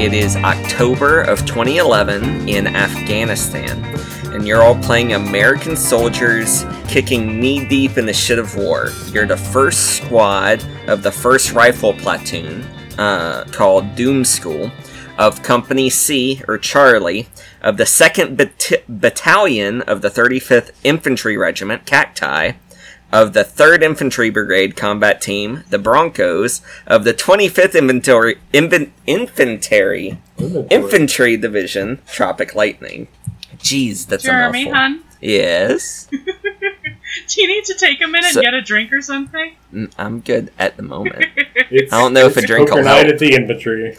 it 0.00 0.14
is 0.14 0.34
October 0.36 1.20
of 1.20 1.40
2011 1.40 2.48
in 2.48 2.66
Afghanistan, 2.66 3.84
and 4.32 4.46
you're 4.46 4.62
all 4.62 4.74
playing 4.76 5.12
American 5.12 5.76
soldiers 5.76 6.64
kicking 6.88 7.38
knee 7.38 7.66
deep 7.68 7.98
in 7.98 8.06
the 8.06 8.12
shit 8.12 8.38
of 8.38 8.56
war. 8.56 8.88
You're 9.12 9.26
the 9.26 9.36
first 9.36 9.98
squad 9.98 10.64
of 10.86 11.02
the 11.02 11.12
first 11.12 11.52
rifle 11.52 11.92
platoon, 11.92 12.62
uh, 12.96 13.44
called 13.52 13.94
Doom 13.94 14.24
School, 14.24 14.70
of 15.18 15.42
Company 15.42 15.90
C, 15.90 16.40
or 16.48 16.56
Charlie, 16.56 17.28
of 17.60 17.76
the 17.76 17.84
2nd 17.84 18.38
Bat- 18.38 18.84
Battalion 18.88 19.82
of 19.82 20.00
the 20.00 20.08
35th 20.08 20.70
Infantry 20.82 21.36
Regiment, 21.36 21.84
Cacti, 21.84 22.52
of 23.12 23.32
the 23.32 23.44
3rd 23.44 23.82
Infantry 23.82 24.30
Brigade 24.30 24.76
Combat 24.76 25.20
Team, 25.20 25.64
the 25.70 25.78
Broncos, 25.78 26.62
of 26.86 27.04
the 27.04 27.12
25th 27.14 27.76
Inventory, 27.76 28.36
Inven- 28.54 28.90
Infantry, 29.06 30.18
Infantry 30.70 31.36
Division, 31.36 31.98
Tropic 32.06 32.54
Lightning. 32.54 33.08
Jeez, 33.58 34.06
that's 34.06 34.24
Jeremy, 34.24 34.62
a 34.62 34.64
mouthful. 34.72 34.78
hun, 34.80 35.04
Yes, 35.20 36.06
do 36.10 37.42
you 37.42 37.46
need 37.48 37.64
to 37.64 37.74
take 37.74 38.00
a 38.02 38.06
minute 38.06 38.30
So- 38.32 38.40
and 38.40 38.44
get 38.46 38.54
a 38.54 38.62
drink 38.62 38.92
or 38.92 39.02
something? 39.02 39.52
Mm, 39.74 39.92
I'm 39.98 40.20
good 40.20 40.50
at 40.58 40.76
the 40.76 40.82
moment. 40.82 41.26
It's, 41.72 41.92
I 41.92 42.00
don't 42.00 42.14
know 42.14 42.26
if 42.26 42.36
a 42.36 42.42
drink 42.42 42.68
will 42.72 42.82
help. 42.82 43.06
at 43.06 43.18
the 43.20 43.32
infantry. 43.34 43.96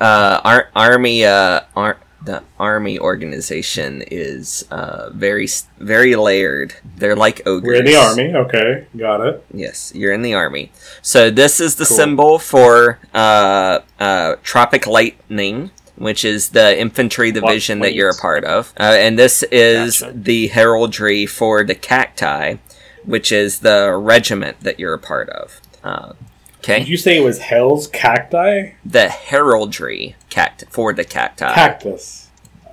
uh, 0.00 0.40
our 0.42 0.70
army, 0.74 1.24
uh, 1.24 1.60
ar- 1.76 1.98
the 2.24 2.42
army 2.58 2.98
organization 2.98 4.02
is 4.10 4.64
uh, 4.70 5.10
very, 5.10 5.48
very 5.78 6.14
layered. 6.16 6.74
They're 6.96 7.16
like 7.16 7.46
ogres. 7.46 7.66
We're 7.66 7.74
in 7.80 7.84
the 7.84 7.96
army. 7.96 8.34
Okay, 8.34 8.86
got 8.96 9.20
it. 9.20 9.44
Yes, 9.52 9.92
you're 9.94 10.12
in 10.12 10.22
the 10.22 10.34
army. 10.34 10.70
So 11.02 11.30
this 11.30 11.60
is 11.60 11.76
the 11.76 11.84
Cool. 11.84 11.96
symbol 11.96 12.38
for 12.38 12.98
uh, 13.12 13.80
uh, 13.98 14.36
Tropic 14.42 14.86
Lightning, 14.86 15.70
which 15.96 16.24
is 16.24 16.50
the 16.50 16.78
infantry 16.78 17.32
division 17.32 17.80
that 17.80 17.94
you're 17.94 18.10
a 18.10 18.16
part 18.16 18.44
of, 18.44 18.72
uh, 18.78 18.96
and 18.98 19.18
this 19.18 19.42
is 19.50 20.00
Gotcha. 20.00 20.12
the 20.16 20.48
heraldry 20.48 21.26
for 21.26 21.64
the 21.64 21.74
Cacti, 21.74 22.56
which 23.04 23.30
is 23.32 23.60
the 23.60 23.92
regiment 23.94 24.60
that 24.60 24.78
you're 24.80 24.94
a 24.94 24.98
part 24.98 25.28
of. 25.28 25.60
Uh, 26.68 26.78
Did 26.78 26.88
you 26.88 26.96
say 26.96 27.16
it 27.16 27.24
was 27.24 27.38
Hell's 27.38 27.88
cacti? 27.88 28.72
the 28.84 29.08
heraldry 29.08 30.14
cact 30.30 30.64
for 30.70 30.92
the 30.92 31.04
Cacti. 31.04 31.52
Cactus, 31.54 32.28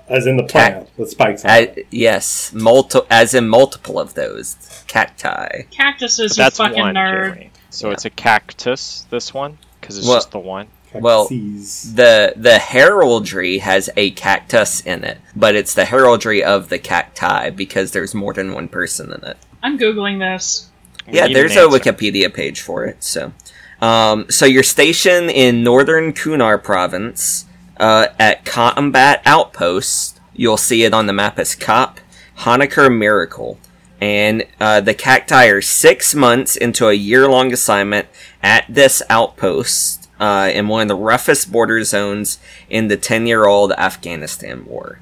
as 0.08 0.28
in 0.28 0.38
the 0.38 0.44
plant, 0.44 0.90
with 0.98 1.10
spikes. 1.10 1.44
on 1.44 1.52
it. 1.52 1.88
yes, 1.90 2.54
multi- 2.54 3.00
as 3.10 3.34
in 3.34 3.48
multiple 3.50 4.00
of 4.00 4.14
those 4.14 4.58
cacti. 4.88 5.64
Cactuses, 5.72 6.38
you 6.38 6.44
That's 6.44 6.58
fucking 6.58 6.78
one, 6.80 6.96
nerd. 6.96 7.12
Jeremy. 7.34 7.52
So 7.72 7.88
Yeah. 7.88 7.94
it's 7.94 8.06
a 8.06 8.10
cactus. 8.12 9.06
This 9.10 9.34
one 9.34 9.58
because 9.82 9.98
it's 9.98 10.08
Well- 10.08 10.18
just 10.18 10.32
the 10.32 10.40
one. 10.40 10.68
well, 10.94 11.28
Cactuses. 11.28 11.96
The 11.96 12.34
the 12.36 12.60
heraldry 12.60 13.60
has 13.60 13.90
a 13.98 14.12
cactus 14.12 14.82
in 14.82 15.04
it, 15.04 15.18
but 15.36 15.56
it's 15.56 15.74
the 15.74 15.86
heraldry 15.86 16.44
of 16.44 16.70
the 16.70 16.78
cacti 16.80 17.50
because 17.50 17.92
there's 17.92 18.14
more 18.14 18.34
than 18.34 18.54
one 18.54 18.68
person 18.68 19.12
in 19.14 19.24
it. 19.28 19.38
I'm 19.64 19.78
googling 19.80 20.20
this. 20.20 20.68
We 21.08 21.14
yeah, 21.16 21.26
need 21.28 21.36
there's 21.36 21.52
an 21.54 21.58
a 21.60 21.62
answer. 21.66 21.80
Wikipedia 21.92 22.32
page 22.34 22.62
for 22.62 22.86
it. 22.86 23.04
So, 23.04 23.34
um, 23.82 24.26
so 24.30 24.46
you're 24.46 24.64
stationed 24.64 25.30
in 25.30 25.64
northern 25.64 26.14
Kunar 26.14 26.62
province 26.62 27.46
uh, 27.80 28.08
at 28.20 28.46
Combat 28.46 29.22
Outpost. 29.26 30.20
You'll 30.34 30.58
see 30.58 30.84
it 30.84 30.94
on 30.94 31.06
the 31.06 31.14
map 31.14 31.40
as 31.40 31.56
Cop 31.56 32.00
Honaker 32.40 32.96
Miracle. 32.96 33.60
And 34.02 34.46
uh, 34.62 34.80
the 34.80 34.94
cacti 34.94 35.48
are 35.48 35.62
six 35.62 36.16
months 36.16 36.56
into 36.56 36.88
a 36.88 36.94
year 36.94 37.30
long 37.30 37.52
assignment 37.52 38.08
at 38.42 38.66
this 38.70 39.02
outpost 39.10 40.10
uh, 40.20 40.50
in 40.54 40.68
one 40.68 40.84
of 40.84 40.88
the 40.88 40.96
roughest 40.96 41.52
border 41.52 41.84
zones 41.84 42.40
in 42.70 42.88
the 42.88 42.98
10 42.98 43.28
year 43.28 43.46
old 43.46 43.72
Afghanistan 43.74 44.66
war. 44.66 45.00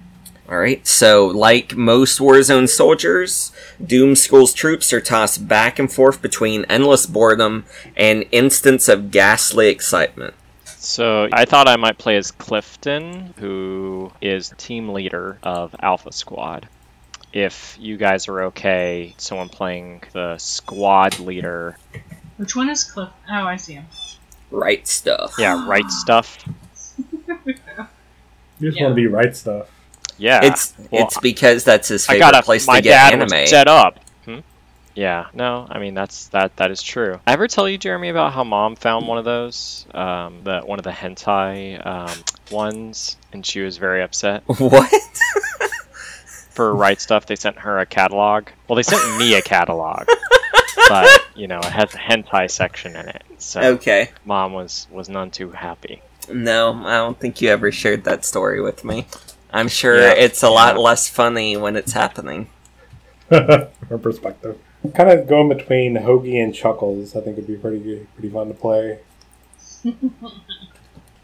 Alright, 0.49 0.87
so 0.87 1.27
like 1.27 1.75
most 1.75 2.19
Warzone 2.19 2.69
soldiers, 2.69 3.51
Doom 3.85 4.15
School's 4.15 4.53
troops 4.53 4.93
are 4.93 5.01
tossed 5.01 5.45
back 5.47 5.77
and 5.77 5.91
forth 5.91 6.21
between 6.21 6.63
endless 6.69 7.05
boredom 7.05 7.65
and 7.97 8.23
instants 8.31 8.87
of 8.87 9.11
ghastly 9.11 9.67
excitement. 9.67 10.33
So 10.63 11.27
I 11.33 11.43
thought 11.43 11.67
I 11.67 11.75
might 11.75 11.97
play 11.97 12.15
as 12.15 12.31
Clifton, 12.31 13.33
who 13.37 14.09
is 14.21 14.53
team 14.57 14.89
leader 14.89 15.37
of 15.43 15.75
Alpha 15.81 16.13
Squad. 16.13 16.69
If 17.33 17.75
you 17.77 17.97
guys 17.97 18.29
are 18.29 18.43
okay, 18.43 19.13
someone 19.17 19.49
playing 19.49 20.03
the 20.13 20.37
squad 20.37 21.19
leader. 21.19 21.77
Which 22.37 22.55
one 22.55 22.69
is 22.69 22.85
Cliff? 22.85 23.09
Oh, 23.29 23.33
I 23.43 23.57
see 23.57 23.73
him. 23.73 23.85
Right 24.49 24.87
stuff. 24.87 25.35
Yeah, 25.37 25.67
right 25.67 25.89
stuff. 25.91 26.47
You 28.59 28.69
just 28.71 28.79
Yeah. 28.79 28.85
want 28.85 28.93
to 28.93 28.95
be 28.95 29.05
right 29.05 29.35
stuff. 29.35 29.69
Yeah. 30.17 30.39
It's 30.43 30.73
Well, 30.91 31.05
it's 31.05 31.19
because 31.19 31.63
that's 31.63 31.87
his 31.89 32.07
I 32.07 32.13
favorite 32.13 32.31
got 32.31 32.35
a 32.35 32.43
place 32.43 32.67
my 32.67 32.77
to 32.77 32.81
get 32.81 33.11
dad 33.11 33.13
anime. 33.13 33.41
was 33.41 33.49
set 33.49 33.67
up. 33.67 33.99
Hmm? 34.25 34.39
Yeah, 34.95 35.27
no, 35.33 35.67
I 35.69 35.77
mean 35.77 35.93
that's 35.93 36.27
that 36.29 36.55
that 36.57 36.71
is 36.71 36.81
true. 36.81 37.19
I 37.27 37.33
ever 37.33 37.47
tell 37.47 37.69
you, 37.69 37.77
Jeremy, 37.77 38.09
about 38.09 38.33
how 38.33 38.43
mom 38.43 38.75
found 38.75 39.07
one 39.07 39.19
of 39.19 39.25
those, 39.25 39.85
um, 39.93 40.39
the 40.43 40.61
one 40.61 40.79
of 40.79 40.83
the 40.83 40.91
hentai 40.91 41.85
um, 41.85 42.23
ones, 42.51 43.15
and 43.31 43.45
she 43.45 43.61
was 43.61 43.77
very 43.77 44.01
upset. 44.01 44.41
what? 44.57 44.91
For 46.49 46.73
right 46.75 46.99
stuff, 46.99 47.27
they 47.27 47.35
sent 47.35 47.59
her 47.59 47.77
a 47.77 47.85
catalog. 47.85 48.47
Well, 48.67 48.75
they 48.75 48.81
sent 48.81 49.19
me 49.19 49.35
a 49.35 49.41
catalog, 49.43 50.07
but 50.89 51.27
you 51.35 51.47
know, 51.47 51.59
it 51.59 51.65
has 51.65 51.93
a 51.93 51.97
hentai 51.99 52.49
section 52.49 52.95
in 52.95 53.07
it, 53.09 53.23
so 53.37 53.61
okay. 53.61 54.09
mom 54.25 54.53
was 54.53 54.87
was 54.89 55.09
none 55.09 55.29
too 55.29 55.51
happy. 55.51 56.01
No, 56.27 56.73
I 56.73 56.95
don't 56.95 57.19
think 57.19 57.39
you 57.39 57.49
ever 57.49 57.71
shared 57.71 58.03
that 58.05 58.25
story 58.25 58.59
with 58.59 58.83
me. 58.83 59.05
I'm 59.57 59.67
sure 59.67 59.97
Yeah, 59.97 60.11
it's 60.11 60.43
a 60.43 60.49
lot 60.49 60.77
less 60.77 61.09
funny 61.09 61.57
when 61.57 61.75
it's 61.75 61.93
happening. 62.03 62.49
From 63.29 63.99
perspective. 64.01 64.57
Kind 64.93 65.09
of 65.09 65.27
going 65.27 65.49
between 65.49 65.95
Hoagie 65.95 66.41
and 66.41 66.53
Chuckles. 66.53 67.15
I 67.15 67.21
think 67.21 67.37
it'd 67.37 67.47
be 67.47 67.55
pretty 67.55 68.07
pretty 68.15 68.29
fun 68.29 68.47
to 68.49 68.53
play. 68.53 68.99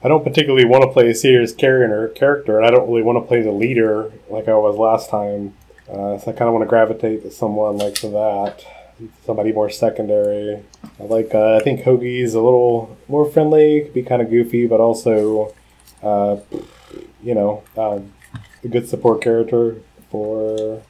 I 0.04 0.10
don't 0.10 0.24
particularly 0.24 0.66
want 0.66 0.84
to 0.84 0.90
play 0.92 1.10
a 1.10 1.16
serious 1.16 1.54
character, 1.54 2.10
character, 2.10 2.58
and 2.58 2.66
I 2.66 2.72
don't 2.72 2.88
really 2.90 3.04
want 3.04 3.24
to 3.24 3.28
play 3.28 3.42
the 3.42 3.52
leader 3.52 4.12
like 4.30 4.48
I 4.48 4.56
was 4.56 4.78
last 4.78 5.10
time. 5.10 5.54
Uh, 5.90 6.18
so 6.18 6.32
I 6.32 6.34
kind 6.34 6.48
of 6.48 6.54
want 6.54 6.64
to 6.64 6.70
gravitate 6.70 7.24
to 7.24 7.32
someone 7.32 7.78
like 7.78 8.02
that, 8.02 8.66
somebody 9.26 9.52
more 9.52 9.70
secondary. 9.70 10.64
I 11.00 11.04
like. 11.04 11.34
Uh, 11.34 11.56
I 11.58 11.60
think 11.62 11.82
Hoagie's 11.82 12.34
a 12.34 12.42
little 12.42 12.98
more 13.08 13.30
friendly, 13.30 13.82
could 13.82 13.94
be 13.94 14.04
kind 14.04 14.22
of 14.22 14.30
goofy, 14.30 14.66
but 14.66 14.80
also, 14.80 15.54
uh, 16.02 16.38
you 17.22 17.36
know, 17.36 17.64
um, 17.78 18.13
a 18.64 18.68
good 18.68 18.88
support 18.88 19.22
character 19.22 19.82
for 20.10 20.82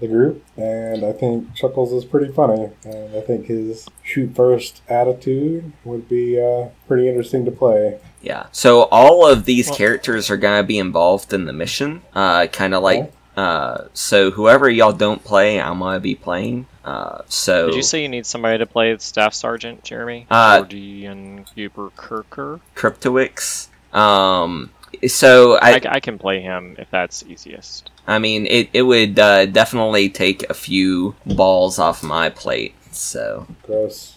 the 0.00 0.08
group, 0.08 0.42
and 0.56 1.04
I 1.04 1.12
think 1.12 1.54
Chuckles 1.54 1.92
is 1.92 2.04
pretty 2.04 2.32
funny, 2.32 2.70
and 2.84 3.16
I 3.16 3.20
think 3.20 3.46
his 3.46 3.86
shoot 4.02 4.34
first 4.34 4.82
attitude 4.88 5.72
would 5.84 6.08
be 6.08 6.40
uh, 6.40 6.68
pretty 6.88 7.08
interesting 7.08 7.44
to 7.44 7.50
play. 7.50 7.98
Yeah. 8.22 8.46
So 8.52 8.82
all 8.84 9.26
of 9.26 9.44
these 9.44 9.70
characters 9.70 10.30
are 10.30 10.36
gonna 10.36 10.62
be 10.62 10.78
involved 10.78 11.32
in 11.32 11.44
the 11.44 11.52
mission. 11.52 12.02
Uh, 12.14 12.46
kind 12.46 12.74
of 12.74 12.82
like. 12.82 13.12
Uh, 13.36 13.88
so 13.94 14.30
whoever 14.30 14.70
y'all 14.70 14.92
don't 14.92 15.22
play, 15.24 15.60
I'm 15.60 15.80
gonna 15.80 16.00
be 16.00 16.14
playing. 16.14 16.66
Uh, 16.84 17.22
so 17.28 17.66
Did 17.66 17.76
you 17.76 17.82
say 17.82 18.02
you 18.02 18.08
need 18.08 18.26
somebody 18.26 18.58
to 18.58 18.66
play 18.66 18.94
the 18.94 19.00
staff 19.00 19.34
sergeant, 19.34 19.82
Jeremy? 19.82 20.26
Uh, 20.30 20.58
Gordian 20.58 21.44
Huber 21.54 21.90
Kirker? 21.96 22.60
Cryptowix. 22.76 23.68
Um, 23.94 24.70
so 25.08 25.58
I, 25.58 25.74
I, 25.74 25.80
I 25.84 26.00
can 26.00 26.18
play 26.18 26.40
him 26.40 26.76
if 26.78 26.90
that's 26.90 27.24
easiest. 27.24 27.90
I 28.06 28.18
mean, 28.18 28.46
it, 28.46 28.68
it 28.72 28.82
would 28.82 29.18
uh, 29.18 29.46
definitely 29.46 30.10
take 30.10 30.48
a 30.50 30.54
few 30.54 31.14
balls 31.26 31.78
off 31.78 32.02
my 32.02 32.30
plate. 32.30 32.74
So 32.92 33.46
Gross. 33.62 34.16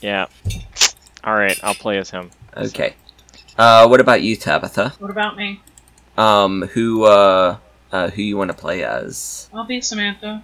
Yeah. 0.00 0.26
All 1.24 1.34
right, 1.34 1.58
I'll 1.62 1.74
play 1.74 1.98
as 1.98 2.10
him. 2.10 2.30
okay. 2.56 2.94
Uh, 3.56 3.86
what 3.88 4.00
about 4.00 4.22
you, 4.22 4.36
Tabitha? 4.36 4.94
What 4.98 5.10
about 5.10 5.36
me? 5.36 5.60
Um, 6.16 6.62
who 6.62 7.04
uh, 7.04 7.58
uh 7.92 8.10
who 8.10 8.22
you 8.22 8.36
want 8.36 8.50
to 8.50 8.56
play 8.56 8.84
as? 8.84 9.48
I'll 9.52 9.64
be 9.64 9.80
Samantha. 9.80 10.42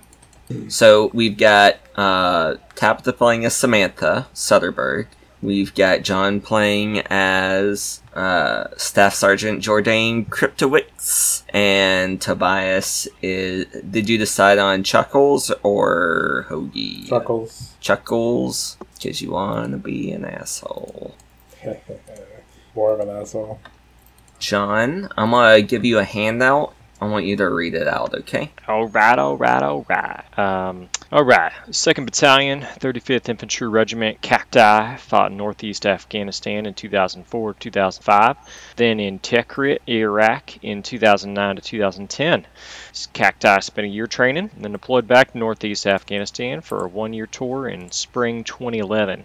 So 0.68 1.10
we've 1.14 1.36
got 1.36 1.76
uh 1.96 2.56
Tabitha 2.74 3.12
playing 3.12 3.44
as 3.44 3.54
Samantha 3.54 4.26
Sutherberg. 4.34 5.06
We've 5.44 5.74
got 5.74 6.04
John 6.04 6.40
playing 6.40 7.00
as 7.10 8.00
uh, 8.14 8.68
Staff 8.78 9.12
Sergeant 9.12 9.60
Jordan 9.60 10.24
Cryptowix, 10.24 11.42
and 11.52 12.18
Tobias 12.18 13.06
is. 13.20 13.66
Did 13.66 14.08
you 14.08 14.16
decide 14.16 14.58
on 14.58 14.84
Chuckles 14.84 15.52
or 15.62 16.46
Hoagie? 16.48 17.06
Chuckles. 17.08 17.74
Chuckles, 17.78 18.78
because 18.94 19.20
you 19.20 19.32
want 19.32 19.72
to 19.72 19.76
be 19.76 20.12
an 20.12 20.24
asshole. 20.24 21.14
More 22.74 22.94
of 22.94 23.00
an 23.00 23.10
asshole. 23.10 23.60
John, 24.38 25.10
I'm 25.14 25.32
gonna 25.32 25.60
give 25.60 25.84
you 25.84 25.98
a 25.98 26.04
handout. 26.04 26.74
I 27.00 27.06
want 27.06 27.26
you 27.26 27.36
to 27.36 27.48
read 27.48 27.74
it 27.74 27.88
out, 27.88 28.14
okay? 28.14 28.50
All 28.68 28.86
right, 28.86 29.18
all 29.18 29.36
right, 29.36 29.62
all 29.62 29.84
right. 29.88 30.38
Um, 30.38 30.88
All 31.12 31.24
right, 31.24 31.52
2nd 31.68 32.06
Battalion, 32.06 32.60
35th 32.62 33.28
Infantry 33.28 33.68
Regiment, 33.68 34.20
Cacti, 34.20 34.96
fought 34.96 35.30
in 35.30 35.36
northeast 35.36 35.86
Afghanistan 35.86 36.66
in 36.66 36.74
2004 36.74 37.54
2005, 37.54 38.36
then 38.76 38.98
in 39.00 39.18
Tikrit, 39.18 39.78
Iraq 39.88 40.64
in 40.64 40.82
2009 40.82 41.56
to 41.56 41.62
2010. 41.62 42.46
Cacti 43.12 43.60
spent 43.60 43.86
a 43.86 43.90
year 43.90 44.06
training 44.06 44.50
and 44.54 44.64
then 44.64 44.72
deployed 44.72 45.06
back 45.06 45.32
to 45.32 45.38
northeast 45.38 45.86
Afghanistan 45.86 46.60
for 46.60 46.84
a 46.84 46.88
one 46.88 47.12
year 47.12 47.26
tour 47.26 47.68
in 47.68 47.90
spring 47.90 48.44
2011 48.44 49.24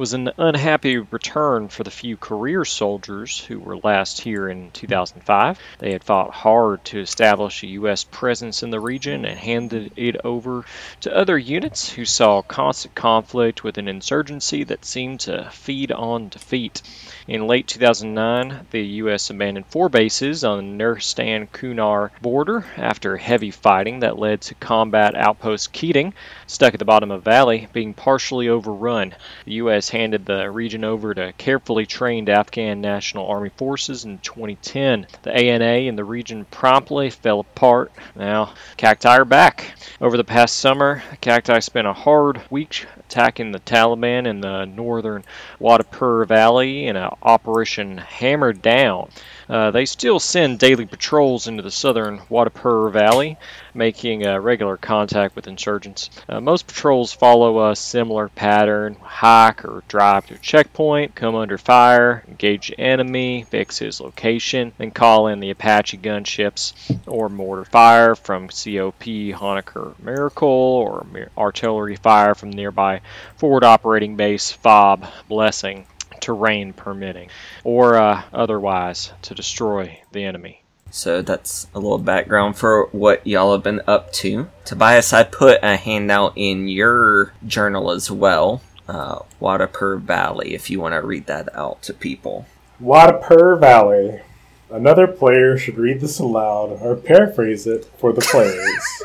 was 0.00 0.14
an 0.14 0.30
unhappy 0.38 0.96
return 0.96 1.68
for 1.68 1.84
the 1.84 1.90
few 1.90 2.16
career 2.16 2.64
soldiers 2.64 3.38
who 3.38 3.60
were 3.60 3.76
last 3.76 4.18
here 4.22 4.48
in 4.48 4.70
2005. 4.70 5.58
They 5.78 5.92
had 5.92 6.02
fought 6.02 6.32
hard 6.32 6.82
to 6.86 7.00
establish 7.00 7.62
a 7.62 7.66
U.S. 7.66 8.04
presence 8.04 8.62
in 8.62 8.70
the 8.70 8.80
region 8.80 9.26
and 9.26 9.38
handed 9.38 9.92
it 9.96 10.16
over 10.24 10.64
to 11.02 11.14
other 11.14 11.36
units 11.36 11.92
who 11.92 12.06
saw 12.06 12.40
constant 12.40 12.94
conflict 12.94 13.62
with 13.62 13.76
an 13.76 13.88
insurgency 13.88 14.64
that 14.64 14.86
seemed 14.86 15.20
to 15.20 15.50
feed 15.52 15.92
on 15.92 16.30
defeat. 16.30 16.80
In 17.28 17.46
late 17.46 17.66
2009, 17.66 18.68
the 18.70 18.80
U.S. 18.80 19.28
abandoned 19.28 19.66
four 19.66 19.90
bases 19.90 20.44
on 20.44 20.56
the 20.78 20.82
Nuristan 20.82 21.46
Kunar 21.52 22.10
border 22.22 22.64
after 22.78 23.18
heavy 23.18 23.50
fighting 23.50 24.00
that 24.00 24.18
led 24.18 24.40
to 24.40 24.54
combat 24.54 25.14
outpost 25.14 25.74
Keating, 25.74 26.14
stuck 26.46 26.72
at 26.72 26.78
the 26.78 26.86
bottom 26.86 27.10
of 27.10 27.20
a 27.20 27.22
valley, 27.22 27.68
being 27.74 27.92
partially 27.92 28.48
overrun. 28.48 29.14
The 29.44 29.52
U.S. 29.52 29.89
handed 29.90 30.26
the 30.26 30.50
region 30.50 30.84
over 30.84 31.14
to 31.14 31.32
carefully 31.34 31.86
trained 31.86 32.28
Afghan 32.28 32.80
National 32.80 33.26
Army 33.26 33.50
forces 33.56 34.04
in 34.04 34.18
2010. 34.18 35.06
The 35.22 35.32
ANA 35.32 35.88
in 35.88 35.96
the 35.96 36.04
region 36.04 36.44
promptly 36.46 37.10
fell 37.10 37.40
apart. 37.40 37.92
Now, 38.14 38.54
Cacti 38.76 39.08
are 39.08 39.24
back. 39.24 39.74
Over 40.00 40.16
the 40.16 40.24
past 40.24 40.56
summer, 40.56 41.02
Cacti 41.20 41.60
spent 41.60 41.86
a 41.86 41.92
hard 41.92 42.40
week 42.50 42.86
attacking 42.98 43.52
the 43.52 43.60
Taliban 43.60 44.26
in 44.26 44.40
the 44.40 44.64
northern 44.64 45.24
Watapur 45.60 46.26
Valley 46.26 46.86
in 46.86 46.96
an 46.96 47.10
Operation 47.22 47.98
Hammer 47.98 48.52
Down. 48.52 49.10
Uh, 49.50 49.72
they 49.72 49.84
still 49.84 50.20
send 50.20 50.60
daily 50.60 50.86
patrols 50.86 51.48
into 51.48 51.60
the 51.60 51.72
southern 51.72 52.20
Watapur 52.30 52.92
Valley, 52.92 53.36
making 53.74 54.24
uh, 54.24 54.38
regular 54.38 54.76
contact 54.76 55.34
with 55.34 55.48
insurgents. 55.48 56.08
Uh, 56.28 56.40
most 56.40 56.68
patrols 56.68 57.12
follow 57.12 57.68
a 57.68 57.74
similar 57.74 58.28
pattern 58.28 58.96
hike 59.02 59.64
or 59.64 59.82
drive 59.88 60.24
to 60.26 60.34
a 60.34 60.38
checkpoint, 60.38 61.16
come 61.16 61.34
under 61.34 61.58
fire, 61.58 62.22
engage 62.28 62.68
the 62.68 62.78
enemy, 62.78 63.42
fix 63.42 63.78
his 63.78 64.00
location, 64.00 64.72
then 64.78 64.92
call 64.92 65.26
in 65.26 65.40
the 65.40 65.50
Apache 65.50 65.98
gunships 65.98 66.72
or 67.08 67.28
mortar 67.28 67.64
fire 67.64 68.14
from 68.14 68.46
COP 68.46 69.02
Honaker 69.34 69.98
Miracle 69.98 70.48
or 70.48 71.04
artillery 71.36 71.96
fire 71.96 72.36
from 72.36 72.50
nearby 72.50 73.00
forward 73.36 73.64
operating 73.64 74.14
base 74.14 74.52
FOB 74.52 75.08
Blessing 75.28 75.86
terrain 76.20 76.72
permitting, 76.72 77.30
or 77.64 77.96
uh, 77.96 78.22
otherwise 78.32 79.12
to 79.22 79.34
destroy 79.34 80.00
the 80.12 80.24
enemy. 80.24 80.62
So 80.90 81.22
that's 81.22 81.68
a 81.74 81.78
little 81.78 81.98
background 81.98 82.56
for 82.56 82.86
what 82.86 83.26
y'all 83.26 83.52
have 83.52 83.62
been 83.62 83.80
up 83.86 84.12
to. 84.14 84.48
Tobias, 84.64 85.12
I 85.12 85.22
put 85.22 85.60
a 85.62 85.76
handout 85.76 86.32
in 86.36 86.66
your 86.68 87.32
journal 87.46 87.92
as 87.92 88.10
well, 88.10 88.60
uh, 88.88 89.20
Watapur 89.40 90.00
Valley, 90.00 90.54
if 90.54 90.68
you 90.68 90.80
want 90.80 90.94
to 90.94 91.02
read 91.02 91.26
that 91.26 91.54
out 91.54 91.82
to 91.82 91.94
people. 91.94 92.46
Watapur 92.82 93.60
Valley. 93.60 94.20
Another 94.68 95.06
player 95.06 95.58
should 95.58 95.78
read 95.78 96.00
this 96.00 96.18
aloud 96.18 96.78
or 96.80 96.96
paraphrase 96.96 97.66
it 97.66 97.84
for 97.98 98.12
the 98.12 98.20
players. 98.20 99.02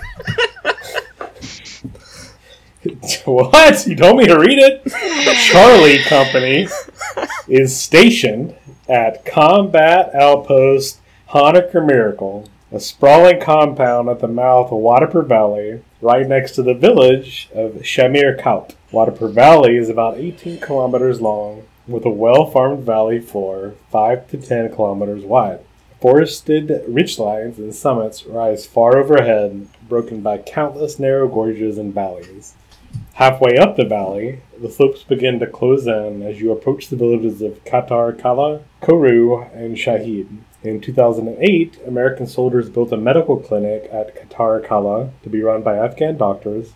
what? 3.26 3.88
You 3.88 3.96
told 3.96 4.18
me 4.18 4.26
to 4.28 4.40
read 4.40 4.60
it? 4.60 4.84
Charlie 5.52 6.00
Company 6.04 6.68
is 7.48 7.76
stationed 7.76 8.56
at 8.88 9.26
Combat 9.26 10.14
Outpost 10.14 11.00
Honaker 11.30 11.86
Miracle, 11.86 12.48
a 12.72 12.80
sprawling 12.80 13.42
compound 13.42 14.10
at 14.10 14.20
the 14.20 14.28
mouth 14.28 14.68
of 14.68 14.80
Watapur 14.80 15.26
Valley, 15.28 15.82
right 16.02 16.28
next 16.28 16.52
to 16.54 16.64
the 16.64 16.74
village 16.74 17.50
of 17.54 17.74
Shamir 17.82 18.40
Kaut. 18.40 18.76
Watapur 18.92 19.32
Valley 19.32 19.78
is 19.78 19.90
about 19.90 20.18
18 20.18 20.60
kilometers 20.60 21.20
long, 21.22 21.64
with 21.88 22.06
a 22.06 22.10
well 22.10 22.46
farmed 22.46 22.84
valley 22.84 23.20
floor 23.20 23.74
5 23.92 24.30
to 24.30 24.38
10 24.38 24.74
kilometers 24.76 25.24
wide. 25.24 25.60
Forested 26.02 26.68
ridgelines 26.88 27.58
and 27.58 27.74
summits 27.74 28.26
rise 28.26 28.68
far 28.68 28.98
overhead, 28.98 29.68
broken 29.88 30.22
by 30.22 30.38
countless 30.38 31.00
narrow 31.00 31.28
gorges 31.28 31.80
and 31.80 31.94
valleys. 31.94 32.54
Halfway 33.16 33.56
up 33.56 33.78
the 33.78 33.86
valley, 33.86 34.42
the 34.62 34.70
slopes 34.70 35.04
begin 35.04 35.40
to 35.40 35.48
close 35.48 35.88
in 35.88 36.22
as 36.22 36.42
you 36.42 36.52
approach 36.52 36.90
the 36.90 36.98
villages 36.98 37.42
of 37.42 37.64
Qatar 37.64 38.20
Kala, 38.20 38.60
Koru, 38.82 39.50
and 39.56 39.78
Shahid. 39.78 40.28
In 40.64 40.82
2008, 40.82 41.80
American 41.88 42.28
soldiers 42.28 42.70
built 42.70 42.92
a 42.92 42.98
medical 42.98 43.38
clinic 43.38 43.88
at 43.90 44.18
Qatar 44.18 44.62
Kala 44.62 45.12
to 45.24 45.30
be 45.30 45.42
run 45.42 45.62
by 45.62 45.78
Afghan 45.78 46.18
doctors, 46.18 46.74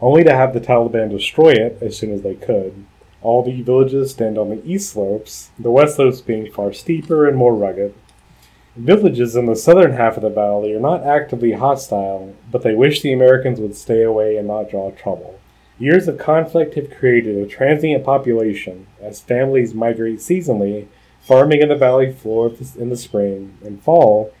only 0.00 0.24
to 0.24 0.34
have 0.34 0.52
the 0.52 0.60
Taliban 0.60 1.10
destroy 1.10 1.52
it 1.52 1.78
as 1.80 1.96
soon 1.96 2.10
as 2.12 2.22
they 2.22 2.34
could. 2.34 2.84
All 3.22 3.44
the 3.44 3.62
villages 3.62 4.10
stand 4.10 4.36
on 4.36 4.50
the 4.50 4.66
east 4.68 4.90
slopes, 4.90 5.50
the 5.60 5.70
west 5.70 5.94
slopes 5.94 6.20
being 6.20 6.50
far 6.50 6.72
steeper 6.72 7.28
and 7.28 7.36
more 7.36 7.54
rugged. 7.54 7.94
Villages 8.74 9.36
in 9.36 9.46
the 9.46 9.54
southern 9.54 9.92
half 9.92 10.16
of 10.16 10.24
the 10.24 10.28
valley 10.28 10.74
are 10.74 10.80
not 10.80 11.04
actively 11.04 11.52
hostile, 11.52 12.34
but 12.50 12.62
they 12.62 12.74
wish 12.74 13.00
the 13.00 13.12
Americans 13.12 13.60
would 13.60 13.76
stay 13.76 14.02
away 14.02 14.36
and 14.36 14.48
not 14.48 14.70
draw 14.70 14.90
trouble. 14.90 15.37
Years 15.78 16.08
of 16.08 16.18
conflict 16.18 16.74
have 16.74 16.90
created 16.90 17.36
a 17.36 17.46
transient 17.46 18.04
population 18.04 18.88
as 19.00 19.20
families 19.20 19.74
migrate 19.74 20.18
seasonally, 20.18 20.88
farming 21.20 21.62
in 21.62 21.68
the 21.68 21.76
valley 21.76 22.12
floor 22.12 22.52
in 22.76 22.88
the 22.88 22.96
spring 22.96 23.56
and 23.64 23.80
fall, 23.80 24.32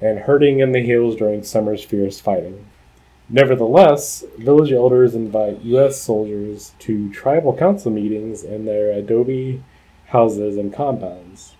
and 0.00 0.20
herding 0.20 0.60
in 0.60 0.72
the 0.72 0.80
hills 0.80 1.16
during 1.16 1.42
summer's 1.42 1.84
fierce 1.84 2.18
fighting. 2.18 2.66
Nevertheless, 3.28 4.24
village 4.38 4.72
elders 4.72 5.14
invite 5.14 5.62
U.S. 5.62 6.00
soldiers 6.00 6.72
to 6.78 7.12
tribal 7.12 7.56
council 7.56 7.90
meetings 7.90 8.42
in 8.44 8.64
their 8.64 8.92
adobe 8.92 9.62
houses 10.06 10.56
and 10.56 10.72
compounds. 10.72 11.56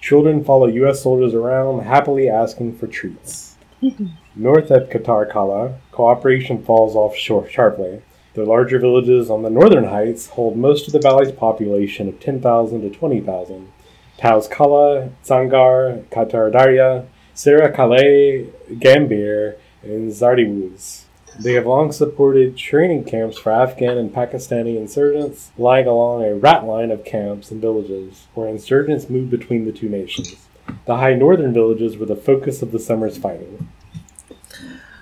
Children 0.00 0.44
follow 0.44 0.66
U.S. 0.66 1.02
soldiers 1.02 1.34
around, 1.34 1.82
happily 1.82 2.30
asking 2.30 2.78
for 2.78 2.86
treats. 2.86 3.56
Mm-hmm. 3.82 4.06
North 4.36 4.70
at 4.70 4.90
Qatar 4.90 5.30
Kala, 5.30 5.78
cooperation 5.90 6.62
falls 6.64 6.94
off 6.94 7.16
sharply. 7.16 8.02
The 8.38 8.44
larger 8.44 8.78
villages 8.78 9.30
on 9.30 9.42
the 9.42 9.50
northern 9.50 9.82
heights 9.82 10.28
hold 10.28 10.56
most 10.56 10.86
of 10.86 10.92
the 10.92 11.00
valley's 11.00 11.32
population 11.32 12.06
of 12.06 12.20
10,000 12.20 12.82
to 12.82 12.88
20,000. 12.88 13.72
Kala, 14.16 15.10
Zangar, 15.24 16.04
Qatar 16.04 17.06
Sarah 17.34 17.72
Calais, 17.72 18.46
Gambir, 18.74 19.56
and 19.82 20.12
Zardiwuz. 20.12 21.02
They 21.40 21.54
have 21.54 21.66
long 21.66 21.90
supported 21.90 22.56
training 22.56 23.06
camps 23.06 23.38
for 23.38 23.50
Afghan 23.50 23.98
and 23.98 24.14
Pakistani 24.14 24.76
insurgents, 24.76 25.50
lying 25.58 25.88
along 25.88 26.22
a 26.22 26.36
rat 26.36 26.64
line 26.64 26.92
of 26.92 27.04
camps 27.04 27.50
and 27.50 27.60
villages, 27.60 28.28
where 28.34 28.46
insurgents 28.46 29.10
move 29.10 29.30
between 29.30 29.64
the 29.64 29.72
two 29.72 29.88
nations. 29.88 30.46
The 30.86 30.98
high 30.98 31.14
northern 31.14 31.52
villages 31.52 31.96
were 31.96 32.06
the 32.06 32.14
focus 32.14 32.62
of 32.62 32.70
the 32.70 32.78
summer's 32.78 33.18
fighting. 33.18 33.68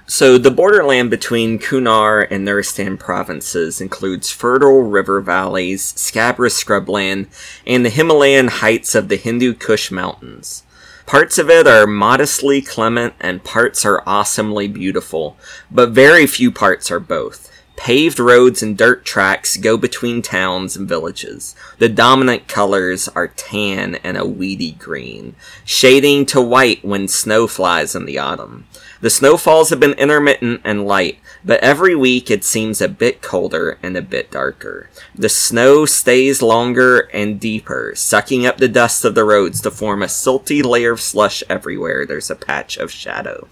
So, 0.09 0.39
the 0.39 0.53
borderland 0.53 1.11
between 1.11 1.59
Kunar 1.59 2.29
and 2.31 2.47
Nuristan 2.47 2.97
provinces 2.97 3.81
includes 3.81 4.31
fertile 4.31 4.83
river 4.83 5.21
valleys, 5.21 5.83
scabrous 5.83 6.63
scrubland, 6.63 7.27
and 7.67 7.85
the 7.85 7.91
Himalayan 7.91 8.47
heights 8.47 8.95
of 8.95 9.09
the 9.09 9.17
Hindu 9.17 9.55
Kush 9.55 9.91
Mountains. 9.91 10.63
Parts 11.07 11.39
of 11.39 11.51
it 11.51 11.67
are 11.67 11.89
modestly 11.89 12.63
clement 12.63 13.15
and 13.19 13.43
parts 13.43 13.85
are 13.85 14.05
awesomely 14.07 14.69
beautiful, 14.69 15.37
but 15.73 15.91
very 15.91 16.29
few 16.29 16.53
parts 16.53 16.89
are 16.89 17.01
both. 17.01 17.51
Paved 17.77 18.21
roads 18.21 18.63
and 18.63 18.79
dirt 18.79 19.05
tracks 19.05 19.57
go 19.57 19.77
between 19.77 20.23
towns 20.23 20.77
and 20.77 20.89
villages. 20.89 21.57
The 21.79 21.89
dominant 21.89 22.47
colors 22.47 23.09
are 23.09 23.29
tan 23.29 23.97
and 23.97 24.17
a 24.17 24.25
weedy 24.25 24.73
green, 24.73 25.35
shading 25.65 26.27
to 26.27 26.41
white 26.41 26.85
when 26.85 27.09
snow 27.09 27.47
flies 27.47 27.95
in 27.97 28.07
the 28.07 28.19
autumn. 28.19 28.67
The 29.01 29.11
snowfalls 29.11 29.71
have 29.71 29.81
been 29.81 29.93
intermittent 29.93 30.63
and 30.65 30.87
light, 30.87 31.19
but 31.45 31.61
every 31.63 31.95
week 31.95 32.31
it 32.31 32.45
seems 32.45 32.81
a 32.81 32.89
bit 32.89 33.21
colder 33.21 33.79
and 33.83 33.97
a 33.97 34.03
bit 34.03 34.31
darker. 34.31 34.89
The 35.15 35.29
snow 35.29 35.85
stays 35.85 36.41
longer 36.41 37.01
and 37.13 37.39
deeper, 37.39 37.93
sucking 37.95 38.47
up 38.47 38.57
the 38.57 38.69
dust 38.69 39.05
of 39.05 39.15
the 39.15 39.25
roads 39.25 39.61
to 39.63 39.71
form 39.71 40.03
a 40.03 40.07
silty 40.07 40.65
layer 40.65 40.93
of 40.93 41.01
slush 41.01 41.43
everywhere 41.49 42.07
there's 42.07 42.31
a 42.31 42.37
patch 42.37 42.79
of 42.79 42.91
shadow. 42.91 43.49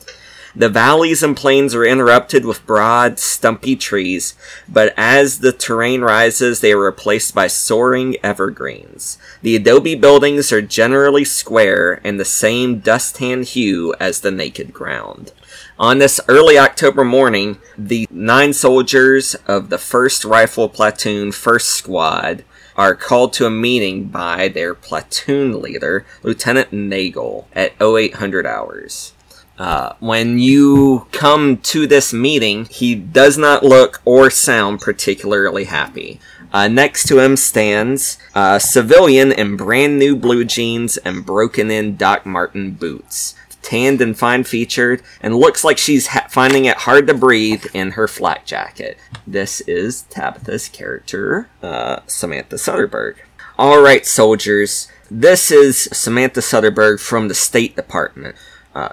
The 0.56 0.68
valleys 0.68 1.25
and 1.25 1.37
plains 1.37 1.75
are 1.75 1.84
interrupted 1.84 2.44
with 2.44 2.64
broad, 2.64 3.18
stumpy 3.18 3.75
trees, 3.75 4.34
but 4.68 4.94
as 4.96 5.40
the 5.40 5.50
terrain 5.50 6.02
rises, 6.02 6.61
they 6.61 6.70
are 6.70 6.84
replaced 6.84 7.34
by 7.34 7.49
soaring 7.49 8.16
evergreens. 8.23 9.18
The 9.42 9.56
adobe 9.56 9.96
buildings 9.96 10.52
are 10.52 10.62
generally 10.62 11.25
square 11.25 12.00
and 12.04 12.20
the 12.20 12.25
same 12.25 12.78
dust 12.78 13.16
tan 13.16 13.42
hue 13.42 13.96
as 13.99 14.20
the 14.20 14.30
naked 14.30 14.73
ground. 14.73 15.32
On 15.76 15.99
this 15.99 16.20
early 16.28 16.56
October 16.56 17.04
morning, 17.04 17.58
the 17.76 18.06
nine 18.08 18.52
soldiers 18.52 19.34
of 19.49 19.70
the 19.70 19.76
1st 19.76 20.25
Rifle 20.25 20.68
Platoon, 20.68 21.30
1st 21.30 21.62
Squad, 21.62 22.44
are 22.76 22.94
called 22.94 23.32
to 23.32 23.46
a 23.46 23.50
meeting 23.50 24.04
by 24.04 24.46
their 24.46 24.73
platoon 24.73 25.61
leader, 25.61 26.06
Lieutenant 26.23 26.73
Nagel, 26.73 27.49
at 27.52 27.73
0800 27.82 28.46
hours. 28.46 29.14
Uh, 29.58 29.92
when 30.00 30.38
you 30.38 31.06
come 31.12 31.58
to 31.58 31.87
this 31.87 32.12
meeting, 32.12 32.64
he 32.66 32.94
does 32.94 33.38
not 33.38 33.62
look 33.62 34.00
or 34.04 34.28
sound 34.30 34.80
particularly 34.80 35.64
happy. 35.64 36.18
Uh, 36.52 36.68
next 36.68 37.06
to 37.08 37.18
him 37.18 37.37
stands 37.37 38.18
a 38.34 38.61
civilian 38.61 39.32
in 39.32 39.56
brand 39.56 39.99
new 39.99 40.14
blue 40.16 40.44
jeans 40.44 40.96
and 40.99 41.26
broken 41.26 41.70
in 41.70 41.96
Doc 41.96 42.25
Martin 42.26 42.73
boots. 42.73 43.34
Tanned 43.62 44.02
and 44.02 44.16
fine 44.16 44.44
featured, 44.44 45.02
and 45.23 45.34
looks 45.34 45.64
like 45.64 45.78
she's 45.78 46.08
ha- 46.08 46.26
finding 46.28 46.66
it 46.66 46.76
hard 46.78 47.06
to 47.06 47.14
breathe 47.14 47.64
in 47.73 47.92
her 47.92 48.06
flak 48.06 48.44
jacket. 48.44 48.99
This 49.26 49.62
is 49.62 50.02
Tabitha's 50.02 50.68
character, 50.68 51.49
uh, 51.62 52.00
Samantha 52.06 52.56
Sutterberg. 52.56 53.16
Alright, 53.58 54.04
soldiers, 54.04 54.88
this 55.11 55.50
is 55.50 55.88
Samantha 55.92 56.40
Sutterberg 56.40 57.00
from 57.00 57.28
the 57.28 57.34
State 57.34 57.75
Department. 57.75 58.37
Uh, 58.75 58.88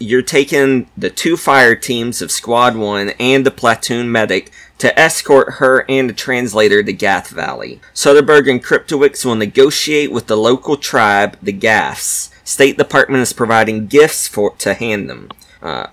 you're 0.00 0.22
taking 0.22 0.88
the 0.96 1.10
two 1.10 1.36
fire 1.36 1.76
teams 1.76 2.20
of 2.20 2.32
Squad 2.32 2.76
1 2.76 3.10
and 3.20 3.46
the 3.46 3.50
platoon 3.52 4.10
medic 4.10 4.50
to 4.78 4.98
escort 4.98 5.54
her 5.54 5.84
and 5.88 6.10
the 6.10 6.14
translator 6.14 6.82
to 6.82 6.92
Gath 6.92 7.28
Valley. 7.30 7.80
Soderberg 7.94 8.50
and 8.50 8.62
Cryptowicz 8.62 9.24
will 9.24 9.36
negotiate 9.36 10.10
with 10.10 10.26
the 10.26 10.36
local 10.36 10.76
tribe, 10.76 11.36
the 11.40 11.52
Gaffs. 11.52 12.30
State 12.42 12.76
Department 12.76 13.22
is 13.22 13.32
providing 13.32 13.86
gifts 13.86 14.26
for 14.26 14.50
to 14.56 14.74
hand 14.74 15.08
them. 15.08 15.28
Uh, 15.62 15.86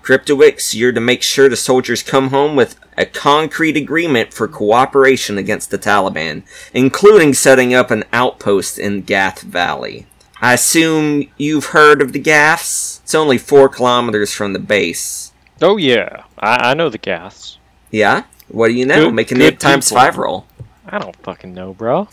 you're 0.74 0.90
to 0.90 1.00
make 1.00 1.22
sure 1.22 1.48
the 1.48 1.56
soldiers 1.56 2.02
come 2.02 2.30
home 2.30 2.56
with 2.56 2.74
a 2.98 3.06
concrete 3.06 3.76
agreement 3.76 4.34
for 4.34 4.48
cooperation 4.48 5.38
against 5.38 5.70
the 5.70 5.78
Taliban, 5.78 6.42
including 6.74 7.34
setting 7.34 7.72
up 7.72 7.92
an 7.92 8.02
outpost 8.12 8.80
in 8.80 9.02
Gath 9.02 9.42
Valley. 9.42 10.06
I 10.42 10.54
assume 10.54 11.30
you've 11.36 11.66
heard 11.66 12.00
of 12.02 12.12
the 12.12 12.18
Gaffs? 12.18 13.00
It's 13.02 13.14
only 13.14 13.38
four 13.38 13.68
kilometers 13.68 14.32
from 14.32 14.52
the 14.52 14.58
base. 14.58 15.32
Oh 15.60 15.76
yeah, 15.76 16.24
I, 16.38 16.70
I 16.70 16.74
know 16.74 16.88
the 16.88 16.98
gas. 16.98 17.58
Yeah? 17.90 18.24
What 18.48 18.68
do 18.68 18.74
you 18.74 18.86
know? 18.86 19.06
Good- 19.06 19.14
Make 19.14 19.30
a 19.30 19.34
good 19.34 19.38
nip 19.40 19.58
times 19.58 19.88
people. 19.90 20.00
five 20.02 20.16
roll. 20.16 20.46
I 20.86 20.98
don't 20.98 21.16
fucking 21.16 21.52
know, 21.52 21.74
bro. 21.74 22.08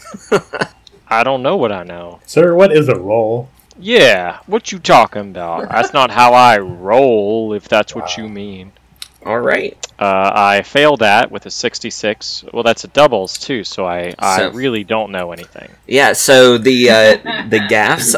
I 1.08 1.24
don't 1.24 1.42
know 1.42 1.56
what 1.56 1.72
I 1.72 1.84
know. 1.84 2.20
Sir, 2.26 2.54
what 2.54 2.72
is 2.76 2.90
a 2.90 2.96
roll? 3.00 3.50
Yeah, 3.80 4.40
what 4.48 4.72
you 4.72 4.80
talking 4.80 5.22
about? 5.30 5.70
That's 5.70 5.94
not 5.94 6.12
how 6.12 6.34
I 6.34 6.58
roll, 6.58 7.54
if 7.54 7.70
that's 7.70 7.96
what 7.96 8.18
you 8.18 8.28
mean. 8.28 8.72
Alright. 9.26 9.78
Uh, 10.00 10.32
I 10.34 10.62
failed 10.62 11.00
that 11.00 11.32
with 11.32 11.46
a 11.46 11.52
66. 11.52 12.46
Well, 12.54 12.64
that's 12.64 12.84
a 12.84 12.88
doubles 12.88 13.38
too, 13.38 13.64
so 13.64 13.86
I, 13.86 14.14
I 14.20 14.38
So- 14.38 14.52
really 14.52 14.84
don't 14.84 15.12
know 15.12 15.32
anything. 15.32 15.70
Yeah, 15.88 16.14
so 16.14 16.58
the 16.58 16.90
uh, 16.90 17.44
the 17.50 17.66
gaffs 17.68 18.16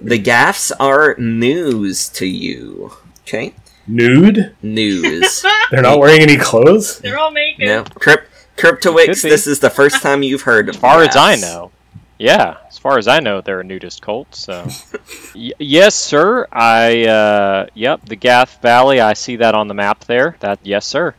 the 0.00 0.18
gaffs 0.18 0.70
are 0.72 1.14
news 1.18 2.08
to 2.10 2.26
you. 2.26 2.92
Okay? 3.26 3.54
Nude? 3.86 4.54
News. 4.62 5.44
They're 5.70 5.82
not 5.82 5.98
wearing 5.98 6.20
any 6.22 6.36
clothes? 6.36 6.98
They're 7.00 7.18
all 7.18 7.30
naked. 7.32 7.66
no. 7.66 7.84
Crypt 7.84 8.24
Cryptowix, 8.56 9.22
this 9.22 9.46
is 9.46 9.60
the 9.60 9.70
first 9.70 10.02
time 10.02 10.22
you've 10.22 10.42
heard 10.42 10.68
of 10.68 10.74
As 10.76 10.80
far 10.80 11.00
the 11.02 11.08
as 11.08 11.16
I 11.16 11.36
know. 11.36 11.70
Yeah, 12.18 12.56
as 12.66 12.78
far 12.78 12.98
as 12.98 13.06
I 13.06 13.20
know, 13.20 13.40
they're 13.40 13.60
a 13.60 13.64
nudist 13.64 14.02
cult. 14.02 14.34
So, 14.34 14.66
y- 15.34 15.52
yes, 15.58 15.94
sir. 15.94 16.48
I 16.50 17.04
uh, 17.06 17.66
yep, 17.74 18.04
the 18.06 18.16
Gath 18.16 18.60
Valley. 18.60 19.00
I 19.00 19.12
see 19.12 19.36
that 19.36 19.54
on 19.54 19.68
the 19.68 19.74
map 19.74 20.04
there. 20.04 20.36
That 20.40 20.58
yes, 20.64 20.84
sir. 20.86 21.14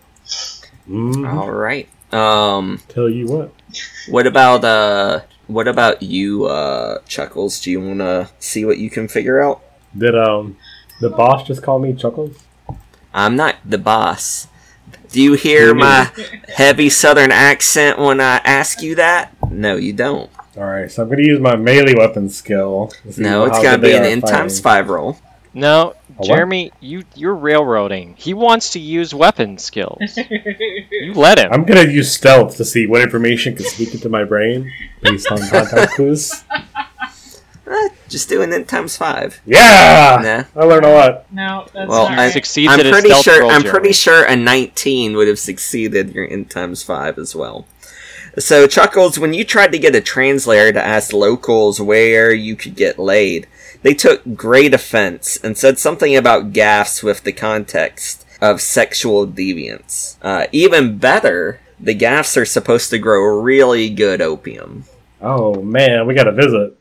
Mm, 0.90 1.26
Alright. 1.28 1.88
Um 2.14 2.82
Tell 2.90 3.08
you 3.10 3.28
what. 3.28 3.54
what 4.10 4.26
about 4.28 4.64
uh 4.64 5.22
what 5.48 5.68
about 5.68 6.02
you, 6.02 6.46
uh 6.46 7.00
Chuckles? 7.08 7.62
Do 7.62 7.72
you 7.72 7.80
wanna 7.80 8.30
see 8.40 8.66
what 8.66 8.78
you 8.80 8.90
can 8.90 9.08
figure 9.08 9.40
out? 9.42 9.62
Did 9.98 10.16
um 10.18 10.58
the 11.00 11.10
boss 11.12 11.48
just 11.48 11.62
call 11.64 11.80
me 11.80 11.94
Chuckles? 11.94 12.36
I'm 13.14 13.36
not 13.36 13.56
the 13.64 13.78
boss. 13.78 14.48
Do 15.12 15.22
you 15.22 15.34
hear 15.34 15.74
my 15.76 16.12
heavy 16.56 16.90
southern 16.90 17.32
accent 17.32 17.98
when 18.00 18.20
I 18.20 18.38
ask 18.38 18.82
you 18.82 18.96
that? 18.96 19.32
No, 19.52 19.76
you 19.76 19.94
don't. 19.94 20.30
Alright, 20.60 20.92
so 20.92 21.04
I'm 21.04 21.10
gonna 21.10 21.22
use 21.24 21.40
my 21.40 21.56
melee 21.56 21.96
weapon 21.96 22.28
skill. 22.30 22.92
No, 23.18 23.46
it's 23.46 23.62
gotta 23.62 23.78
be 23.82 23.94
an 23.94 24.04
are 24.04 24.08
N 24.08 24.22
times 24.22 24.60
five 24.60 24.90
roll. 24.90 25.18
No, 25.54 25.96
what? 26.18 26.28
Jeremy, 26.28 26.72
you 26.82 27.04
you're 27.16 27.34
railroading. 27.36 28.16
He 28.18 28.34
wants 28.34 28.72
to 28.72 28.80
use 28.80 29.14
weapon 29.14 29.58
skills. 29.58 30.00
You 31.02 31.14
let 31.14 31.40
him. 31.40 31.50
I'm 31.54 31.64
gonna 31.64 31.90
use 31.90 32.12
stealth 32.12 32.58
to 32.58 32.66
see 32.66 32.86
what 32.86 33.02
information 33.02 33.56
can 33.56 33.66
sneak 33.66 33.94
into 33.94 34.10
my 34.10 34.26
brain 34.26 34.70
based 35.02 35.32
on 35.32 35.38
contact 35.50 35.94
clues. 35.94 36.44
Eh, 37.66 37.90
just 38.10 38.28
do 38.28 38.42
an 38.42 38.52
N 38.52 38.66
times 38.66 38.98
five. 38.98 39.40
Yeah! 39.46 40.46
Nah. 40.56 40.62
I 40.62 40.66
learned 40.66 40.86
a 40.86 40.92
lot. 40.92 41.32
no, 41.32 41.66
that's 41.74 41.88
Well, 41.90 42.10
not 42.10 42.20
I 42.20 42.26
right. 42.26 42.34
Succeeds 42.34 42.74
I'm 42.74 42.80
pretty 42.80 43.12
sure. 43.14 43.42
roll, 43.42 43.52
I'm 43.52 43.62
Jeremy. 43.62 43.80
pretty 43.80 43.94
sure 43.94 44.24
a 44.26 44.36
19 44.36 45.16
would 45.16 45.28
have 45.30 45.40
succeeded 45.40 46.14
your 46.14 46.28
N 46.30 46.46
times 46.46 46.84
five 46.84 47.18
as 47.18 47.34
well. 47.34 47.66
So 48.38 48.68
Chuckles, 48.68 49.18
when 49.18 49.34
you 49.34 49.44
tried 49.44 49.72
to 49.72 49.80
get 49.80 49.96
a 49.96 50.02
translator 50.02 50.72
to 50.72 50.86
ask 50.86 51.14
locals 51.14 51.82
where 51.82 52.32
you 52.32 52.56
could 52.56 52.76
get 52.76 53.00
laid, 53.00 53.48
they 53.82 53.94
took 53.94 54.36
great 54.36 54.74
offense 54.74 55.38
and 55.44 55.58
said 55.58 55.80
something 55.80 56.16
about 56.16 56.54
gaffs 56.54 57.02
with 57.02 57.24
the 57.24 57.32
context 57.32 58.26
of 58.42 58.62
sexual 58.62 59.28
deviance. 59.28 60.18
Uh, 60.22 60.48
even 60.52 60.98
better, 60.98 61.60
the 61.80 61.94
gaffs 61.94 62.38
are 62.38 62.46
supposed 62.46 62.90
to 62.90 62.98
grow 62.98 63.40
really 63.40 63.90
good 63.90 64.22
opium. 64.22 64.86
Oh 65.22 65.62
man, 65.62 66.08
we 66.08 66.14
got 66.14 66.28
a 66.28 66.32
visit. 66.32 66.76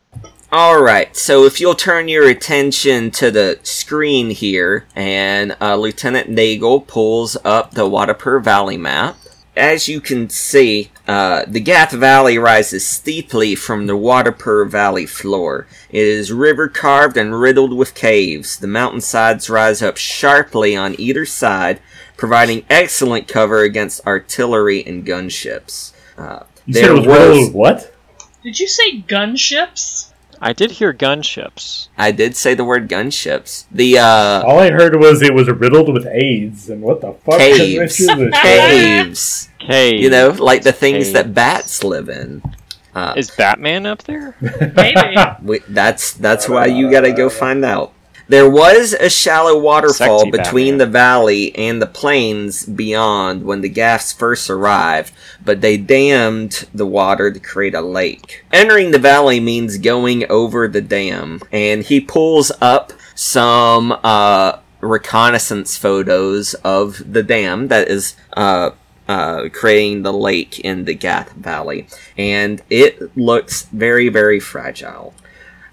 Alright, 0.50 1.14
so 1.14 1.44
if 1.44 1.60
you'll 1.60 1.74
turn 1.74 2.08
your 2.08 2.26
attention 2.26 3.10
to 3.12 3.30
the 3.30 3.58
screen 3.62 4.30
here, 4.30 4.86
and 4.96 5.54
uh, 5.60 5.76
Lieutenant 5.76 6.30
Nagel 6.30 6.80
pulls 6.80 7.36
up 7.44 7.72
the 7.72 7.88
Watapur 7.88 8.42
Valley 8.42 8.78
map. 8.78 9.16
As 9.54 9.88
you 9.88 10.00
can 10.00 10.30
see, 10.30 10.90
uh, 11.08 11.44
the 11.48 11.60
Gath 11.60 11.92
Valley 11.92 12.36
rises 12.36 12.86
steeply 12.86 13.54
from 13.54 13.86
the 13.86 13.96
Watapur 13.96 14.68
Valley 14.68 15.06
floor. 15.06 15.66
It 15.88 16.06
is 16.06 16.30
river 16.30 16.68
carved 16.68 17.16
and 17.16 17.40
riddled 17.40 17.72
with 17.74 17.94
caves. 17.94 18.58
The 18.58 18.66
mountainsides 18.66 19.48
rise 19.48 19.80
up 19.80 19.96
sharply 19.96 20.76
on 20.76 21.00
either 21.00 21.24
side, 21.24 21.80
providing 22.18 22.66
excellent 22.68 23.26
cover 23.26 23.62
against 23.62 24.06
artillery 24.06 24.84
and 24.86 25.06
gunships. 25.06 25.94
Uh, 26.18 26.44
You 26.66 26.74
said 26.74 26.90
it 26.90 26.92
was 26.94 27.06
riddled 27.06 27.54
what? 27.54 27.94
Did 28.42 28.60
you 28.60 28.68
say 28.68 29.00
gunships? 29.00 30.07
I 30.40 30.52
did 30.52 30.72
hear 30.72 30.92
gunships. 30.92 31.88
I 31.98 32.12
did 32.12 32.36
say 32.36 32.54
the 32.54 32.64
word 32.64 32.88
gunships. 32.88 33.64
The 33.72 33.98
uh, 33.98 34.42
All 34.46 34.58
I 34.60 34.70
heard 34.70 34.96
was 34.96 35.22
it 35.22 35.34
was 35.34 35.48
riddled 35.48 35.92
with 35.92 36.06
AIDS, 36.06 36.70
and 36.70 36.80
what 36.82 37.00
the 37.00 37.12
fuck? 37.12 37.38
Caves. 37.38 37.78
Which 37.78 38.00
is 38.00 38.06
this? 38.06 38.40
caves. 38.40 39.48
Cave. 39.58 40.00
You 40.00 40.10
know, 40.10 40.30
like 40.30 40.62
the 40.62 40.72
things 40.72 41.06
Caves. 41.06 41.12
that 41.14 41.34
bats 41.34 41.82
live 41.84 42.08
in. 42.08 42.42
Uh, 42.94 43.14
Is 43.16 43.30
Batman 43.30 43.86
up 43.86 44.02
there? 44.04 44.34
Maybe. 44.76 45.16
we, 45.42 45.60
that's 45.68 46.12
that's 46.14 46.48
why 46.48 46.66
you 46.66 46.90
gotta 46.90 47.12
go 47.12 47.28
find 47.28 47.64
out. 47.64 47.92
There 48.28 48.48
was 48.48 48.92
a 48.92 49.08
shallow 49.08 49.58
waterfall 49.58 50.20
Sexy 50.20 50.30
between 50.30 50.74
Batman. 50.74 50.78
the 50.78 50.86
valley 50.86 51.56
and 51.56 51.80
the 51.80 51.86
plains 51.86 52.66
beyond 52.66 53.42
when 53.42 53.62
the 53.62 53.70
Gaffs 53.70 54.12
first 54.12 54.50
arrived, 54.50 55.14
but 55.42 55.62
they 55.62 55.78
dammed 55.78 56.68
the 56.74 56.86
water 56.86 57.30
to 57.30 57.40
create 57.40 57.74
a 57.74 57.80
lake. 57.80 58.44
Entering 58.52 58.90
the 58.90 58.98
valley 58.98 59.40
means 59.40 59.78
going 59.78 60.30
over 60.30 60.68
the 60.68 60.82
dam, 60.82 61.40
and 61.50 61.82
he 61.84 62.00
pulls 62.00 62.52
up 62.60 62.92
some 63.14 63.98
uh, 64.04 64.58
reconnaissance 64.80 65.78
photos 65.78 66.52
of 66.64 67.12
the 67.12 67.22
dam 67.22 67.68
that 67.68 67.88
is 67.88 68.14
uh, 68.36 68.70
uh, 69.08 69.48
creating 69.52 70.02
the 70.02 70.12
lake 70.12 70.60
in 70.60 70.84
the 70.84 70.94
Gath 70.94 71.32
Valley, 71.32 71.86
and 72.18 72.60
it 72.68 73.16
looks 73.16 73.62
very, 73.72 74.10
very 74.10 74.38
fragile. 74.38 75.14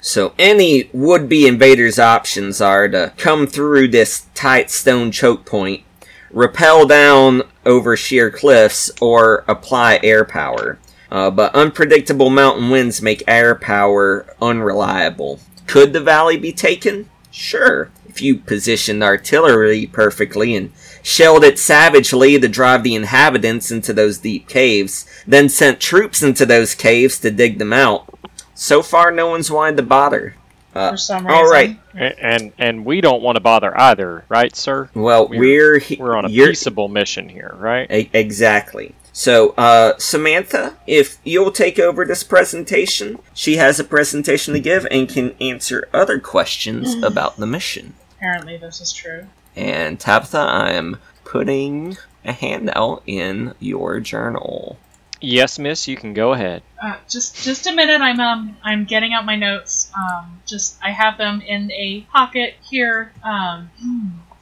So 0.06 0.36
any 0.38 0.88
would-be 0.94 1.48
invaders' 1.48 1.98
options 1.98 2.62
are 2.62 2.88
to 2.90 3.12
come 3.18 3.48
through 3.48 3.88
this 3.88 4.28
tight 4.36 4.70
stone 4.70 5.12
choke 5.12 5.48
point, 5.48 5.82
rappel 6.30 6.86
down 6.86 7.42
over 7.66 7.98
sheer 7.98 8.30
cliffs, 8.30 8.92
or 9.02 9.44
apply 9.48 10.00
air 10.04 10.24
power. 10.24 10.78
Uh, 11.10 11.32
but 11.32 11.56
unpredictable 11.56 12.30
mountain 12.30 12.70
winds 12.70 13.02
make 13.02 13.24
air 13.28 13.56
power 13.56 14.28
unreliable. 14.40 15.40
Could 15.66 15.92
the 15.92 16.02
valley 16.02 16.38
be 16.38 16.54
taken? 16.54 17.10
Sure, 17.32 17.90
if 18.08 18.22
you 18.22 18.36
positioned 18.36 19.02
artillery 19.02 19.88
perfectly 19.88 20.56
and 20.56 20.72
shelled 21.02 21.44
it 21.44 21.58
savagely 21.58 22.40
to 22.40 22.48
drive 22.48 22.84
the 22.84 22.94
inhabitants 22.94 23.72
into 23.72 23.92
those 23.92 24.20
deep 24.20 24.48
caves, 24.48 25.08
then 25.26 25.50
sent 25.50 25.80
troops 25.80 26.22
into 26.22 26.46
those 26.46 26.76
caves 26.76 27.18
to 27.20 27.32
dig 27.32 27.58
them 27.58 27.74
out. 27.74 28.15
So 28.56 28.82
far, 28.82 29.12
no 29.12 29.28
one's 29.30 29.52
wanted 29.52 29.78
to 29.78 29.84
bother. 29.84 30.36
Uh, 30.74 30.92
for 30.92 30.98
some 30.98 31.26
reason. 31.26 31.38
all 31.38 31.50
right. 31.50 31.80
A- 31.96 32.20
And 32.26 32.52
and 32.58 32.84
we 32.86 33.00
don't 33.00 33.22
want 33.22 33.38
to 33.38 33.40
bother 33.40 33.78
either, 33.80 34.26
right, 34.28 34.54
sir? 34.56 34.90
Well, 34.94 35.28
We're- 35.30 35.40
we're 35.40 35.80
he- 35.80 35.96
We're 35.96 36.16
on 36.18 36.26
a 36.26 36.30
you're- 36.30 36.50
peaceable 36.52 36.90
mission 36.90 37.30
here, 37.30 37.54
right? 37.58 37.90
E- 37.90 38.10
exactly. 38.14 38.94
So, 39.14 39.54
uh, 39.58 39.94
Samantha, 39.98 40.74
if 40.86 41.18
you'll 41.24 41.52
take 41.54 41.80
over 41.80 42.04
this 42.04 42.24
presentation, 42.26 43.20
she 43.34 43.56
has 43.56 43.80
a 43.80 43.86
presentation 43.86 44.54
to 44.54 44.60
give 44.60 44.86
and 44.92 45.08
can 45.08 45.34
answer 45.40 45.88
other 45.94 46.20
questions 46.20 46.96
about 47.04 47.38
the 47.38 47.48
mission. 47.48 47.94
Apparently, 48.18 48.58
this 48.58 48.82
is 48.82 48.92
true. 48.92 49.28
And 49.56 49.98
Tabitha, 49.98 50.40
I 50.40 50.72
am 50.72 50.98
putting 51.24 51.96
a 52.26 52.34
handout 52.34 53.02
in 53.08 53.54
your 53.62 54.02
journal. 54.02 54.78
Yes, 55.26 55.58
miss, 55.60 55.88
you 55.88 55.98
can 55.98 56.14
go 56.14 56.34
ahead. 56.34 56.62
Uh, 56.82 56.98
just 57.10 57.44
just 57.44 57.66
a 57.68 57.74
minute. 57.74 58.00
I'm 58.02 58.20
um 58.20 58.58
I'm 58.64 58.86
getting 58.86 59.14
out 59.14 59.26
my 59.26 59.36
notes. 59.36 59.92
Um, 59.98 60.40
just 60.46 60.78
I 60.84 60.92
have 60.92 61.18
them 61.18 61.42
in 61.42 61.72
a 61.72 62.02
pocket 62.12 62.54
here. 62.70 63.12
Um, 63.24 63.70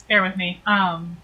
bear 0.10 0.22
with 0.24 0.36
me. 0.36 0.62
Um, 0.66 1.18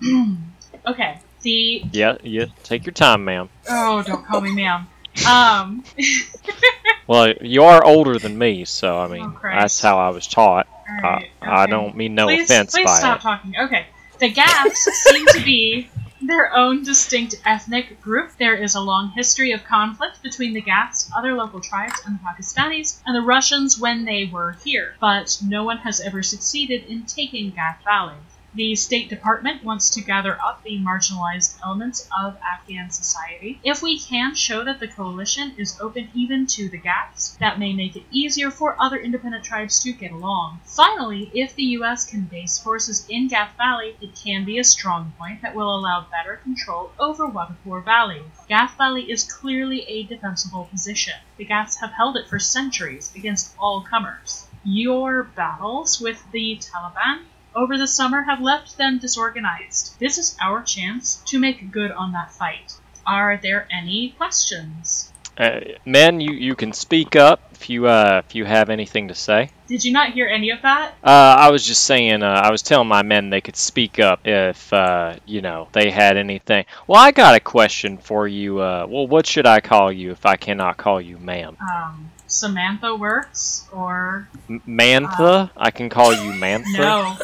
okay. 0.87 1.19
The 1.41 1.83
Yeah, 1.91 2.17
yeah. 2.23 2.45
Take 2.63 2.85
your 2.85 2.93
time, 2.93 3.25
ma'am. 3.25 3.49
oh, 3.69 4.01
don't 4.03 4.25
call 4.25 4.41
me 4.41 4.53
ma'am. 4.53 4.87
Um, 5.27 5.83
Well, 7.07 7.33
you 7.41 7.63
are 7.63 7.83
older 7.83 8.19
than 8.19 8.37
me, 8.37 8.65
so 8.65 8.97
I 8.99 9.07
mean, 9.07 9.23
Oh, 9.25 9.39
that's 9.41 9.81
how 9.81 9.97
I 9.97 10.09
was 10.09 10.27
taught. 10.27 10.67
Uh, 10.87 11.05
alright, 11.07 11.31
I 11.41 11.63
okay. 11.63 11.71
don't 11.71 11.95
mean 11.97 12.13
no 12.15 12.27
please, 12.27 12.43
offense 12.49 12.71
please 12.73 12.85
by 12.85 12.97
stop 12.99 13.17
it. 13.19 13.21
talking. 13.23 13.53
Okay. 13.59 13.87
The 14.19 14.29
gaps 14.29 14.79
seem 14.79 15.25
to 15.27 15.41
be 15.43 15.89
their 16.21 16.53
own 16.53 16.83
distinct 16.83 17.35
ethnic 17.45 18.01
group. 18.01 18.31
There 18.38 18.55
is 18.55 18.75
a 18.75 18.81
long 18.81 19.11
history 19.11 19.51
of 19.51 19.63
conflict 19.63 20.21
between 20.21 20.53
the 20.53 20.61
Gaffs, 20.61 21.09
other 21.15 21.33
local 21.33 21.61
tribes, 21.61 22.01
and 22.05 22.15
the 22.15 22.23
Pakistanis, 22.23 23.01
and 23.05 23.15
the 23.15 23.21
Russians 23.21 23.79
when 23.79 24.05
they 24.05 24.25
were 24.25 24.57
here, 24.63 24.95
but 24.99 25.38
no 25.43 25.63
one 25.63 25.77
has 25.77 26.01
ever 26.01 26.21
succeeded 26.21 26.83
in 26.85 27.03
taking 27.03 27.51
Gaff 27.51 27.83
Valley. 27.83 28.17
The 28.55 28.75
State 28.75 29.09
Department 29.09 29.63
wants 29.63 29.91
to 29.91 30.01
gather 30.01 30.35
up 30.41 30.63
the 30.63 30.79
marginalized 30.79 31.59
elements 31.63 32.09
of 32.19 32.35
Afghan 32.41 32.89
society. 32.89 33.59
If 33.63 33.83
we 33.83 33.99
can 33.99 34.33
show 34.33 34.63
that 34.63 34.79
the 34.79 34.87
coalition 34.87 35.53
is 35.55 35.79
open 35.79 36.09
even 36.15 36.47
to 36.47 36.67
the 36.67 36.79
gaps, 36.79 37.37
that 37.39 37.59
may 37.59 37.73
make 37.73 37.95
it 37.95 38.07
easier 38.09 38.49
for 38.49 38.75
other 38.81 38.97
independent 38.97 39.43
tribes 39.43 39.79
to 39.81 39.93
get 39.93 40.11
along. 40.11 40.61
Finally, 40.65 41.29
if 41.31 41.53
the 41.53 41.77
U.S. 41.77 42.05
can 42.05 42.23
base 42.23 42.57
forces 42.57 43.05
in 43.07 43.27
Gath 43.27 43.55
Valley, 43.55 43.95
it 44.01 44.15
can 44.15 44.45
be 44.45 44.57
a 44.57 44.63
strong 44.63 45.13
point 45.19 45.43
that 45.43 45.53
will 45.53 45.75
allow 45.75 46.07
better 46.09 46.37
control 46.37 46.91
over 46.97 47.27
Watapur 47.27 47.85
Valley. 47.85 48.23
Gath 48.47 48.75
Valley 48.79 49.11
is 49.11 49.31
clearly 49.31 49.83
a 49.83 50.07
defensible 50.07 50.65
position. 50.65 51.13
The 51.37 51.45
Gaffs 51.45 51.79
have 51.81 51.91
held 51.91 52.17
it 52.17 52.27
for 52.27 52.39
centuries 52.39 53.13
against 53.15 53.53
all 53.59 53.83
comers. 53.83 54.47
Your 54.63 55.21
battles 55.21 56.01
with 56.01 56.23
the 56.31 56.57
Taliban 56.57 57.25
over 57.59 57.77
the 57.77 57.87
summer 57.87 58.23
have 58.23 58.39
left 58.41 58.77
them 58.77 58.99
disorganized. 58.99 59.99
This 59.99 60.17
is 60.17 60.37
our 60.41 60.63
chance 60.63 61.21
to 61.25 61.37
make 61.37 61.71
good 61.71 61.91
on 61.91 62.13
that 62.13 62.31
fight. 62.31 62.73
Are 63.05 63.37
there 63.37 63.67
any 63.69 64.11
questions? 64.17 65.11
Uh, 65.37 65.59
men, 65.85 66.21
you, 66.21 66.33
you 66.33 66.55
can 66.55 66.71
speak 66.73 67.15
up 67.15 67.41
if 67.51 67.69
you 67.69 67.87
uh, 67.87 68.21
if 68.25 68.35
you 68.35 68.45
have 68.45 68.69
anything 68.69 69.07
to 69.09 69.15
say. 69.15 69.49
Did 69.67 69.84
you 69.86 69.91
not 69.91 70.12
hear 70.13 70.27
any 70.27 70.49
of 70.51 70.62
that? 70.63 70.93
Uh, 71.03 71.36
I 71.38 71.51
was 71.51 71.65
just 71.65 71.84
saying, 71.84 72.23
uh, 72.23 72.41
I 72.43 72.51
was 72.51 72.62
telling 72.62 72.88
my 72.88 73.03
men 73.03 73.29
they 73.29 73.39
could 73.41 73.55
speak 73.55 73.99
up 73.99 74.21
if, 74.25 74.73
uh, 74.73 75.15
you 75.25 75.41
know, 75.41 75.67
they 75.73 75.91
had 75.91 76.17
anything. 76.17 76.65
Well, 76.88 76.99
I 76.99 77.12
got 77.12 77.36
a 77.36 77.39
question 77.39 77.97
for 77.97 78.27
you. 78.27 78.60
Uh, 78.60 78.88
well, 78.89 79.07
what 79.07 79.27
should 79.27 79.45
I 79.45 79.60
call 79.60 79.91
you 79.91 80.12
if 80.12 80.25
I 80.25 80.38
cannot 80.38 80.77
call 80.77 80.99
you 80.99 81.17
ma'am? 81.19 81.55
Um, 81.62 82.12
Samantha 82.27 82.95
works, 82.95 83.67
or 83.71 84.27
M- 84.49 84.62
Mantha? 84.67 85.51
I 85.55 85.71
can 85.71 85.89
call 85.89 86.13
you 86.13 86.31
Mantha? 86.41 86.77
no? 86.77 87.17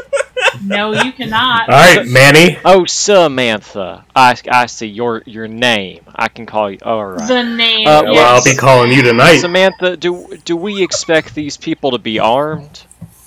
no, 0.62 0.92
you 1.02 1.12
cannot. 1.12 1.68
All 1.68 1.74
right, 1.74 2.06
Manny. 2.06 2.58
Oh, 2.64 2.84
Samantha. 2.86 4.04
I, 4.14 4.36
I 4.50 4.66
see 4.66 4.86
your 4.86 5.22
your 5.26 5.48
name. 5.48 6.00
I 6.14 6.28
can 6.28 6.46
call 6.46 6.70
you. 6.70 6.78
All 6.82 7.04
right. 7.04 7.28
The 7.28 7.42
name. 7.42 7.86
Uh, 7.86 8.02
Well, 8.04 8.34
I'll 8.36 8.44
be 8.44 8.54
calling 8.54 8.92
you 8.92 9.02
tonight. 9.02 9.38
Samantha, 9.38 9.96
do 9.96 10.28
do 10.44 10.56
we 10.56 10.82
expect 10.82 11.34
these 11.34 11.56
people 11.56 11.90
to 11.92 11.98
be 11.98 12.18
armed? 12.18 12.82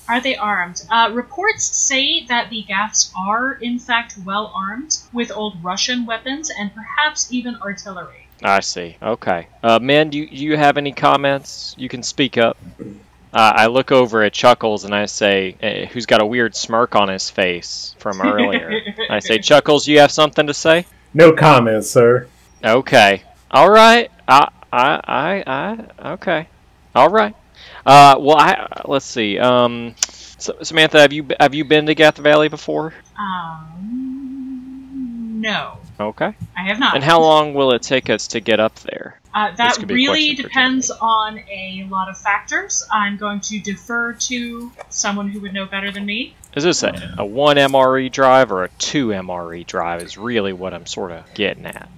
Are 0.08 0.20
they 0.20 0.36
armed? 0.36 0.82
Uh, 0.90 1.12
reports 1.14 1.64
say 1.66 2.26
that 2.26 2.50
the 2.50 2.64
Gaffs 2.64 3.12
are, 3.16 3.52
in 3.54 3.78
fact, 3.78 4.16
well 4.26 4.52
armed 4.56 4.98
with 5.14 5.32
old 5.32 5.64
Russian 5.64 6.08
weapons 6.08 6.50
and 6.50 6.74
perhaps 6.74 7.32
even 7.32 7.56
artillery. 7.58 8.26
I 8.42 8.62
see. 8.62 8.98
Okay. 9.04 9.48
Uh, 9.62 9.78
men, 9.80 10.10
do 10.10 10.18
you, 10.18 10.28
do 10.28 10.36
you 10.38 10.58
have 10.58 10.78
any 10.78 10.94
comments? 10.94 11.76
You 11.78 11.90
can 11.90 12.02
speak 12.02 12.40
up. 12.40 12.58
Uh, 13.32 13.54
I 13.56 13.68
look 13.68 13.92
over 13.92 14.24
at 14.24 14.34
Chuckles 14.34 14.86
and 14.86 14.96
I 14.96 15.06
say, 15.06 15.56
eh, 15.62 15.86
who's 15.86 16.08
got 16.08 16.22
a 16.22 16.26
weird 16.26 16.56
smirk 16.56 16.96
on 16.96 17.10
his 17.10 17.30
face 17.30 17.96
from 18.00 18.22
earlier. 18.26 18.82
I 19.10 19.20
say, 19.20 19.38
Chuckles, 19.38 19.88
you 19.88 20.00
have 20.00 20.12
something 20.12 20.48
to 20.48 20.54
say? 20.54 20.86
No 21.14 21.34
comments, 21.34 21.92
sir. 21.92 22.28
Okay. 22.64 23.24
All 23.52 23.70
right. 23.70 24.12
I, 24.28 24.50
I, 24.72 25.02
I, 25.04 25.44
I 25.46 26.12
okay. 26.14 26.48
All 26.96 27.10
right. 27.10 27.36
Uh, 27.86 28.16
well, 28.20 28.38
I 28.38 28.68
let's 28.86 29.06
see. 29.06 29.38
Um, 29.40 29.96
Samantha, 30.00 31.00
have 31.00 31.14
you 31.14 31.28
have 31.40 31.54
you 31.56 31.66
been 31.66 31.86
to 31.88 31.96
Gath 31.96 32.18
Valley 32.18 32.50
before? 32.50 32.94
Um, 33.18 33.68
no, 35.42 35.80
Okay. 36.00 36.34
I 36.58 36.64
have 36.64 36.80
not. 36.80 36.96
And 36.96 37.04
how 37.04 37.20
long 37.20 37.54
will 37.54 37.72
it 37.74 37.82
take 37.82 38.10
us 38.10 38.28
to 38.28 38.40
get 38.40 38.60
up 38.60 38.76
there? 38.80 39.20
Uh, 39.34 39.54
that 39.56 39.76
could 39.76 39.88
be 39.88 39.94
a 39.94 39.98
really 39.98 40.34
depends 40.34 40.90
on 40.90 41.40
a 41.40 41.86
lot 41.90 42.10
of 42.10 42.18
factors. 42.18 42.88
I'm 42.92 43.18
going 43.18 43.42
to 43.42 43.60
defer 43.60 44.14
to 44.14 44.72
someone 44.90 45.30
who 45.30 45.42
would 45.42 45.54
know 45.54 45.66
better 45.66 45.92
than 45.92 46.06
me. 46.06 46.36
Is 46.56 46.64
this 46.64 46.84
a, 46.84 47.16
a 47.18 47.26
one 47.26 47.58
MRE 47.58 48.12
drive 48.12 48.52
or 48.52 48.64
a 48.64 48.70
two 48.80 49.10
MRE 49.10 49.68
drive? 49.68 50.02
Is 50.02 50.18
really 50.18 50.54
what 50.54 50.74
I'm 50.74 50.86
sort 50.86 51.12
of 51.12 51.32
getting 51.34 51.66
at. 51.66 51.90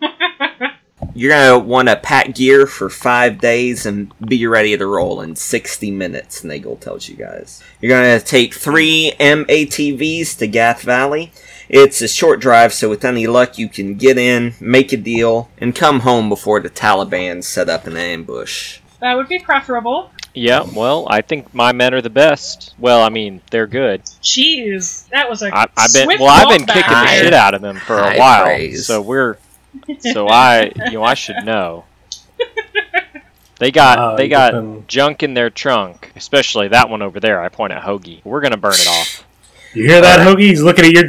You're 1.14 1.30
gonna 1.30 1.58
want 1.58 1.88
to 1.88 1.96
pack 1.96 2.34
gear 2.34 2.66
for 2.66 2.88
five 2.88 3.38
days 3.38 3.86
and 3.86 4.12
be 4.20 4.46
ready 4.46 4.76
to 4.76 4.86
roll 4.86 5.20
in 5.20 5.36
60 5.36 5.90
minutes, 5.90 6.44
Nagel 6.44 6.76
tells 6.76 7.08
you 7.08 7.16
guys. 7.16 7.62
You're 7.80 7.90
gonna 7.90 8.20
take 8.20 8.54
three 8.54 9.12
MATVs 9.18 10.38
to 10.38 10.46
Gath 10.46 10.82
Valley. 10.82 11.32
It's 11.68 12.00
a 12.02 12.08
short 12.08 12.40
drive, 12.40 12.72
so 12.72 12.88
with 12.90 13.04
any 13.04 13.26
luck, 13.26 13.58
you 13.58 13.68
can 13.68 13.94
get 13.94 14.18
in, 14.18 14.54
make 14.60 14.92
a 14.92 14.96
deal, 14.96 15.50
and 15.58 15.74
come 15.74 16.00
home 16.00 16.28
before 16.28 16.60
the 16.60 16.70
Taliban 16.70 17.42
set 17.42 17.68
up 17.68 17.86
an 17.86 17.96
ambush. 17.96 18.80
That 19.00 19.14
would 19.14 19.28
be 19.28 19.38
preferable. 19.38 20.10
Yeah, 20.34 20.66
well, 20.74 21.06
I 21.08 21.20
think 21.20 21.54
my 21.54 21.72
men 21.72 21.94
are 21.94 22.00
the 22.02 22.10
best. 22.10 22.74
Well, 22.78 23.02
I 23.02 23.08
mean, 23.08 23.40
they're 23.50 23.66
good. 23.68 24.02
Jeez, 24.22 25.08
that 25.10 25.30
was 25.30 25.42
a 25.42 25.54
I, 25.54 25.66
I've 25.76 25.92
been 25.92 26.04
swift 26.04 26.20
well, 26.20 26.28
I've 26.30 26.58
been 26.58 26.66
back 26.66 26.76
kicking 26.84 26.92
the 26.98 27.06
shit 27.06 27.34
out 27.34 27.54
of 27.54 27.62
them 27.62 27.76
for 27.76 27.96
high 27.98 28.14
a 28.14 28.18
while, 28.18 28.44
praise. 28.44 28.86
so 28.86 29.00
we're 29.00 29.36
so 30.00 30.26
I 30.28 30.72
you 30.86 30.92
know 30.94 31.02
I 31.04 31.14
should 31.14 31.44
know. 31.44 31.84
They 33.60 33.70
got 33.70 33.98
Wow, 33.98 34.16
they 34.16 34.28
got 34.28 34.52
been- 34.52 34.84
junk 34.88 35.22
in 35.22 35.34
their 35.34 35.48
trunk, 35.48 36.10
especially 36.16 36.68
that 36.68 36.90
one 36.90 37.02
over 37.02 37.20
there. 37.20 37.40
I 37.40 37.48
point 37.48 37.72
at 37.72 37.84
Hoagie. 37.84 38.20
We're 38.24 38.40
gonna 38.40 38.56
burn 38.56 38.72
it 38.74 38.88
off. 38.88 39.24
You 39.72 39.88
hear 39.88 40.00
that, 40.00 40.18
Hoagie? 40.26 40.40
He's 40.40 40.60
looking 40.62 40.84
at 40.84 40.92
your 40.92 41.06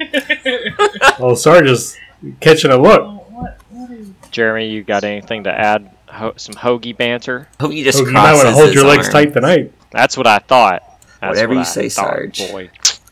truck. 0.00 1.16
oh, 1.20 1.34
Sarge's 1.34 1.96
catching 2.40 2.70
a 2.70 2.76
look. 2.76 3.00
Oh, 3.00 3.24
what, 3.30 3.60
what 3.70 3.90
is... 3.90 4.10
Jeremy, 4.30 4.68
you 4.68 4.82
got 4.82 5.04
anything 5.04 5.44
to 5.44 5.52
add? 5.52 5.90
Ho- 6.08 6.34
some 6.36 6.54
Hoagie 6.56 6.96
banter? 6.96 7.48
Hope 7.60 7.72
you 7.72 7.84
just 7.84 7.98
Hoagie, 7.98 8.06
you 8.06 8.12
might 8.12 8.34
want 8.34 8.48
to 8.48 8.52
hold 8.52 8.74
your 8.74 8.84
his 8.84 8.96
legs 8.96 9.06
arm. 9.06 9.12
tight 9.12 9.32
tonight. 9.32 9.72
That's 9.92 10.16
what 10.16 10.26
I 10.26 10.38
thought. 10.38 10.82
That's 11.20 11.36
Whatever 11.36 11.54
what 11.54 11.54
you 11.54 11.60
I 11.60 11.64
say, 11.64 11.88
thought, 11.88 12.10
Sarge. 12.10 12.50
Boy. 12.50 12.70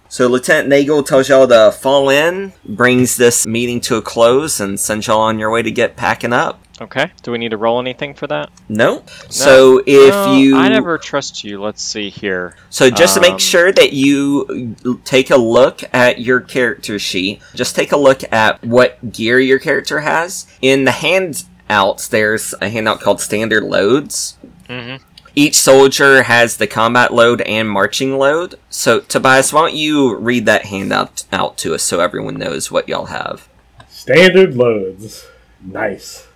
So 0.08 0.26
Lieutenant 0.26 0.68
Nagel 0.68 1.02
tells 1.02 1.28
y'all 1.28 1.46
to 1.46 1.70
fall 1.70 2.08
in, 2.08 2.54
brings 2.64 3.16
this 3.16 3.46
meeting 3.46 3.80
to 3.82 3.96
a 3.96 4.02
close, 4.02 4.58
and 4.58 4.80
sends 4.80 5.06
y'all 5.06 5.20
on 5.20 5.38
your 5.38 5.50
way 5.50 5.62
to 5.62 5.70
get 5.70 5.96
packing 5.96 6.32
up. 6.32 6.60
Okay. 6.80 7.10
Do 7.22 7.32
we 7.32 7.38
need 7.38 7.50
to 7.50 7.56
roll 7.56 7.80
anything 7.80 8.14
for 8.14 8.26
that? 8.28 8.50
No. 8.68 9.02
So 9.28 9.82
if 9.84 10.14
No, 10.14 10.34
you 10.36 10.56
I 10.56 10.68
never 10.68 10.96
trust 10.96 11.42
you. 11.42 11.60
Let's 11.60 11.82
see 11.82 12.08
here. 12.08 12.54
So 12.70 12.88
just 12.88 13.14
to 13.14 13.20
Um, 13.20 13.32
make 13.32 13.40
sure 13.40 13.72
that 13.72 13.92
you 13.92 14.76
take 15.04 15.30
a 15.30 15.36
look 15.36 15.82
at 15.92 16.20
your 16.20 16.40
character 16.40 16.98
sheet, 16.98 17.40
just 17.54 17.74
take 17.74 17.90
a 17.90 17.96
look 17.96 18.22
at 18.32 18.64
what 18.64 19.12
gear 19.12 19.40
your 19.40 19.58
character 19.58 20.00
has. 20.00 20.46
In 20.62 20.84
the 20.84 20.92
handouts, 20.92 22.06
there's 22.08 22.54
a 22.60 22.68
handout 22.68 23.00
called 23.00 23.20
Standard 23.20 23.64
Loads. 23.64 24.36
Mm-hmm. 24.68 25.02
Each 25.34 25.56
soldier 25.56 26.22
has 26.22 26.56
the 26.56 26.66
combat 26.66 27.12
load 27.12 27.40
and 27.42 27.68
marching 27.68 28.18
load. 28.18 28.54
So 28.70 29.00
Tobias, 29.00 29.52
why 29.52 29.62
don't 29.62 29.74
you 29.74 30.16
read 30.16 30.46
that 30.46 30.66
handout 30.66 31.24
out 31.32 31.58
to 31.58 31.74
us 31.74 31.82
so 31.82 32.00
everyone 32.00 32.34
knows 32.36 32.70
what 32.70 32.88
y'all 32.88 33.06
have? 33.06 33.48
Standard 33.88 34.54
loads. 34.54 35.26
Nice. 35.60 36.27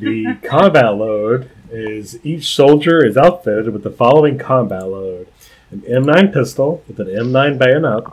The 0.00 0.38
combat 0.44 0.94
load 0.94 1.50
is 1.70 2.24
each 2.24 2.54
soldier 2.54 3.04
is 3.04 3.16
outfitted 3.16 3.72
with 3.72 3.82
the 3.82 3.90
following 3.90 4.38
combat 4.38 4.86
load 4.86 5.28
an 5.74 5.80
M9 5.80 6.32
pistol 6.32 6.82
with 6.86 7.00
an 7.00 7.08
M9 7.08 7.58
bayonet, 7.58 8.04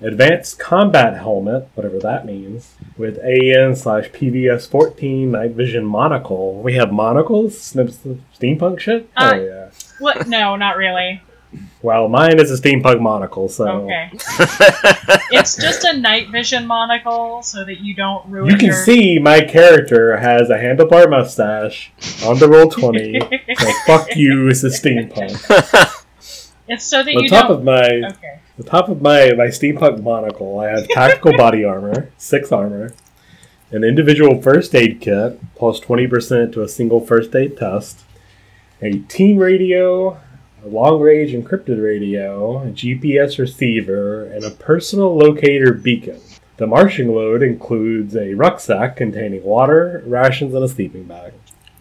advanced 0.00 0.58
combat 0.58 1.16
helmet, 1.16 1.68
whatever 1.74 1.98
that 2.00 2.26
means, 2.26 2.74
with 2.96 3.18
AN 3.18 3.76
slash 3.76 4.10
PVS 4.10 4.68
14 4.68 5.30
night 5.30 5.52
vision 5.52 5.84
monocle. 5.84 6.60
We 6.60 6.74
have 6.74 6.92
monocles? 6.92 7.60
Snips 7.60 7.98
steampunk 8.38 8.80
shit? 8.80 9.08
Uh, 9.16 9.32
oh, 9.32 9.36
yeah. 9.36 9.70
What? 10.00 10.26
No, 10.26 10.56
not 10.56 10.76
really. 10.76 11.22
Well, 11.82 12.08
mine 12.08 12.38
is 12.40 12.50
a 12.50 12.60
steampunk 12.60 13.00
monocle, 13.00 13.48
so 13.48 13.66
Okay. 13.90 14.10
It's 15.30 15.56
just 15.56 15.84
a 15.84 15.96
night 15.98 16.30
vision 16.30 16.66
monocle 16.66 17.42
so 17.42 17.64
that 17.64 17.80
you 17.80 17.94
don't 17.94 18.26
ruin 18.28 18.50
you 18.50 18.56
can 18.56 18.68
your... 18.68 18.84
see 18.84 19.18
my 19.18 19.40
character 19.42 20.16
has 20.16 20.48
a 20.50 20.54
handlebar 20.56 21.10
mustache 21.10 21.92
on 22.24 22.38
the 22.38 22.48
roll 22.48 22.70
twenty. 22.70 23.18
so 23.58 23.72
fuck 23.86 24.14
you, 24.16 24.48
it's 24.48 24.64
a 24.64 24.68
steampunk. 24.68 25.34
It's 26.66 26.82
so 26.84 27.02
that 27.02 27.14
On 27.14 27.22
you 27.22 27.28
top 27.28 27.48
don't. 27.48 27.58
of 27.58 27.64
my 27.64 27.82
Okay. 28.14 28.38
the 28.56 28.64
top 28.64 28.88
of 28.88 29.02
my 29.02 29.32
my 29.36 29.48
steampunk 29.48 30.02
monocle, 30.02 30.58
I 30.60 30.70
have 30.70 30.88
tactical 30.88 31.32
body 31.36 31.62
armor, 31.62 32.08
six 32.16 32.50
armor, 32.52 32.94
an 33.70 33.84
individual 33.84 34.40
first 34.40 34.74
aid 34.74 34.98
kit 35.02 35.38
plus 35.56 35.78
twenty 35.78 36.06
percent 36.06 36.54
to 36.54 36.62
a 36.62 36.68
single 36.68 37.04
first 37.04 37.34
aid 37.36 37.58
test, 37.58 38.00
a 38.80 38.98
team 39.00 39.36
radio, 39.36 40.18
a 40.64 40.68
long 40.68 41.00
range 41.00 41.32
encrypted 41.32 41.82
radio, 41.82 42.62
a 42.62 42.66
GPS 42.66 43.38
receiver, 43.38 44.24
and 44.24 44.44
a 44.44 44.50
personal 44.50 45.16
locator 45.16 45.74
beacon. 45.74 46.20
The 46.56 46.66
marching 46.66 47.14
load 47.14 47.42
includes 47.42 48.16
a 48.16 48.34
rucksack 48.34 48.96
containing 48.96 49.44
water, 49.44 50.02
rations, 50.06 50.54
and 50.54 50.64
a 50.64 50.68
sleeping 50.68 51.04
bag. 51.04 51.32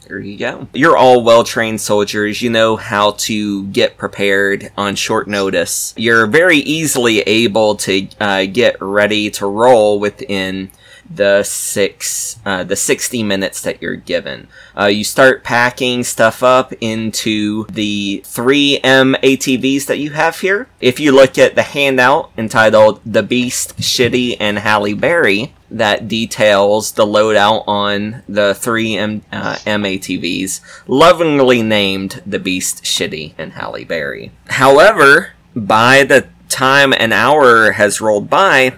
There 0.07 0.19
you 0.19 0.37
go. 0.37 0.67
You're 0.73 0.97
all 0.97 1.23
well 1.23 1.45
trained 1.45 1.79
soldiers. 1.79 2.41
You 2.41 2.49
know 2.49 2.75
how 2.75 3.11
to 3.11 3.67
get 3.67 3.97
prepared 3.97 4.71
on 4.75 4.95
short 4.95 5.29
notice. 5.29 5.93
You're 5.95 6.27
very 6.27 6.57
easily 6.57 7.21
able 7.21 7.75
to 7.77 8.07
uh, 8.19 8.45
get 8.45 8.81
ready 8.81 9.29
to 9.31 9.45
roll 9.45 9.99
within 9.99 10.71
the 11.15 11.43
six, 11.43 12.39
uh, 12.45 12.63
the 12.63 12.75
60 12.75 13.23
minutes 13.23 13.61
that 13.61 13.81
you're 13.81 13.95
given. 13.95 14.47
Uh, 14.77 14.85
you 14.85 15.03
start 15.03 15.43
packing 15.43 16.03
stuff 16.03 16.43
up 16.43 16.73
into 16.81 17.65
the 17.67 18.21
3 18.25 18.79
MATVs 18.83 19.85
that 19.85 19.99
you 19.99 20.11
have 20.11 20.39
here. 20.39 20.67
If 20.79 20.99
you 20.99 21.11
look 21.11 21.37
at 21.37 21.55
the 21.55 21.63
handout 21.63 22.31
entitled 22.37 23.01
The 23.05 23.23
Beast, 23.23 23.77
Shitty, 23.77 24.37
and 24.39 24.59
Halle 24.59 24.93
Berry, 24.93 25.53
that 25.73 26.07
details 26.07 26.91
the 26.93 27.05
loadout 27.05 27.63
on 27.67 28.21
the 28.29 28.53
three 28.53 28.95
M, 28.95 29.23
uh, 29.31 29.55
MATVs, 29.65 30.61
lovingly 30.87 31.63
named 31.63 32.21
the 32.25 32.39
Beast, 32.39 32.83
Shitty, 32.83 33.33
and 33.37 33.53
Halle 33.53 33.83
Berry. 33.83 34.31
However, 34.49 35.33
by 35.55 36.03
the 36.03 36.27
time 36.47 36.93
an 36.93 37.11
hour 37.11 37.71
has 37.71 37.99
rolled 37.99 38.29
by, 38.29 38.73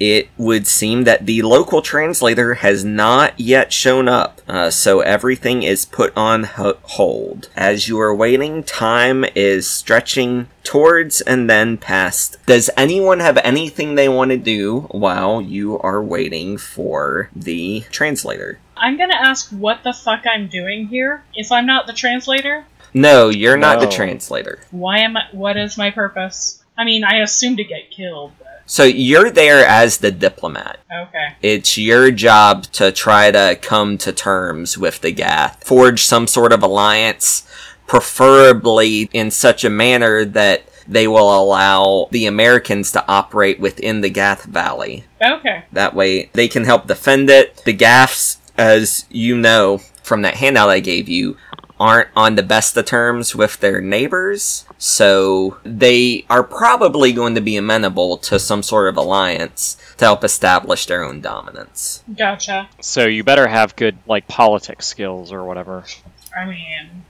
it 0.00 0.28
would 0.38 0.66
seem 0.66 1.04
that 1.04 1.26
the 1.26 1.42
local 1.42 1.82
translator 1.82 2.54
has 2.54 2.84
not 2.84 3.38
yet 3.38 3.72
shown 3.72 4.08
up, 4.08 4.40
uh, 4.48 4.70
so 4.70 5.00
everything 5.00 5.62
is 5.62 5.84
put 5.84 6.12
on 6.16 6.44
ho- 6.44 6.78
hold. 6.82 7.48
As 7.54 7.86
you 7.86 8.00
are 8.00 8.14
waiting, 8.14 8.62
time 8.64 9.24
is 9.34 9.68
stretching 9.68 10.48
towards 10.64 11.20
and 11.20 11.48
then 11.50 11.76
past. 11.76 12.38
Does 12.46 12.70
anyone 12.76 13.20
have 13.20 13.36
anything 13.44 13.94
they 13.94 14.08
want 14.08 14.30
to 14.30 14.36
do 14.38 14.80
while 14.90 15.40
you 15.42 15.78
are 15.80 16.02
waiting 16.02 16.56
for 16.56 17.28
the 17.36 17.84
translator? 17.90 18.58
I'm 18.76 18.96
gonna 18.96 19.14
ask 19.14 19.50
what 19.50 19.84
the 19.84 19.92
fuck 19.92 20.24
I'm 20.26 20.48
doing 20.48 20.86
here. 20.88 21.22
If 21.34 21.52
I'm 21.52 21.66
not 21.66 21.86
the 21.86 21.92
translator, 21.92 22.64
No, 22.94 23.28
you're 23.28 23.58
not 23.58 23.80
the 23.80 23.86
translator. 23.86 24.60
why 24.70 24.98
am 25.00 25.16
I? 25.16 25.24
What 25.32 25.58
is 25.58 25.76
my 25.76 25.90
purpose? 25.90 26.64
I 26.78 26.84
mean, 26.84 27.04
I 27.04 27.16
assume 27.20 27.56
to 27.58 27.64
get 27.64 27.90
killed. 27.90 28.32
But 28.38 28.46
So 28.70 28.84
you're 28.84 29.32
there 29.32 29.66
as 29.66 29.98
the 29.98 30.12
diplomat. 30.12 30.78
okay. 31.08 31.34
It's 31.42 31.76
your 31.76 32.12
job 32.12 32.62
to 32.74 32.92
try 32.92 33.32
to 33.32 33.58
come 33.60 33.98
to 33.98 34.12
terms 34.12 34.78
with 34.78 35.00
the 35.00 35.10
Gath, 35.10 35.64
forge 35.64 36.04
some 36.04 36.28
sort 36.28 36.52
of 36.52 36.62
alliance, 36.62 37.44
preferably 37.88 39.10
in 39.12 39.32
such 39.32 39.64
a 39.64 39.70
manner 39.70 40.24
that 40.24 40.62
they 40.86 41.08
will 41.08 41.36
allow 41.36 42.06
the 42.12 42.26
Americans 42.26 42.92
to 42.92 43.04
operate 43.08 43.58
within 43.58 44.02
the 44.02 44.08
Gath 44.08 44.44
Valley. 44.44 45.02
Okay. 45.20 45.64
That 45.72 45.96
way 45.96 46.30
they 46.34 46.46
can 46.46 46.62
help 46.62 46.86
defend 46.86 47.28
it. 47.28 47.56
The 47.64 47.72
Gaths, 47.72 48.38
as 48.56 49.04
you 49.10 49.36
know 49.36 49.78
from 50.04 50.22
that 50.22 50.36
handout 50.36 50.70
I 50.70 50.78
gave 50.78 51.08
you, 51.08 51.36
aren't 51.80 52.10
on 52.14 52.36
the 52.36 52.44
best 52.44 52.76
of 52.76 52.84
terms 52.84 53.34
with 53.34 53.58
their 53.58 53.80
neighbors, 53.80 54.64
so 54.82 55.58
they 55.62 56.24
are 56.30 56.42
probably 56.42 57.12
going 57.12 57.34
to 57.34 57.40
be 57.42 57.54
amenable 57.56 58.16
to 58.16 58.38
some 58.38 58.62
sort 58.62 58.88
of 58.88 58.96
alliance 58.96 59.76
to 59.98 60.06
help 60.06 60.24
establish 60.24 60.86
their 60.86 61.04
own 61.04 61.20
dominance. 61.20 62.02
Gotcha. 62.16 62.66
So 62.80 63.04
you 63.06 63.22
better 63.22 63.46
have 63.46 63.76
good 63.76 63.98
like 64.06 64.26
politics 64.26 64.86
skills 64.86 65.32
or 65.32 65.44
whatever. 65.44 65.84
I 66.34 66.46
mean, 66.46 67.04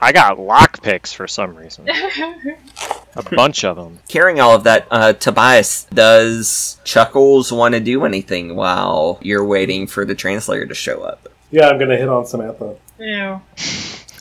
I 0.00 0.12
got 0.12 0.38
lockpicks 0.38 1.14
for 1.14 1.28
some 1.28 1.54
reason. 1.54 1.86
A 3.14 3.22
bunch 3.22 3.62
of 3.62 3.76
them. 3.76 3.98
Carrying 4.08 4.40
all 4.40 4.54
of 4.54 4.64
that, 4.64 4.86
uh, 4.90 5.12
Tobias, 5.12 5.84
does 5.92 6.80
Chuckles 6.82 7.52
want 7.52 7.74
to 7.74 7.80
do 7.80 8.06
anything 8.06 8.56
while 8.56 9.18
you're 9.20 9.44
waiting 9.44 9.86
for 9.86 10.06
the 10.06 10.14
translator 10.14 10.64
to 10.64 10.74
show 10.74 11.02
up? 11.02 11.28
Yeah, 11.50 11.68
I'm 11.68 11.78
gonna 11.78 11.98
hit 11.98 12.08
on 12.08 12.24
Samantha. 12.24 12.76
ew, 12.98 13.42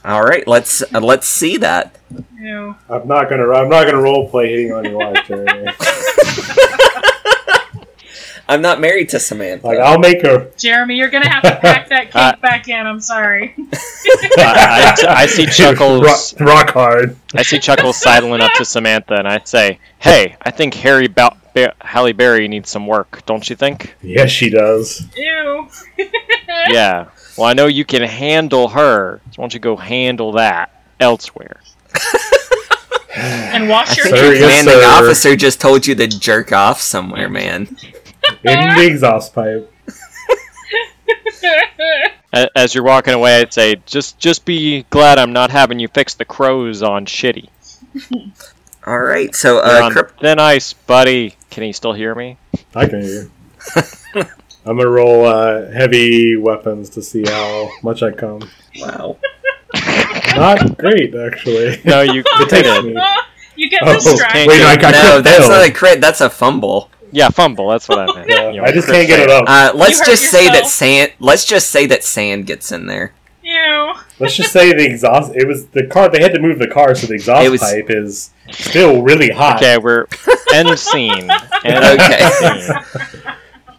All 0.04 0.24
right, 0.24 0.48
let's 0.48 0.82
uh, 0.94 1.00
let's 1.00 1.28
see 1.28 1.58
that. 1.58 1.96
ew. 2.40 2.76
I'm 2.90 3.08
not 3.08 3.30
gonna. 3.30 3.48
I'm 3.52 3.70
not 3.70 3.86
gonna 3.86 4.02
role 4.02 4.30
play 4.30 4.50
hitting 4.50 4.72
on 4.74 4.84
your 4.86 4.98
wife, 4.98 5.26
Jeremy. 5.28 5.72
I'm 8.50 8.62
not 8.62 8.82
married 8.82 9.08
to 9.10 9.20
Samantha. 9.20 9.66
Like 9.66 9.80
I'll 9.80 10.00
make 10.00 10.24
her. 10.24 10.52
Jeremy, 10.58 10.96
you're 10.98 11.10
gonna 11.10 11.30
have 11.30 11.44
to 11.44 11.56
pack 11.62 11.88
that 11.90 12.06
cake 12.12 12.16
Uh, 12.16 12.36
back 12.42 12.68
in. 12.68 12.86
I'm 12.86 13.00
sorry. 13.00 13.56
I, 14.38 14.96
I, 15.08 15.14
I 15.22 15.26
see 15.28 15.46
Chuckles. 15.46 16.04
rock, 16.04 16.20
rock 16.42 16.70
hard. 16.72 17.16
I 17.34 17.44
see 17.44 17.60
Chuckles 17.60 17.96
sidling 18.02 18.42
up 18.42 18.52
to 18.58 18.66
Samantha, 18.66 19.14
and 19.16 19.28
I 19.28 19.40
say, 19.46 19.80
"Hey, 20.00 20.36
I 20.42 20.52
think 20.52 20.74
Harry 20.74 21.08
ba- 21.08 21.38
ba- 21.54 21.76
Halle 21.80 22.12
Berry 22.12 22.48
needs 22.50 22.70
some 22.70 22.88
work, 22.88 23.24
don't 23.26 23.48
you 23.50 23.56
think?" 23.56 23.96
Yes, 24.02 24.32
she 24.32 24.50
does. 24.50 25.02
Ew. 25.16 25.70
yeah. 26.70 27.06
Well, 27.38 27.48
I 27.48 27.54
know 27.54 27.68
you 27.68 27.86
can 27.86 28.02
handle 28.04 28.68
her. 28.70 29.22
So 29.32 29.42
why 29.42 29.44
don't 29.44 29.54
you 29.54 29.60
go 29.60 29.76
handle 29.76 30.34
that 30.34 30.84
elsewhere? 31.00 31.62
and 33.16 33.70
wash 33.70 33.98
your 33.98 34.08
hands. 34.08 34.20
think 34.20 34.34
your 34.34 34.42
commanding 34.42 34.74
sir. 34.74 34.86
officer 34.86 35.36
just 35.36 35.62
told 35.62 35.88
you 35.88 35.96
to 35.96 36.08
jerk 36.08 36.52
off 36.52 36.82
somewhere, 36.82 37.30
man. 37.30 37.76
In 38.44 38.76
the 38.76 38.86
exhaust 38.86 39.34
pipe. 39.34 39.72
As 42.56 42.74
you're 42.74 42.84
walking 42.84 43.14
away, 43.14 43.42
I'd 43.42 43.54
say, 43.54 43.76
"Just, 43.86 44.18
just 44.18 44.46
be 44.46 44.84
glad 44.90 45.18
I'm 45.20 45.34
not 45.34 45.52
having 45.52 45.80
you 45.80 45.90
fix 45.90 46.14
the 46.14 46.24
crows 46.24 46.82
on 46.82 47.06
shitty. 47.06 47.50
All 48.88 49.00
right, 49.00 49.36
so 49.36 49.56
You're 49.56 49.82
uh, 49.82 49.86
on 49.86 49.92
Crypt- 49.92 50.20
thin 50.22 50.40
ice, 50.40 50.72
buddy. 50.74 51.36
Can 51.50 51.64
he 51.64 51.74
still 51.74 51.92
hear 51.94 52.16
me? 52.16 52.38
I 52.74 52.86
can 52.88 53.02
hear. 53.02 53.30
you. 54.16 54.24
I'm 54.66 54.78
gonna 54.78 54.90
roll 54.90 55.26
uh, 55.26 55.72
heavy 55.72 56.36
weapons 56.36 56.90
to 56.92 57.02
see 57.02 57.24
how 57.26 57.70
much 57.84 58.04
I 58.04 58.12
come. 58.12 58.42
wow. 58.80 59.18
Not 60.36 60.78
great, 60.78 61.14
actually. 61.16 61.82
No, 61.86 62.02
you 62.02 62.24
It 62.26 62.50
takes 62.50 62.68
did. 62.68 62.86
me. 62.86 63.02
you 63.56 63.70
get 63.70 63.82
Oh, 63.84 63.94
distracted. 63.94 64.48
wait, 64.48 64.62
I 64.62 64.76
got 64.76 64.92
No, 64.94 65.12
crit 65.14 65.24
that's 65.24 65.38
failed. 65.40 65.50
not 65.52 65.68
a 65.68 65.72
crit. 65.72 66.02
That's 66.02 66.22
a 66.22 66.30
fumble. 66.30 66.90
Yeah, 67.12 67.30
fumble. 67.30 67.68
That's 67.70 67.90
what 67.90 68.00
I 68.00 68.06
meant. 68.14 68.30
Yeah, 68.30 68.52
You 68.52 68.62
know, 68.62 68.68
I 68.68 68.72
just 68.72 68.88
can't 68.88 69.08
get 69.08 69.20
it 69.20 69.28
fail. 69.28 69.40
up. 69.40 69.46
Uh, 69.48 69.72
let's 69.78 70.00
hurt 70.00 70.06
just 70.06 70.30
say 70.32 70.48
that 70.48 70.68
sand. 70.68 71.12
Let's 71.20 71.44
just 71.46 71.70
say 71.70 71.86
that 71.88 72.04
sand 72.04 72.46
gets 72.46 72.72
in 72.72 72.86
there. 72.86 73.14
Ew. 73.44 73.94
Let's 74.20 74.36
just 74.38 74.54
say 74.54 74.72
the 74.72 74.86
exhaust. 74.86 75.34
It 75.36 75.46
was 75.48 75.66
the 75.68 75.88
car. 75.88 76.08
They 76.10 76.22
had 76.22 76.34
to 76.34 76.40
move 76.40 76.60
the 76.60 76.68
car, 76.68 76.96
so 76.96 77.08
the 77.08 77.16
exhaust 77.16 77.50
was- 77.50 77.60
pipe 77.62 77.88
is 77.90 78.30
still 78.52 79.02
really 79.02 79.30
hot. 79.32 79.58
Okay, 79.58 79.78
we're 79.78 80.06
end 80.54 80.78
scene. 80.80 81.30
End 81.66 82.00
Okay. 82.00 82.30
scene. 82.30 83.21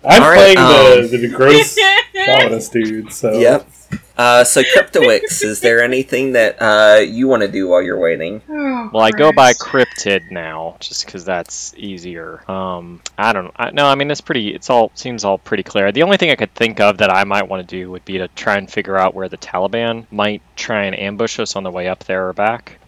I'm 0.05 0.23
All 0.23 0.31
right, 0.31 0.57
playing 0.57 0.59
um, 0.59 1.11
the, 1.11 1.17
the 1.19 1.29
gross 1.29 1.79
ominous 2.29 2.69
dude. 2.69 3.13
So 3.13 3.39
Yep. 3.39 3.69
Uh, 4.17 4.45
so 4.45 4.63
Cryptowix, 4.63 5.43
is 5.43 5.61
there 5.61 5.83
anything 5.83 6.33
that 6.33 6.57
uh, 6.61 7.01
you 7.01 7.29
want 7.29 7.43
to 7.43 7.49
do 7.49 7.69
while 7.69 7.83
you're 7.83 7.99
waiting? 7.99 8.43
Oh, 8.49 8.91
Well, 8.93 9.03
I 9.03 9.11
go 9.11 9.33
by 9.33 9.55
Christ. 9.55 9.91
cryptid 10.07 10.31
now, 10.31 10.77
just 10.81 11.07
because 11.07 11.25
that's 11.25 11.75
easier. 11.77 12.49
Um, 12.51 13.01
I 13.17 13.33
don't. 13.33 13.53
I, 13.57 13.71
no, 13.71 13.87
I 13.87 13.95
mean 13.95 14.11
it's 14.11 14.21
pretty. 14.21 14.55
It's 14.55 14.69
all 14.71 14.93
seems 14.95 15.25
all 15.25 15.39
pretty 15.39 15.63
clear. 15.63 15.93
The 15.93 16.03
only 16.03 16.19
thing 16.19 16.31
I 16.31 16.37
could 16.37 16.55
think 16.55 16.79
of 16.79 16.99
that 16.99 17.11
I 17.11 17.25
might 17.25 17.49
want 17.49 17.67
to 17.67 17.77
do 17.77 17.91
would 17.91 18.05
be 18.05 18.19
to 18.19 18.29
try 18.29 18.57
and 18.59 18.71
figure 18.71 18.99
out 18.99 19.15
where 19.15 19.29
the 19.29 19.39
Taliban 19.39 20.07
might 20.11 20.43
try 20.57 20.85
and 20.85 20.99
ambush 20.99 21.39
us 21.39 21.57
on 21.57 21.63
the 21.63 21.71
way 21.71 21.89
up 21.89 22.05
there 22.05 22.29
or 22.29 22.33
back. 22.33 22.79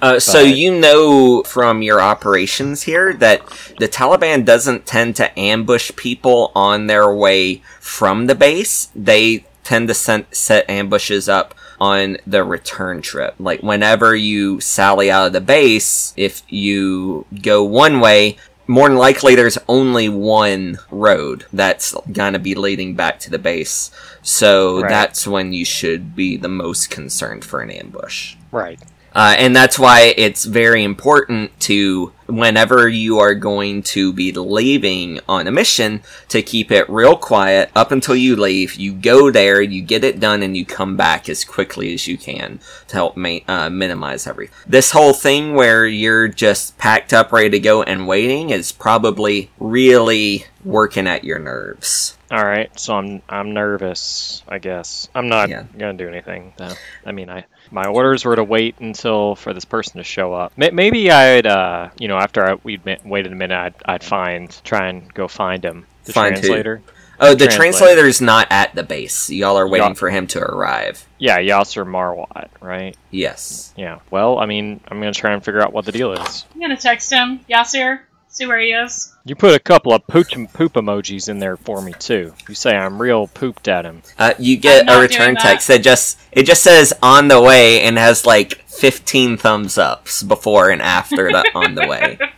Uh, 0.00 0.18
so 0.18 0.40
you 0.40 0.74
know 0.74 1.42
from 1.42 1.82
your 1.82 2.00
operations 2.00 2.82
here 2.82 3.12
that 3.14 3.40
the 3.78 3.88
Taliban 3.88 4.44
doesn't 4.44 4.86
tend 4.86 5.16
to 5.16 5.38
ambush 5.38 5.90
people 5.96 6.50
on 6.54 6.86
their 6.86 7.12
way 7.14 7.56
from 7.80 8.26
the 8.26 8.34
base. 8.34 8.88
They 8.94 9.44
tend 9.62 9.88
to 9.88 9.94
sen- 9.94 10.26
set 10.32 10.68
ambushes 10.68 11.28
up 11.28 11.54
on 11.80 12.16
the 12.26 12.44
return 12.44 13.02
trip. 13.02 13.34
Like 13.38 13.62
whenever 13.62 14.14
you 14.14 14.60
sally 14.60 15.10
out 15.10 15.26
of 15.28 15.32
the 15.32 15.40
base, 15.40 16.12
if 16.16 16.42
you 16.48 17.26
go 17.42 17.62
one 17.64 18.00
way, 18.00 18.36
more 18.66 18.88
than 18.88 18.96
likely 18.96 19.34
there's 19.34 19.58
only 19.68 20.08
one 20.08 20.78
road 20.90 21.44
that's 21.52 21.94
gonna 22.12 22.38
be 22.38 22.54
leading 22.54 22.94
back 22.94 23.18
to 23.20 23.30
the 23.30 23.38
base. 23.38 23.90
So 24.22 24.80
Right. 24.80 24.88
that's 24.88 25.26
when 25.26 25.52
you 25.52 25.64
should 25.66 26.16
be 26.16 26.36
the 26.38 26.48
most 26.48 26.90
concerned 26.90 27.44
for 27.44 27.60
an 27.60 27.70
ambush. 27.70 28.36
Right. 28.50 28.78
Uh, 29.14 29.34
and 29.38 29.54
that's 29.54 29.78
why 29.78 30.12
it's 30.16 30.44
very 30.44 30.82
important 30.82 31.58
to, 31.60 32.12
whenever 32.26 32.88
you 32.88 33.18
are 33.20 33.34
going 33.34 33.82
to 33.82 34.12
be 34.12 34.32
leaving 34.32 35.20
on 35.28 35.46
a 35.46 35.52
mission, 35.52 36.02
to 36.28 36.42
keep 36.42 36.72
it 36.72 36.88
real 36.90 37.16
quiet 37.16 37.70
up 37.76 37.92
until 37.92 38.16
you 38.16 38.34
leave. 38.34 38.74
You 38.74 38.92
go 38.92 39.30
there, 39.30 39.62
you 39.62 39.82
get 39.82 40.02
it 40.02 40.18
done, 40.18 40.42
and 40.42 40.56
you 40.56 40.66
come 40.66 40.96
back 40.96 41.28
as 41.28 41.44
quickly 41.44 41.94
as 41.94 42.08
you 42.08 42.18
can 42.18 42.58
to 42.88 42.94
help 42.96 43.16
ma- 43.16 43.38
uh, 43.46 43.70
minimize 43.70 44.26
everything. 44.26 44.56
This 44.66 44.90
whole 44.90 45.12
thing 45.12 45.54
where 45.54 45.86
you're 45.86 46.26
just 46.28 46.76
packed 46.78 47.12
up, 47.12 47.30
ready 47.32 47.50
to 47.50 47.60
go, 47.60 47.82
and 47.84 48.08
waiting 48.08 48.50
is 48.50 48.72
probably 48.72 49.50
really 49.60 50.46
working 50.64 51.06
at 51.06 51.22
your 51.24 51.38
nerves. 51.38 52.16
All 52.32 52.44
right, 52.44 52.68
so 52.80 52.94
I'm 52.96 53.22
I'm 53.28 53.52
nervous. 53.52 54.42
I 54.48 54.58
guess 54.58 55.08
I'm 55.14 55.28
not 55.28 55.50
Yeah. 55.50 55.64
gonna 55.78 55.92
do 55.94 56.08
anything. 56.08 56.52
Though. 56.56 56.72
I 57.06 57.12
mean, 57.12 57.30
I 57.30 57.44
my 57.74 57.86
orders 57.86 58.24
were 58.24 58.36
to 58.36 58.44
wait 58.44 58.78
until 58.78 59.34
for 59.34 59.52
this 59.52 59.64
person 59.64 59.98
to 59.98 60.04
show 60.04 60.32
up. 60.32 60.52
Maybe 60.56 61.10
I'd, 61.10 61.46
uh, 61.46 61.90
you 61.98 62.08
know, 62.08 62.16
after 62.16 62.44
I, 62.48 62.54
we'd 62.62 62.80
waited 63.04 63.32
a 63.32 63.34
minute, 63.36 63.56
I'd, 63.58 63.74
I'd 63.84 64.04
find 64.04 64.48
try 64.64 64.88
and 64.88 65.12
go 65.12 65.28
find 65.28 65.64
him. 65.64 65.86
The 66.04 66.12
Find 66.12 66.34
who? 66.36 66.40
translator. 66.42 66.82
Oh, 67.20 67.30
the 67.34 67.46
Translator. 67.46 67.56
translator's 67.56 68.20
not 68.20 68.48
at 68.50 68.74
the 68.74 68.82
base. 68.82 69.30
Y'all 69.30 69.56
are 69.56 69.68
waiting 69.68 69.88
Yeah. 69.90 69.94
for 69.94 70.10
him 70.10 70.26
to 70.28 70.40
arrive. 70.40 71.06
Yeah, 71.18 71.38
Yasser 71.38 71.86
Marwat, 71.86 72.48
right? 72.60 72.96
Yes. 73.12 73.72
Yeah. 73.76 74.00
Well, 74.10 74.38
I 74.38 74.46
mean, 74.46 74.80
I'm 74.88 74.98
gonna 74.98 75.12
try 75.12 75.32
and 75.32 75.42
figure 75.44 75.62
out 75.62 75.72
what 75.72 75.84
the 75.84 75.92
deal 75.92 76.12
is. 76.12 76.44
I'm 76.54 76.60
gonna 76.60 76.76
text 76.76 77.10
him. 77.12 77.40
Yasir, 77.48 78.00
see 78.34 78.46
where 78.46 78.60
he 78.60 78.72
is. 78.72 79.14
You 79.24 79.34
put 79.34 79.54
a 79.54 79.58
couple 79.58 79.92
of 79.92 80.06
poop 80.06 80.28
poop 80.52 80.74
emojis 80.74 81.28
in 81.28 81.38
there 81.38 81.56
for 81.56 81.80
me 81.80 81.92
too. 81.98 82.34
You 82.48 82.54
say 82.54 82.76
I'm 82.76 83.00
real 83.00 83.26
pooped 83.28 83.68
at 83.68 83.86
him. 83.86 84.02
Uh, 84.18 84.34
you 84.38 84.56
I'm 84.56 84.60
get 84.60 84.86
not 84.86 84.98
a 84.98 85.00
return 85.00 85.34
that. 85.34 85.42
text 85.42 85.68
that 85.68 85.82
just 85.82 86.18
it 86.32 86.44
just 86.44 86.62
says 86.62 86.92
on 87.02 87.28
the 87.28 87.40
way 87.40 87.80
and 87.82 87.96
has 87.96 88.26
like 88.26 88.62
15 88.66 89.36
thumbs 89.38 89.78
ups 89.78 90.22
before 90.22 90.70
and 90.70 90.82
after 90.82 91.30
the 91.30 91.44
on 91.54 91.74
the 91.74 91.86
way. 91.86 92.18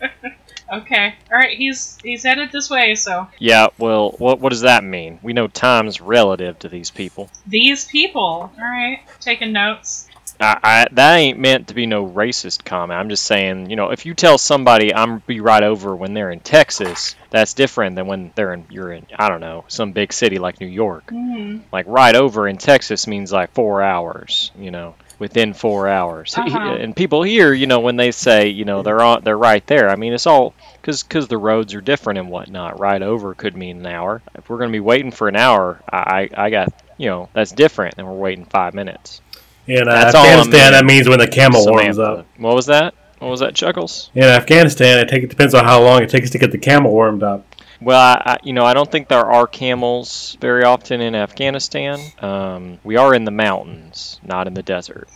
Okay. 0.73 1.15
All 1.31 1.39
right. 1.39 1.57
He's 1.57 1.97
he's 2.03 2.25
headed 2.25 2.51
this 2.51 2.69
way. 2.69 2.97
So 2.97 3.29
Yeah. 3.39 3.69
Well, 3.79 4.17
what 4.19 4.41
what 4.41 4.51
does 4.51 4.63
that 4.63 4.83
mean? 4.83 5.21
We 5.23 5.33
know 5.33 5.47
time's 5.47 6.01
relative 6.01 6.59
to 6.59 6.69
these 6.69 6.91
people. 6.91 7.31
these 7.47 7.85
people. 7.85 8.21
All 8.21 8.51
right. 8.59 8.99
Taking 9.21 9.53
notes. 9.53 10.06
I, 10.41 10.59
I 10.63 10.87
that 10.93 11.17
ain't 11.17 11.39
meant 11.39 11.69
to 11.69 11.75
be 11.75 11.87
no 11.87 12.07
racist 12.07 12.65
comment. 12.65 12.99
I'm 12.99 13.09
just 13.09 13.25
saying, 13.25 13.71
you 13.71 13.77
know, 13.77 13.91
if 13.91 14.07
you 14.07 14.15
tell 14.15 14.39
somebody 14.39 14.95
I'm 14.95 15.19
be 15.27 15.41
right 15.41 15.63
over 15.63 15.97
when 15.97 16.15
they're 16.15 16.31
in 16.31 16.41
Texas, 16.41 17.15
that's 17.31 17.55
different 17.55 17.97
than 17.97 18.07
when 18.07 18.33
they're 18.35 18.53
in 18.53 18.67
you're 18.71 18.93
in 18.93 19.07
I 19.19 19.29
don't 19.29 19.41
know 19.41 19.65
some 19.69 19.93
big 19.93 20.13
city 20.13 20.39
like 20.39 20.61
New 20.61 20.67
York. 20.67 21.11
hmm 21.11 21.59
Like 21.73 21.87
right 21.89 22.15
over 22.15 22.49
in 22.49 22.59
Texas 22.59 23.07
means 23.07 23.33
like 23.33 23.53
four 23.53 23.83
hours. 23.83 24.51
You 24.59 24.71
know, 24.71 24.95
within 25.19 25.55
four 25.55 25.89
hours. 25.89 26.35
Uh-huh. 26.37 26.59
And 26.59 26.95
people 26.95 27.23
here, 27.23 27.53
you 27.53 27.67
know, 27.67 27.81
when 27.81 27.97
they 27.97 28.11
say, 28.11 28.49
you 28.49 28.65
know, 28.65 28.83
they're 28.83 29.01
on 29.01 29.23
they're 29.25 29.39
right 29.39 29.67
there. 29.67 29.89
I 29.91 29.97
mean, 29.97 30.13
it's 30.13 30.27
all 30.27 30.55
because 30.81 31.03
because 31.03 31.29
the 31.29 31.39
roads 31.39 31.75
are 31.75 31.81
different 31.81 32.19
and 32.19 32.29
whatnot. 32.29 32.79
Right 32.79 33.03
over 33.03 33.35
could 33.35 33.57
mean 33.57 33.79
an 33.79 33.87
hour. 33.87 34.23
If 34.35 34.49
we're 34.49 34.59
gonna 34.59 34.73
be 34.73 34.81
waiting 34.81 35.11
for 35.11 35.29
an 35.29 35.37
hour, 35.37 35.81
I 35.91 36.29
I 36.37 36.47
I 36.47 36.51
got 36.51 36.73
you 36.99 37.09
know 37.09 37.29
that's 37.33 37.53
different 37.53 37.97
than 37.97 38.07
we're 38.07 38.13
waiting 38.13 38.45
five 38.45 38.75
minutes. 38.75 39.21
In 39.67 39.89
uh, 39.89 39.93
That's 39.93 40.15
all 40.15 40.25
I'm 40.25 40.39
Afghanistan, 40.41 40.73
that 40.73 40.85
means 40.85 41.09
when 41.09 41.19
the 41.19 41.27
camel 41.29 41.65
warms 41.67 41.99
up. 41.99 42.27
What 42.39 42.55
was 42.55 42.67
that? 42.67 42.95
What 43.19 43.29
was 43.29 43.41
that, 43.41 43.55
Chuckles? 43.55 44.11
In 44.15 44.25
Afghanistan, 44.25 44.99
it, 44.99 45.09
take, 45.09 45.23
it 45.25 45.31
depends 45.31 45.55
on 45.55 45.65
how 45.65 45.83
long 45.83 46.03
it 46.03 46.11
takes 46.11 46.31
to 46.31 46.39
get 46.39 46.53
the 46.53 46.59
camel 46.59 46.93
warmed 46.93 47.23
up. 47.23 47.45
Well, 47.81 47.99
I, 48.01 48.23
I, 48.33 48.39
you 48.43 48.53
know, 48.53 48.65
I 48.65 48.75
don't 48.75 48.91
think 48.91 49.09
there 49.09 49.25
are 49.31 49.47
camels 49.47 50.37
very 50.41 50.65
often 50.65 51.01
in 51.01 51.15
Afghanistan. 51.15 51.99
Um, 52.21 52.79
we 52.85 52.97
are 52.97 53.15
in 53.15 53.25
the 53.25 53.31
mountains, 53.31 54.21
not 54.25 54.47
in 54.47 54.55
the 54.55 54.63
desert. 54.63 55.09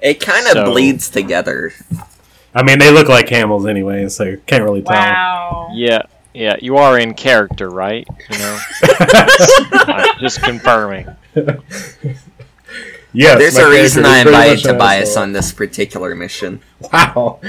It 0.00 0.20
kind 0.20 0.46
of 0.46 0.52
So- 0.52 0.64
bleeds 0.66 1.08
together. 1.10 1.72
I 2.54 2.62
mean, 2.62 2.78
they 2.78 2.90
look 2.90 3.08
like 3.08 3.26
camels 3.26 3.66
anyway, 3.66 4.08
so 4.08 4.24
you 4.24 4.42
can't 4.46 4.64
really 4.64 4.82
tell. 4.82 4.94
Wow. 4.94 5.68
Yeah, 5.72 6.02
yeah, 6.34 6.56
you 6.60 6.76
are 6.78 6.98
in 6.98 7.14
character, 7.14 7.68
right? 7.68 8.06
You 8.30 8.38
know, 8.38 8.58
just 10.20 10.42
confirming. 10.42 11.06
yes, 13.12 13.38
There's 13.38 13.56
a 13.56 13.70
reason 13.70 14.04
I 14.04 14.18
invited 14.18 14.64
Tobias 14.64 15.16
on 15.16 15.32
this 15.32 15.52
particular 15.52 16.14
mission. 16.14 16.60
Wow. 16.92 17.40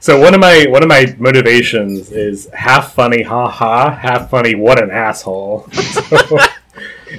So 0.00 0.18
one 0.18 0.34
of 0.34 0.40
my 0.40 0.64
one 0.68 0.82
of 0.82 0.88
my 0.88 1.14
motivations 1.18 2.10
is 2.10 2.48
half 2.52 2.92
funny, 2.94 3.22
ha 3.22 3.48
ha, 3.48 3.94
half 3.94 4.30
funny, 4.30 4.56
what 4.56 4.82
an 4.82 4.90
asshole. 4.90 5.68
So, 5.70 6.02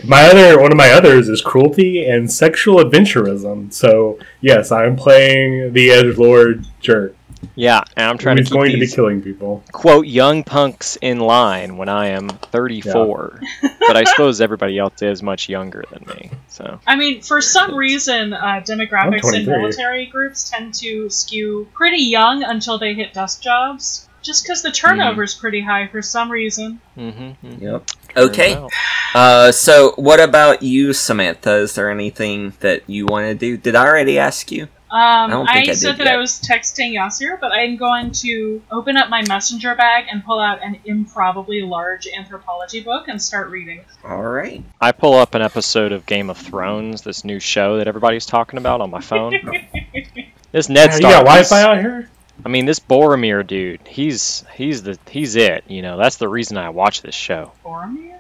my 0.04 0.24
other 0.24 0.60
one 0.60 0.72
of 0.72 0.78
my 0.78 0.92
others 0.92 1.30
is 1.30 1.42
cruelty 1.42 2.06
and 2.06 2.30
sexual 2.30 2.84
adventurism. 2.84 3.72
So 3.72 4.20
yes, 4.42 4.72
I'm 4.72 4.96
playing 4.96 5.72
the 5.74 5.92
edge 5.92 6.18
lord 6.18 6.66
jerk. 6.82 7.16
Yeah, 7.56 7.82
and 7.98 8.08
I'm 8.10 8.18
trying 8.18 8.38
to 8.38 8.42
Who's 8.42 8.50
keep 8.50 8.54
going 8.54 8.72
to 8.72 8.78
be 8.78 8.80
these 8.82 8.96
killing 8.96 9.22
people. 9.22 9.64
quote 9.72 10.08
young 10.08 10.44
punks 10.44 10.98
in 11.02 11.20
line 11.20 11.78
when 11.78 11.90
I 11.90 12.08
am 12.08 12.30
34. 12.30 13.42
but 13.62 13.98
I 13.98 14.04
suppose 14.06 14.42
everybody 14.42 14.78
else 14.80 15.02
is 15.02 15.22
much 15.24 15.50
younger 15.50 15.84
than 15.92 16.06
me. 16.16 16.32
So 16.48 16.80
I 16.88 16.96
mean, 16.96 17.22
for 17.22 17.42
some 17.42 17.76
reason, 17.76 18.34
uh, 18.34 18.62
demographics 18.66 19.34
in 19.34 19.46
military 19.46 20.06
groups 20.08 20.50
tend 20.50 20.74
to 20.76 21.10
skew 21.10 21.68
pretty 21.74 22.04
young 22.04 22.44
until 22.44 22.78
they 22.78 22.94
hit 22.94 23.14
desk 23.14 23.42
jobs. 23.42 24.08
Just 24.22 24.46
because 24.46 24.62
the 24.62 24.72
turnover 24.72 25.24
is 25.24 25.34
pretty 25.34 25.60
high 25.60 25.88
for 25.88 26.02
some 26.02 26.32
reason. 26.32 26.80
mm-hmm, 26.98 27.62
Yep. 27.62 27.90
Okay. 28.16 28.68
Uh, 29.14 29.52
so 29.52 29.94
what 29.98 30.22
about 30.22 30.64
you, 30.64 30.94
Samantha? 30.94 31.56
Is 31.56 31.76
there 31.76 31.90
anything 31.92 32.54
that 32.62 32.90
you 32.90 33.06
want 33.06 33.26
to 33.26 33.36
do? 33.36 33.58
Did 33.58 33.76
I 33.76 33.86
already 33.86 34.18
ask 34.18 34.50
you? 34.50 34.70
Um, 34.94 35.32
don't 35.32 35.50
I, 35.50 35.54
think 35.56 35.70
I 35.70 35.74
said 35.74 35.92
did 35.94 35.98
that 36.02 36.06
yet. 36.06 36.14
I 36.14 36.18
was 36.18 36.40
texting 36.40 36.94
Yasir, 36.94 37.40
but 37.40 37.52
I'm 37.52 37.78
going 37.78 38.12
to 38.12 38.62
open 38.72 38.96
up 38.96 39.10
my 39.10 39.24
messenger 39.28 39.74
bag 39.74 40.06
and 40.12 40.24
pull 40.24 40.40
out 40.40 40.64
an 40.64 40.78
improbably 40.86 41.64
large 41.64 42.08
anthropology 42.16 42.82
book 42.82 43.08
and 43.08 43.20
start 43.20 43.50
reading. 43.50 43.82
All 44.04 44.22
right. 44.22 44.64
I 44.80 44.92
pull 44.92 45.16
up 45.16 45.34
an 45.34 45.42
episode 45.42 45.94
of 45.94 46.06
Game 46.06 46.30
of 46.30 46.38
Thrones, 46.38 47.02
this 47.02 47.26
new 47.26 47.40
show 47.40 47.78
that 47.78 47.88
everybody's 47.88 48.28
talking 48.28 48.60
about 48.60 48.82
on 48.82 48.92
my 48.92 49.02
phone. 49.02 49.34
This 50.52 50.70
Ned 50.70 50.92
Yeah, 50.92 50.92
you 50.92 50.98
Stark. 50.98 51.14
got 51.14 51.26
Wi-Fi 51.26 51.62
out 51.64 51.80
here? 51.80 52.10
I 52.46 52.50
mean, 52.50 52.68
this 52.68 52.80
Boromir 52.80 53.46
dude. 53.46 53.88
He's 53.88 54.44
he's 54.54 54.84
the 54.84 55.00
he's 55.10 55.36
it. 55.36 55.64
You 55.68 55.82
know, 55.82 55.98
that's 55.98 56.18
the 56.18 56.30
reason 56.30 56.58
I 56.58 56.70
watch 56.70 57.02
this 57.02 57.16
show. 57.16 57.52
Boromir? 57.66 58.20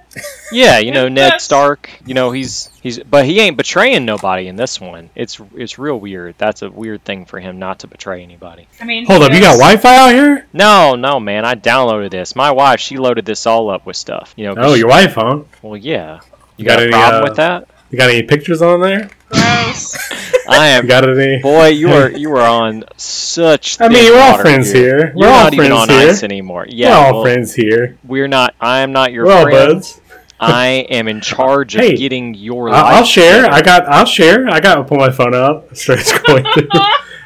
Yeah, 0.51 0.79
you 0.79 0.91
know 0.91 1.07
Ned 1.09 1.41
Stark. 1.41 1.89
You 2.05 2.13
know 2.13 2.31
he's 2.31 2.69
he's, 2.81 2.99
but 2.99 3.25
he 3.25 3.39
ain't 3.39 3.57
betraying 3.57 4.05
nobody 4.05 4.47
in 4.47 4.55
this 4.55 4.79
one. 4.79 5.09
It's 5.15 5.39
it's 5.55 5.79
real 5.79 5.99
weird. 5.99 6.35
That's 6.37 6.61
a 6.61 6.69
weird 6.69 7.03
thing 7.03 7.25
for 7.25 7.39
him 7.39 7.59
not 7.59 7.79
to 7.79 7.87
betray 7.87 8.23
anybody. 8.23 8.67
I 8.79 8.85
mean, 8.85 9.05
Hold 9.05 9.21
he 9.21 9.25
up, 9.27 9.33
you 9.33 9.39
got 9.39 9.57
Wi-Fi 9.57 9.95
out 9.95 10.13
here? 10.13 10.47
No, 10.53 10.95
no, 10.95 11.19
man. 11.19 11.45
I 11.45 11.55
downloaded 11.55 12.11
this. 12.11 12.35
My 12.35 12.51
wife, 12.51 12.79
she 12.79 12.97
loaded 12.97 13.25
this 13.25 13.45
all 13.47 13.69
up 13.69 13.85
with 13.85 13.95
stuff. 13.95 14.33
You 14.37 14.45
know. 14.45 14.55
Oh, 14.57 14.73
she- 14.73 14.79
your 14.81 14.89
iPhone. 14.91 15.45
well, 15.61 15.77
yeah. 15.77 16.19
You 16.57 16.63
You 16.63 16.65
got, 16.65 16.73
got 16.75 16.79
a 16.79 16.83
any, 16.83 16.91
problem 16.91 17.21
uh, 17.23 17.27
with 17.29 17.37
that? 17.37 17.67
You 17.89 17.97
got 17.97 18.09
any 18.09 18.23
pictures 18.23 18.61
on 18.61 18.81
there? 18.81 19.09
Gross. 19.29 19.95
I 20.47 20.55
You 20.57 20.79
am. 20.79 20.87
got 20.87 21.07
any? 21.09 21.41
Boy, 21.41 21.67
you 21.69 21.89
are 21.89 22.11
you 22.23 22.31
are 22.35 22.41
on 22.41 22.83
such. 22.97 23.79
I 23.81 23.87
mean, 23.87 24.11
we're 24.11 24.19
all 24.19 24.31
water 24.31 24.43
friends 24.43 24.71
here. 24.71 25.13
We're 25.15 25.25
You're 25.25 25.33
all 25.33 25.43
not 25.45 25.53
even 25.53 25.65
friends 25.67 25.81
on 25.81 25.89
here. 25.89 26.09
ice 26.09 26.23
anymore. 26.23 26.65
Yeah, 26.69 26.89
We're 26.89 27.05
all 27.07 27.13
well, 27.13 27.23
friends 27.23 27.53
here. 27.53 27.97
we're 28.03 28.27
not. 28.27 28.53
I 28.59 28.79
am 28.81 28.91
not 28.91 29.11
your 29.13 29.25
We're 29.25 29.33
all 29.33 29.49
buds. 29.49 29.99
I 30.43 30.67
am 30.89 31.07
in 31.07 31.21
charge 31.21 31.75
of 31.75 31.81
Hey, 31.81 31.95
getting 31.95 32.33
your 32.33 32.69
I- 32.69 32.71
life. 32.81 32.95
I'll 32.95 33.03
share. 33.05 33.43
together. 33.43 33.53
I 33.55 33.61
got. 33.61 33.85
I'll 33.87 34.05
share. 34.05 34.49
I 34.49 34.59
got 34.59 34.75
to 34.75 34.83
pull 34.83 34.97
my 34.97 35.11
phone 35.11 35.33
out. 35.33 35.75
Start 35.77 35.99
scrolling 35.99 36.51
through. 36.53 36.67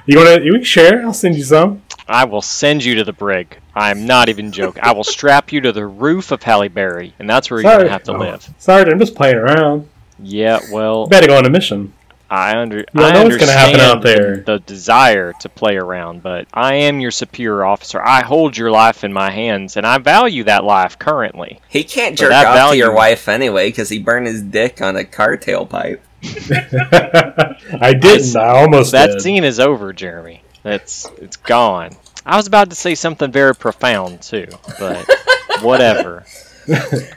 You 0.05 0.17
want 0.17 0.39
to? 0.39 0.43
You 0.45 0.53
can 0.53 0.63
share. 0.63 1.01
I'll 1.03 1.13
send 1.13 1.35
you 1.35 1.43
some. 1.43 1.81
I 2.07 2.23
will 2.23 2.41
send 2.41 2.85
you 2.85 2.95
to 2.95 3.03
the 3.03 3.11
brig. 3.11 3.57
I'm 3.75 4.05
not 4.05 4.29
even 4.29 4.51
joking. 4.53 4.81
I 4.83 4.93
will 4.93 5.03
strap 5.03 5.51
you 5.51 5.59
to 5.61 5.71
the 5.73 5.85
roof 5.85 6.31
of 6.31 6.41
Halle 6.41 6.69
Berry, 6.69 7.13
and 7.19 7.29
that's 7.29 7.51
where 7.51 7.59
you're 7.61 7.69
gonna 7.77 7.89
have 7.89 8.03
to 8.03 8.13
Oh, 8.13 8.19
live. 8.19 8.49
Sorry, 8.57 8.89
I'm 8.89 8.99
just 8.99 9.13
playing 9.15 9.35
around. 9.35 9.89
Yeah, 10.19 10.59
well, 10.71 11.05
better 11.07 11.27
go 11.27 11.37
on 11.37 11.45
a 11.45 11.49
mission. 11.49 11.91
I 12.29 12.57
under 12.57 12.83
don't 12.83 13.05
I 13.05 13.11
know 13.13 13.23
what's 13.23 13.37
gonna 13.37 13.51
happen 13.51 13.79
understand 13.79 13.97
out 13.97 14.03
there. 14.03 14.37
The, 14.37 14.43
the 14.43 14.59
desire 14.59 15.33
to 15.39 15.49
play 15.49 15.77
around, 15.77 16.23
but 16.23 16.47
I 16.53 16.75
am 16.75 16.99
your 16.99 17.11
superior 17.11 17.63
officer. 17.63 18.01
I 18.01 18.23
hold 18.23 18.57
your 18.57 18.69
life 18.69 19.03
in 19.03 19.13
my 19.13 19.31
hands, 19.31 19.77
and 19.77 19.85
I 19.85 19.97
value 19.97 20.43
that 20.45 20.63
life 20.63 20.99
currently. 20.99 21.59
He 21.69 21.83
can't 21.83 22.15
For 22.17 22.23
jerk 22.25 22.29
that 22.31 22.45
off 22.47 22.71
to 22.71 22.77
your 22.77 22.93
wife 22.93 23.27
anyway 23.29 23.69
because 23.69 23.89
he 23.89 23.99
burned 23.99 24.27
his 24.27 24.41
dick 24.41 24.81
on 24.81 24.95
a 24.97 25.05
car 25.05 25.37
tailpipe. 25.37 25.99
I 27.81 27.93
didn't. 27.93 28.35
I 28.35 28.47
almost 28.59 28.91
That 28.91 29.07
did. 29.11 29.21
scene 29.21 29.43
is 29.43 29.59
over, 29.59 29.93
Jeremy. 29.93 30.43
That's 30.63 31.09
it's 31.17 31.37
gone. 31.37 31.91
I 32.25 32.35
was 32.35 32.47
about 32.47 32.69
to 32.71 32.75
say 32.75 32.95
something 32.95 33.31
very 33.31 33.55
profound 33.55 34.21
too, 34.21 34.47
but 34.79 35.09
whatever. 35.61 36.25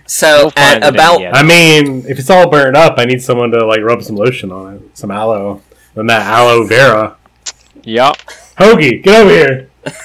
So 0.07 0.45
We'll 0.45 0.65
at 0.65 0.85
about. 0.85 1.23
I 1.35 1.43
mean, 1.43 2.05
if 2.09 2.19
it's 2.19 2.31
all 2.31 2.51
burned 2.51 2.77
up, 2.77 2.99
I 2.99 3.05
need 3.05 3.23
someone 3.23 3.51
to 3.53 3.65
like 3.65 3.81
rub 3.81 4.03
some 4.03 4.17
lotion 4.17 4.53
on 4.53 4.77
it, 4.77 4.99
some 4.99 5.11
aloe, 5.11 5.63
and 5.95 6.09
that 6.11 6.23
aloe 6.23 6.65
vera. 6.65 7.17
Yup. 7.85 8.17
Hoagie, 8.59 9.03
get 9.03 9.23
over 9.23 9.31
here. 9.31 9.71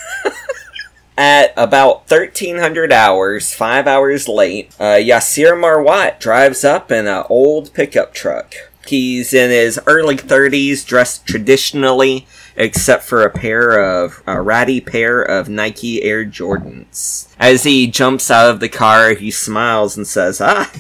At 1.17 1.53
about 1.55 2.10
1300 2.12 2.91
hours, 2.91 3.53
five 3.53 3.88
hours 3.88 4.27
late, 4.27 4.75
uh, 4.79 4.95
Yasir 4.95 5.53
Marwat 5.53 6.19
drives 6.19 6.65
up 6.65 6.91
in 6.91 7.08
an 7.08 7.23
old 7.29 7.73
pickup 7.73 8.13
truck. 8.13 8.53
He's 8.86 9.34
in 9.34 9.49
his 9.49 9.79
early 9.88 10.17
30s, 10.17 10.86
dressed 10.86 11.25
traditionally. 11.25 12.27
Except 12.56 13.04
for 13.04 13.24
a 13.24 13.30
pair 13.30 13.80
of 13.80 14.24
a 14.26 14.41
ratty 14.41 14.82
pair 14.82 15.22
of 15.22 15.50
Nike 15.50 16.04
Air 16.04 16.26
Jordans. 16.26 17.28
As 17.39 17.63
he 17.63 17.88
jumps 17.88 18.32
out 18.32 18.50
of 18.50 18.60
the 18.60 18.70
car, 18.70 19.13
he 19.13 19.32
smiles 19.32 19.98
and 19.98 20.08
says, 20.08 20.41
"Ah, 20.41 20.72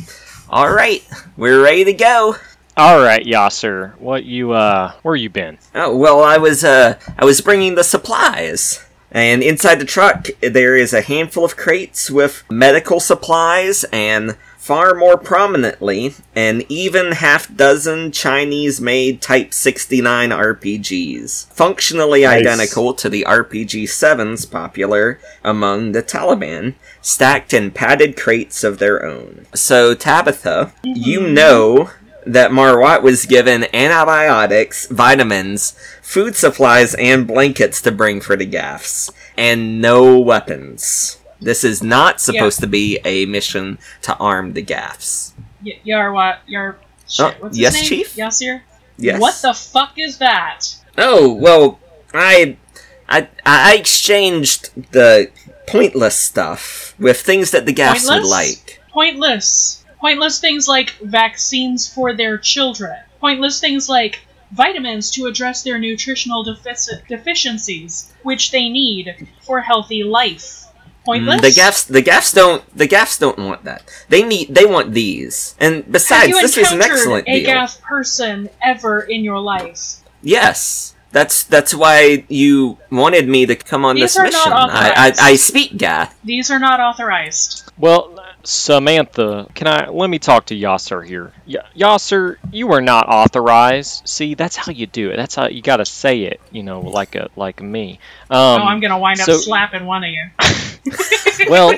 all 0.49 0.71
right, 0.71 1.03
we're 1.37 1.63
ready 1.63 1.85
to 1.85 1.93
go." 1.93 2.35
All 2.77 2.99
right, 2.99 3.25
Yasser, 3.25 3.97
what 3.99 4.25
you 4.25 4.51
uh, 4.51 4.93
where 5.01 5.15
you 5.15 5.29
been? 5.29 5.57
Oh, 5.73 5.95
well, 5.95 6.21
I 6.21 6.37
was 6.37 6.63
uh, 6.63 6.99
I 7.17 7.23
was 7.25 7.41
bringing 7.41 7.75
the 7.75 7.83
supplies. 7.83 8.81
And 9.11 9.41
inside 9.41 9.79
the 9.79 9.85
truck, 9.85 10.27
there 10.41 10.75
is 10.75 10.91
a 10.91 11.01
handful 11.01 11.45
of 11.45 11.55
crates 11.55 12.11
with 12.11 12.43
medical 12.51 12.99
supplies 12.99 13.85
and 13.93 14.35
far 14.65 14.95
more 14.95 15.15
prominently, 15.15 16.11
an 16.35 16.63
even 16.67 17.11
half 17.11 17.55
dozen 17.55 18.11
Chinese 18.11 18.81
made 18.81 19.21
Type 19.21 19.53
69 19.53 20.31
RPGs, 20.31 21.45
functionally 21.53 22.23
Nice. 22.23 22.39
identical 22.39 22.95
to 22.95 23.07
the 23.07 23.23
RPG 23.27 23.83
7s 23.83 24.49
popular 24.49 25.19
among 25.43 25.91
the 25.91 26.01
Taliban, 26.01 26.73
stacked 26.99 27.53
in 27.53 27.69
padded 27.69 28.17
crates 28.17 28.63
of 28.63 28.79
their 28.79 29.05
own. 29.05 29.45
So, 29.53 29.93
Tabitha, 29.93 30.73
you 30.83 31.19
mm-hmm. 31.19 31.33
know 31.35 31.91
that 32.25 32.49
Marwat 32.49 33.03
was 33.03 33.27
given 33.27 33.67
antibiotics, 33.71 34.87
vitamins, 34.87 35.77
food 36.01 36.35
supplies, 36.35 36.95
and 36.95 37.27
blankets 37.27 37.81
to 37.81 37.91
bring 37.91 38.19
for 38.19 38.35
the 38.35 38.47
gaffs, 38.47 39.11
and 39.37 39.79
no 39.79 40.17
weapons. 40.17 41.19
This 41.45 41.63
is 41.63 41.83
not 41.83 42.19
supposed 42.19 42.59
to 42.61 42.67
be 42.67 42.97
a 43.05 43.27
mission 43.27 43.77
to 44.01 44.17
arm 44.17 44.53
the 44.53 44.63
gaffs. 44.63 45.35
Y- 45.63 45.79
Yarwa, 45.85 46.37
Yar. 46.47 46.77
Shit, 47.07 47.25
Oh, 47.25 47.35
what's 47.39 47.55
his 47.55 47.61
yes, 47.61 47.73
name? 47.75 47.83
Chief? 47.83 48.15
Yasir? 48.15 48.61
Yes. 48.97 49.21
What 49.21 49.39
the 49.43 49.53
fuck 49.53 49.93
is 49.99 50.17
that? 50.17 50.61
Oh 50.97 51.31
well, 51.33 51.79
I, 52.15 52.57
I, 53.07 53.27
I 53.45 53.75
exchanged 53.75 54.71
the 54.91 55.29
pointless 55.67 56.15
stuff 56.15 56.95
with 56.97 57.21
things 57.21 57.51
that 57.51 57.67
the 57.67 57.73
gaffs 57.73 58.09
would 58.09 58.25
like. 58.25 58.81
Pointless. 58.91 59.85
Pointless 60.01 60.39
things 60.39 60.67
like 60.67 60.91
vaccines 61.03 61.87
for 61.87 62.13
their 62.15 62.39
children. 62.39 62.97
Pointless 63.21 63.59
things 63.59 63.87
like 63.87 64.21
vitamins 64.51 65.11
to 65.11 65.27
address 65.27 65.61
their 65.61 65.77
nutritional 65.77 66.43
defici- 66.43 67.07
deficiencies, 67.07 68.11
which 68.23 68.49
they 68.49 68.67
need 68.67 69.27
for 69.41 69.61
healthy 69.61 70.01
life. 70.03 70.64
Pointless. 71.05 71.41
The 71.41 71.51
gaffs, 71.51 71.83
the 71.83 72.01
gaffs 72.01 72.31
don't, 72.33 72.63
the 72.75 72.87
gaffs 72.87 73.17
don't 73.19 73.37
want 73.37 73.63
that. 73.63 73.83
They 74.09 74.23
need, 74.23 74.53
they 74.55 74.65
want 74.65 74.93
these. 74.93 75.55
And 75.59 75.89
besides, 75.91 76.31
this 76.41 76.57
is 76.57 76.71
an 76.71 76.77
encountered 76.77 76.97
excellent 76.97 77.27
a 77.29 77.39
deal. 77.39 77.45
gaff 77.45 77.81
person 77.81 78.49
ever 78.61 79.01
in 79.01 79.23
your 79.23 79.39
life? 79.39 79.97
Yes. 80.21 80.93
That's 81.11 81.43
that's 81.43 81.73
why 81.73 82.25
you 82.27 82.77
wanted 82.91 83.29
me 83.29 83.45
to 83.45 83.55
come 83.55 83.85
on 83.85 83.95
These 83.95 84.15
this 84.15 84.17
are 84.17 84.23
mission. 84.23 84.49
not 84.49 84.69
I, 84.69 84.89
authorized. 84.89 85.19
I 85.21 85.29
I 85.29 85.35
speak 85.37 85.77
Gath. 85.77 86.19
These 86.25 86.51
are 86.51 86.59
not 86.59 86.81
authorized. 86.81 87.71
Well, 87.77 88.19
Samantha, 88.45 89.47
can 89.53 89.67
I 89.67 89.89
let 89.89 90.09
me 90.09 90.19
talk 90.19 90.45
to 90.47 90.55
Yasser 90.55 91.05
here? 91.05 91.31
Y- 91.47 91.55
Yasser, 91.75 92.37
you 92.51 92.71
are 92.73 92.81
not 92.81 93.07
authorized. 93.09 94.07
See, 94.07 94.35
that's 94.35 94.55
how 94.55 94.71
you 94.71 94.85
do 94.85 95.09
it. 95.09 95.17
That's 95.17 95.35
how 95.35 95.47
you 95.47 95.61
got 95.61 95.77
to 95.77 95.85
say 95.85 96.23
it. 96.23 96.39
You 96.51 96.63
know, 96.63 96.81
like 96.81 97.15
a 97.15 97.29
like 97.35 97.61
me. 97.61 97.99
Um, 98.29 98.61
oh, 98.61 98.65
I'm 98.65 98.79
gonna 98.79 98.99
wind 98.99 99.19
up 99.19 99.29
slapping 99.29 99.85
one 99.85 100.03
of 100.03 100.09
you. 100.11 100.29
well, 101.49 101.73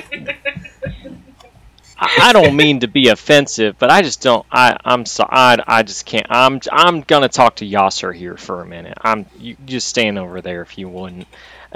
I, 1.98 2.28
I 2.28 2.32
don't 2.32 2.56
mean 2.56 2.80
to 2.80 2.88
be 2.88 3.08
offensive, 3.08 3.76
but 3.78 3.90
I 3.90 4.02
just 4.02 4.22
don't. 4.22 4.44
I 4.50 4.76
I'm 4.84 5.06
so 5.06 5.26
I, 5.28 5.56
I 5.66 5.82
just 5.82 6.06
can't. 6.06 6.26
I'm 6.30 6.60
I'm 6.70 7.00
gonna 7.02 7.28
talk 7.28 7.56
to 7.56 7.66
Yasser 7.66 8.14
here 8.14 8.36
for 8.36 8.62
a 8.62 8.66
minute. 8.66 8.98
I'm 9.00 9.26
you 9.38 9.56
just 9.64 9.88
stand 9.88 10.18
over 10.18 10.40
there 10.40 10.62
if 10.62 10.78
you 10.78 10.88
wouldn't. 10.88 11.28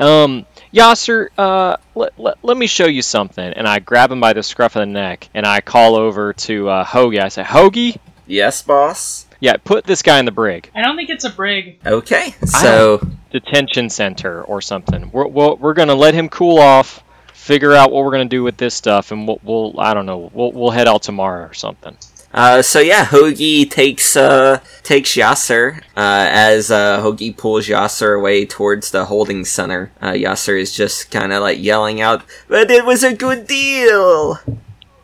Um, 0.02 0.46
Yasser, 0.74 1.28
uh, 1.38 1.76
let, 1.94 2.18
let, 2.18 2.38
let 2.42 2.56
me 2.56 2.66
show 2.66 2.86
you 2.86 3.02
something. 3.02 3.44
And 3.52 3.66
I 3.68 3.78
grab 3.78 4.10
him 4.10 4.20
by 4.20 4.32
the 4.32 4.42
scruff 4.42 4.76
of 4.76 4.80
the 4.80 4.86
neck 4.86 5.28
and 5.34 5.46
I 5.46 5.60
call 5.60 5.96
over 5.96 6.32
to 6.32 6.68
uh, 6.68 6.84
Hoagie. 6.84 7.20
I 7.22 7.28
say, 7.28 7.42
Hoagie, 7.42 7.96
Yes, 8.26 8.62
boss. 8.62 9.26
yeah, 9.40 9.56
put 9.62 9.84
this 9.84 10.00
guy 10.02 10.18
in 10.18 10.24
the 10.24 10.30
brig, 10.32 10.70
I 10.74 10.80
don't 10.82 10.96
think 10.96 11.10
it's 11.10 11.24
a 11.24 11.30
brig. 11.30 11.78
Okay. 11.84 12.34
So 12.46 13.00
detention 13.30 13.90
center 13.90 14.42
or 14.44 14.60
something. 14.60 15.10
We're 15.12 15.26
we're, 15.26 15.54
we're 15.54 15.74
gonna 15.74 15.94
let 15.94 16.14
him 16.14 16.28
cool 16.28 16.58
off. 16.58 17.02
Figure 17.34 17.72
out 17.72 17.90
what 17.90 18.04
we're 18.04 18.12
gonna 18.12 18.24
do 18.26 18.42
with 18.44 18.56
this 18.56 18.74
stuff, 18.74 19.10
and 19.10 19.26
we'll, 19.26 19.40
we'll 19.42 19.74
I 19.80 19.92
don't 19.94 20.06
know. 20.06 20.30
We'll, 20.32 20.52
we'll 20.52 20.70
head 20.70 20.86
out 20.86 21.02
tomorrow 21.02 21.46
or 21.48 21.54
something. 21.54 21.96
Uh 22.34 22.62
so 22.62 22.80
yeah, 22.80 23.04
Hoagie 23.04 23.70
takes 23.70 24.16
uh 24.16 24.60
takes 24.82 25.10
Yasser 25.14 25.78
uh 25.96 26.26
as 26.30 26.70
uh 26.70 27.00
Hoagie 27.02 27.36
pulls 27.36 27.66
Yasser 27.66 28.16
away 28.18 28.46
towards 28.46 28.90
the 28.90 29.04
holding 29.06 29.44
center. 29.44 29.92
Uh 30.00 30.12
Yasser 30.12 30.58
is 30.58 30.74
just 30.74 31.10
kind 31.10 31.32
of 31.32 31.42
like 31.42 31.58
yelling 31.60 32.00
out, 32.00 32.22
"But 32.48 32.70
it 32.70 32.84
was 32.84 33.02
a 33.04 33.14
good 33.14 33.46
deal." 33.46 34.38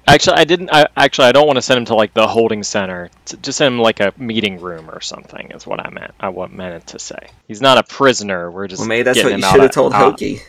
Actually, 0.06 0.36
I 0.38 0.44
didn't. 0.44 0.70
I 0.72 0.86
actually 0.96 1.26
I 1.26 1.32
don't 1.32 1.46
want 1.46 1.58
to 1.58 1.62
send 1.62 1.76
him 1.78 1.84
to 1.86 1.94
like 1.94 2.14
the 2.14 2.26
holding 2.26 2.62
center. 2.62 3.10
Just 3.42 3.58
send 3.58 3.74
him 3.74 3.80
like 3.80 4.00
a 4.00 4.14
meeting 4.16 4.58
room 4.58 4.88
or 4.90 5.02
something. 5.02 5.50
Is 5.50 5.66
what 5.66 5.84
I 5.84 5.90
meant. 5.90 6.12
I 6.18 6.30
what 6.30 6.50
meant 6.50 6.86
to 6.88 6.98
say. 6.98 7.28
He's 7.46 7.60
not 7.60 7.76
a 7.76 7.82
prisoner. 7.82 8.50
We're 8.50 8.68
just 8.68 8.80
Well, 8.80 8.88
maybe 8.88 9.02
that's 9.02 9.22
what 9.22 9.36
you 9.36 9.42
should 9.42 9.60
have 9.60 9.70
told 9.70 9.92
Hoagie. 9.92 10.40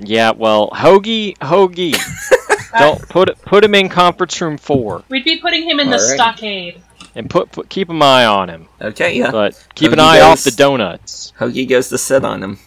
Yeah. 0.00 0.32
Well, 0.32 0.70
Hoagie, 0.70 1.38
Hoagie, 1.38 1.94
don't 2.78 3.08
put 3.08 3.40
put 3.42 3.64
him 3.64 3.74
in 3.74 3.88
conference 3.88 4.40
room 4.40 4.56
four 4.58 5.02
We'd 5.08 5.24
be 5.24 5.38
putting 5.40 5.68
him 5.68 5.80
in 5.80 5.90
the 5.90 5.96
Alright. 5.98 6.14
stockade. 6.16 6.82
and 7.14 7.28
put, 7.30 7.52
put 7.52 7.68
keep 7.68 7.88
an 7.88 8.02
eye 8.02 8.24
on 8.26 8.48
him. 8.48 8.68
Okay, 8.80 9.18
yeah. 9.18 9.30
But 9.30 9.62
keep 9.74 9.92
an 9.92 9.98
Hoagie 9.98 10.02
eye 10.02 10.20
off 10.20 10.38
goes- 10.38 10.44
the 10.44 10.50
donuts. 10.52 11.32
Hoagie 11.38 11.68
goes 11.68 11.88
to 11.90 11.98
sit 11.98 12.24
on 12.24 12.42
him. 12.42 12.58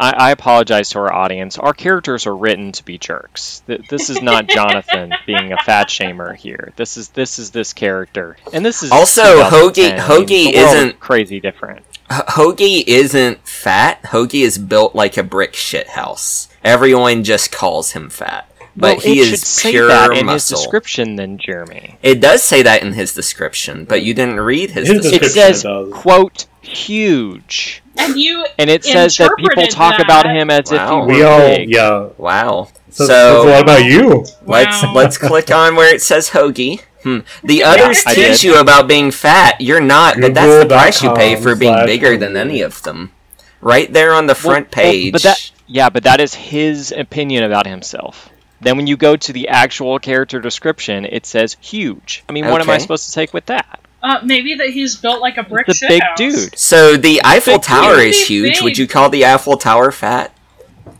I, 0.00 0.10
I 0.16 0.30
apologize 0.30 0.90
to 0.90 1.00
our 1.00 1.12
audience. 1.12 1.58
Our 1.58 1.72
characters 1.72 2.26
are 2.26 2.36
written 2.36 2.70
to 2.72 2.84
be 2.84 2.98
jerks. 2.98 3.62
Th- 3.66 3.80
This 3.88 4.10
is 4.10 4.22
not 4.22 4.46
Jonathan 4.48 5.12
being 5.26 5.52
a 5.52 5.56
fat 5.58 5.88
shamer 5.88 6.36
here. 6.36 6.72
This 6.76 6.96
is 6.96 7.08
this 7.10 7.38
is 7.40 7.50
this 7.50 7.72
character, 7.72 8.36
and 8.52 8.64
this 8.64 8.82
is 8.84 8.92
Also, 8.92 9.22
2010. 9.22 9.50
Hoagie- 9.50 9.90
I 9.92 10.18
mean, 10.18 10.26
Hoagie 10.26 10.28
the 10.28 10.44
world 10.44 10.54
is 10.68 10.74
isn't- 10.74 11.00
crazy 11.00 11.40
different. 11.40 11.84
H- 12.10 12.20
Hoagie 12.28 12.84
isn't 12.86 13.46
fat. 13.46 14.02
Hoagie 14.04 14.42
is 14.42 14.56
built 14.58 14.94
like 14.94 15.16
a 15.16 15.22
brick 15.24 15.54
shit 15.54 15.88
house. 15.88 16.48
Everyone 16.64 17.24
just 17.24 17.50
calls 17.52 17.92
him 17.92 18.08
fat, 18.10 18.48
but 18.78 18.96
well, 18.98 19.00
he 19.00 19.20
it 19.20 19.24
should 19.24 19.34
is 19.34 19.46
say 19.46 19.70
pure 19.72 19.88
that 19.88 20.12
in 20.16 20.28
his 20.28 20.48
description, 20.48 21.16
than 21.16 21.38
Jeremy. 21.38 21.98
It 22.02 22.20
does 22.20 22.42
say 22.42 22.62
that 22.62 22.82
in 22.82 22.92
his 22.94 23.12
description, 23.14 23.84
but 23.84 24.02
you 24.02 24.14
didn't 24.14 24.40
read 24.40 24.70
his, 24.70 24.88
His 24.88 25.02
description. 25.02 25.24
It 25.28 25.32
says 25.32 25.62
does. 25.62 25.92
quote 25.92 26.46
huge, 26.62 27.82
And 27.96 28.18
you 28.18 28.46
and 28.58 28.70
it 28.70 28.84
says 28.84 29.16
that 29.16 29.30
people 29.36 29.50
Interpreted 29.62 29.70
talk 29.70 29.98
about 30.00 30.26
him 30.26 30.50
as 30.50 30.70
Wow. 30.70 30.76
if 30.76 30.88
he 30.90 30.96
were 30.96 31.06
We 31.18 31.22
all, 31.24 31.38
big. 31.56 31.70
yeah. 31.70 32.08
Wow. 32.18 32.68
So, 32.90 33.04
So- 33.04 33.42
so 33.44 33.44
what 33.50 33.62
about 33.62 33.84
you? 33.84 34.24
Let's 34.46 34.82
Wow. 34.82 34.92
let's 34.94 35.18
click 35.18 35.50
on 35.50 35.76
where 35.76 35.92
it 35.94 36.02
says 36.02 36.30
Hoagie. 36.30 36.80
Hmm. 37.02 37.18
The 37.44 37.62
others 37.64 38.02
I 38.06 38.14
teach 38.14 38.40
did. 38.40 38.42
you 38.44 38.56
about 38.58 38.88
being 38.88 39.10
fat. 39.12 39.60
You're 39.60 39.80
not, 39.80 40.20
but 40.20 40.34
that's 40.34 40.62
the 40.62 40.66
price 40.66 41.02
you 41.02 41.12
pay 41.14 41.36
for 41.36 41.54
being 41.54 41.84
bigger 41.86 42.16
than 42.16 42.36
any 42.36 42.60
of 42.60 42.82
them. 42.82 43.12
Right 43.60 43.92
there 43.92 44.12
on 44.12 44.26
the 44.26 44.34
front 44.34 44.74
Well, 44.76 44.84
well, 44.84 44.92
page. 44.92 45.12
but 45.12 45.22
that 45.22 45.50
yeah, 45.66 45.90
but 45.90 46.02
that 46.04 46.20
is 46.20 46.34
his 46.34 46.92
opinion 46.96 47.44
about 47.44 47.66
himself. 47.66 48.30
Then 48.60 48.76
when 48.76 48.86
you 48.86 48.96
go 48.96 49.16
to 49.16 49.32
the 49.32 49.48
actual 49.48 49.98
character 49.98 50.40
description, 50.40 51.04
it 51.04 51.26
says 51.26 51.56
huge. 51.60 52.24
I 52.28 52.32
mean, 52.32 52.46
what 52.48 52.60
am 52.60 52.68
I 52.70 52.78
supposed 52.78 53.06
to 53.08 53.12
take 53.14 53.32
with 53.32 53.46
that? 53.46 53.80
uh, 54.02 54.20
maybe 54.24 54.54
that 54.54 54.68
he's 54.70 54.94
built 54.96 55.20
like 55.20 55.36
a 55.38 55.42
brick 55.42 55.68
It's 55.68 55.82
a 55.82 55.86
shit 55.86 55.88
big 55.88 56.02
house. 56.02 56.18
dude. 56.18 56.58
so 56.58 56.96
the 56.96 57.20
Eiffel 57.24 57.54
Big 57.54 57.62
Tower 57.62 57.96
dude. 57.96 58.06
is 58.06 58.26
huge. 58.28 58.54
Big. 58.54 58.62
Would 58.62 58.78
you 58.78 58.86
call 58.86 59.10
the 59.10 59.26
Eiffel 59.26 59.56
Tower 59.56 59.90
fat? 59.90 60.32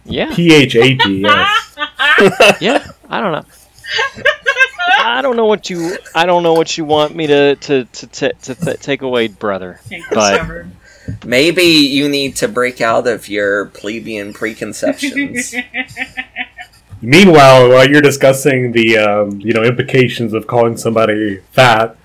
Yeah, 0.04 0.34
P 0.34 0.52
H 0.54 0.74
A 0.76 0.96
T. 0.96 1.20
Yes. 1.20 1.76
yeah. 2.60 2.86
I 3.08 3.20
don't 3.20 3.32
know. 3.32 3.44
I 5.00 5.20
don't 5.22 5.36
know 5.36 5.46
what 5.46 5.70
you. 5.70 5.96
I 6.14 6.26
don't 6.26 6.42
know 6.42 6.54
what 6.54 6.76
you 6.76 6.84
want 6.84 7.14
me 7.14 7.26
to 7.28 7.54
to 7.56 7.84
to 7.84 8.06
to, 8.06 8.32
to 8.32 8.54
th- 8.54 8.80
take 8.80 9.02
away, 9.02 9.28
brother. 9.28 9.80
But- 10.10 10.66
Maybe 11.24 11.62
you 11.62 12.06
need 12.06 12.36
to 12.36 12.48
break 12.48 12.82
out 12.82 13.06
of 13.06 13.28
your 13.30 13.66
plebeian 13.66 14.34
preconceptions. 14.34 15.54
Meanwhile, 17.00 17.68
while 17.70 17.88
you're 17.88 18.00
discussing 18.02 18.72
the 18.72 18.98
um, 18.98 19.40
you 19.40 19.52
know 19.52 19.62
implications 19.62 20.32
of 20.32 20.46
calling 20.46 20.76
somebody 20.76 21.38
fat, 21.52 21.96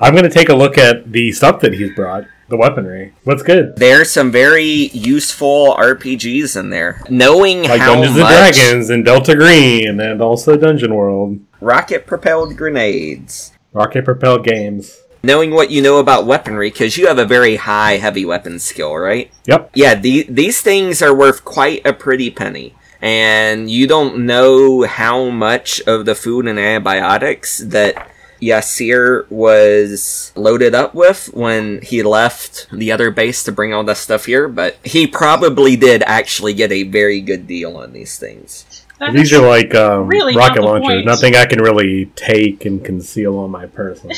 I'm 0.00 0.12
going 0.14 0.24
to 0.24 0.30
take 0.30 0.48
a 0.48 0.54
look 0.54 0.78
at 0.78 1.12
the 1.12 1.30
stuff 1.32 1.60
that 1.60 1.74
he's 1.74 1.94
brought, 1.94 2.24
the 2.48 2.56
weaponry. 2.56 3.12
What's 3.24 3.42
good? 3.42 3.76
There's 3.76 4.10
some 4.10 4.30
very 4.30 4.64
useful 4.92 5.74
RPGs 5.78 6.58
in 6.58 6.70
there. 6.70 7.02
Knowing 7.10 7.64
Like 7.64 7.80
how 7.80 7.94
Dungeons 7.94 8.18
much 8.18 8.30
and 8.30 8.54
Dragons 8.54 8.90
and 8.90 9.04
Delta 9.04 9.34
Green, 9.34 10.00
and 10.00 10.22
also 10.22 10.56
Dungeon 10.56 10.94
World, 10.94 11.38
rocket 11.60 12.06
propelled 12.06 12.56
grenades. 12.56 13.52
rocket 13.72 14.04
propelled 14.04 14.44
games. 14.44 14.98
Knowing 15.22 15.50
what 15.50 15.70
you 15.70 15.82
know 15.82 15.98
about 15.98 16.24
weaponry, 16.24 16.70
because 16.70 16.96
you 16.96 17.06
have 17.06 17.18
a 17.18 17.26
very 17.26 17.56
high 17.56 17.98
heavy 17.98 18.24
weapon 18.24 18.58
skill, 18.58 18.96
right? 18.96 19.30
Yep. 19.44 19.72
Yeah, 19.74 19.94
the, 19.94 20.22
these 20.30 20.62
things 20.62 21.02
are 21.02 21.14
worth 21.14 21.44
quite 21.44 21.82
a 21.84 21.92
pretty 21.92 22.30
penny. 22.30 22.74
And 23.02 23.70
you 23.70 23.86
don't 23.86 24.26
know 24.26 24.82
how 24.82 25.30
much 25.30 25.80
of 25.86 26.04
the 26.04 26.14
food 26.14 26.46
and 26.46 26.58
antibiotics 26.58 27.58
that 27.58 28.10
Yasir 28.40 29.30
was 29.30 30.32
loaded 30.34 30.74
up 30.74 30.94
with 30.94 31.26
when 31.32 31.80
he 31.82 32.02
left 32.02 32.68
the 32.72 32.90
other 32.92 33.10
base 33.10 33.42
to 33.44 33.52
bring 33.52 33.72
all 33.74 33.84
that 33.84 33.96
stuff 33.96 34.26
here, 34.26 34.48
but 34.48 34.78
he 34.84 35.06
probably 35.06 35.76
did 35.76 36.02
actually 36.04 36.54
get 36.54 36.72
a 36.72 36.84
very 36.84 37.20
good 37.20 37.46
deal 37.46 37.76
on 37.76 37.92
these 37.92 38.18
things. 38.18 38.86
That 38.98 39.14
These 39.14 39.32
are 39.32 39.46
like 39.46 39.74
um, 39.74 40.08
really 40.08 40.36
rocket 40.36 40.60
not 40.60 40.64
launchers. 40.64 40.88
point. 40.88 41.06
Nothing 41.06 41.34
I 41.36 41.46
can 41.46 41.60
really 41.62 42.06
take 42.16 42.66
and 42.66 42.84
conceal 42.84 43.38
on 43.38 43.50
my 43.50 43.66
person. 43.66 44.10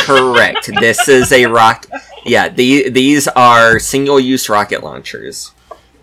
Correct. 0.00 0.70
this 0.78 1.08
is 1.08 1.32
a 1.32 1.46
rock. 1.46 1.86
Yeah, 2.24 2.50
the, 2.50 2.90
these 2.90 3.28
are 3.28 3.78
single-use 3.78 4.48
rocket 4.50 4.82
launchers. 4.82 5.52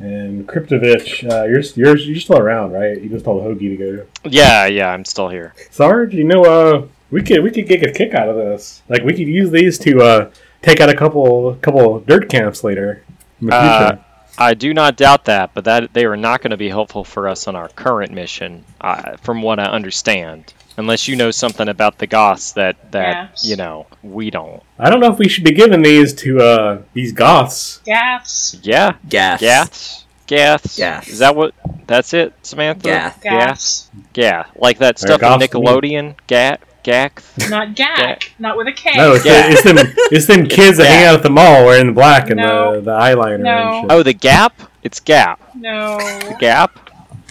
And 0.04 0.46
Kryptovich, 0.46 1.24
uh, 1.32 1.46
you're, 1.46 1.62
you're 1.76 1.98
you're 1.98 2.20
still 2.20 2.38
around, 2.38 2.74
right? 2.74 3.02
You 3.02 3.10
just 3.10 3.24
told 3.24 3.42
Hoagie 3.42 3.78
to 3.78 3.78
go. 3.78 4.06
Yeah, 4.30 4.66
yeah, 4.66 4.90
I'm 4.90 5.06
still 5.06 5.30
here. 5.30 5.54
Sarge, 5.72 6.14
you 6.14 6.26
know, 6.26 6.44
uh, 6.44 6.88
we 7.10 7.24
could 7.24 7.42
we 7.42 7.52
could 7.52 7.68
get 7.68 7.84
a 7.84 7.92
kick 7.92 8.14
out 8.14 8.28
of 8.28 8.36
this. 8.36 8.82
Like 8.90 9.04
we 9.04 9.14
could 9.14 9.28
use 9.28 9.50
these 9.50 9.80
to 9.80 10.02
uh, 10.02 10.32
take 10.62 10.82
out 10.82 10.90
a 10.90 10.96
couple 10.96 11.56
couple 11.62 12.02
dirt 12.02 12.30
camps 12.30 12.64
later. 12.64 13.04
In 13.40 13.48
the 13.48 13.56
Uh. 13.56 13.98
I 14.36 14.56
do 14.56 14.74
not 14.74 14.98
doubt 14.98 15.26
that, 15.26 15.54
but 15.54 15.66
that 15.66 15.94
they 15.94 16.06
are 16.06 16.18
not 16.18 16.42
going 16.42 16.52
to 16.52 16.58
be 16.58 16.70
helpful 16.70 17.04
for 17.04 17.28
us 17.28 17.48
on 17.48 17.56
our 17.56 17.70
current 17.70 18.12
mission, 18.12 18.66
uh, 18.82 19.16
from 19.18 19.44
what 19.44 19.60
I 19.60 19.66
understand. 19.66 20.52
Unless 20.76 21.08
you 21.08 21.16
know 21.16 21.30
something 21.32 21.68
about 21.70 22.00
the 22.00 22.08
Goths 22.08 22.54
that 22.54 22.92
that 22.92 23.30
Yes. 23.32 23.46
you 23.46 23.56
know 23.56 23.86
we 24.02 24.30
don't. 24.32 24.62
I 24.80 24.90
don't 24.90 25.00
know 25.00 25.12
if 25.12 25.20
we 25.20 25.30
should 25.30 25.44
be 25.44 25.52
giving 25.52 25.82
these 25.84 26.14
to 26.16 26.40
uh, 26.40 26.82
these 26.94 27.12
goths. 27.14 27.80
Gaffs. 27.86 28.60
Yeah, 28.64 28.94
Gath. 29.08 29.40
Gaths, 29.40 30.06
Gaths. 30.26 30.78
Gath. 30.78 31.08
Is 31.10 31.20
that 31.20 31.36
what? 31.36 31.54
That's 31.86 32.14
it, 32.14 32.34
Samantha. 32.42 32.84
Gath. 32.90 33.22
Gaffs. 33.22 33.90
Yeah, 34.16 34.46
like 34.56 34.80
that 34.80 34.98
They're 34.98 35.10
stuff 35.18 35.22
in 35.22 35.40
Goths 35.40 35.48
to 35.52 35.60
me. 35.60 35.66
Nickelodeon. 35.66 36.16
Gat, 36.26 36.62
Gath. 36.82 37.50
Not 37.52 37.76
Gak. 37.76 38.32
Not 38.40 38.58
with 38.58 38.68
a 38.68 38.72
K. 38.74 38.92
No, 38.98 39.14
it's, 39.14 39.26
Yeah. 39.26 39.48
the, 39.48 39.54
it's 39.54 39.64
them 39.64 39.78
it's 40.12 40.26
them 40.26 40.48
kids 40.48 40.78
that 40.78 40.88
hang 40.88 41.06
out 41.06 41.16
at 41.16 41.24
the 41.24 41.30
mall 41.30 41.66
wearing 41.66 41.88
the 41.88 41.94
black 41.94 42.30
and 42.32 42.38
No. 42.38 42.76
the, 42.76 42.82
the 42.82 42.92
eyeliner 42.98 43.40
No. 43.40 43.52
and 43.52 43.82
shit. 43.84 43.92
Oh, 43.92 44.02
the 44.04 44.14
Gap. 44.14 44.54
It's 44.82 45.00
Gap. 45.00 45.40
no. 45.56 45.98
Gap. 46.40 46.80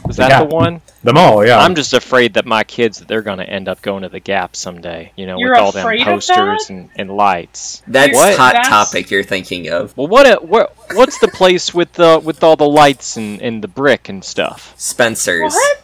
Is 0.09 0.17
The 0.17 0.23
that 0.25 0.29
Gap. 0.31 0.49
the 0.49 0.55
one? 0.55 0.81
The 1.05 1.13
mall, 1.13 1.45
yeah. 1.47 1.59
I'm 1.59 1.75
just 1.75 1.93
afraid 1.93 2.35
that 2.35 2.47
my 2.47 2.65
kids 2.65 2.99
that 2.99 3.09
they're 3.09 3.23
going 3.23 3.39
to 3.39 3.49
end 3.49 3.69
up 3.69 3.83
going 3.83 4.03
to 4.03 4.09
the 4.09 4.21
Gap 4.21 4.55
someday. 4.57 5.13
You 5.17 5.27
know, 5.27 5.39
You're 5.39 5.51
with 5.53 5.61
all 5.61 5.73
them 5.73 5.99
posters 6.05 6.71
and, 6.71 6.91
and 6.97 7.11
lights. 7.11 7.83
That's 7.89 8.15
What? 8.15 8.37
hot 8.37 8.53
That's- 8.55 8.69
topic 8.69 9.11
you're 9.11 9.23
thinking 9.25 9.69
of. 9.71 9.97
Well, 9.97 10.07
what, 10.09 10.27
a, 10.27 10.45
what 10.45 10.75
what's 10.95 11.19
the 11.19 11.29
place 11.29 11.73
with 11.75 11.93
the 11.95 12.21
with 12.23 12.43
all 12.45 12.57
the 12.57 12.69
lights 12.69 13.17
and, 13.17 13.41
and 13.43 13.63
the 13.63 13.69
brick 13.69 14.09
and 14.09 14.25
stuff? 14.25 14.75
Spencer's. 14.77 15.53
What? 15.55 15.79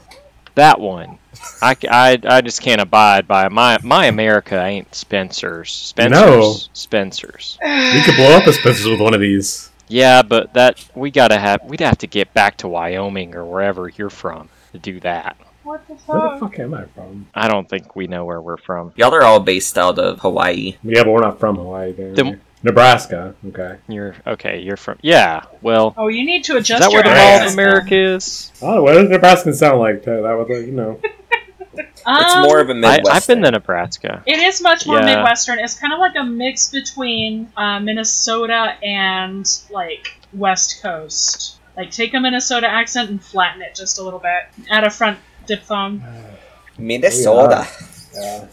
That 0.55 0.81
one. 0.81 1.19
I, 1.62 1.77
I, 1.89 2.19
I 2.25 2.41
just 2.41 2.61
can't 2.62 2.81
abide 2.81 3.27
by 3.29 3.49
my 3.49 3.79
my 3.83 4.07
America 4.07 4.61
ain't 4.62 4.93
Spencer's. 4.95 5.71
Spencer's. 5.73 6.11
No. 6.21 6.55
Spencer's. 6.73 7.59
we 7.64 8.03
could 8.03 8.16
blow 8.16 8.37
up 8.37 8.47
a 8.47 8.53
Spencer's 8.53 8.87
with 8.89 9.01
one 9.01 9.14
of 9.14 9.21
these. 9.21 9.68
Yeah, 9.89 10.22
but 10.22 10.55
that 10.55 10.84
we 10.95 11.11
gotta 11.11 11.39
have 11.39 11.62
we'd 11.64 11.80
have 11.80 11.99
to 11.99 12.07
get 12.07 12.32
back 12.34 12.57
to 12.59 12.68
Wyoming 12.68 13.34
or 13.34 13.45
wherever 13.45 13.89
you're 13.89 14.11
from 14.11 14.49
to 14.72 14.78
do 14.78 15.01
that. 15.01 15.36
What 15.64 15.86
the 15.86 15.95
Where 15.95 16.20
the 16.20 16.28
fuck? 16.39 16.41
fuck 16.41 16.59
am 16.61 16.74
I 16.74 16.84
from? 16.86 17.26
I 17.34 17.49
don't 17.49 17.68
think 17.68 17.95
we 17.95 18.07
know 18.07 18.24
where 18.24 18.41
we're 18.41 18.57
from. 18.57 18.93
Y'all 18.97 19.14
are 19.14 19.22
all 19.22 19.41
based 19.41 19.76
out 19.76 19.99
of 19.99 20.20
Hawaii. 20.20 20.76
Yeah, 20.82 21.05
but 21.05 21.12
we're 21.12 21.20
not 21.20 21.39
from 21.41 21.57
Hawaii. 21.57 21.93
Then. 21.93 22.14
Then- 22.14 22.41
Nebraska. 22.61 23.34
Okay. 23.47 23.76
You're 23.86 24.16
okay. 24.26 24.59
You're 24.61 24.76
from 24.76 24.99
yeah. 25.01 25.43
Well, 25.62 25.95
Oh, 25.97 26.09
you 26.09 26.26
need 26.26 26.43
to 26.45 26.57
is 26.57 26.64
adjust 26.64 26.82
that 26.82 26.91
where 26.91 27.05
your 27.05 27.05
the 27.05 27.11
Mall 27.11 27.18
accent 27.28 27.47
of 27.47 27.53
America 27.55 27.95
is? 27.95 28.51
Oh, 28.61 28.82
what 28.82 28.95
does 28.95 29.09
Nebraska 29.09 29.53
sound 29.53 29.78
like? 29.78 30.03
That 30.03 30.22
that 30.22 30.32
was, 30.32 30.49
you 30.66 30.72
know. 30.72 31.01
It's 31.79 32.35
Um, 32.35 32.43
more 32.43 32.61
of 32.61 32.68
a 32.68 32.72
I, 32.72 32.76
Midwest. 32.76 33.11
I've 33.11 33.26
been 33.26 33.43
to 33.43 33.51
Nebraska. 33.51 34.22
It 34.26 34.39
is 34.39 34.61
much 34.62 34.87
more 34.87 34.99
Yeah. 35.01 35.16
Midwestern. 35.16 35.59
It's 35.59 35.74
kind 35.79 35.93
of 35.93 35.99
like 35.99 36.16
a 36.16 36.24
mix 36.24 36.70
between 36.70 37.53
uh, 37.57 37.81
Minnesota 37.81 38.74
and 38.83 39.47
like 39.70 40.20
West 40.33 40.83
Coast. 40.83 41.57
Like 41.76 41.91
take 41.91 42.14
a 42.14 42.20
Minnesota 42.20 42.66
accent 42.68 43.11
and 43.11 43.22
flatten 43.22 43.62
it 43.62 43.74
just 43.74 43.99
a 43.99 44.03
little 44.03 44.18
bit. 44.18 44.43
Add 44.70 44.85
a 44.85 44.91
front 44.91 45.18
diphthong. 45.47 46.03
Minnesota. 46.76 47.66
Yeah. 48.14 48.47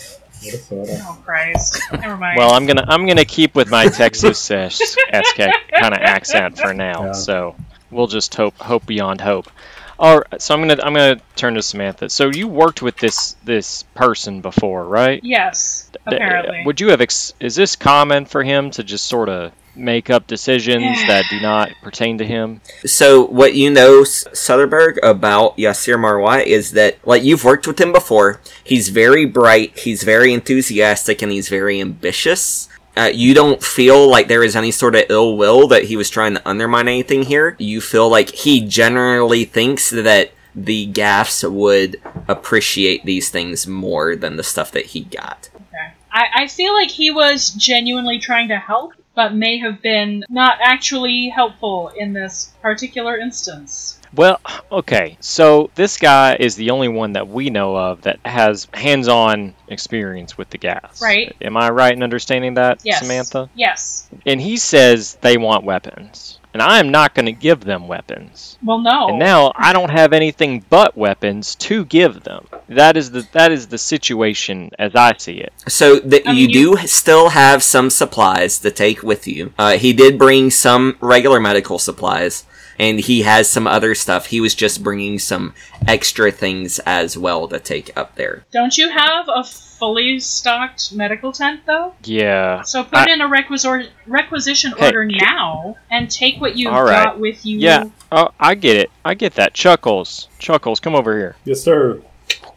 Minnesota. 0.43 0.99
Oh 1.07 1.17
Christ! 1.26 1.82
Never 1.91 2.17
mind. 2.17 2.38
Well, 2.38 2.51
I'm 2.53 2.65
gonna 2.67 2.86
I'm 2.88 3.07
gonna 3.07 3.26
keep 3.26 3.55
with 3.55 3.69
my 3.71 3.88
Texas 3.88 4.39
SK 4.39 4.57
kind 4.57 5.93
of 5.93 5.99
accent 6.01 6.57
for 6.59 6.73
now. 6.73 7.05
Yeah. 7.05 7.11
So 7.13 7.55
we'll 7.89 8.07
just 8.07 8.36
hope 8.36 8.55
hope 8.57 8.86
beyond 8.86 9.21
hope. 9.21 9.49
All 9.97 10.17
right, 10.19 10.41
so 10.41 10.53
I'm 10.53 10.61
gonna 10.67 10.81
I'm 10.83 10.93
gonna 10.93 11.21
turn 11.35 11.53
to 11.55 11.61
Samantha. 11.61 12.09
So 12.09 12.29
you 12.29 12.47
worked 12.47 12.81
with 12.81 12.97
this 12.97 13.35
this 13.45 13.83
person 13.95 14.41
before, 14.41 14.85
right? 14.85 15.21
yes, 15.23 15.89
apparently. 16.05 16.63
Would 16.65 16.81
you 16.81 16.89
have? 16.89 17.01
Ex- 17.01 17.33
is 17.39 17.55
this 17.55 17.75
common 17.75 18.25
for 18.25 18.43
him 18.43 18.71
to 18.71 18.83
just 18.83 19.07
sort 19.07 19.29
of 19.29 19.51
make 19.77 20.09
up 20.09 20.25
decisions 20.25 20.97
that 21.07 21.25
do 21.29 21.39
not 21.41 21.69
pertain 21.81 22.17
to 22.17 22.25
him? 22.25 22.61
So, 22.85 23.25
what 23.25 23.55
you 23.55 23.69
know, 23.69 24.01
S- 24.01 24.25
Soderbergh, 24.33 24.97
about 25.03 25.57
Yasir 25.57 25.97
Marwa 25.97 26.45
is 26.45 26.71
that, 26.71 26.97
like, 27.05 27.23
you've 27.23 27.43
worked 27.43 27.67
with 27.67 27.79
him 27.79 27.91
before. 27.91 28.39
He's 28.63 28.89
very 28.89 29.25
bright, 29.25 29.77
he's 29.79 30.03
very 30.03 30.33
enthusiastic, 30.33 31.21
and 31.21 31.31
he's 31.31 31.49
very 31.49 31.81
ambitious. 31.81 32.69
Uh, 32.97 33.11
you 33.13 33.33
don't 33.33 33.61
feel 33.61 34.09
like 34.09 34.27
there 34.27 34.43
is 34.43 34.55
any 34.55 34.71
sort 34.71 34.95
of 34.95 35.03
ill 35.09 35.35
will 35.35 35.67
that 35.67 35.83
he 35.83 35.97
was 35.97 36.09
trying 36.09 36.33
to 36.33 36.47
undermine 36.47 36.87
anything 36.87 37.23
here. 37.23 37.55
You 37.59 37.81
feel 37.81 38.07
like 38.09 38.29
he 38.29 38.61
generally 38.61 39.43
thinks 39.43 39.89
that 39.89 40.31
the 40.55 40.85
gaffs 40.85 41.43
would 41.43 42.01
appreciate 42.27 43.03
these 43.03 43.29
things 43.29 43.67
more 43.67 44.15
than 44.15 44.37
the 44.37 44.43
stuff 44.43 44.71
that 44.71 44.85
he 44.87 45.01
got. 45.01 45.49
Okay. 45.55 45.93
I, 46.11 46.43
I 46.43 46.47
feel 46.47 46.73
like 46.73 46.89
he 46.89 47.11
was 47.11 47.49
genuinely 47.49 48.19
trying 48.19 48.47
to 48.47 48.57
help, 48.57 48.93
but 49.16 49.34
may 49.34 49.57
have 49.59 49.82
been 49.82 50.24
not 50.30 50.57
actually 50.61 51.30
helpful 51.30 51.91
in 51.95 52.13
this 52.13 52.53
particular 52.61 53.18
instance. 53.18 53.99
Well, 54.13 54.39
okay. 54.72 55.18
So 55.20 55.72
this 55.76 55.97
guy 55.97 56.38
is 56.39 56.55
the 56.55 56.70
only 56.70 56.88
one 56.88 57.13
that 57.13 57.28
we 57.28 57.49
know 57.49 57.76
of 57.76 58.03
that 58.03 58.20
has 58.26 58.68
hands-on 58.74 59.55
experience 59.68 60.38
with 60.38 60.49
the 60.49 60.57
gas. 60.57 61.01
Right. 61.01 61.36
Am 61.41 61.57
I 61.57 61.70
right 61.70 61.93
in 61.93 62.03
understanding 62.03 62.53
that, 62.55 62.80
Yes. 62.84 62.99
Samantha? 62.99 63.49
Yes. 63.55 64.07
And 64.26 64.39
he 64.39 64.57
says 64.57 65.16
they 65.22 65.38
want 65.38 65.66
weapons, 65.66 66.39
and 66.55 66.61
I 66.61 66.79
am 66.79 66.87
not 66.89 67.13
going 67.13 67.25
to 67.25 67.33
give 67.33 67.65
them 67.65 67.85
weapons. 67.89 68.57
Well, 68.63 68.79
no. 68.79 69.09
And 69.09 69.19
now 69.19 69.51
I 69.57 69.73
don't 69.73 69.89
have 69.91 70.13
anything 70.13 70.63
but 70.69 70.95
weapons 70.95 71.53
to 71.55 71.83
give 71.83 72.23
them. 72.23 72.47
That 72.69 72.95
is 72.95 73.11
the 73.11 73.27
that 73.33 73.51
is 73.51 73.67
the 73.67 73.77
situation 73.77 74.71
as 74.79 74.95
I 74.95 75.17
see 75.17 75.39
it. 75.39 75.51
So 75.67 75.99
that 75.99 76.25
I 76.25 76.31
you 76.31 76.47
you- 76.47 76.77
do 76.77 76.87
still 76.87 77.27
have 77.27 77.61
some 77.61 77.89
supplies 77.89 78.57
to 78.59 78.71
take 78.71 79.03
with 79.03 79.27
you. 79.27 79.51
Uh, 79.59 79.73
he 79.77 79.91
did 79.91 80.17
bring 80.17 80.49
some 80.49 80.95
regular 81.01 81.41
medical 81.41 81.77
supplies, 81.77 82.45
and 82.80 82.99
he 82.99 83.21
has 83.23 83.49
some 83.49 83.67
other 83.67 83.95
stuff. 83.95 84.28
He 84.28 84.41
was 84.41 84.55
just 84.55 84.84
bringing 84.84 85.19
some 85.19 85.53
extra 85.88 86.32
things 86.32 86.80
as 86.86 87.17
well 87.17 87.47
to 87.47 87.59
take 87.59 87.95
up 87.97 88.15
there. 88.15 88.45
Don't 88.51 88.78
you 88.78 88.89
have 88.89 89.26
a 89.34 89.43
fully 89.43 90.19
stocked 90.19 90.93
medical 90.93 91.32
tent, 91.32 91.61
though? 91.65 91.93
Yeah. 92.03 92.61
So 92.63 92.84
put 92.84 93.07
I- 93.09 93.13
in 93.13 93.21
a 93.21 93.28
requisor- 93.28 93.89
requisition 94.07 94.73
Hey. 94.78 94.86
order 94.88 95.05
now 95.05 95.78
and 95.91 96.09
take 96.09 96.39
what 96.39 96.55
you've 96.57 96.73
All 96.73 96.84
right. 96.84 97.03
got 97.05 97.19
with 97.19 97.45
you. 97.45 97.59
Yeah. 97.59 97.86
Oh, 98.11 98.30
I 98.39 98.55
get 98.55 98.78
it. 98.78 98.89
I 99.03 99.13
get 99.15 99.36
that. 99.36 99.53
Chuckles. 99.53 100.28
Chuckles, 100.39 100.80
come 100.80 100.95
over 100.95 101.17
here. 101.17 101.36
Yes, 101.43 101.61
sir. 101.61 102.01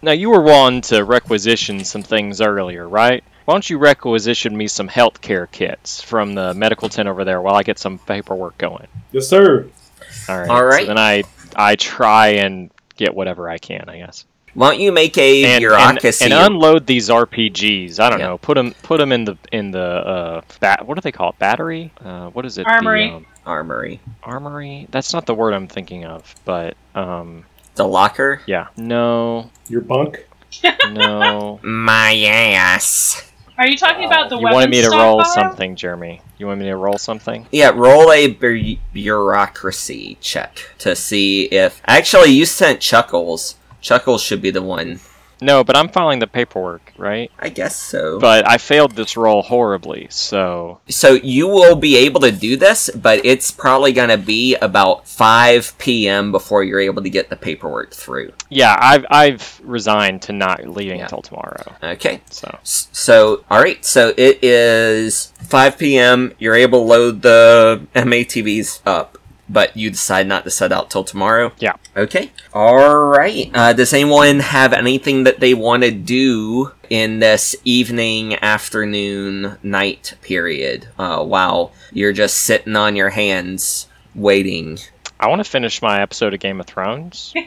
Now 0.01 0.13
you 0.13 0.31
were 0.31 0.43
wanting 0.43 0.83
to 0.83 1.05
requisition 1.05 1.85
some 1.85 2.03
things 2.05 2.41
earlier, 2.41 2.89
right? 2.89 3.25
Why 3.47 3.55
don't 3.55 3.69
you 3.69 3.79
requisition 3.79 4.57
me 4.57 4.69
some 4.69 4.89
healthcare 4.89 5.51
kits 5.51 6.03
from 6.03 6.35
the 6.35 6.55
medical 6.55 6.89
tent 6.89 7.09
over 7.09 7.25
there 7.25 7.41
while 7.41 7.55
I 7.55 7.63
get 7.63 7.79
some 7.79 7.99
paperwork 7.99 8.59
going? 8.59 8.87
Yes, 9.11 9.27
sir. 9.27 9.67
All 10.29 10.39
right. 10.39 10.51
All 10.51 10.65
right. 10.65 10.81
So 10.83 10.87
then 10.87 10.99
I 10.99 11.23
I 11.57 11.77
try 11.77 12.29
and 12.29 12.71
get 12.97 13.15
whatever 13.15 13.49
I 13.49 13.59
can, 13.59 13.85
I 13.89 13.99
guess. 13.99 14.25
Why 14.55 14.71
don't 14.71 14.81
you 14.81 14.91
make 14.93 15.17
a 15.19 15.45
And, 15.45 15.53
and, 15.53 15.61
bureaucracy? 15.61 16.25
and 16.25 16.35
unload 16.35 16.87
these 16.87 17.09
RPGs. 17.11 18.01
I 18.01 18.11
don't 18.11 18.19
Yeah. 18.19 18.27
know. 18.29 18.39
Put 18.39 18.55
them 18.55 18.75
put 18.83 18.99
them 18.99 19.13
in 19.13 19.25
the 19.25 19.37
in 19.53 19.71
the 19.71 19.81
uh 19.83 20.41
bat. 20.61 20.87
What 20.87 20.95
do 20.97 21.01
they 21.01 21.13
call 21.13 21.31
it? 21.31 21.39
Battery? 21.39 21.93
Uh, 22.05 22.29
what 22.31 22.45
is 22.47 22.59
it? 22.59 22.65
The, 22.65 22.71
Armory. 22.73 23.11
um, 23.11 23.27
armory. 23.47 24.01
armory. 24.23 24.87
That's 24.91 25.13
not 25.13 25.27
the 25.27 25.35
word 25.35 25.55
I'm 25.55 25.69
thinking 25.69 26.05
of. 26.07 26.35
But 26.45 26.77
um, 26.95 27.45
The 27.77 27.87
locker? 27.87 28.41
yeah. 28.47 28.69
No. 28.77 29.51
Your 29.69 29.83
bunk. 29.83 30.25
No. 30.91 31.61
My 31.63 32.17
ass. 32.25 33.31
Are 33.59 33.67
you 33.67 33.77
talking 33.77 34.07
about 34.07 34.31
the 34.31 34.37
you 34.37 34.43
weapons 34.45 34.55
wanted 34.55 34.71
me 34.71 34.83
to 34.83 34.91
roll 34.91 35.23
stockpile? 35.25 35.51
something, 35.51 35.77
Jeremy. 35.77 36.23
You 36.39 36.47
want 36.47 36.61
me 36.61 36.67
to 36.67 36.77
roll 36.77 36.99
something? 36.99 37.47
Yeah, 37.51 37.71
roll 37.75 38.13
a 38.13 38.29
bu- 38.29 38.77
bureaucracy 38.93 40.17
check 40.21 40.61
to 40.79 40.95
see 40.95 41.45
if. 41.47 41.83
Actually, 41.87 42.31
you 42.31 42.47
sent 42.47 42.81
Chuckles. 42.81 43.57
Chuckles 43.81 44.23
should 44.23 44.41
be 44.41 44.51
the 44.51 44.63
one 44.63 45.01
No, 45.41 45.63
but 45.65 45.77
I'm 45.77 45.89
filing 45.89 46.19
the 46.19 46.27
paperwork, 46.27 46.93
right? 46.97 47.31
I 47.39 47.49
guess 47.49 47.77
so. 47.77 48.19
But 48.19 48.49
I 48.49 48.59
failed 48.59 48.93
this 48.93 49.17
roll 49.17 49.43
horribly, 49.43 50.07
so 50.11 50.81
So 50.89 51.13
you 51.13 51.47
will 51.49 51.77
be 51.77 51.97
able 51.97 52.21
to 52.23 52.33
do 52.33 52.57
this, 52.57 52.91
but 52.95 53.25
it's 53.25 53.51
probably 53.51 53.93
going 53.93 54.09
to 54.09 54.19
be 54.19 54.57
about 54.57 55.07
5 55.07 55.79
p.m. 55.79 56.33
before 56.33 56.65
you're 56.65 56.81
able 56.81 57.03
to 57.03 57.11
get 57.11 57.29
the 57.31 57.37
paperwork 57.37 57.93
through. 57.93 58.33
yeah, 58.49 58.77
I've 58.81 59.05
I've 59.11 59.61
resigned 59.65 60.23
to 60.23 60.33
not 60.33 60.67
leaving 60.67 60.99
Yeah. 60.99 61.05
until 61.05 61.23
tomorrow. 61.23 61.75
Okay. 61.83 62.21
So 62.31 62.59
So, 62.63 63.45
all 63.51 63.61
right. 63.61 63.85
So 63.85 64.15
it 64.17 64.43
is 64.43 65.33
5 65.43 65.79
p.m. 65.79 66.33
You're 66.39 66.55
able 66.55 66.81
to 66.81 66.85
load 66.87 67.23
the 67.23 67.81
MATVs 67.95 68.81
up, 68.87 69.18
but 69.49 69.77
you 69.77 69.91
decide 69.91 70.27
not 70.27 70.45
to 70.45 70.51
set 70.51 70.73
out 70.73 70.91
till 70.91 71.05
tomorrow. 71.05 71.53
Yeah. 71.59 71.75
Okay. 71.97 72.31
All 72.53 73.07
right. 73.07 73.51
Uh, 73.55 73.73
does 73.73 73.93
anyone 73.93 74.41
have 74.41 74.73
anything 74.73 75.25
that 75.25 75.41
they 75.41 75.55
want 75.55 75.83
to 75.83 75.91
do 75.91 76.73
in 76.91 77.19
this 77.19 77.57
evening, 77.65 78.35
afternoon, 78.43 79.59
night 79.63 80.15
period 80.23 80.89
uh, 80.99 81.25
while 81.25 81.73
you're 81.93 82.13
just 82.13 82.39
sitting 82.39 82.77
on 82.77 82.97
your 82.97 83.11
hands 83.11 83.89
waiting? 84.15 84.79
I 85.21 85.29
want 85.29 85.41
to 85.45 85.51
finish 85.51 85.83
my 85.83 86.01
episode 86.01 86.35
of 86.35 86.41
Game 86.41 86.61
of 86.61 86.67
Thrones. 86.67 87.35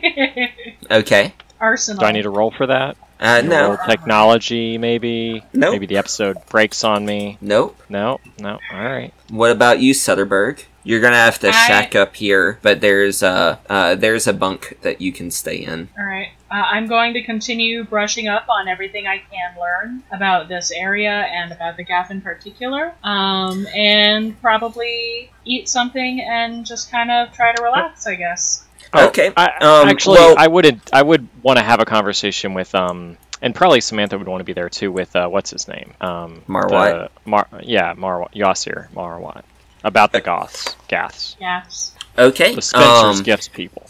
Okay. 0.89 1.33
Arsenal. 1.59 2.01
Do 2.01 2.05
I 2.05 2.11
need 2.11 2.23
to 2.23 2.29
roll 2.29 2.51
for 2.51 2.67
that? 2.67 2.97
Uh, 3.19 3.41
no. 3.41 3.77
Technology, 3.87 4.77
maybe. 4.77 5.43
Nope. 5.53 5.73
Maybe 5.73 5.85
the 5.85 5.97
episode 5.97 6.37
breaks 6.49 6.83
on 6.83 7.05
me. 7.05 7.37
Nope. 7.39 7.79
No, 7.87 8.19
no. 8.39 8.59
All 8.73 8.83
right. 8.83 9.13
What 9.29 9.51
about 9.51 9.79
you, 9.79 9.93
Sutterberg? 9.93 10.65
You're 10.83 11.01
gonna 11.01 11.15
have 11.15 11.39
to 11.39 11.49
I- 11.49 11.67
shack 11.67 11.95
up 11.95 12.15
here, 12.15 12.59
but 12.61 12.81
there's 12.81 13.21
a 13.23 13.59
uh, 13.69 13.95
there's 13.95 14.27
a 14.27 14.33
bunk 14.33 14.77
that 14.81 15.01
you 15.01 15.11
can 15.11 15.29
stay 15.31 15.57
in. 15.57 15.89
All 15.97 16.05
right. 16.05 16.29
Uh, 16.49 16.55
I'm 16.55 16.87
going 16.87 17.13
to 17.13 17.23
continue 17.23 17.85
brushing 17.85 18.27
up 18.27 18.49
on 18.49 18.67
everything 18.67 19.07
I 19.07 19.19
can 19.19 19.55
learn 19.59 20.03
about 20.11 20.49
this 20.49 20.69
area 20.71 21.11
and 21.11 21.51
about 21.51 21.77
the 21.77 21.83
Gaff 21.83 22.11
in 22.11 22.19
particular, 22.19 22.93
um, 23.03 23.65
and 23.73 24.39
probably 24.41 25.31
eat 25.45 25.69
something 25.69 26.19
and 26.19 26.65
just 26.65 26.91
kind 26.91 27.09
of 27.09 27.31
try 27.31 27.53
to 27.53 27.63
relax, 27.63 28.05
I 28.05 28.15
guess. 28.15 28.65
Okay, 28.93 29.31
I, 29.37 29.45
um, 29.61 29.87
actually, 29.87 30.17
well- 30.19 30.35
I 30.37 30.47
wouldn't. 30.47 30.89
I 30.91 31.01
would 31.01 31.27
want 31.41 31.57
to 31.57 31.63
have 31.63 31.79
a 31.79 31.85
conversation 31.85 32.53
with 32.53 32.75
um, 32.75 33.17
and 33.41 33.55
probably 33.55 33.81
Samantha 33.81 34.17
would 34.17 34.27
want 34.27 34.41
to 34.41 34.45
be 34.45 34.53
there 34.53 34.69
too 34.69 34.91
with 34.91 35.15
uh, 35.15 35.27
what's 35.27 35.49
his 35.49 35.67
name? 35.67 35.93
Um, 36.01 36.43
Marwat? 36.47 36.69
the- 36.69 37.29
Mar, 37.29 37.47
yeah, 37.61 37.93
Marwat. 37.95 38.33
Yasir 38.33 38.89
Marwat. 38.91 39.43
About 39.83 40.11
the 40.11 40.21
Goths, 40.21 40.75
Gaths, 40.87 41.35
Gaffs. 41.39 41.93
Okay. 42.17 42.53
the 42.55 42.61
Spencer's 42.61 43.19
um, 43.19 43.23
Gifts 43.23 43.47
people. 43.47 43.83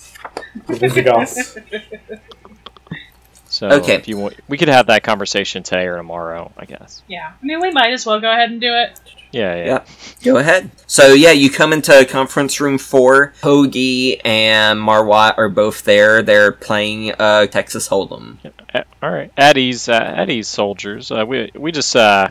Visigoths. 0.68 1.58
So 3.46 3.68
Okay. 3.70 3.96
if 3.96 4.08
you 4.08 4.18
want, 4.18 4.36
we 4.48 4.58
could 4.58 4.70
have 4.70 4.88
that 4.88 5.04
conversation 5.04 5.62
today 5.64 5.86
or 5.88 5.98
tomorrow, 5.98 6.54
I 6.58 6.64
guess. 6.66 7.04
Yeah. 7.08 7.34
I 7.42 7.46
mean, 7.46 7.60
we 7.60 7.72
might 7.72 7.92
as 7.92 8.06
well 8.06 8.20
go 8.22 8.32
ahead 8.32 8.50
and 8.50 8.62
do 8.62 8.74
it. 8.74 8.98
Yeah, 9.34 9.56
yeah. 9.56 9.66
Yeah. 9.66 9.84
Go 10.24 10.38
ahead. 10.38 10.72
So 10.88 11.14
yeah, 11.14 11.32
you 11.32 11.50
come 11.50 11.74
into 11.74 12.06
conference 12.06 12.62
room 12.62 12.78
four. 12.78 13.34
Hoagie 13.42 14.22
and 14.26 14.80
Marwat 14.80 15.38
are 15.38 15.50
both 15.50 15.84
there. 15.84 16.22
They're 16.22 16.52
playing 16.54 17.12
uh, 17.20 17.48
Texas 17.48 17.88
Hold'em. 17.90 18.38
Uh, 18.74 18.84
all 19.02 19.12
right, 19.12 19.32
Eddie's 19.38 19.88
uh, 19.90 20.14
Eddie's 20.18 20.48
soldiers. 20.50 21.12
Uh, 21.12 21.26
we 21.26 21.50
we 21.56 21.72
just 21.72 21.96
uh, 21.96 22.30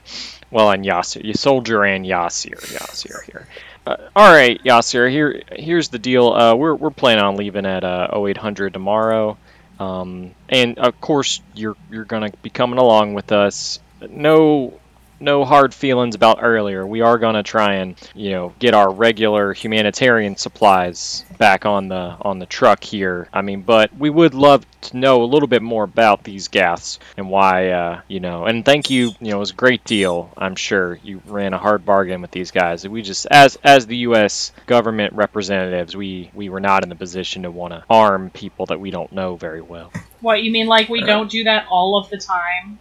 well, 0.50 0.70
and 0.70 0.84
Yasir, 0.84 1.24
you 1.24 1.34
soldier 1.34 1.84
and 1.84 2.04
Yasir, 2.04 2.56
Yasir 2.56 3.24
here. 3.24 3.46
Uh, 3.86 3.96
all 4.14 4.32
right, 4.32 4.62
Yasir. 4.62 5.10
Here 5.10 5.42
here's 5.52 5.88
the 5.88 5.98
deal. 5.98 6.28
Uh, 6.28 6.54
we're 6.54 6.74
we're 6.74 6.90
planning 6.90 7.24
on 7.24 7.36
leaving 7.36 7.66
at 7.66 7.84
uh, 7.84 8.08
0800 8.14 8.72
tomorrow, 8.72 9.38
um, 9.78 10.32
and 10.48 10.78
of 10.78 11.00
course 11.00 11.40
you're 11.54 11.76
you're 11.90 12.04
gonna 12.04 12.30
be 12.42 12.50
coming 12.50 12.78
along 12.78 13.14
with 13.14 13.32
us. 13.32 13.80
No. 14.08 14.79
No 15.20 15.44
hard 15.44 15.74
feelings 15.74 16.14
about 16.14 16.38
earlier. 16.40 16.86
We 16.86 17.02
are 17.02 17.18
gonna 17.18 17.42
try 17.42 17.74
and, 17.74 17.96
you 18.14 18.30
know, 18.30 18.54
get 18.58 18.74
our 18.74 18.90
regular 18.90 19.52
humanitarian 19.52 20.36
supplies 20.36 21.24
back 21.38 21.66
on 21.66 21.88
the 21.88 22.16
on 22.22 22.38
the 22.38 22.46
truck 22.46 22.82
here. 22.82 23.28
I 23.32 23.42
mean, 23.42 23.62
but 23.62 23.94
we 23.96 24.08
would 24.08 24.32
love 24.32 24.64
to 24.82 24.96
know 24.96 25.22
a 25.22 25.26
little 25.26 25.46
bit 25.46 25.60
more 25.60 25.84
about 25.84 26.24
these 26.24 26.48
gas 26.48 26.98
and 27.16 27.28
why, 27.28 27.68
uh, 27.68 28.00
you 28.08 28.20
know. 28.20 28.46
And 28.46 28.64
thank 28.64 28.88
you. 28.88 29.10
You 29.20 29.30
know, 29.30 29.36
it 29.36 29.40
was 29.40 29.50
a 29.50 29.54
great 29.54 29.84
deal. 29.84 30.32
I'm 30.36 30.56
sure 30.56 30.98
you 31.02 31.20
ran 31.26 31.52
a 31.52 31.58
hard 31.58 31.84
bargain 31.84 32.22
with 32.22 32.30
these 32.30 32.50
guys. 32.50 32.88
We 32.88 33.02
just, 33.02 33.26
as 33.30 33.58
as 33.62 33.86
the 33.86 33.98
U.S. 33.98 34.52
government 34.66 35.12
representatives, 35.12 35.94
we 35.94 36.30
we 36.34 36.48
were 36.48 36.60
not 36.60 36.82
in 36.82 36.88
the 36.88 36.96
position 36.96 37.42
to 37.42 37.50
want 37.50 37.74
to 37.74 37.84
arm 37.90 38.30
people 38.30 38.66
that 38.66 38.80
we 38.80 38.90
don't 38.90 39.12
know 39.12 39.36
very 39.36 39.60
well. 39.60 39.92
What, 40.20 40.42
you 40.42 40.50
mean 40.50 40.66
like 40.66 40.88
we 40.88 41.02
don't 41.02 41.30
do 41.30 41.44
that 41.44 41.66
all 41.70 41.98
of 41.98 42.10
the 42.10 42.18
time? 42.18 42.78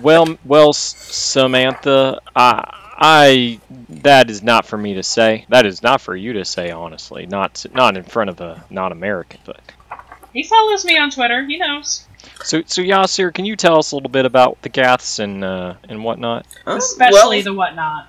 well, 0.01 0.38
well, 0.45 0.74
Samantha, 0.74 2.20
I. 2.36 2.86
I 3.01 3.61
that 3.88 4.30
is 4.30 4.43
not 4.43 4.65
for 4.65 4.78
me 4.78 4.95
to 4.95 5.03
say. 5.03 5.45
That 5.47 5.65
is 5.65 5.82
not 5.82 6.01
for 6.01 6.13
you 6.13 6.34
to 6.34 6.43
say, 6.43 6.70
honestly. 6.70 7.26
Not 7.26 7.65
not 7.74 7.95
in 7.95 8.03
front 8.03 8.30
of 8.30 8.41
a 8.41 8.61
non-American, 8.70 9.39
but 9.45 9.61
He 10.34 10.43
follows 10.43 10.84
me 10.84 10.97
on 10.97 11.09
Twitter. 11.09 11.45
He 11.45 11.55
knows. 11.55 12.05
So, 12.43 12.61
so 12.65 12.82
Yasir, 12.82 13.34
can 13.34 13.45
you 13.45 13.55
tell 13.55 13.78
us 13.78 13.93
a 13.93 13.95
little 13.95 14.09
bit 14.09 14.26
about 14.26 14.61
the 14.63 14.70
Gaths 14.70 15.20
and 15.20 15.45
uh, 15.45 15.76
and 15.88 16.03
whatnot? 16.03 16.45
Oh, 16.67 16.76
Especially 16.76 17.38
well, 17.38 17.43
the 17.45 17.53
whatnot. 17.53 18.07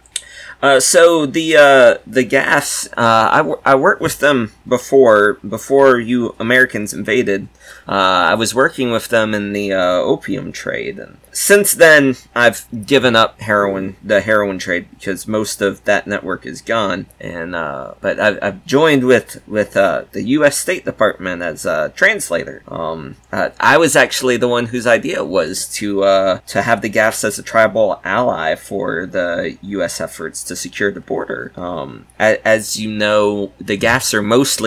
Uh, 0.63 0.81
so 0.81 1.25
the 1.25 1.57
uh, 1.57 1.99
the 2.07 2.25
gas, 2.25 2.89
uh, 2.89 2.97
I, 2.97 3.55
I 3.65 3.75
worked 3.77 4.03
with 4.03 4.19
them 4.19 4.53
before 4.71 5.35
before 5.47 6.01
you 6.01 6.35
Americans 6.39 6.95
invaded. 6.95 7.49
Uh, 7.87 8.31
I 8.33 8.35
was 8.35 8.55
working 8.55 8.91
with 8.91 9.09
them 9.09 9.35
in 9.35 9.53
the 9.53 9.73
uh, 9.75 9.99
opium 9.99 10.53
trade, 10.53 10.99
and 10.99 11.19
since 11.33 11.75
then 11.75 12.17
I've 12.35 12.67
given 12.87 13.15
up 13.15 13.41
heroin, 13.41 13.97
the 14.03 14.21
heroin 14.21 14.59
trade, 14.59 14.89
because 14.91 15.29
most 15.29 15.61
of 15.61 15.85
that 15.85 16.07
network 16.07 16.47
is 16.47 16.63
gone. 16.63 17.07
And 17.21 17.55
uh, 17.55 17.95
but 18.01 18.19
I've, 18.19 18.39
I've 18.43 18.65
joined 18.65 19.05
with 19.05 19.43
with 19.47 19.77
uh, 19.77 20.05
the 20.13 20.23
U.S. 20.39 20.57
State 20.57 20.85
Department 20.85 21.43
as 21.43 21.67
a 21.67 21.93
translator. 21.95 22.63
Um, 22.69 23.17
uh, 23.33 23.51
I 23.61 23.77
was 23.77 23.97
actually 23.97 24.37
the 24.37 24.49
one 24.49 24.67
whose 24.67 24.87
idea 24.87 25.25
was 25.25 25.69
to 25.75 26.05
uh, 26.05 26.39
to 26.47 26.63
have 26.63 26.81
the 26.81 26.91
GAFs 26.91 27.25
as 27.25 27.39
a 27.39 27.43
tribal 27.43 28.01
ally 28.05 28.55
for 28.55 29.07
the 29.07 29.59
U.S. 29.63 30.01
efforts 30.01 30.43
to 30.45 30.57
secure 30.57 30.93
the 30.93 31.01
border. 31.01 31.53
Um, 31.57 32.07
a- 32.19 32.47
as 32.47 32.79
you 32.79 32.91
know, 32.91 33.53
the 33.59 33.77
GAFs 33.77 34.15
are 34.15 34.23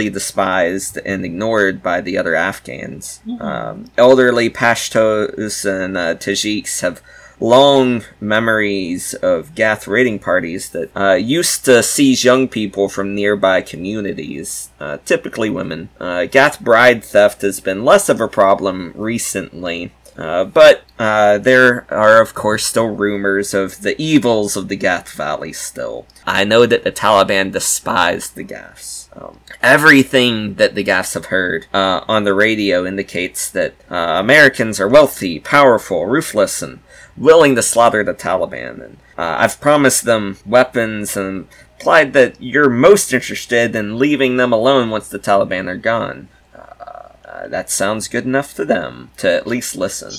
despised 0.10 0.98
and 1.06 1.24
ignored 1.24 1.84
by 1.84 2.02
the 2.02 2.18
other 2.18 2.36
Afghans. 2.36 3.22
Um, 3.39 3.86
elderly 3.98 4.50
Pashtos 4.50 5.66
and 5.66 5.98
uh, 5.98 6.16
Tajiks 6.16 6.82
have 6.82 7.02
long 7.39 8.04
memories 8.22 9.14
of 9.16 9.54
Gath 9.54 9.88
raiding 9.88 10.20
parties 10.20 10.70
that 10.70 10.96
uh, 10.96 11.14
used 11.14 11.66
to 11.66 11.84
seize 11.84 12.24
young 12.24 12.48
people 12.48 12.88
from 12.89 13.14
nearby 13.16 13.62
communities, 13.62 14.70
uh, 14.80 14.98
typically 15.06 15.50
women. 15.50 15.89
Uh, 16.00 16.26
Gath 16.26 16.60
bride 16.62 17.04
theft 17.04 17.41
has 17.41 17.60
been 17.60 17.84
less 17.84 18.10
of 18.10 18.22
a 18.22 18.28
problem 18.28 18.94
recently. 18.96 19.91
Uh, 20.16 20.46
but 20.46 20.84
uh, 21.00 21.39
there 21.39 21.88
are, 21.89 22.22
of 22.22 22.34
course, 22.36 22.66
still 22.66 22.88
rumors 22.88 23.54
of 23.54 23.82
the 23.82 24.00
evils 24.00 24.56
of 24.56 24.68
the 24.68 24.76
Gath 24.76 25.12
Valley 25.14 25.52
still. 25.52 26.06
I 26.26 26.44
know 26.44 26.66
that 26.66 26.84
the 26.84 26.91
Taliban 26.91 27.52
despise 27.52 28.30
the 28.30 28.44
Gaths. 28.44 29.03
Um, 29.16 29.39
everything 29.61 30.55
that 30.55 30.76
the 30.76 30.84
Gaths 30.84 31.14
have 31.14 31.26
heard 31.26 31.68
uh, 31.74 32.01
on 32.07 32.24
the 32.24 32.34
radio 32.34 32.86
indicates 32.86 33.49
that 33.51 33.74
uh, 33.91 33.95
Americans 34.20 34.80
are 34.80 34.88
wealthy, 34.88 35.39
powerful, 35.39 36.05
ruthless, 36.05 36.61
and 36.61 36.80
willing 37.16 37.55
to 37.55 37.61
slaughter 37.61 38.03
the 38.03 38.14
Taliban. 38.14 38.84
And 38.84 38.97
uh, 39.18 39.36
I've 39.39 39.61
promised 39.61 40.05
them 40.05 40.38
weapons 40.45 41.16
and 41.16 41.47
implied 41.78 42.14
that 42.14 42.41
you're 42.41 42.70
most 42.70 43.14
interested 43.14 43.76
in 43.76 43.99
leaving 43.99 44.38
them 44.38 44.51
alone 44.51 44.89
once 44.89 45.09
the 45.09 45.20
Taliban 45.20 45.68
are 45.68 45.78
gone. 45.78 46.28
Uh, 46.55 47.47
that 47.47 47.70
sounds 47.70 48.07
good 48.07 48.26
enough 48.26 48.53
to 48.55 48.66
them 48.66 49.11
to 49.18 49.30
at 49.32 49.45
least 49.47 49.76
listen. 49.76 50.11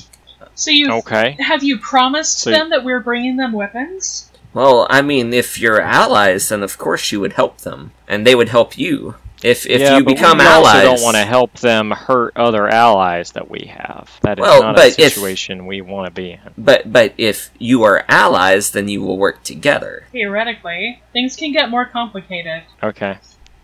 So 0.55 0.71
you 0.71 0.93
Okay. 0.93 1.37
have 1.41 1.65
you 1.65 1.79
promised 1.79 2.39
So- 2.41 2.51
them 2.51 2.71
that 2.71 2.85
we're 2.85 3.01
bringing 3.01 3.37
them 3.39 3.53
weapons? 3.53 4.31
Well, 4.55 4.87
I 4.89 5.03
mean, 5.03 5.33
if 5.35 5.59
you're 5.61 5.81
allies, 5.81 6.49
then 6.49 6.63
of 6.63 6.79
course 6.79 7.11
you 7.13 7.21
would 7.21 7.35
help 7.35 7.59
them, 7.59 7.91
and 8.09 8.27
they 8.27 8.35
would 8.35 8.49
help 8.49 8.79
you. 8.79 9.17
If 9.43 9.67
if 9.67 9.81
yeah, 9.83 9.99
you 9.99 10.05
but 10.05 10.15
become 10.15 10.39
we 10.39 10.45
allies, 10.45 10.87
also 10.87 10.97
don't 10.97 11.03
want 11.03 11.17
to 11.19 11.25
help 11.25 11.53
them 11.59 11.91
hurt 11.91 12.33
other 12.37 12.67
allies 12.67 13.33
that 13.33 13.51
we 13.51 13.67
have. 13.67 14.09
That 14.23 14.39
is 14.39 14.43
Well, 14.43 14.63
not 14.63 14.75
a 14.75 14.77
but 14.79 14.87
if- 14.99 15.13
situation 15.13 15.67
we 15.67 15.83
want 15.83 16.07
to 16.07 16.13
be 16.13 16.31
in. 16.33 16.41
but 16.57 16.91
but 16.91 17.13
if 17.19 17.51
you 17.59 17.83
are 17.83 18.05
allies, 18.09 18.71
then 18.71 18.89
you 18.89 19.03
will 19.03 19.19
work 19.19 19.43
together. 19.43 20.07
Theoretically, 20.13 21.03
things 21.13 21.37
can 21.37 21.53
get 21.53 21.69
more 21.69 21.85
complicated. 21.85 22.63
Okay. 22.83 23.19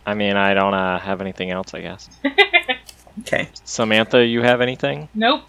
I 0.04 0.14
mean, 0.14 0.36
I 0.36 0.52
don't 0.54 0.74
uh, 0.74 0.98
have 0.98 1.20
anything 1.22 1.50
else, 1.50 1.72
I 1.72 1.80
guess. 1.80 2.10
Okay. 3.20 3.48
Samantha, 3.64 4.24
you 4.24 4.40
have 4.42 4.60
anything? 4.60 5.08
Nope. 5.14 5.42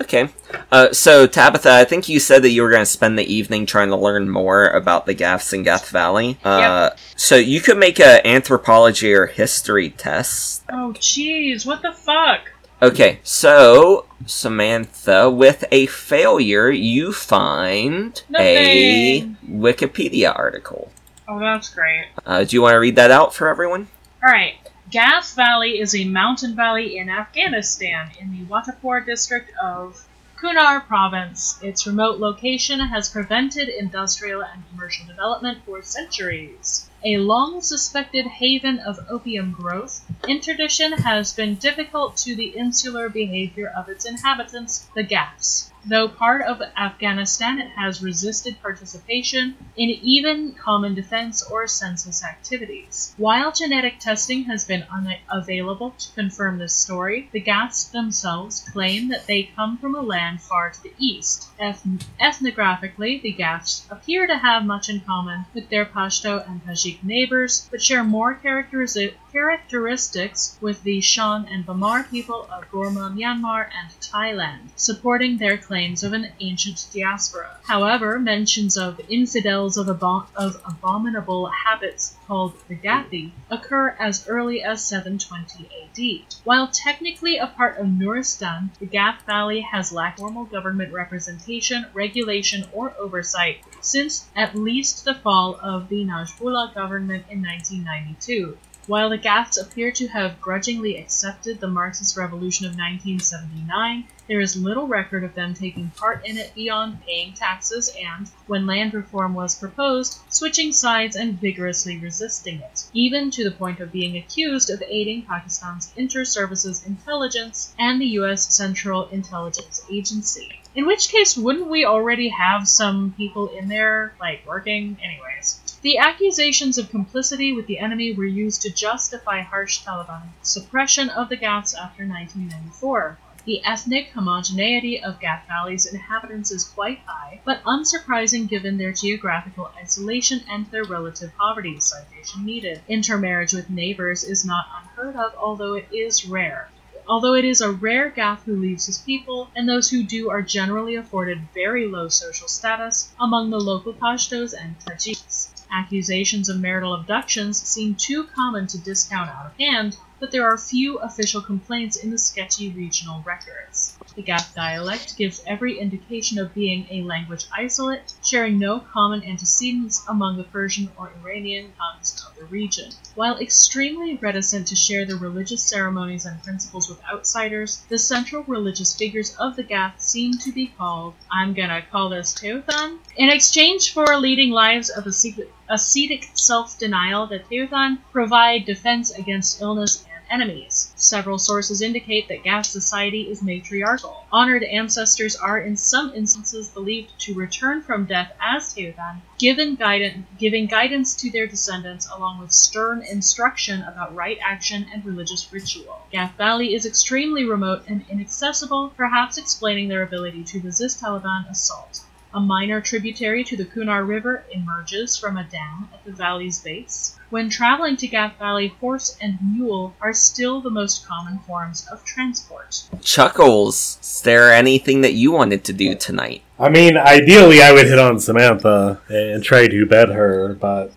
Okay. 0.00 0.28
Uh, 0.72 0.92
so 0.92 1.26
Tabitha, 1.26 1.70
I 1.72 1.84
think 1.84 2.08
you 2.08 2.18
said 2.20 2.42
that 2.42 2.50
you 2.50 2.62
were 2.62 2.70
going 2.70 2.82
to 2.82 2.86
spend 2.86 3.18
the 3.18 3.32
evening 3.32 3.64
trying 3.66 3.88
to 3.90 3.96
learn 3.96 4.28
more 4.28 4.66
about 4.68 5.06
the 5.06 5.14
Gaths 5.14 5.52
in 5.52 5.62
Gath 5.62 5.88
Valley. 5.90 6.38
Uh, 6.44 6.90
So 7.16 7.36
you 7.36 7.60
could 7.60 7.78
make 7.78 8.00
an 8.00 8.20
anthropology 8.24 9.12
or 9.12 9.26
history 9.26 9.90
test. 9.90 10.62
Oh, 10.68 10.92
jeez, 10.96 11.64
what 11.64 11.82
the 11.82 11.92
fuck? 11.92 12.50
Okay, 12.82 13.20
so 13.22 14.04
Samantha, 14.26 15.30
with 15.30 15.64
a 15.70 15.86
failure, 15.86 16.70
you 16.70 17.12
find 17.12 18.22
a 18.38 19.28
Wikipedia 19.48 20.36
article. 20.36 20.90
Oh, 21.28 21.38
that's 21.38 21.72
great. 21.72 22.06
Uh, 22.26 22.44
do 22.44 22.54
you 22.56 22.60
want 22.62 22.72
to 22.74 22.78
read 22.78 22.96
that 22.96 23.10
out 23.10 23.32
for 23.34 23.48
everyone? 23.48 23.88
Alright. 24.22 24.54
Gath 24.94 25.34
Valley 25.34 25.80
is 25.80 25.92
a 25.92 26.04
mountain 26.04 26.54
valley 26.54 26.96
in 26.96 27.10
Afghanistan 27.10 28.12
in 28.20 28.30
the 28.30 28.44
Watapur 28.44 29.04
district 29.04 29.50
of 29.60 30.06
Kunar 30.40 30.86
province. 30.86 31.58
Its 31.60 31.84
remote 31.84 32.20
location 32.20 32.78
has 32.78 33.08
prevented 33.08 33.68
industrial 33.68 34.40
and 34.44 34.62
commercial 34.70 35.04
development 35.04 35.64
for 35.66 35.82
centuries. 35.82 36.88
A 37.04 37.16
long 37.16 37.60
suspected 37.60 38.24
haven 38.24 38.78
of 38.78 39.04
opium 39.10 39.50
growth, 39.50 40.00
interdiction 40.28 40.92
has 40.92 41.32
been 41.32 41.56
difficult 41.56 42.16
to 42.18 42.36
the 42.36 42.50
insular 42.50 43.08
behavior 43.08 43.72
of 43.76 43.88
its 43.88 44.04
inhabitants, 44.04 44.86
the 44.94 45.02
Gaths. 45.02 45.72
Though 45.86 46.08
part 46.08 46.40
of 46.42 46.62
Afghanistan, 46.76 47.60
it 47.60 47.68
has 47.76 48.02
resisted 48.02 48.62
participation 48.62 49.54
in 49.76 49.90
even 49.90 50.54
common 50.54 50.94
defense 50.94 51.42
or 51.42 51.66
census 51.66 52.24
activities. 52.24 53.14
While 53.18 53.52
genetic 53.52 53.98
testing 53.98 54.44
has 54.44 54.64
been 54.64 54.86
unavailable 54.90 55.90
to 55.90 56.14
confirm 56.14 56.56
this 56.56 56.74
story, 56.74 57.28
the 57.32 57.40
Gaths 57.40 57.84
themselves 57.84 58.66
claim 58.72 59.08
that 59.08 59.26
they 59.26 59.42
come 59.42 59.76
from 59.76 59.94
a 59.94 60.00
land 60.00 60.40
far 60.40 60.70
to 60.70 60.82
the 60.82 60.94
east. 60.98 61.48
Eth- 61.60 61.86
ethnographically, 62.18 63.20
the 63.20 63.32
Gaths 63.32 63.86
appear 63.90 64.26
to 64.26 64.38
have 64.38 64.64
much 64.64 64.88
in 64.88 65.00
common 65.00 65.44
with 65.52 65.68
their 65.68 65.84
Pashto 65.84 66.48
and 66.48 66.64
Tajik 66.64 67.04
neighbors, 67.04 67.68
but 67.70 67.82
share 67.82 68.04
more 68.04 68.34
characteristi- 68.34 69.14
characteristics 69.32 70.56
with 70.60 70.82
the 70.82 71.00
Shan 71.00 71.46
and 71.50 71.66
Bamar 71.66 72.08
people 72.10 72.48
of 72.50 72.70
Burma, 72.70 73.10
Myanmar, 73.14 73.68
and 73.78 73.90
Thailand, 74.00 74.70
supporting 74.76 75.38
their 75.38 75.56
claims 75.74 76.04
of 76.04 76.12
an 76.12 76.28
ancient 76.38 76.86
diaspora. 76.94 77.58
However, 77.64 78.20
mentions 78.20 78.76
of 78.76 79.00
infidels 79.08 79.76
of, 79.76 79.88
abo- 79.88 80.28
of 80.36 80.62
abominable 80.64 81.46
habits 81.46 82.14
called 82.28 82.52
the 82.68 82.76
Gathi 82.76 83.32
occur 83.50 83.88
as 83.98 84.28
early 84.28 84.62
as 84.62 84.84
720 84.84 85.68
AD. 85.82 86.36
While 86.44 86.68
technically 86.68 87.38
a 87.38 87.48
part 87.48 87.78
of 87.78 87.86
Nuristan, 87.86 88.70
the 88.78 88.86
Gath 88.86 89.26
Valley 89.26 89.62
has 89.62 89.90
lacked 89.90 90.20
formal 90.20 90.44
government 90.44 90.92
representation, 90.92 91.86
regulation, 91.92 92.66
or 92.72 92.94
oversight 92.96 93.64
since 93.80 94.28
at 94.36 94.54
least 94.54 95.04
the 95.04 95.16
fall 95.16 95.58
of 95.60 95.88
the 95.88 96.04
Najibullah 96.04 96.72
government 96.72 97.24
in 97.28 97.42
1992. 97.42 98.56
While 98.86 99.08
the 99.08 99.16
Gaths 99.16 99.56
appear 99.56 99.90
to 99.92 100.08
have 100.08 100.42
grudgingly 100.42 100.98
accepted 100.98 101.58
the 101.58 101.68
Marxist 101.68 102.18
Revolution 102.18 102.66
of 102.66 102.72
1979, 102.72 104.06
there 104.28 104.42
is 104.42 104.56
little 104.56 104.86
record 104.86 105.24
of 105.24 105.34
them 105.34 105.54
taking 105.54 105.88
part 105.96 106.26
in 106.26 106.36
it 106.36 106.54
beyond 106.54 107.00
paying 107.00 107.32
taxes 107.32 107.90
and, 107.98 108.28
when 108.46 108.66
land 108.66 108.92
reform 108.92 109.32
was 109.32 109.58
proposed, 109.58 110.18
switching 110.28 110.70
sides 110.70 111.16
and 111.16 111.40
vigorously 111.40 111.96
resisting 111.96 112.60
it, 112.60 112.84
even 112.92 113.30
to 113.30 113.42
the 113.42 113.56
point 113.56 113.80
of 113.80 113.90
being 113.90 114.18
accused 114.18 114.68
of 114.68 114.82
aiding 114.86 115.22
Pakistan's 115.22 115.90
inter-services 115.96 116.84
intelligence 116.84 117.74
and 117.78 117.98
the 117.98 118.18
U.S. 118.20 118.54
Central 118.54 119.08
Intelligence 119.08 119.80
Agency. 119.90 120.60
In 120.74 120.86
which 120.86 121.08
case, 121.08 121.36
wouldn't 121.36 121.68
we 121.68 121.84
already 121.84 122.28
have 122.30 122.66
some 122.66 123.14
people 123.16 123.48
in 123.48 123.68
there, 123.68 124.14
like, 124.20 124.44
working? 124.44 124.96
Anyways. 125.02 125.60
The 125.82 125.98
accusations 125.98 126.78
of 126.78 126.90
complicity 126.90 127.52
with 127.52 127.66
the 127.66 127.78
enemy 127.78 128.12
were 128.12 128.24
used 128.24 128.62
to 128.62 128.70
justify 128.70 129.42
harsh 129.42 129.84
Taliban 129.84 130.30
suppression 130.42 131.10
of 131.10 131.28
the 131.28 131.36
Gaths 131.36 131.74
after 131.74 132.04
1994. 132.04 133.18
The 133.44 133.62
ethnic 133.62 134.10
homogeneity 134.12 135.02
of 135.02 135.20
Gath 135.20 135.46
Valley's 135.46 135.84
inhabitants 135.84 136.50
is 136.50 136.64
quite 136.64 137.00
high, 137.04 137.40
but 137.44 137.62
unsurprising 137.64 138.48
given 138.48 138.78
their 138.78 138.92
geographical 138.92 139.70
isolation 139.76 140.40
and 140.48 140.64
their 140.70 140.84
relative 140.84 141.36
poverty. 141.36 141.78
Citation 141.78 142.46
needed. 142.46 142.80
Intermarriage 142.88 143.52
with 143.52 143.68
neighbors 143.68 144.24
is 144.24 144.46
not 144.46 144.66
unheard 144.80 145.16
of, 145.16 145.34
although 145.36 145.74
it 145.74 145.86
is 145.92 146.26
rare. 146.26 146.70
Although 147.06 147.34
it 147.34 147.44
is 147.44 147.60
a 147.60 147.70
rare 147.70 148.08
Gath 148.08 148.44
who 148.44 148.56
leaves 148.56 148.86
his 148.86 148.98
people, 148.98 149.50
and 149.54 149.68
those 149.68 149.90
who 149.90 150.02
do 150.02 150.30
are 150.30 150.40
generally 150.40 150.94
afforded 150.94 151.48
very 151.52 151.86
low 151.86 152.08
social 152.08 152.48
status 152.48 153.12
among 153.20 153.50
the 153.50 153.60
local 153.60 153.92
Pashtos 153.92 154.54
and 154.54 154.78
Tajiks. 154.80 155.50
Accusations 155.70 156.48
of 156.48 156.60
marital 156.60 156.94
abductions 156.94 157.60
seem 157.60 157.94
too 157.94 158.24
common 158.24 158.66
to 158.68 158.78
discount 158.78 159.28
out 159.28 159.46
of 159.46 159.56
hand, 159.58 159.98
but 160.18 160.30
there 160.30 160.46
are 160.46 160.56
few 160.56 160.98
official 160.98 161.42
complaints 161.42 161.96
in 161.96 162.10
the 162.10 162.18
sketchy 162.18 162.70
regional 162.70 163.22
records. 163.26 163.98
The 164.16 164.22
Gath 164.22 164.54
dialect 164.54 165.16
gives 165.16 165.42
every 165.44 165.76
indication 165.76 166.38
of 166.38 166.54
being 166.54 166.86
a 166.88 167.02
language 167.02 167.46
isolate, 167.52 168.14
sharing 168.24 168.60
no 168.60 168.78
common 168.78 169.24
antecedents 169.24 170.04
among 170.06 170.36
the 170.36 170.44
Persian 170.44 170.88
or 170.96 171.10
Iranian 171.20 171.72
tongues 171.76 172.24
of 172.24 172.36
the 172.36 172.44
region. 172.44 172.92
While 173.16 173.38
extremely 173.38 174.14
reticent 174.14 174.68
to 174.68 174.76
share 174.76 175.04
the 175.04 175.16
religious 175.16 175.64
ceremonies 175.64 176.26
and 176.26 176.40
principles 176.44 176.88
with 176.88 177.04
outsiders, 177.12 177.82
the 177.88 177.98
central 177.98 178.44
religious 178.44 178.94
figures 178.94 179.34
of 179.34 179.56
the 179.56 179.64
Gath 179.64 180.00
seem 180.00 180.38
to 180.38 180.52
be 180.52 180.68
called, 180.68 181.14
I'm 181.32 181.52
gonna 181.52 181.82
call 181.82 182.08
this 182.08 182.32
Teuthan, 182.34 182.98
in 183.16 183.30
exchange 183.30 183.92
for 183.92 184.16
leading 184.16 184.52
lives 184.52 184.90
of 184.90 185.08
ascetic 185.08 185.50
ascetic 185.68 186.28
self-denial, 186.34 187.26
the 187.26 187.40
Teuthan 187.40 187.98
provide 188.12 188.64
defense 188.64 189.10
against 189.10 189.60
illness 189.60 190.04
enemies. 190.34 190.92
Several 190.96 191.38
sources 191.38 191.80
indicate 191.80 192.26
that 192.26 192.42
Gath 192.42 192.66
society 192.66 193.30
is 193.30 193.40
matriarchal. 193.40 194.26
Honored 194.32 194.64
ancestors 194.64 195.36
are 195.36 195.60
in 195.60 195.76
some 195.76 196.12
instances 196.12 196.68
believed 196.68 197.12
to 197.20 197.34
return 197.34 197.82
from 197.82 198.04
death 198.04 198.32
as 198.40 198.74
Teuthan, 198.74 199.20
given 199.38 199.76
guidance, 199.76 200.26
giving 200.36 200.66
guidance 200.66 201.14
to 201.14 201.30
their 201.30 201.46
descendants 201.46 202.08
along 202.16 202.40
with 202.40 202.50
stern 202.50 203.00
instruction 203.08 203.82
about 203.82 204.12
right 204.12 204.38
action 204.42 204.84
and 204.92 205.04
religious 205.04 205.52
ritual. 205.52 206.00
Gath 206.10 206.36
Valley 206.36 206.74
is 206.74 206.84
extremely 206.84 207.44
remote 207.44 207.84
and 207.86 208.04
inaccessible, 208.10 208.92
perhaps 208.96 209.38
explaining 209.38 209.86
their 209.86 210.02
ability 210.02 210.42
to 210.42 210.60
resist 210.60 211.00
Taliban 211.00 211.48
assault. 211.48 212.00
A 212.34 212.40
minor 212.40 212.80
tributary 212.80 213.44
to 213.44 213.56
the 213.56 213.64
Kunar 213.64 214.04
River 214.04 214.44
emerges 214.50 215.16
from 215.16 215.36
a 215.36 215.44
dam 215.44 215.88
at 215.94 216.04
the 216.04 216.10
valley's 216.10 216.60
base. 216.60 217.16
When 217.34 217.50
traveling 217.50 217.96
to 217.96 218.06
Gath 218.06 218.38
Valley, 218.38 218.68
horse 218.80 219.18
and 219.20 219.38
mule 219.42 219.96
are 220.00 220.12
still 220.12 220.60
the 220.60 220.70
most 220.70 221.04
common 221.04 221.40
forms 221.40 221.84
of 221.90 222.04
transport. 222.04 222.84
Chuckles, 223.02 223.98
is 224.00 224.22
there 224.22 224.52
anything 224.52 225.00
that 225.00 225.14
you 225.14 225.32
wanted 225.32 225.64
to 225.64 225.72
do 225.72 225.96
tonight? 225.96 226.42
I 226.60 226.68
mean, 226.68 226.96
ideally, 226.96 227.60
I 227.60 227.72
would 227.72 227.88
hit 227.88 227.98
on 227.98 228.20
Samantha 228.20 229.00
and 229.08 229.42
try 229.42 229.66
to 229.66 229.84
bet 229.84 230.10
her, 230.10 230.54
but 230.54 230.92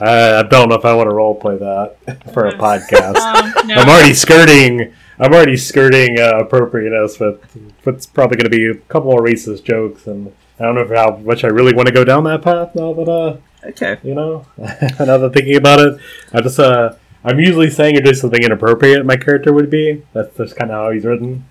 I 0.00 0.44
don't 0.44 0.70
know 0.70 0.76
if 0.76 0.86
I 0.86 0.94
want 0.94 1.10
to 1.10 1.14
roleplay 1.14 1.58
that 1.58 2.32
for 2.32 2.46
a 2.46 2.54
podcast. 2.54 3.16
Um, 3.16 3.68
no. 3.68 3.74
I'm 3.74 3.88
already 3.90 4.14
skirting. 4.14 4.94
I'm 5.18 5.34
already 5.34 5.58
skirting 5.58 6.18
uh, 6.18 6.38
appropriateness 6.38 7.20
with 7.20 7.44
what's 7.82 8.06
probably 8.06 8.38
going 8.38 8.50
to 8.50 8.56
be 8.56 8.70
a 8.70 8.82
couple 8.86 9.10
more 9.10 9.20
racist 9.20 9.64
jokes, 9.64 10.06
and 10.06 10.34
I 10.58 10.64
don't 10.64 10.74
know 10.74 10.96
how 10.96 11.18
much 11.18 11.44
I 11.44 11.48
really 11.48 11.74
want 11.74 11.86
to 11.88 11.92
go 11.92 12.02
down 12.02 12.24
that 12.24 12.40
path 12.40 12.74
now 12.74 12.94
that 12.94 13.08
uh, 13.10 13.36
Okay. 13.64 13.98
you 14.02 14.14
know, 14.14 14.46
now 14.58 15.18
that 15.18 15.30
thinking 15.34 15.56
about 15.56 15.80
it, 15.80 16.00
I 16.32 16.40
just 16.40 16.58
uh, 16.60 16.94
I'm 17.24 17.38
usually 17.40 17.70
saying 17.70 17.96
or 17.96 18.00
doing 18.00 18.14
something 18.14 18.42
inappropriate. 18.42 19.04
My 19.04 19.16
character 19.16 19.52
would 19.52 19.68
be. 19.70 20.02
That's 20.12 20.36
just 20.36 20.56
kind 20.56 20.70
of 20.70 20.76
how 20.76 20.90
he's 20.90 21.04
written. 21.04 21.44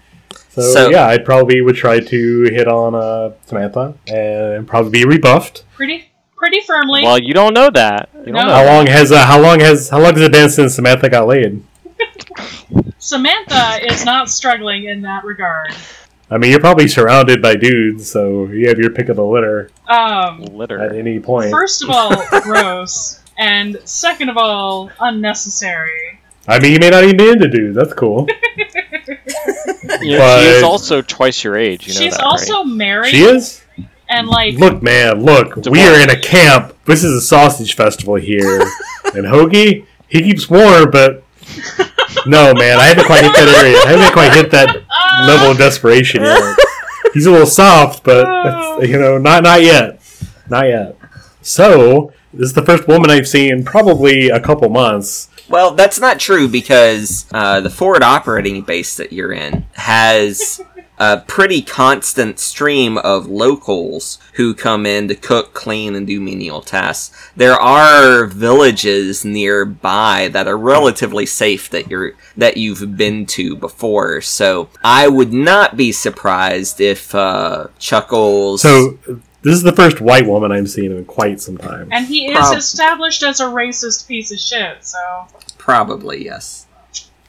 So, 0.50 0.62
So- 0.62 0.90
yeah, 0.90 1.08
I 1.08 1.18
probably 1.18 1.62
would 1.62 1.76
try 1.76 2.00
to 2.00 2.44
hit 2.44 2.68
on 2.68 2.96
uh, 2.96 3.34
Samantha 3.46 3.94
and 4.08 4.68
probably 4.68 4.92
be 4.92 5.06
rebuffed. 5.06 5.66
Pretty, 5.76 6.10
pretty 6.36 6.62
firmly. 6.62 7.04
Well, 7.04 7.20
you 7.20 7.34
don't 7.34 7.54
know 7.54 7.70
that. 7.70 8.10
You 8.16 8.32
don't 8.32 8.34
No. 8.34 8.44
know. 8.46 8.54
How 8.54 8.66
long 8.66 8.88
has 8.88 9.12
uh, 9.12 9.26
how 9.26 9.40
long 9.42 9.60
has 9.60 9.90
how 9.90 10.00
long 10.00 10.14
has 10.14 10.24
it 10.24 10.32
been 10.32 10.50
since 10.50 10.76
Samantha 10.76 11.10
got 11.10 11.28
laid? 11.28 11.62
Samantha 13.00 13.86
is 13.86 14.06
not 14.06 14.30
struggling 14.30 14.86
in 14.86 15.02
that 15.02 15.24
regard. 15.24 15.74
I 16.30 16.38
mean, 16.38 16.52
you're 16.52 16.60
probably 16.60 16.88
surrounded 16.90 17.42
by 17.42 17.56
dudes, 17.56 18.12
so 18.12 18.48
you 18.48 18.68
have 18.68 18.78
your 18.78 18.90
pick 18.90 19.08
of 19.10 19.16
the 19.16 19.24
litter 19.26 19.70
Um, 19.88 20.44
at 20.62 20.94
any 20.96 21.20
point. 21.20 21.52
first 21.52 21.84
of 21.84 21.90
all, 21.90 22.12
gross, 22.42 23.22
and 23.38 23.80
second 23.86 24.30
of 24.30 24.36
all, 24.38 24.92
unnecessary. 25.00 26.20
I 26.48 26.60
mean, 26.60 26.74
you 26.74 26.80
may 26.80 26.90
not 26.90 27.04
even 27.06 27.18
be 27.18 27.30
into 27.30 27.48
dudes. 27.48 27.76
That's 27.78 27.94
cool. 27.94 28.28
Yeah, 30.02 30.18
But- 30.20 30.42
she 30.44 30.48
is 30.50 30.64
also 30.64 31.02
twice 31.02 31.44
your 31.44 31.56
age. 31.56 31.88
You 31.88 31.94
know 31.94 32.00
She's 32.02 32.14
that, 32.18 32.24
also 32.24 32.64
married, 32.64 33.12
she 33.12 33.22
is. 33.24 33.64
and 34.10 34.28
like, 34.28 34.56
Look, 34.56 34.84
man, 34.84 35.24
look. 35.24 35.56
We 35.66 35.82
are 35.82 36.00
in 36.02 36.10
a 36.10 36.20
camp. 36.20 36.76
This 36.86 37.04
is 37.04 37.14
a 37.14 37.22
sausage 37.22 37.76
festival 37.76 38.16
here, 38.16 38.62
and 39.16 39.26
Hoagie, 39.26 39.86
he 40.10 40.22
keeps 40.22 40.50
warm, 40.50 40.92
but 40.92 41.24
no, 42.26 42.54
man, 42.54 42.80
I 42.80 42.86
haven't 42.86 43.06
quite 43.06 43.24
hit 43.24 43.34
that 43.34 43.64
area. 43.64 43.78
I 43.86 43.92
haven't 43.92 44.14
quite 44.14 44.34
hit 44.34 44.52
that 44.52 44.84
level 45.28 45.52
of 45.52 45.58
desperation 45.58 46.22
yet. 46.24 46.56
He's 47.14 47.26
a 47.26 47.32
little 47.32 47.48
soft, 47.48 48.04
but 48.04 48.82
you 48.82 48.98
know, 48.98 49.18
not 49.18 49.44
not 49.44 49.62
yet, 49.62 50.02
not 50.50 50.68
yet. 50.68 50.98
So 51.42 52.12
this 52.34 52.48
is 52.48 52.54
the 52.54 52.66
first 52.66 52.88
woman 52.88 53.10
I've 53.10 53.28
seen 53.28 53.52
in 53.52 53.64
probably 53.64 54.30
a 54.30 54.40
couple 54.40 54.70
months. 54.70 55.30
Well, 55.50 55.72
that's 55.76 56.00
not 56.00 56.20
true 56.20 56.48
because 56.48 57.26
uh, 57.34 57.62
the 57.62 57.70
forward 57.70 58.04
operating 58.04 58.62
base 58.64 58.98
that 58.98 59.14
you're 59.14 59.32
in 59.32 59.66
has 59.74 60.62
a 61.00 61.24
pretty 61.28 61.62
constant 61.62 62.40
stream 62.40 62.98
of 62.98 63.28
locals 63.28 64.20
who 64.34 64.54
come 64.54 64.86
in 64.86 65.08
to 65.08 65.16
cook, 65.16 65.54
clean, 65.54 65.96
and 65.96 66.08
do 66.08 66.20
menial 66.20 66.62
tasks. 66.62 67.32
There 67.36 67.54
are 67.54 68.26
villages 68.26 69.24
nearby 69.24 70.30
that 70.32 70.48
are 70.48 70.58
relatively 70.58 71.26
safe 71.26 71.70
that 71.70 71.90
you're 71.90 72.14
that 72.36 72.58
you've 72.58 72.98
been 72.98 73.26
to 73.28 73.56
before. 73.56 74.22
So 74.22 74.70
I 74.84 75.08
would 75.08 75.34
not 75.34 75.78
be 75.78 75.92
surprised 75.92 76.82
if 76.82 77.14
uh, 77.14 77.68
Chuckles. 77.80 78.62
So 78.62 78.98
this 79.48 79.56
is 79.56 79.64
the 79.64 79.74
first 79.74 80.02
white 80.02 80.28
woman 80.28 80.52
I'm 80.52 80.68
seeing 80.68 80.92
in 80.92 81.06
quite 81.06 81.40
some 81.40 81.58
time. 81.58 81.90
And 81.92 82.06
he 82.06 82.28
is 82.28 82.38
Prob- 82.38 82.58
established 82.58 83.24
as 83.24 83.40
a 83.40 83.46
racist 83.46 84.08
piece 84.08 84.32
of 84.32 84.40
shit, 84.40 84.84
so. 84.84 85.28
probably 85.58 86.26
yes. 86.26 86.67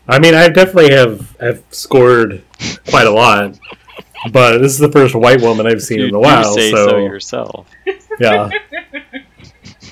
I 0.08 0.18
mean, 0.18 0.34
I 0.34 0.48
definitely 0.48 0.92
have 0.94 1.36
have 1.38 1.62
scored 1.70 2.42
quite 2.88 3.06
a 3.06 3.10
lot, 3.10 3.58
but 4.32 4.58
this 4.58 4.72
is 4.72 4.78
the 4.78 4.90
first 4.90 5.14
white 5.14 5.40
woman 5.42 5.66
I've 5.66 5.82
seen 5.82 5.98
You 5.98 6.04
in 6.06 6.10
a 6.14 6.18
do 6.18 6.20
while. 6.20 6.54
say 6.54 6.70
so, 6.70 6.88
so 6.88 6.98
yourself. 6.98 7.68
yeah, 8.18 8.48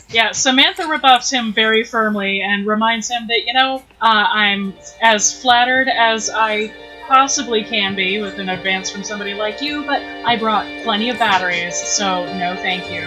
Yeah, 0.08 0.32
Samantha 0.32 0.86
rebuffs 0.86 1.30
him 1.30 1.52
very 1.52 1.84
firmly 1.84 2.40
and 2.40 2.66
reminds 2.66 3.10
him 3.10 3.26
that, 3.26 3.42
you 3.46 3.52
know, 3.52 3.82
uh, 4.00 4.06
I'm 4.30 4.72
as 5.02 5.38
flattered 5.42 5.88
as 5.88 6.30
I 6.30 6.72
possibly 7.06 7.62
can 7.62 7.94
be 7.94 8.22
with 8.22 8.38
an 8.38 8.48
advance 8.48 8.88
from 8.90 9.04
somebody 9.04 9.34
like 9.34 9.60
you, 9.60 9.84
but 9.84 10.00
I 10.24 10.36
brought 10.36 10.64
plenty 10.84 11.10
of 11.10 11.18
batteries, 11.18 11.76
so 11.76 12.24
no 12.38 12.56
thank 12.56 12.90
you. 12.90 13.06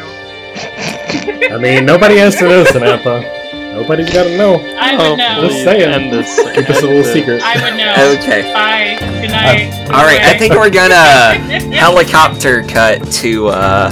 I 1.52 1.58
mean, 1.58 1.86
nobody 1.86 2.18
has 2.18 2.36
to 2.38 2.44
know, 2.48 2.64
Samantha. 2.66 3.38
Nobody's 3.80 4.10
got 4.14 4.24
to 4.24 4.38
know. 4.38 4.56
I 4.78 4.96
Oh, 4.98 5.12
would 5.12 5.18
know. 5.18 5.42
Just 5.42 5.54
please 5.56 5.64
saying. 5.64 5.82
end 5.94 6.12
this. 6.14 6.36
Keep 6.56 6.68
this 6.68 6.80
a 6.80 6.86
little 6.86 6.98
this. 7.04 7.14
secret. 7.14 7.42
I 7.44 7.56
would 7.64 7.78
know. 7.78 8.20
Okay. 8.22 8.52
Bye. 8.54 8.98
Good 9.22 9.32
night. 9.32 9.72
All 9.92 10.04
right, 10.04 10.20
I 10.22 10.38
think 10.38 10.54
we're 10.54 10.70
gonna 10.70 10.96
helicopter 11.76 12.64
cut 12.64 13.04
to, 13.14 13.48
uh, 13.48 13.90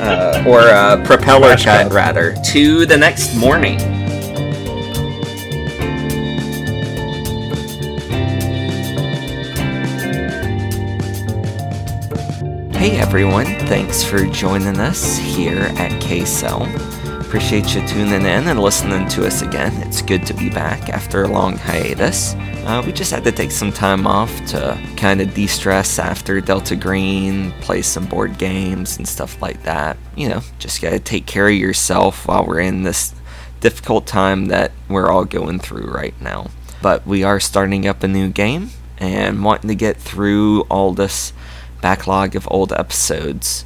uh, 0.00 0.44
or 0.46 0.60
uh, 0.60 1.02
propeller 1.04 1.48
Flash 1.56 1.64
cut 1.64 1.82
cut. 1.84 1.92
rather, 1.92 2.34
to 2.52 2.84
the 2.86 2.96
next 2.96 3.34
morning. 3.36 3.78
Hey 12.72 12.98
everyone, 12.98 13.46
thanks 13.66 14.04
for 14.04 14.24
joining 14.26 14.78
us 14.78 15.16
here 15.16 15.62
at 15.78 15.90
KCell. 16.02 16.66
Appreciate 17.36 17.74
you 17.74 17.86
tuning 17.86 18.22
in 18.22 18.48
and 18.48 18.58
listening 18.58 19.06
to 19.08 19.26
us 19.26 19.42
again. 19.42 19.70
It's 19.82 20.00
good 20.00 20.24
to 20.24 20.32
be 20.32 20.48
back 20.48 20.88
after 20.88 21.24
a 21.24 21.28
long 21.28 21.58
hiatus. 21.58 22.32
Uh, 22.64 22.82
we 22.84 22.92
just 22.92 23.10
had 23.10 23.24
to 23.24 23.30
take 23.30 23.50
some 23.50 23.70
time 23.70 24.06
off 24.06 24.34
to 24.46 24.80
kind 24.96 25.20
of 25.20 25.34
de 25.34 25.46
stress 25.46 25.98
after 25.98 26.40
Delta 26.40 26.74
Green, 26.74 27.52
play 27.60 27.82
some 27.82 28.06
board 28.06 28.38
games 28.38 28.96
and 28.96 29.06
stuff 29.06 29.42
like 29.42 29.62
that. 29.64 29.98
You 30.16 30.30
know, 30.30 30.40
just 30.58 30.80
gotta 30.80 30.98
take 30.98 31.26
care 31.26 31.46
of 31.46 31.54
yourself 31.54 32.26
while 32.26 32.46
we're 32.46 32.60
in 32.60 32.84
this 32.84 33.14
difficult 33.60 34.06
time 34.06 34.46
that 34.46 34.72
we're 34.88 35.10
all 35.10 35.26
going 35.26 35.58
through 35.58 35.90
right 35.90 36.18
now. 36.22 36.46
But 36.80 37.06
we 37.06 37.22
are 37.22 37.38
starting 37.38 37.86
up 37.86 38.02
a 38.02 38.08
new 38.08 38.30
game 38.30 38.70
and 38.96 39.44
wanting 39.44 39.68
to 39.68 39.74
get 39.74 39.98
through 39.98 40.62
all 40.70 40.94
this 40.94 41.34
backlog 41.82 42.34
of 42.34 42.48
old 42.50 42.72
episodes 42.72 43.62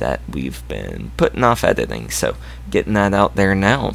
that 0.00 0.20
we've 0.28 0.66
been 0.68 1.12
putting 1.16 1.44
off 1.44 1.64
editing. 1.64 2.10
So, 2.10 2.36
getting 2.68 2.94
that 2.94 3.14
out 3.14 3.36
there 3.36 3.54
now. 3.54 3.92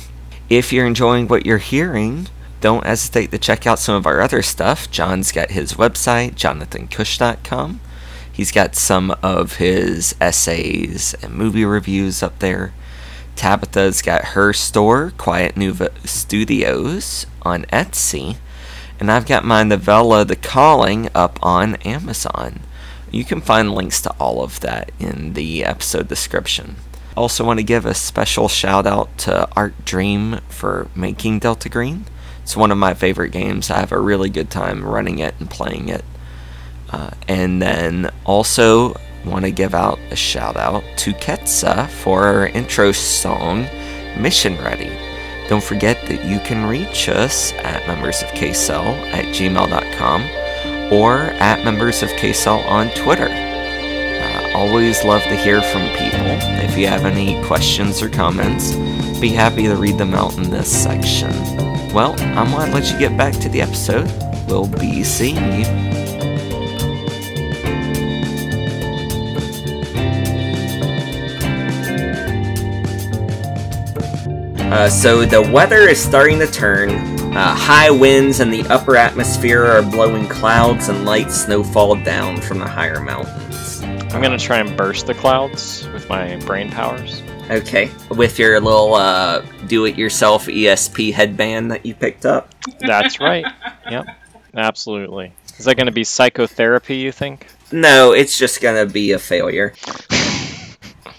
If 0.50 0.72
you're 0.72 0.88
enjoying 0.88 1.28
what 1.28 1.46
you're 1.46 1.58
hearing, 1.58 2.28
don't 2.62 2.86
hesitate 2.86 3.32
to 3.32 3.38
check 3.38 3.68
out 3.68 3.80
some 3.80 3.96
of 3.96 4.08
our 4.08 4.22
other 4.22 4.42
stuff. 4.42 4.90
John's 4.90 5.32
got 5.32 5.52
his 5.52 5.74
website, 5.74 6.36
jonathankush.com. 6.36 7.82
He's 8.32 8.52
got 8.52 8.76
some 8.76 9.16
of 9.24 9.58
his 9.58 10.16
essays 10.20 11.14
and 11.22 11.34
movie 11.34 11.64
reviews 11.64 12.24
up 12.24 12.40
there. 12.40 12.74
Tabitha's 13.36 14.02
got 14.02 14.30
her 14.30 14.52
store, 14.54 15.14
Quiet 15.18 15.56
Nuva 15.56 15.90
Studios, 16.08 17.26
on 17.44 17.64
Etsy. 17.66 18.38
And 19.00 19.12
I've 19.12 19.26
got 19.26 19.46
my 19.46 19.64
novella, 19.64 20.26
The 20.26 20.36
Calling, 20.36 21.10
up 21.14 21.38
on 21.42 21.76
Amazon. 21.78 22.62
You 23.12 23.24
can 23.24 23.42
find 23.42 23.74
links 23.74 24.02
to 24.02 24.12
all 24.20 24.44
of 24.44 24.60
that 24.62 24.92
in 25.00 25.34
the 25.34 25.64
episode 25.64 26.08
description. 26.08 26.76
Also, 27.16 27.46
want 27.46 27.60
to 27.60 27.64
give 27.64 27.86
a 27.86 27.94
special 27.94 28.50
shout 28.50 28.86
out 28.86 29.18
to 29.20 29.48
Arc 29.56 29.86
Dream 29.86 30.40
for 30.50 30.90
making 30.96 31.40
Delta 31.40 31.70
Green. 31.70 32.06
It's 32.44 32.58
one 32.58 32.72
of 32.72 32.78
my 32.78 32.94
favorite 32.94 33.32
games. 33.32 33.72
I 33.72 33.80
have 33.80 33.92
a 33.92 34.00
really 34.00 34.30
good 34.30 34.50
time 34.50 34.84
running 34.84 35.20
it 35.20 35.34
and 35.40 35.50
playing 35.50 35.90
it. 35.90 36.04
Uh, 36.92 37.12
and 37.28 37.62
then 37.62 38.12
also 38.26 38.96
want 39.26 39.46
to 39.46 39.52
give 39.52 39.74
out 39.74 39.98
a 40.12 40.16
shout 40.16 40.58
out 40.58 40.84
to 40.98 41.14
Ketsa 41.14 41.90
for 41.90 42.26
our 42.26 42.48
intro 42.48 42.92
song, 42.92 43.66
Mission 44.20 44.58
Ready. 44.58 44.92
Don't 45.48 45.64
forget 45.64 46.06
that 46.08 46.26
you 46.26 46.40
can 46.40 46.68
reach 46.68 47.08
us 47.08 47.54
at 47.54 47.88
members 47.88 48.22
of 48.22 48.30
KCell 48.30 48.86
at 49.14 49.26
gmail.com 49.26 50.45
or 50.92 51.22
at 51.40 51.64
members 51.64 52.04
of 52.04 52.10
KCell 52.12 52.66
on 52.68 52.90
Twitter. 52.92 53.30
Uh, 53.30 54.52
always 54.54 55.04
love 55.04 55.22
to 55.24 55.36
hear 55.36 55.62
from 55.62 55.88
people. 55.96 56.26
If 56.64 56.78
you 56.78 56.88
have 56.88 57.06
any 57.06 57.44
questions 57.46 58.02
or 58.02 58.10
comments, 58.10 58.76
be 59.20 59.30
happy 59.30 59.64
to 59.64 59.76
read 59.76 59.98
them 59.98 60.14
out 60.14 60.36
in 60.38 60.50
this 60.50 60.72
section. 60.72 61.32
Well, 61.94 62.16
I'm 62.38 62.52
going 62.52 62.70
to 62.70 62.74
let 62.74 62.92
you 62.92 63.00
get 63.00 63.18
back 63.18 63.34
to 63.36 63.50
the 63.50 63.62
episode. 63.62 64.12
We'll 64.48 64.68
be 64.68 65.04
seeing 65.04 65.62
you. 65.62 65.66
Uh, 74.72 74.90
so 74.90 75.26
the 75.26 75.42
weather 75.42 75.88
is 75.88 76.04
starting 76.04 76.38
to 76.40 76.48
turn. 76.48 77.25
Uh, 77.36 77.54
high 77.54 77.92
winds 77.92 78.40
in 78.40 78.50
the 78.50 78.64
upper 78.70 78.96
atmosphere 78.96 79.66
are 79.66 79.82
blowing 79.82 80.26
clouds 80.28 80.88
and 80.88 81.04
light 81.04 81.30
snowfall 81.30 81.96
down 81.98 82.40
from 82.40 82.60
the 82.60 82.66
higher 82.68 83.02
mountains. 83.02 83.82
I'm 83.84 84.22
gonna 84.22 84.38
try 84.40 84.60
and 84.60 84.78
burst 84.78 85.08
the 85.08 85.14
clouds 85.14 85.86
with 85.92 86.08
my 86.08 86.38
brain 86.46 86.72
powers. 86.72 87.22
Okay, 87.50 87.92
with 88.10 88.40
your 88.40 88.60
little 88.62 88.94
uh, 88.94 89.42
do-it-yourself 89.68 90.46
ESP 90.48 91.12
headband 91.14 91.72
that 91.72 91.86
you 91.86 91.94
picked 91.94 92.26
up. 92.26 92.56
That's 92.80 93.20
right. 93.20 93.46
Yep. 93.92 94.06
Absolutely. 94.56 95.32
Is 95.60 95.66
that 95.66 95.76
gonna 95.78 95.92
be 95.92 96.04
psychotherapy? 96.04 96.96
You 96.96 97.12
think? 97.12 97.46
No, 97.72 98.14
it's 98.14 98.36
just 98.40 98.62
gonna 98.62 98.86
be 98.88 99.12
a 99.12 99.20
failure. 99.20 99.74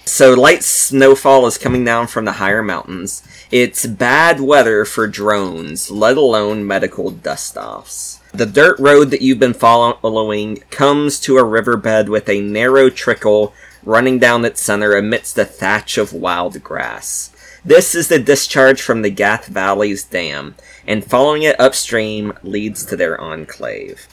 So 0.09 0.34
light 0.34 0.62
snowfall 0.62 1.46
is 1.46 1.59
coming 1.59 1.84
down 1.84 2.07
from 2.07 2.24
the 2.26 2.32
higher 2.32 2.62
mountains. 2.62 3.24
It's 3.50 3.86
bad 3.86 4.40
weather 4.40 4.84
for 4.84 5.09
drones, 5.09 5.90
let 5.90 6.16
alone 6.16 6.64
medical 6.64 7.11
dust-offs. 7.11 8.20
The 8.32 8.46
dirt 8.46 8.78
road 8.78 9.11
that 9.11 9.20
you've 9.20 9.40
been 9.40 9.52
following 9.52 10.59
comes 10.70 11.18
to 11.20 11.38
a 11.38 11.44
riverbed 11.44 12.09
with 12.09 12.28
a 12.28 12.40
narrow 12.40 12.88
trickle 12.88 13.52
running 13.84 14.20
down 14.20 14.44
its 14.44 14.62
center 14.62 14.94
amidst 14.96 15.38
a 15.38 15.44
thatch 15.44 15.98
of 15.98 16.12
wild 16.12 16.62
grass. 16.62 17.32
This 17.64 17.96
is 17.96 18.07
the 18.07 18.20
discharge 18.20 18.80
from 18.80 19.02
the 19.02 19.11
Gath 19.11 19.46
Valley's 19.46 20.04
dam, 20.04 20.54
and 20.86 21.04
following 21.04 21.42
it 21.42 21.59
upstream 21.59 22.32
leads 22.44 22.86
to 22.86 22.96
their 22.96 23.20
enclave. 23.20 24.07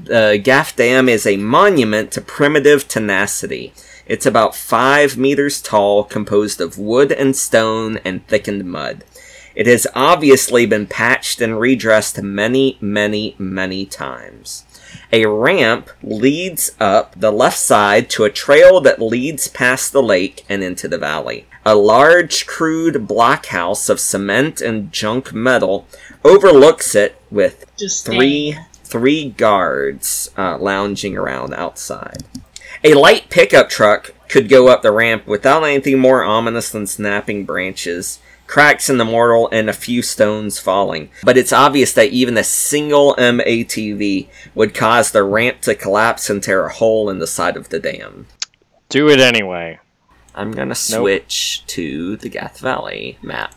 The 0.00 0.40
Gath 0.42 0.76
Dam 0.76 1.08
is 1.08 1.26
a 1.26 1.36
monument 1.36 2.12
to 2.12 2.20
primitive 2.20 2.86
tenacity. 2.86 3.72
It's 4.06 4.26
about 4.26 4.54
5 4.54 5.16
meters 5.16 5.60
tall, 5.60 6.04
composed 6.04 6.60
of 6.60 6.78
wood 6.78 7.12
and 7.12 7.36
stone 7.36 7.98
and 8.04 8.26
thickened 8.26 8.64
mud. 8.64 9.04
It 9.54 9.66
has 9.66 9.86
obviously 9.94 10.66
been 10.66 10.86
patched 10.86 11.40
and 11.40 11.60
redressed 11.60 12.20
many, 12.22 12.78
many, 12.80 13.34
many 13.38 13.84
times. 13.84 14.64
A 15.12 15.26
ramp 15.26 15.90
leads 16.02 16.72
up 16.80 17.14
the 17.18 17.30
left 17.30 17.58
side 17.58 18.08
to 18.10 18.24
a 18.24 18.30
trail 18.30 18.80
that 18.80 19.00
leads 19.00 19.48
past 19.48 19.92
the 19.92 20.02
lake 20.02 20.44
and 20.48 20.62
into 20.62 20.88
the 20.88 20.98
valley. 20.98 21.46
A 21.64 21.74
large, 21.74 22.46
crude 22.46 23.06
blockhouse 23.06 23.88
of 23.88 24.00
cement 24.00 24.60
and 24.60 24.90
junk 24.90 25.32
metal 25.32 25.86
overlooks 26.24 26.94
it 26.94 27.20
with 27.30 27.66
Just 27.76 28.06
three 28.06 28.56
three 28.84 29.30
guards 29.30 30.30
uh, 30.36 30.58
lounging 30.58 31.16
around 31.16 31.54
outside. 31.54 32.24
A 32.84 32.94
light 32.94 33.30
pickup 33.30 33.68
truck 33.68 34.12
could 34.28 34.48
go 34.48 34.66
up 34.66 34.82
the 34.82 34.90
ramp 34.90 35.24
without 35.26 35.62
anything 35.62 36.00
more 36.00 36.24
ominous 36.24 36.70
than 36.70 36.88
snapping 36.88 37.44
branches, 37.44 38.18
cracks 38.48 38.90
in 38.90 38.98
the 38.98 39.04
mortar, 39.04 39.46
and 39.54 39.70
a 39.70 39.72
few 39.72 40.02
stones 40.02 40.58
falling. 40.58 41.08
But 41.22 41.36
it's 41.36 41.52
obvious 41.52 41.92
that 41.92 42.10
even 42.10 42.36
a 42.36 42.42
single 42.42 43.14
MATV 43.14 44.28
would 44.56 44.74
cause 44.74 45.12
the 45.12 45.22
ramp 45.22 45.60
to 45.60 45.76
collapse 45.76 46.28
and 46.28 46.42
tear 46.42 46.66
a 46.66 46.72
hole 46.72 47.08
in 47.08 47.20
the 47.20 47.26
side 47.28 47.56
of 47.56 47.68
the 47.68 47.78
dam. 47.78 48.26
Do 48.88 49.08
it 49.08 49.20
anyway. 49.20 49.78
I'm 50.34 50.50
gonna 50.50 50.74
switch 50.74 51.62
to 51.68 52.16
the 52.16 52.28
Gath 52.28 52.58
Valley 52.58 53.16
map. 53.22 53.54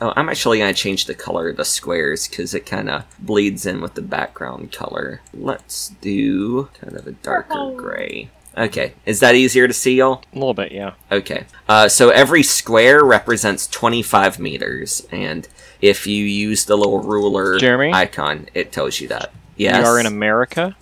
Oh, 0.00 0.12
I'm 0.16 0.28
actually 0.28 0.58
going 0.58 0.72
to 0.72 0.80
change 0.80 1.06
the 1.06 1.14
color 1.14 1.48
of 1.48 1.56
the 1.56 1.64
squares 1.64 2.28
because 2.28 2.54
it 2.54 2.64
kind 2.66 2.88
of 2.88 3.04
bleeds 3.18 3.66
in 3.66 3.80
with 3.80 3.94
the 3.94 4.02
background 4.02 4.70
color. 4.70 5.20
Let's 5.34 5.88
do 6.00 6.68
kind 6.80 6.96
of 6.96 7.06
a 7.06 7.12
darker 7.12 7.72
gray. 7.76 8.30
Okay, 8.56 8.94
is 9.06 9.20
that 9.20 9.34
easier 9.34 9.68
to 9.68 9.74
see, 9.74 9.96
y'all? 9.96 10.22
A 10.32 10.38
little 10.38 10.54
bit, 10.54 10.72
yeah. 10.72 10.94
Okay. 11.12 11.44
Uh, 11.68 11.88
so 11.88 12.10
every 12.10 12.42
square 12.42 13.04
represents 13.04 13.66
25 13.68 14.38
meters, 14.40 15.06
and 15.12 15.46
if 15.80 16.06
you 16.06 16.24
use 16.24 16.64
the 16.64 16.76
little 16.76 17.00
ruler 17.00 17.58
Jeremy? 17.58 17.92
icon, 17.92 18.48
it 18.54 18.72
tells 18.72 19.00
you 19.00 19.06
that. 19.08 19.32
Yes. 19.56 19.78
We 19.82 19.88
are 19.88 19.98
in 20.00 20.06
America, 20.06 20.76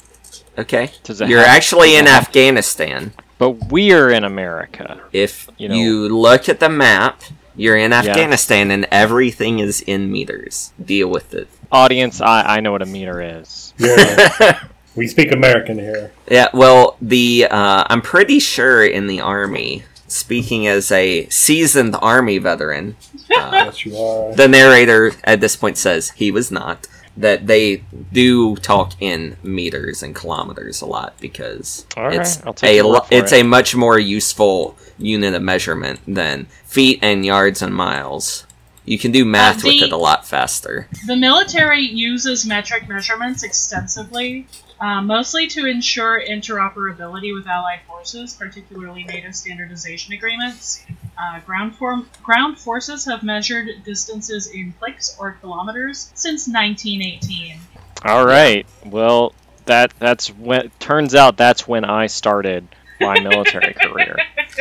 Okay. 0.59 0.91
Does 1.05 1.21
it 1.21 1.29
You're 1.29 1.41
have- 1.41 1.49
actually 1.49 1.91
does 1.91 1.99
in 2.01 2.07
it 2.07 2.11
have- 2.11 2.23
Afghanistan. 2.29 3.13
but 3.39 3.71
we're 3.71 4.09
in 4.09 4.25
America. 4.25 5.01
If 5.13 5.49
You 5.59 5.69
know. 5.69 5.75
you, 5.75 6.09
look 6.09 6.49
at 6.49 6.61
the 6.61 6.71
map, 6.71 7.21
you're 7.57 7.77
in 7.77 7.93
Afghanistan, 7.93 8.71
and 8.71 8.87
everything 8.91 9.59
is 9.59 9.81
in 9.81 10.11
meters. 10.13 10.73
Deal 10.83 11.09
with 11.09 11.35
it. 11.35 11.49
Audience, 11.73 12.21
I, 12.21 12.57
I 12.57 12.61
know 12.61 12.73
what 12.73 12.83
a 12.83 12.87
meter 12.87 13.21
is. 13.21 13.75
Yeah. 13.79 14.65
we 14.97 15.07
speak 15.09 15.33
American 15.33 15.79
here. 15.79 16.13
Yeah, 16.31 16.49
well, 16.53 16.97
the 17.01 17.47
uh, 17.51 17.85
I'm 17.89 18.03
pretty 18.03 18.39
sure 18.39 18.85
in 18.85 19.07
the 19.07 19.21
army, 19.21 19.85
speaking 20.07 20.67
as 20.67 20.91
a 20.93 21.29
seasoned 21.29 21.97
army 22.01 22.39
veteran, 22.39 22.97
uh, 23.15 23.51
Yes, 23.53 23.85
you 23.85 23.97
are. 23.97 24.35
the 24.35 24.49
narrator 24.49 25.13
at 25.25 25.41
this 25.41 25.57
point 25.57 25.77
says 25.77 26.11
he 26.11 26.31
was 26.31 26.51
not. 26.51 26.87
That 27.17 27.47
they 27.47 27.83
do 28.13 28.57
talk 28.57 28.93
in 29.01 29.37
meters 29.43 30.03
and 30.03 30.15
kilometers 30.15 30.83
a 30.83 30.87
lot 30.87 31.15
because 31.19 31.87
All 31.97 32.05
right, 32.09 32.21
it's 32.21 32.45
I'll 32.45 32.55
a 32.63 32.83
lo- 32.83 33.07
it's 33.11 33.33
it. 33.33 33.41
a 33.41 33.45
much 33.45 33.75
more 33.75 33.99
useful 33.99 34.77
unit 34.99 35.35
of 35.35 35.43
measurement 35.43 36.01
than 36.07 36.45
feet 36.65 36.99
and 37.03 37.25
yards 37.25 37.63
and 37.63 37.75
miles. 37.75 38.47
You 38.85 38.99
can 38.99 39.13
do 39.13 39.23
uh, 39.23 39.27
math 39.27 39.65
with 39.65 39.81
the- 39.81 39.87
it 39.87 39.93
a 39.93 39.97
lot 39.97 40.27
faster. 40.27 40.89
The 41.07 41.17
military 41.17 41.81
uses 41.83 42.45
metric 42.47 42.87
measurements 42.89 43.43
extensively, 43.43 44.47
uh, 44.81 45.01
mostly 45.01 45.47
to 45.49 45.67
ensure 45.67 46.21
interoperability 46.21 47.35
with 47.35 47.47
allied 47.47 47.81
forces, 47.87 48.35
particularly 48.35 49.05
NATO 49.05 49.31
standardization 49.31 50.13
agreements. 50.13 50.85
Uh, 51.19 51.41
ground, 51.41 51.75
form- 51.77 52.09
ground 52.23 52.59
forces 52.59 53.05
have 53.07 53.23
measured 53.23 53.69
distances 53.85 54.49
in 54.49 54.75
clicks 54.79 55.17
or 55.19 55.33
kilometers 55.41 56.11
since 56.15 56.47
1918. 56.47 57.59
All 58.05 58.27
right. 58.27 58.67
Well, 58.85 59.35
that 59.65 59.93
that's 59.99 60.29
when 60.29 60.71
turns 60.79 61.15
out 61.15 61.37
that's 61.39 61.67
when 61.67 61.85
I 61.85 62.07
started 62.07 62.69
my 63.01 63.19
military 63.23 63.73
career. 63.75 64.17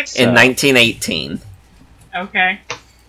So, 0.05 0.23
In 0.23 0.33
1918, 0.33 1.41
Okay. 2.15 2.59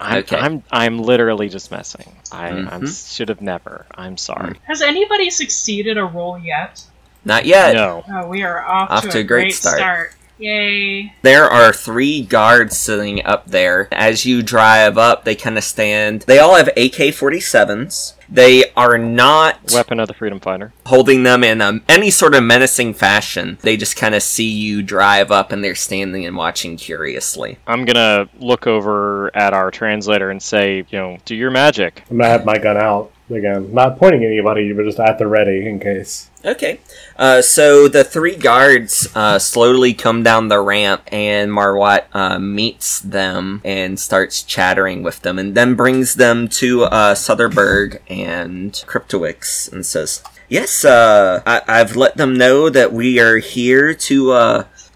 I'm, 0.00 0.18
Okay. 0.18 0.36
I'm 0.36 0.62
I'm 0.70 0.98
literally 0.98 1.48
just 1.48 1.70
messing. 1.70 2.12
I 2.32 2.48
I'm, 2.48 2.82
Mhm. 2.82 3.14
should 3.16 3.28
have 3.30 3.40
never. 3.40 3.86
I'm 3.94 4.16
sorry. 4.18 4.58
Has 4.64 4.82
anybody 4.82 5.30
succeeded 5.30 5.96
a 5.96 6.04
role 6.04 6.38
yet? 6.38 6.82
Not 7.26 7.44
yet. 7.44 7.74
No. 7.74 8.04
Oh, 8.10 8.26
we 8.28 8.42
are 8.42 8.64
off, 8.64 8.90
Off 8.90 9.02
to, 9.04 9.10
to 9.10 9.18
a 9.18 9.20
a 9.20 9.24
great 9.24 9.42
great 9.42 9.54
start. 9.54 9.76
start. 9.76 10.12
Yay. 10.38 11.14
There 11.22 11.44
are 11.44 11.72
three 11.72 12.20
guards 12.22 12.76
sitting 12.76 13.24
up 13.24 13.46
there. 13.46 13.88
As 13.90 14.26
you 14.26 14.42
drive 14.42 14.98
up, 14.98 15.24
they 15.24 15.34
kind 15.34 15.56
of 15.56 15.64
stand. 15.64 16.22
They 16.22 16.38
all 16.38 16.56
have 16.56 16.68
AK 16.68 17.14
47s. 17.14 18.12
They 18.28 18.70
are 18.76 18.98
not 18.98 19.72
Weapon 19.72 19.98
of 19.98 20.08
the 20.08 20.14
freedom 20.14 20.38
fighter. 20.40 20.74
holding 20.84 21.22
them 21.22 21.42
in 21.42 21.62
um, 21.62 21.82
any 21.88 22.10
sort 22.10 22.34
of 22.34 22.42
menacing 22.42 22.92
fashion. 22.94 23.56
They 23.62 23.78
just 23.78 23.96
kind 23.96 24.14
of 24.14 24.22
see 24.22 24.48
you 24.50 24.82
drive 24.82 25.30
up 25.30 25.52
and 25.52 25.64
they're 25.64 25.74
standing 25.74 26.26
and 26.26 26.36
watching 26.36 26.76
curiously. 26.76 27.56
I'm 27.66 27.84
gonna 27.86 28.28
look 28.38 28.66
over 28.66 29.34
at 29.34 29.54
our 29.54 29.70
translator 29.70 30.28
and 30.30 30.42
say, 30.42 30.84
you 30.90 30.98
know, 30.98 31.16
do 31.24 31.34
your 31.34 31.50
magic. 31.50 32.02
I'm 32.10 32.18
gonna 32.18 32.28
have 32.28 32.44
my 32.44 32.58
gun 32.58 32.76
out 32.76 33.10
again. 33.30 33.72
Not 33.74 33.98
pointing 33.98 34.22
at 34.24 34.28
anybody, 34.30 34.72
but 34.72 34.84
just 34.84 35.00
at 35.00 35.18
the 35.18 35.26
ready 35.26 35.66
in 35.68 35.80
case. 35.80 36.30
Okay. 36.44 36.78
Uh, 37.16 37.42
so 37.42 37.88
the 37.88 38.04
three 38.04 38.36
guards 38.36 39.08
uh, 39.14 39.38
slowly 39.38 39.92
come 39.94 40.22
down 40.22 40.48
the 40.48 40.60
ramp, 40.60 41.02
and 41.10 41.50
Marwat 41.50 42.04
uh, 42.12 42.38
meets 42.38 43.00
them 43.00 43.60
and 43.64 43.98
starts 43.98 44.42
chattering 44.42 45.02
with 45.02 45.22
them, 45.22 45.38
and 45.38 45.54
then 45.54 45.74
brings 45.74 46.14
them 46.14 46.46
to 46.48 46.84
uh, 46.84 47.14
Soderberg 47.14 48.00
and 48.08 48.72
Cryptowix 48.86 49.72
and 49.72 49.84
says, 49.84 50.22
"Yes, 50.48 50.84
uh, 50.84 51.42
I- 51.44 51.62
I've 51.66 51.96
let 51.96 52.16
them 52.16 52.36
know 52.36 52.70
that 52.70 52.92
we 52.92 53.18
are 53.18 53.38
here 53.38 53.92
to." 53.94 54.32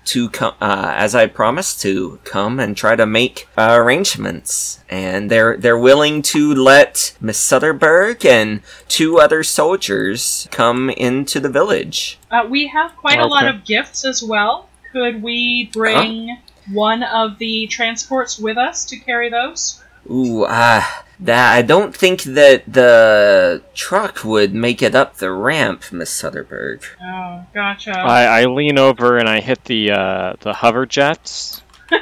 To 0.06 0.28
come, 0.30 0.54
uh, 0.60 0.92
as 0.96 1.14
I 1.14 1.26
promised 1.26 1.82
to 1.82 2.18
come 2.24 2.58
and 2.58 2.76
try 2.76 2.96
to 2.96 3.06
make 3.06 3.46
uh, 3.56 3.76
arrangements, 3.78 4.80
and 4.88 5.30
they're 5.30 5.56
they're 5.56 5.78
willing 5.78 6.22
to 6.22 6.52
let 6.54 7.14
Miss 7.20 7.38
Sutterberg 7.38 8.24
and 8.24 8.62
two 8.88 9.20
other 9.20 9.44
soldiers 9.44 10.48
come 10.50 10.90
into 10.90 11.38
the 11.38 11.50
village. 11.50 12.18
Uh, 12.30 12.46
we 12.48 12.66
have 12.68 12.96
quite 12.96 13.20
a 13.20 13.26
lot 13.26 13.46
of 13.46 13.64
gifts 13.64 14.04
as 14.04 14.22
well. 14.22 14.68
Could 14.92 15.22
we 15.22 15.70
bring 15.72 16.38
one 16.72 17.02
of 17.02 17.38
the 17.38 17.66
transports 17.68 18.38
with 18.38 18.56
us 18.56 18.84
to 18.86 18.98
carry 18.98 19.28
those? 19.28 19.82
Ooh, 20.08 20.44
ah, 20.48 21.04
that 21.20 21.54
I 21.54 21.62
don't 21.62 21.94
think 21.94 22.22
that 22.22 22.72
the 22.72 23.62
truck 23.74 24.24
would 24.24 24.54
make 24.54 24.82
it 24.82 24.94
up 24.94 25.16
the 25.16 25.30
ramp, 25.30 25.92
Miss 25.92 26.10
Sutterberg. 26.10 26.82
Oh, 27.02 27.44
gotcha. 27.52 27.98
I, 27.98 28.42
I 28.42 28.44
lean 28.46 28.78
over 28.78 29.18
and 29.18 29.28
I 29.28 29.40
hit 29.40 29.64
the 29.64 29.90
uh, 29.92 30.34
the 30.40 30.52
hover 30.52 30.86
jets. 30.86 31.62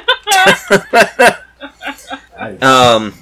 Um, 2.61 3.13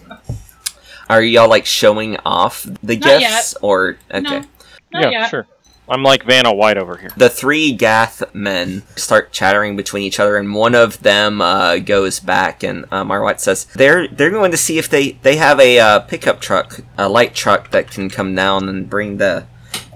are 1.10 1.22
y'all 1.22 1.50
like 1.50 1.66
showing 1.66 2.18
off 2.26 2.64
the 2.84 2.98
Not 2.98 3.20
gifts, 3.20 3.56
or 3.62 3.98
okay? 4.12 4.22
No, 4.22 4.46
not 4.94 5.04
yeah, 5.04 5.10
yet. 5.10 5.30
sure. 5.30 5.48
I'm 5.90 6.04
like 6.04 6.24
Vanna 6.24 6.54
White 6.54 6.78
over 6.78 6.98
here. 6.98 7.12
The 7.16 7.30
three 7.30 7.72
Gath 7.72 8.24
men 8.34 8.84
start 8.96 9.32
chattering 9.32 9.78
between 9.78 10.04
each 10.04 10.20
other, 10.20 10.36
and 10.36 10.54
one 10.54 10.76
of 10.76 11.02
them 11.02 11.42
uh, 11.42 11.78
goes 11.78 12.20
back, 12.20 12.64
and 12.64 12.86
uh, 12.92 13.04
Marwat 13.04 13.40
says 13.40 13.66
they're 13.76 14.08
they're 14.08 14.30
going 14.30 14.52
to 14.52 14.58
see 14.58 14.78
if 14.78 14.90
they 14.90 15.12
they 15.24 15.38
have 15.38 15.60
a 15.60 15.80
uh, 15.80 16.00
pickup 16.02 16.42
truck, 16.42 16.82
a 16.98 17.08
light 17.08 17.34
truck 17.34 17.72
that 17.72 17.90
can 17.90 18.10
come 18.10 18.36
down 18.36 18.68
and 18.68 18.90
bring 18.90 19.18
the 19.18 19.46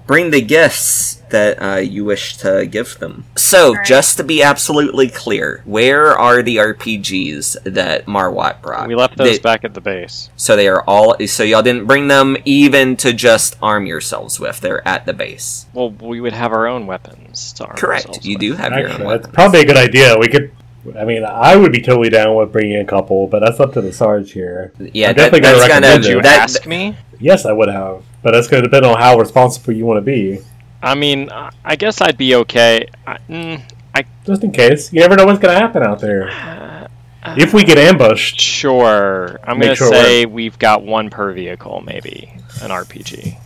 bring 0.06 0.30
the 0.30 0.40
gifts 0.42 1.16
that 1.30 1.62
uh, 1.62 1.76
you 1.76 2.04
wish 2.04 2.36
to 2.38 2.66
give 2.66 2.98
them. 2.98 3.24
So, 3.36 3.68
Alright. 3.70 3.86
just 3.86 4.16
to 4.18 4.24
be 4.24 4.42
absolutely 4.42 5.08
clear, 5.08 5.62
where 5.64 6.08
are 6.08 6.42
the 6.42 6.56
RPGs 6.56 7.62
that 7.64 8.06
Marwat 8.06 8.60
brought? 8.62 8.88
We 8.88 8.94
left 8.94 9.16
those 9.16 9.36
They- 9.38 9.42
back 9.42 9.64
at 9.64 9.74
the 9.74 9.80
base. 9.80 10.28
So 10.36 10.56
they 10.56 10.68
are 10.68 10.82
all. 10.86 11.16
So 11.26 11.42
y'all 11.42 11.62
didn't 11.62 11.86
bring 11.86 12.08
them 12.08 12.36
even 12.44 12.96
to 12.98 13.12
just 13.12 13.56
arm 13.62 13.86
yourselves 13.86 14.38
with. 14.38 14.60
They're 14.60 14.86
at 14.86 15.06
the 15.06 15.12
base. 15.12 15.66
Well, 15.72 15.90
we 15.90 16.20
would 16.20 16.32
have 16.34 16.52
our 16.52 16.66
own 16.66 16.86
weapons 16.86 17.52
to 17.54 17.64
arm 17.66 17.76
Correct. 17.76 18.06
ourselves 18.06 18.26
You 18.26 18.34
with. 18.34 18.40
do 18.40 18.52
have 18.54 18.72
your 18.72 18.88
Actually, 18.88 19.04
own 19.04 19.10
that's 19.10 19.18
weapons. 19.28 19.34
probably 19.34 19.60
a 19.60 19.64
good 19.64 19.76
idea. 19.76 20.18
We 20.18 20.28
could. 20.28 20.50
I 20.98 21.04
mean, 21.04 21.24
I 21.24 21.54
would 21.54 21.70
be 21.70 21.80
totally 21.80 22.10
down 22.10 22.34
with 22.34 22.50
bringing 22.50 22.76
a 22.78 22.84
couple, 22.84 23.28
but 23.28 23.38
that's 23.38 23.60
up 23.60 23.72
to 23.74 23.80
the 23.80 23.92
Sarge 23.92 24.32
here. 24.32 24.72
Yeah, 24.78 25.10
I'm 25.10 25.14
that, 25.14 25.30
definitely 25.30 25.40
gonna 25.40 25.56
that's 25.58 25.68
gonna 25.68 25.80
recommend 25.80 26.02
Did 26.02 26.10
you 26.12 26.18
it. 26.18 26.22
that, 26.24 26.40
ask 26.42 26.66
me? 26.66 26.96
Yes, 27.20 27.46
I 27.46 27.52
would 27.52 27.68
have, 27.68 28.02
but 28.22 28.32
that's 28.32 28.48
going 28.48 28.62
to 28.62 28.68
depend 28.68 28.86
on 28.86 28.98
how 28.98 29.18
responsible 29.18 29.72
you 29.72 29.84
want 29.86 29.98
to 29.98 30.02
be. 30.02 30.40
I 30.82 30.94
mean, 30.94 31.30
I 31.30 31.50
I 31.64 31.76
guess 31.76 32.00
I'd 32.00 32.16
be 32.18 32.34
okay. 32.36 32.88
I, 33.06 33.18
mm, 33.28 33.62
Just 34.26 34.42
in 34.44 34.52
case, 34.52 34.92
you 34.92 35.00
never 35.00 35.16
know 35.16 35.26
what's 35.26 35.38
going 35.38 35.54
to 35.54 35.60
happen 35.60 35.82
out 35.82 36.00
there. 36.00 36.28
uh, 36.30 36.88
If 37.38 37.54
we 37.54 37.62
get 37.64 37.78
ambushed, 37.78 38.40
Sure. 38.40 39.38
I'm 39.44 39.60
gonna 39.60 39.76
sure 39.76 39.88
say 39.92 40.26
we've 40.26 40.58
got 40.58 40.82
one 40.82 41.08
per 41.10 41.32
vehicle, 41.32 41.82
maybe 41.86 42.32
an 42.62 42.70
RPG. 42.70 43.36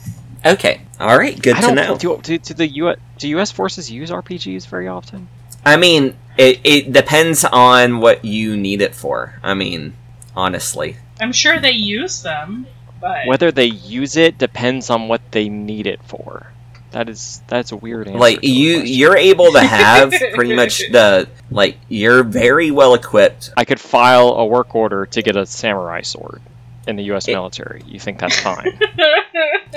Okay. 0.47 0.81
All 1.01 1.19
right. 1.19 1.41
Good 1.41 1.57
I 1.57 1.61
to 1.61 1.67
don't 1.67 1.75
know. 1.77 1.97
Do, 1.99 2.19
do, 2.23 2.39
do 2.39 2.55
the 2.55 2.67
U 2.69 2.95
do 3.19 3.29
U.S. 3.31 3.51
forces 3.53 3.91
use 3.91 4.11
RPGs 4.11 4.67
very 4.69 4.89
often? 4.89 5.29
I 5.65 5.77
mean, 5.77 6.15
it, 6.39 6.61
it 6.65 6.93
depends 6.93 7.45
on 7.45 7.99
what 7.99 8.25
you 8.25 8.57
need 8.57 8.81
it 8.81 8.95
for. 8.95 9.35
I 9.43 9.55
mean, 9.55 9.95
honestly. 10.37 10.97
I'm 11.21 11.33
sure 11.33 11.59
they 11.59 11.73
use 11.73 12.23
them, 12.23 12.67
but 13.01 13.27
Whether 13.27 13.53
they 13.53 13.67
use 13.67 14.17
it 14.17 14.39
depends 14.39 14.91
on 14.91 15.09
what 15.09 15.21
they 15.33 15.49
need 15.49 15.87
it 15.87 16.03
for. 16.05 16.53
That 16.93 17.09
is 17.09 17.43
that's 17.47 17.73
a 17.73 17.77
weird 17.77 18.09
answer. 18.09 18.19
Like 18.19 18.43
you, 18.43 18.81
you're 18.81 19.17
able 19.17 19.53
to 19.53 19.61
have 19.61 20.13
pretty 20.35 20.55
much 20.55 20.79
the 20.91 21.29
like 21.51 21.77
you're 21.89 22.23
very 22.23 22.71
well 22.71 22.95
equipped. 22.95 23.51
I 23.57 23.65
could 23.65 23.81
file 23.81 24.29
a 24.31 24.47
work 24.47 24.75
order 24.75 25.05
to 25.07 25.23
get 25.23 25.37
a 25.37 25.45
samurai 25.45 26.03
sword 26.03 26.41
in 26.87 26.97
the 26.97 27.05
U.S. 27.05 27.29
It- 27.29 27.33
military. 27.33 27.83
You 27.87 27.99
think 27.99 28.19
that's 28.19 28.39
fine? 28.41 28.79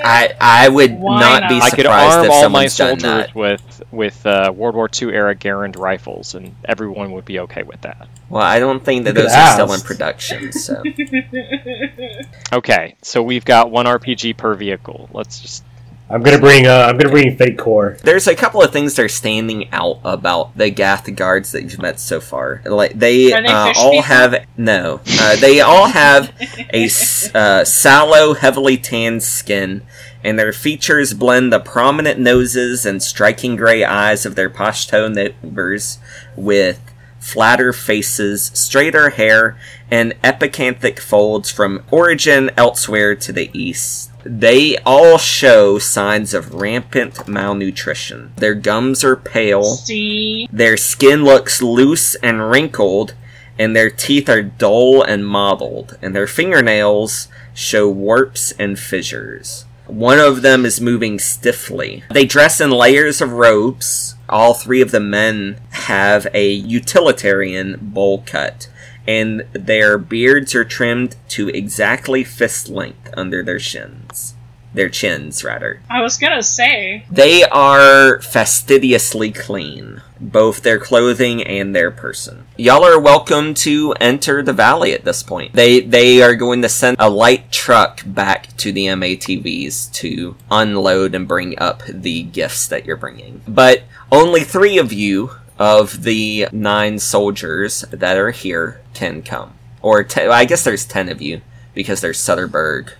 I 0.02 0.34
I 0.40 0.68
would 0.68 0.98
Why 0.98 1.20
not 1.20 1.48
be 1.48 1.58
not? 1.58 1.72
I 1.72 1.76
could 1.76 1.86
arm 1.86 2.24
if 2.24 2.30
all 2.30 2.48
my 2.48 2.66
soldiers 2.66 3.34
with 3.34 3.82
with 3.90 4.24
uh, 4.24 4.52
World 4.54 4.74
War 4.74 4.88
II 4.90 5.12
era 5.12 5.34
Garand 5.34 5.76
rifles, 5.76 6.34
and 6.34 6.54
everyone 6.64 7.12
would 7.12 7.24
be 7.24 7.40
okay 7.40 7.62
with 7.62 7.82
that. 7.82 8.08
Well, 8.28 8.42
I 8.42 8.58
don't 8.60 8.82
think 8.84 9.04
that 9.04 9.10
You 9.10 9.22
could 9.22 9.30
those 9.30 9.34
are 9.36 9.52
still 9.54 9.72
in 9.72 9.80
production. 9.80 10.52
So 10.52 10.82
Okay, 12.52 12.96
so 13.02 13.22
we've 13.22 13.44
got 13.44 13.70
one 13.70 13.86
RPG 13.86 14.36
per 14.36 14.54
vehicle. 14.54 15.08
Let's 15.12 15.40
just 15.40 15.64
I'm 16.10 16.22
gonna 16.22 16.40
bring. 16.40 16.66
Uh, 16.66 16.86
I'm 16.88 16.98
gonna 16.98 17.12
bring 17.12 17.36
fake 17.36 17.56
core. 17.56 17.96
There's 18.02 18.26
a 18.26 18.34
couple 18.34 18.60
of 18.60 18.72
things 18.72 18.96
that 18.96 19.04
are 19.04 19.08
standing 19.08 19.70
out 19.72 20.00
about 20.02 20.56
the 20.58 20.68
Gath 20.68 21.14
guards 21.14 21.52
that 21.52 21.62
you've 21.62 21.80
met 21.80 22.00
so 22.00 22.20
far. 22.20 22.62
Like 22.64 22.94
they, 22.98 23.28
they 23.28 23.46
uh, 23.46 23.72
all 23.76 23.90
people? 23.92 24.02
have 24.02 24.46
no. 24.56 25.00
Uh, 25.20 25.36
they 25.36 25.60
all 25.60 25.86
have 25.86 26.34
a 26.74 26.86
uh, 27.32 27.64
sallow, 27.64 28.34
heavily 28.34 28.76
tanned 28.76 29.22
skin, 29.22 29.82
and 30.24 30.36
their 30.36 30.52
features 30.52 31.14
blend 31.14 31.52
the 31.52 31.60
prominent 31.60 32.18
noses 32.18 32.84
and 32.84 33.00
striking 33.00 33.54
gray 33.54 33.84
eyes 33.84 34.26
of 34.26 34.34
their 34.34 34.50
Pashto 34.50 35.12
neighbors 35.12 35.98
with 36.34 36.80
flatter 37.20 37.72
faces, 37.72 38.50
straighter 38.52 39.10
hair, 39.10 39.56
and 39.92 40.20
epicanthic 40.22 40.98
folds 40.98 41.52
from 41.52 41.84
origin 41.92 42.50
elsewhere 42.56 43.14
to 43.14 43.32
the 43.32 43.48
east. 43.52 44.09
They 44.24 44.76
all 44.78 45.18
show 45.18 45.78
signs 45.78 46.34
of 46.34 46.54
rampant 46.54 47.26
malnutrition. 47.26 48.32
Their 48.36 48.54
gums 48.54 49.02
are 49.04 49.16
pale, 49.16 49.64
See, 49.64 50.48
their 50.52 50.76
skin 50.76 51.24
looks 51.24 51.62
loose 51.62 52.14
and 52.16 52.50
wrinkled, 52.50 53.14
and 53.58 53.74
their 53.74 53.90
teeth 53.90 54.28
are 54.28 54.42
dull 54.42 55.02
and 55.02 55.26
mottled, 55.26 55.98
and 56.02 56.14
their 56.14 56.26
fingernails 56.26 57.28
show 57.54 57.88
warps 57.88 58.52
and 58.58 58.78
fissures. 58.78 59.64
One 59.86 60.18
of 60.20 60.42
them 60.42 60.64
is 60.64 60.80
moving 60.80 61.18
stiffly. 61.18 62.04
They 62.10 62.24
dress 62.24 62.60
in 62.60 62.70
layers 62.70 63.20
of 63.20 63.32
robes. 63.32 64.14
All 64.28 64.54
three 64.54 64.80
of 64.80 64.92
the 64.92 65.00
men 65.00 65.60
have 65.70 66.28
a 66.32 66.48
utilitarian 66.48 67.76
bowl 67.82 68.22
cut, 68.24 68.68
and 69.10 69.44
their 69.52 69.98
beards 69.98 70.54
are 70.54 70.64
trimmed 70.64 71.16
to 71.28 71.48
exactly 71.48 72.22
fist 72.22 72.68
length 72.68 73.10
under 73.16 73.42
their 73.42 73.58
shins. 73.58 74.34
Their 74.72 74.88
chins, 74.88 75.42
rather. 75.42 75.82
I 75.90 76.00
was 76.00 76.16
gonna 76.16 76.44
say, 76.44 77.04
They 77.10 77.42
are 77.42 78.20
fastidiously 78.20 79.32
clean, 79.32 80.00
both 80.20 80.62
their 80.62 80.78
clothing 80.78 81.42
and 81.42 81.74
their 81.74 81.90
person. 81.90 82.46
Y'all 82.56 82.84
are 82.84 83.00
welcome 83.00 83.52
to 83.54 83.92
enter 84.00 84.44
the 84.44 84.52
valley 84.52 84.92
at 84.92 85.04
this 85.04 85.24
point. 85.24 85.54
They 85.54 85.80
they 85.80 86.22
are 86.22 86.36
going 86.36 86.62
to 86.62 86.68
send 86.68 86.96
a 87.00 87.10
light 87.10 87.50
truck 87.50 88.02
back 88.06 88.56
to 88.58 88.70
the 88.70 88.86
MATVs 88.86 89.92
to 89.94 90.36
unload 90.52 91.16
and 91.16 91.26
bring 91.26 91.58
up 91.58 91.82
the 91.88 92.22
gifts 92.22 92.68
that 92.68 92.86
you're 92.86 92.94
bringing. 92.94 93.40
But 93.48 93.82
only 94.12 94.44
three 94.44 94.78
of 94.78 94.92
you 94.92 95.32
of 95.60 96.02
the 96.02 96.48
nine 96.50 96.98
soldiers 96.98 97.82
that 97.92 98.16
are 98.16 98.30
here 98.32 98.80
can 98.94 99.22
come. 99.22 99.52
Or 99.82 100.02
te- 100.02 100.22
I 100.26 100.44
guess 100.46 100.64
there's 100.64 100.84
ten 100.86 101.08
of 101.08 101.22
you 101.22 101.42
because 101.74 102.00
there's 102.00 102.18
Sutterberg. 102.18 102.94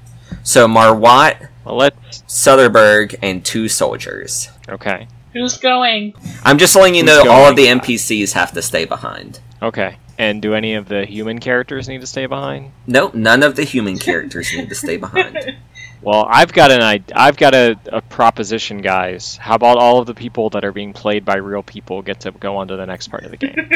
So 0.44 0.68
Marwat, 0.68 1.48
Well, 1.64 1.76
let's. 1.76 2.22
Sutherberg, 2.28 3.16
and 3.22 3.44
two 3.44 3.68
soldiers. 3.68 4.50
Okay. 4.68 5.08
who's 5.32 5.56
going? 5.56 6.14
I'm 6.44 6.58
just 6.58 6.76
letting 6.76 6.94
you 6.94 7.02
Who's 7.04 7.24
know 7.24 7.30
all 7.30 7.48
of 7.50 7.56
the? 7.56 7.66
NPCs 7.66 8.32
have 8.34 8.52
to 8.52 8.62
stay 8.62 8.84
behind. 8.84 9.40
Okay. 9.62 9.96
And 10.18 10.42
do 10.42 10.54
any 10.54 10.74
of 10.74 10.88
the 10.88 11.06
human 11.06 11.38
characters 11.38 11.88
need 11.88 12.02
to 12.02 12.06
stay 12.06 12.26
behind? 12.26 12.72
No, 12.86 13.10
none 13.14 13.42
of 13.42 13.56
the 13.56 13.64
human 13.64 13.98
characters 13.98 14.52
need 14.54 14.68
to 14.68 14.74
stay 14.74 14.96
behind. 14.98 15.56
Well, 16.02 16.26
I've 16.28 16.52
got 16.52 16.70
an 16.70 16.82
I 16.82 17.02
I've 17.14 17.36
got 17.36 17.54
a, 17.54 17.78
a 17.86 18.00
proposition, 18.00 18.78
guys. 18.78 19.36
How 19.36 19.54
about 19.54 19.76
all 19.76 19.98
of 19.98 20.06
the 20.06 20.14
people 20.14 20.50
that 20.50 20.64
are 20.64 20.72
being 20.72 20.92
played 20.92 21.24
by 21.24 21.36
real 21.36 21.62
people 21.62 22.00
get 22.02 22.20
to 22.20 22.30
go 22.30 22.56
on 22.56 22.68
to 22.68 22.76
the 22.76 22.86
next 22.86 23.08
part 23.08 23.24
of 23.24 23.30
the 23.30 23.36
game? 23.36 23.54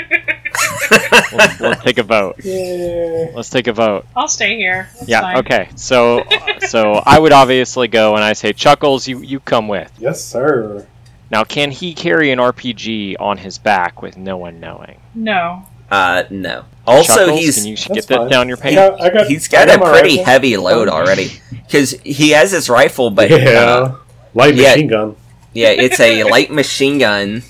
let's, 1.33 1.61
let's 1.61 1.83
take 1.83 1.99
a 1.99 2.03
vote. 2.03 2.37
Yeah. 2.43 3.31
Let's 3.35 3.51
take 3.51 3.67
a 3.67 3.73
vote. 3.73 4.07
I'll 4.17 4.29
stay 4.29 4.57
here. 4.57 4.89
That's 4.95 5.09
yeah. 5.09 5.21
fine. 5.21 5.37
Okay. 5.39 5.69
So 5.77 6.25
so 6.61 6.95
I 7.05 7.19
would 7.19 7.33
obviously 7.33 7.89
go, 7.89 8.15
and 8.15 8.25
I 8.25 8.33
say 8.33 8.53
Chuckles, 8.53 9.07
you 9.07 9.21
you 9.21 9.41
come 9.41 9.69
with. 9.69 9.93
Yes, 9.99 10.25
sir. 10.25 10.87
Now, 11.31 11.45
can 11.45 11.71
he 11.71 11.95
carry 11.95 12.31
an 12.31 12.39
RPG 12.39 13.17
on 13.19 13.39
his 13.39 13.59
back 13.59 14.03
with 14.03 14.17
no 14.17 14.37
one 14.37 14.61
knowing? 14.61 15.01
No. 15.15 15.67
uh, 15.91 16.25
no. 16.31 16.65
Also, 16.87 17.15
Chuckles, 17.27 17.41
he's 17.41 17.57
can 17.57 17.65
you 17.67 17.77
That's 17.77 17.89
get 17.95 18.07
that 18.09 18.19
fine. 18.19 18.29
down 18.29 18.49
your 18.49 18.59
I 18.59 18.61
pants? 18.61 18.77
got, 18.77 19.01
I 19.01 19.11
got, 19.11 19.27
he's 19.27 19.53
I 19.55 19.67
got 19.67 19.75
a 19.77 19.79
pretty 19.91 20.17
rifle. 20.19 20.25
heavy 20.25 20.57
load 20.57 20.89
already 20.89 21.33
because 21.51 21.93
he 22.03 22.31
has 22.31 22.53
his 22.53 22.69
rifle, 22.69 23.11
but 23.11 23.31
yeah, 23.31 23.37
uh, 23.39 23.97
light 24.35 24.55
yeah. 24.55 24.71
machine 24.71 24.87
gun. 24.89 25.17
yeah, 25.55 25.71
it's 25.71 25.99
a 26.01 26.25
light 26.31 26.51
machine 26.51 26.99
gun. 26.99 27.43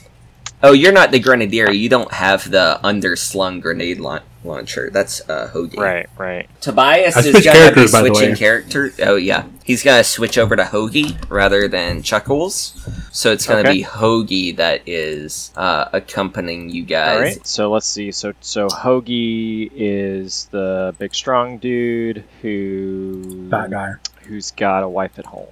Oh, 0.62 0.72
you're 0.72 0.92
not 0.92 1.10
the 1.10 1.18
grenadier. 1.18 1.70
You 1.70 1.88
don't 1.88 2.12
have 2.12 2.50
the 2.50 2.78
underslung 2.84 3.60
grenade 3.60 3.98
laun- 4.00 4.22
launcher. 4.44 4.90
That's 4.90 5.28
uh, 5.28 5.50
Hoagie. 5.52 5.76
Right. 5.78 6.08
Right. 6.18 6.48
Tobias 6.60 7.16
I 7.16 7.20
is 7.20 7.26
gonna 7.26 7.38
be 7.38 7.42
characters, 7.44 7.92
by 7.92 8.02
the 8.02 8.14
switching 8.14 8.36
character. 8.36 8.92
Oh 9.02 9.16
yeah, 9.16 9.44
he's 9.64 9.82
gonna 9.82 10.04
switch 10.04 10.36
over 10.38 10.54
to 10.56 10.62
Hoagie 10.64 11.16
rather 11.30 11.66
than 11.68 12.02
Chuckles. 12.02 12.74
So 13.12 13.32
it's 13.32 13.46
gonna 13.46 13.60
Okay. 13.60 13.72
be 13.78 13.84
Hoagie 13.84 14.56
that 14.56 14.82
is 14.86 15.52
uh, 15.56 15.86
accompanying 15.92 16.70
you 16.70 16.84
guys. 16.84 17.14
All 17.16 17.20
right. 17.22 17.46
So 17.46 17.70
let's 17.70 17.86
see. 17.86 18.12
So 18.12 18.32
so 18.40 18.68
Hoagie 18.68 19.70
is 19.74 20.46
the 20.50 20.94
big 20.98 21.14
strong 21.14 21.58
dude 21.58 22.24
who 22.42 23.48
Fat 23.50 23.70
guy. 23.70 23.92
who's 24.22 24.50
got 24.50 24.82
a 24.82 24.88
wife 24.88 25.18
at 25.18 25.26
home. 25.26 25.46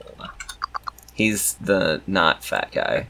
He's 1.14 1.54
the 1.54 2.00
not 2.06 2.42
fat 2.42 2.70
guy. 2.72 3.06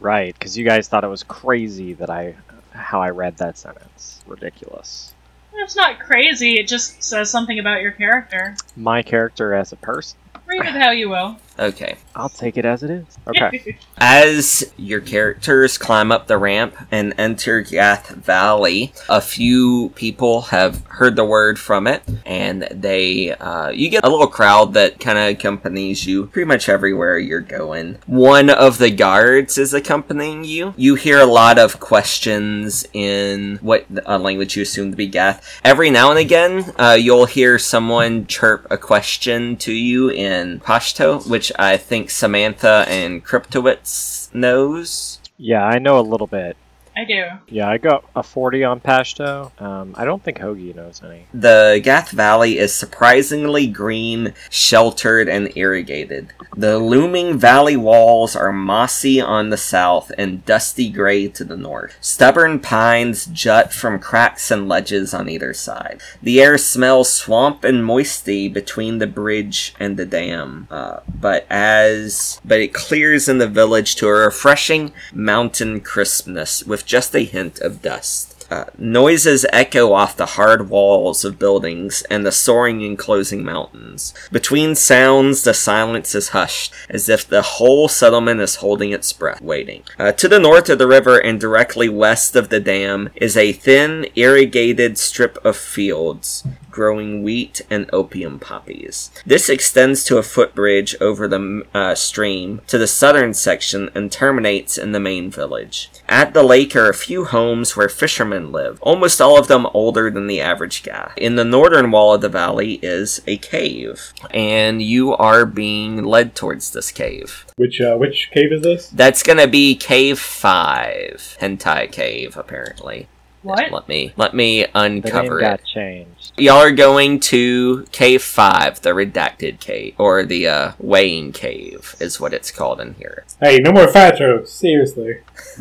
Right, 0.00 0.34
because 0.34 0.58
you 0.58 0.64
guys 0.64 0.88
thought 0.88 1.04
it 1.04 1.08
was 1.08 1.22
crazy 1.22 1.94
that 1.94 2.10
I 2.10 2.34
how 2.72 3.00
I 3.00 3.10
read 3.10 3.38
that 3.38 3.56
sentence. 3.56 4.15
Ridiculous. 4.26 5.14
It's 5.54 5.76
not 5.76 5.98
crazy. 5.98 6.54
It 6.54 6.68
just 6.68 7.02
says 7.02 7.30
something 7.30 7.58
about 7.58 7.80
your 7.80 7.92
character. 7.92 8.56
My 8.76 9.02
character 9.02 9.54
as 9.54 9.72
a 9.72 9.76
person. 9.76 10.18
Read 10.46 10.66
it 10.66 10.74
how 10.74 10.90
you 10.90 11.08
will. 11.08 11.38
Okay. 11.58 11.96
I'll 12.14 12.28
take 12.28 12.56
it 12.56 12.64
as 12.64 12.82
it 12.82 12.90
is. 12.90 13.04
Okay. 13.26 13.78
As 13.98 14.72
your 14.76 15.00
characters 15.00 15.78
climb 15.78 16.12
up 16.12 16.26
the 16.26 16.36
ramp 16.36 16.76
and 16.90 17.14
enter 17.18 17.62
Gath 17.62 18.10
Valley, 18.10 18.92
a 19.08 19.20
few 19.20 19.90
people 19.94 20.42
have 20.42 20.84
heard 20.86 21.16
the 21.16 21.24
word 21.24 21.58
from 21.58 21.86
it, 21.86 22.02
and 22.26 22.68
they 22.70 23.32
uh, 23.32 23.70
you 23.70 23.88
get 23.88 24.04
a 24.04 24.08
little 24.08 24.26
crowd 24.26 24.74
that 24.74 25.00
kind 25.00 25.18
of 25.18 25.28
accompanies 25.28 26.06
you 26.06 26.26
pretty 26.26 26.46
much 26.46 26.68
everywhere 26.68 27.18
you're 27.18 27.40
going. 27.40 27.98
One 28.06 28.50
of 28.50 28.78
the 28.78 28.90
guards 28.90 29.56
is 29.56 29.72
accompanying 29.72 30.44
you. 30.44 30.74
You 30.76 30.94
hear 30.94 31.18
a 31.18 31.26
lot 31.26 31.58
of 31.58 31.80
questions 31.80 32.86
in 32.92 33.58
what 33.62 33.86
uh, 34.06 34.18
language 34.18 34.56
you 34.56 34.62
assume 34.62 34.90
to 34.90 34.96
be 34.96 35.06
Gath. 35.06 35.60
Every 35.64 35.90
now 35.90 36.10
and 36.10 36.18
again, 36.18 36.72
uh, 36.78 36.98
you'll 37.00 37.26
hear 37.26 37.58
someone 37.58 38.26
chirp 38.26 38.66
a 38.70 38.76
question 38.76 39.56
to 39.58 39.72
you 39.72 40.10
in 40.10 40.60
Pashto, 40.60 41.26
which 41.28 41.45
I 41.58 41.76
think 41.76 42.10
Samantha 42.10 42.84
and 42.88 43.24
Kryptowitz 43.24 44.34
knows. 44.34 45.20
Yeah, 45.38 45.64
I 45.64 45.78
know 45.78 45.98
a 45.98 46.00
little 46.00 46.26
bit. 46.26 46.56
I 46.96 47.04
do. 47.04 47.26
Yeah, 47.48 47.68
I 47.68 47.76
got 47.76 48.04
a 48.16 48.22
40 48.22 48.64
on 48.64 48.80
Pashto. 48.80 49.60
Um, 49.60 49.94
I 49.98 50.06
don't 50.06 50.22
think 50.22 50.38
Hoagie 50.38 50.74
knows 50.74 51.02
any. 51.04 51.26
The 51.34 51.78
Gath 51.84 52.10
Valley 52.10 52.56
is 52.56 52.74
surprisingly 52.74 53.66
green, 53.66 54.32
sheltered, 54.48 55.28
and 55.28 55.54
irrigated. 55.56 56.32
The 56.56 56.78
looming 56.78 57.36
valley 57.36 57.76
walls 57.76 58.34
are 58.34 58.50
mossy 58.50 59.20
on 59.20 59.50
the 59.50 59.58
south 59.58 60.10
and 60.16 60.42
dusty 60.46 60.88
gray 60.88 61.28
to 61.28 61.44
the 61.44 61.56
north. 61.56 61.98
Stubborn 62.00 62.60
pines 62.60 63.26
jut 63.26 63.74
from 63.74 63.98
cracks 63.98 64.50
and 64.50 64.66
ledges 64.66 65.12
on 65.12 65.28
either 65.28 65.52
side. 65.52 66.00
The 66.22 66.40
air 66.40 66.56
smells 66.56 67.12
swamp 67.12 67.62
and 67.62 67.84
moisty 67.84 68.48
between 68.48 68.98
the 68.98 69.06
bridge 69.06 69.74
and 69.78 69.98
the 69.98 70.06
dam, 70.06 70.66
uh, 70.70 71.00
but 71.06 71.46
as 71.50 72.40
but 72.42 72.60
it 72.60 72.72
clears 72.72 73.28
in 73.28 73.36
the 73.36 73.46
village 73.46 73.96
to 73.96 74.08
a 74.08 74.12
refreshing 74.12 74.92
mountain 75.12 75.80
crispness 75.80 76.64
with 76.64 76.85
just 76.86 77.14
a 77.14 77.20
hint 77.20 77.58
of 77.60 77.82
dust. 77.82 78.36
Uh, 78.48 78.64
noises 78.78 79.44
echo 79.52 79.92
off 79.92 80.16
the 80.16 80.26
hard 80.26 80.70
walls 80.70 81.24
of 81.24 81.38
buildings 81.38 82.04
and 82.08 82.24
the 82.24 82.30
soaring 82.30 82.80
enclosing 82.80 83.44
mountains. 83.44 84.14
Between 84.30 84.76
sounds, 84.76 85.42
the 85.42 85.52
silence 85.52 86.14
is 86.14 86.28
hushed, 86.28 86.72
as 86.88 87.08
if 87.08 87.26
the 87.26 87.42
whole 87.42 87.88
settlement 87.88 88.40
is 88.40 88.56
holding 88.56 88.92
its 88.92 89.12
breath, 89.12 89.40
waiting. 89.40 89.82
Uh, 89.98 90.12
to 90.12 90.28
the 90.28 90.38
north 90.38 90.68
of 90.68 90.78
the 90.78 90.86
river 90.86 91.18
and 91.18 91.40
directly 91.40 91.88
west 91.88 92.36
of 92.36 92.48
the 92.48 92.60
dam 92.60 93.10
is 93.16 93.36
a 93.36 93.52
thin, 93.52 94.06
irrigated 94.14 94.96
strip 94.96 95.44
of 95.44 95.56
fields 95.56 96.44
growing 96.76 97.22
wheat 97.22 97.62
and 97.70 97.88
opium 97.90 98.38
poppies. 98.38 99.10
This 99.24 99.48
extends 99.48 100.04
to 100.04 100.18
a 100.18 100.22
footbridge 100.22 100.94
over 101.00 101.26
the 101.26 101.66
uh, 101.72 101.94
stream 101.94 102.60
to 102.66 102.76
the 102.76 102.86
southern 102.86 103.32
section 103.32 103.88
and 103.94 104.12
terminates 104.12 104.76
in 104.76 104.92
the 104.92 105.00
main 105.00 105.30
village. 105.30 105.90
At 106.06 106.34
the 106.34 106.42
lake 106.42 106.76
are 106.76 106.90
a 106.90 106.94
few 106.94 107.24
homes 107.24 107.78
where 107.78 107.88
fishermen 107.88 108.52
live, 108.52 108.78
almost 108.82 109.22
all 109.22 109.40
of 109.40 109.48
them 109.48 109.66
older 109.72 110.10
than 110.10 110.26
the 110.26 110.42
average 110.42 110.82
guy. 110.82 111.14
In 111.16 111.36
the 111.36 111.46
northern 111.46 111.90
wall 111.90 112.12
of 112.12 112.20
the 112.20 112.28
valley 112.28 112.74
is 112.82 113.22
a 113.26 113.38
cave, 113.38 114.12
and 114.30 114.82
you 114.82 115.14
are 115.14 115.46
being 115.46 116.04
led 116.04 116.34
towards 116.34 116.72
this 116.72 116.90
cave. 116.90 117.46
Which 117.56 117.80
uh, 117.80 117.96
which 117.96 118.28
cave 118.34 118.52
is 118.52 118.62
this? 118.62 118.90
That's 118.90 119.22
gonna 119.22 119.48
be 119.48 119.74
Cave 119.76 120.18
5. 120.18 121.38
Hentai 121.40 121.90
Cave, 121.90 122.36
apparently. 122.36 123.08
What? 123.46 123.70
Let 123.70 123.88
me 123.88 124.12
let 124.16 124.34
me 124.34 124.62
The 124.62 124.66
name 124.66 124.70
uncover 124.74 125.40
got 125.40 125.60
it. 125.60 125.66
changed. 125.66 126.32
Y'all 126.38 126.56
are 126.56 126.72
going 126.72 127.20
to 127.20 127.86
cave 127.92 128.22
five, 128.22 128.82
the 128.82 128.90
redacted 128.90 129.60
cave, 129.60 129.94
or 129.98 130.24
the 130.24 130.48
uh, 130.48 130.72
weighing 130.78 131.32
cave, 131.32 131.94
is 132.00 132.20
what 132.20 132.34
it's 132.34 132.50
called 132.50 132.80
in 132.80 132.94
here. 132.94 133.24
Hey, 133.40 133.58
no 133.58 133.72
more 133.72 133.88
fat 133.88 134.18
jokes. 134.18 134.50
Seriously. 134.52 135.20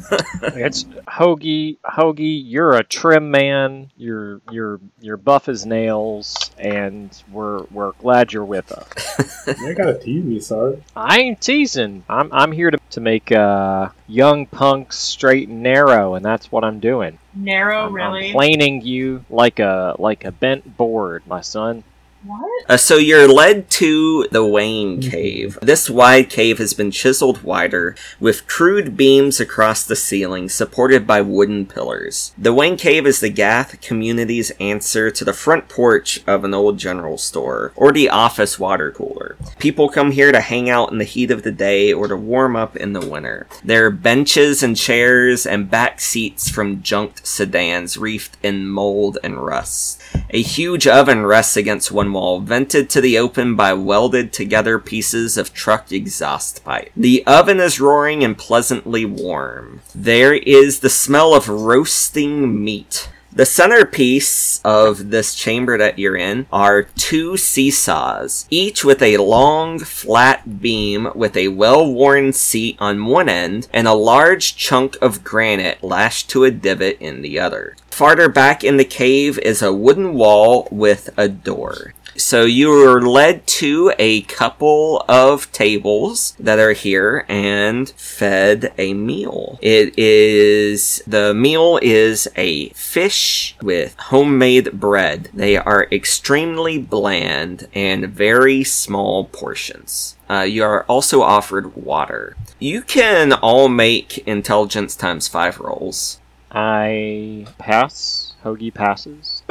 It's 0.44 0.84
Hoagie. 1.08 1.78
Hoagie, 1.86 2.42
you're 2.46 2.74
a 2.74 2.84
trim 2.84 3.30
man. 3.32 3.92
You're 3.98 4.42
you're 4.52 4.80
you're 5.02 5.18
buff 5.18 5.48
as 5.50 5.66
nails, 5.66 6.52
and 6.58 7.10
we're 7.32 7.64
we're 7.72 7.92
glad 7.94 8.34
you're 8.34 8.46
with 8.46 8.72
us. 8.72 9.46
You 9.60 9.68
ain't 9.68 9.78
gotta 9.78 9.98
tease 10.00 10.24
me, 10.24 10.40
Sarge. 10.40 10.80
I 10.96 11.20
ain't 11.20 11.40
teasing. 11.42 12.04
I'm 12.10 12.32
I'm 12.34 12.52
here 12.52 12.72
to 12.72 12.80
to 12.92 13.00
make 13.00 13.32
uh, 13.32 13.90
young 14.08 14.48
punks 14.48 14.98
straight 14.98 15.50
and 15.50 15.62
narrow, 15.62 16.16
and 16.16 16.26
that's 16.26 16.52
what 16.52 16.64
I'm 16.64 16.80
doing. 16.80 17.20
Narrow, 17.36 17.88
I'm, 17.88 17.94
really? 17.94 18.28
I'm 18.28 18.32
planing 18.34 18.82
you 18.82 19.26
like 19.30 19.60
a 19.60 19.96
like 20.00 20.24
a 20.26 20.32
bent 20.32 20.78
board, 20.78 21.24
my 21.28 21.42
son. 21.42 21.84
What? 22.26 22.66
Uh, 22.68 22.78
so 22.78 22.98
you're 22.98 23.28
led 23.28 23.70
to 23.70 24.28
the 24.32 24.44
Weighing 24.44 25.00
Cave. 25.00 25.60
This 25.62 25.92
wide 25.92 26.28
cave 26.28 26.58
has 26.58 26.74
been 26.74 26.90
chiseled 26.90 27.44
wider, 27.44 27.96
with 28.20 28.48
crude 28.48 28.98
beams 28.98 29.40
across 29.40 29.86
the 29.86 29.96
ceiling, 29.96 30.50
supported 30.50 31.06
by 31.06 31.22
wooden 31.22 31.68
pillars. 31.68 32.34
The 32.36 32.52
Weighing 32.52 32.78
Cave 32.78 33.06
is 33.06 33.20
the 33.20 33.30
Gath 33.30 33.80
community's 33.80 34.50
answer 34.60 35.12
to 35.12 35.24
the 35.24 35.34
front 35.34 35.70
porch 35.70 36.24
of 36.26 36.44
an 36.44 36.56
old 36.56 36.80
general 36.80 37.20
store, 37.20 37.72
or 37.76 37.92
the 37.92 38.10
office 38.10 38.58
water 38.58 38.92
cooler. 38.92 39.38
People 39.60 39.88
come 39.88 40.10
here 40.10 40.32
to 40.32 40.42
hang 40.42 40.68
out 40.68 40.92
in 40.92 40.98
the 40.98 41.04
heat 41.04 41.30
of 41.30 41.44
the 41.44 41.52
day 41.52 41.94
or 41.94 42.08
to 42.08 42.18
warm 42.18 42.56
up 42.56 42.76
in 42.76 42.94
the 42.94 43.06
winter. 43.06 43.46
There 43.64 43.86
are 43.86 43.92
benches 43.92 44.64
and 44.64 44.76
chairs 44.76 45.46
and 45.46 45.70
back 45.70 46.02
seats 46.02 46.50
from 46.50 46.82
junked 46.82 47.28
sedans 47.28 47.98
reefed 47.98 48.36
in 48.42 48.68
mold 48.68 49.20
and 49.24 49.38
rust. 49.38 50.02
A 50.32 50.42
huge 50.42 50.88
oven 50.88 51.26
rests 51.26 51.56
against 51.56 51.92
one 51.92 52.12
wall, 52.12 52.40
vented 52.40 52.90
to 52.90 53.02
the 53.02 53.18
open 53.18 53.56
by 53.56 53.74
welded 53.74 54.34
together 54.34 54.80
pieces 54.80 55.38
of 55.38 55.54
truck 55.54 55.92
exhaust 55.92 56.64
pipe. 56.64 56.92
The 56.98 57.24
oven 57.26 57.60
is 57.60 57.80
roaring 57.80 58.24
and 58.24 58.38
pleasantly 58.38 59.06
warm. 59.06 59.82
There 59.94 60.34
is 60.34 60.80
the 60.80 60.90
smell 60.90 61.34
of 61.34 61.48
roasting 61.48 62.64
meat. 62.64 63.10
The 63.36 63.46
centerpiece 63.46 64.62
of 64.64 65.10
this 65.10 65.36
chamber 65.36 65.78
that 65.78 66.00
you're 66.00 66.16
in 66.16 66.46
are 66.54 66.84
two 66.84 67.36
seesaws, 67.36 68.48
each 68.50 68.86
with 68.86 69.02
a 69.02 69.18
long, 69.18 69.78
flat 69.80 70.62
beam 70.62 71.10
with 71.14 71.36
a 71.36 71.50
well 71.50 71.86
worn 71.86 72.32
seat 72.32 72.78
on 72.80 73.08
one 73.08 73.28
end 73.28 73.68
and 73.74 73.90
a 73.90 73.94
large 73.94 74.56
chunk 74.56 74.96
of 75.02 75.26
granite 75.26 75.84
lashed 75.84 76.30
to 76.30 76.46
a 76.46 76.52
divot 76.52 76.96
in 77.02 77.22
the 77.24 77.38
other. 77.38 77.76
Farther 77.90 78.30
back 78.30 78.64
in 78.64 78.78
the 78.78 78.86
cave 78.86 79.38
is 79.40 79.62
a 79.62 79.74
wooden 79.74 80.14
wall 80.14 80.70
with 80.72 81.10
a 81.18 81.28
door. 81.28 81.94
So 82.18 82.46
you 82.46 82.72
are 82.72 83.02
led 83.02 83.46
to 83.48 83.94
a 84.00 84.22
couple 84.22 85.04
of 85.10 85.52
tables 85.52 86.34
that 86.40 86.60
are 86.60 86.72
here 86.72 87.26
and 87.28 87.90
fed 87.90 88.74
a 88.78 88.94
meal. 88.94 89.60
It 89.62 90.00
is 90.00 91.04
the 91.06 91.34
meal 91.34 91.78
is 91.82 92.30
a 92.38 92.70
fish 92.70 93.58
with 93.62 93.96
homemade 94.00 94.80
bread. 94.80 95.30
They 95.34 95.58
are 95.58 95.88
extremely 95.92 96.78
bland 96.78 97.68
and 97.74 98.08
very 98.08 98.64
small 98.64 99.26
portions. 99.26 100.16
Uh, 100.30 100.42
you 100.42 100.64
are 100.64 100.86
also 100.86 101.22
offered 101.22 101.76
water. 101.76 102.38
You 102.60 102.82
can 102.82 103.34
all 103.34 103.68
make 103.68 104.20
intelligence 104.20 104.96
times 104.96 105.28
five 105.28 105.60
rolls. 105.60 106.22
I 106.50 107.46
pass. 107.58 108.36
Hoagie 108.46 108.74
passes. 108.74 109.44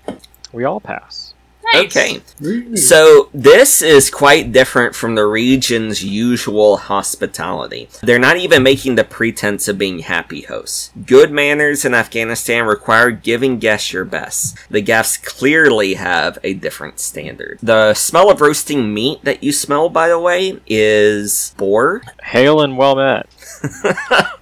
we 0.52 0.62
all 0.62 0.80
pass. 0.80 1.31
Nice. 1.72 1.96
Okay. 1.96 2.76
So 2.76 3.28
this 3.32 3.82
is 3.82 4.10
quite 4.10 4.52
different 4.52 4.94
from 4.94 5.14
the 5.14 5.26
region's 5.26 6.04
usual 6.04 6.76
hospitality. 6.76 7.88
They're 8.02 8.18
not 8.18 8.36
even 8.36 8.62
making 8.62 8.96
the 8.96 9.04
pretense 9.04 9.68
of 9.68 9.78
being 9.78 10.00
happy 10.00 10.42
hosts. 10.42 10.90
Good 11.06 11.30
manners 11.30 11.84
in 11.84 11.94
Afghanistan 11.94 12.64
require 12.66 13.10
giving 13.10 13.58
guests 13.58 13.92
your 13.92 14.04
best. 14.04 14.56
The 14.70 14.80
guests 14.80 15.16
clearly 15.16 15.94
have 15.94 16.38
a 16.42 16.54
different 16.54 17.00
standard. 17.00 17.58
The 17.62 17.94
smell 17.94 18.30
of 18.30 18.40
roasting 18.40 18.92
meat 18.92 19.24
that 19.24 19.42
you 19.42 19.52
smell, 19.52 19.88
by 19.88 20.08
the 20.08 20.18
way, 20.18 20.60
is 20.66 21.54
boar. 21.56 22.02
Hail 22.22 22.60
and 22.60 22.76
well 22.76 22.96
met. 22.96 23.28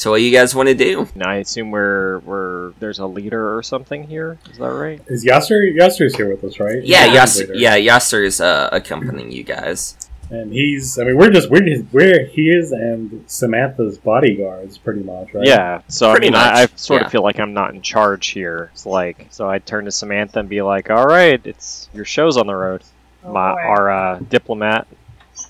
So 0.00 0.12
what 0.12 0.22
you 0.22 0.32
guys 0.32 0.54
want 0.54 0.70
to 0.70 0.74
do? 0.74 1.06
Now 1.14 1.28
I 1.28 1.34
assume 1.36 1.70
we're 1.70 2.20
we're 2.20 2.70
there's 2.78 3.00
a 3.00 3.06
leader 3.06 3.54
or 3.54 3.62
something 3.62 4.04
here. 4.04 4.38
Is 4.50 4.56
that 4.56 4.70
right? 4.70 4.98
Is 5.08 5.26
Yasser 5.26 5.76
Yasser's 5.76 6.16
here 6.16 6.30
with 6.30 6.42
us, 6.42 6.58
right? 6.58 6.82
Yeah, 6.82 7.04
He's 7.08 7.18
Yasser, 7.18 7.40
leader. 7.40 7.54
yeah, 7.56 7.76
Yasser's 7.76 8.40
uh, 8.40 8.70
accompanying 8.72 9.30
you 9.30 9.42
guys. 9.42 9.98
And 10.30 10.54
he's 10.54 10.98
I 10.98 11.04
mean 11.04 11.18
we're 11.18 11.28
just 11.28 11.50
we're 11.50 11.60
just, 11.60 11.84
we're 11.92 12.24
he 12.24 12.48
is 12.48 12.72
and 12.72 13.24
Samantha's 13.26 13.98
bodyguards 13.98 14.78
pretty 14.78 15.02
much, 15.02 15.34
right? 15.34 15.46
Yeah. 15.46 15.82
So 15.88 16.12
Pretty 16.12 16.28
I 16.28 16.30
mean, 16.30 16.34
I, 16.34 16.62
I 16.62 16.66
sort 16.76 17.02
yeah. 17.02 17.04
of 17.04 17.12
feel 17.12 17.22
like 17.22 17.38
I'm 17.38 17.52
not 17.52 17.74
in 17.74 17.82
charge 17.82 18.28
here. 18.28 18.70
It's 18.72 18.86
like 18.86 19.26
so 19.28 19.50
I 19.50 19.58
turn 19.58 19.84
to 19.84 19.92
Samantha 19.92 20.38
and 20.38 20.48
be 20.48 20.62
like, 20.62 20.88
"All 20.88 21.04
right, 21.04 21.38
it's 21.44 21.90
your 21.92 22.06
show's 22.06 22.38
on 22.38 22.46
the 22.46 22.56
road." 22.56 22.82
Oh, 23.22 23.34
My 23.34 23.52
boy. 23.52 23.58
our 23.60 23.90
uh, 23.90 24.18
diplomat. 24.30 24.86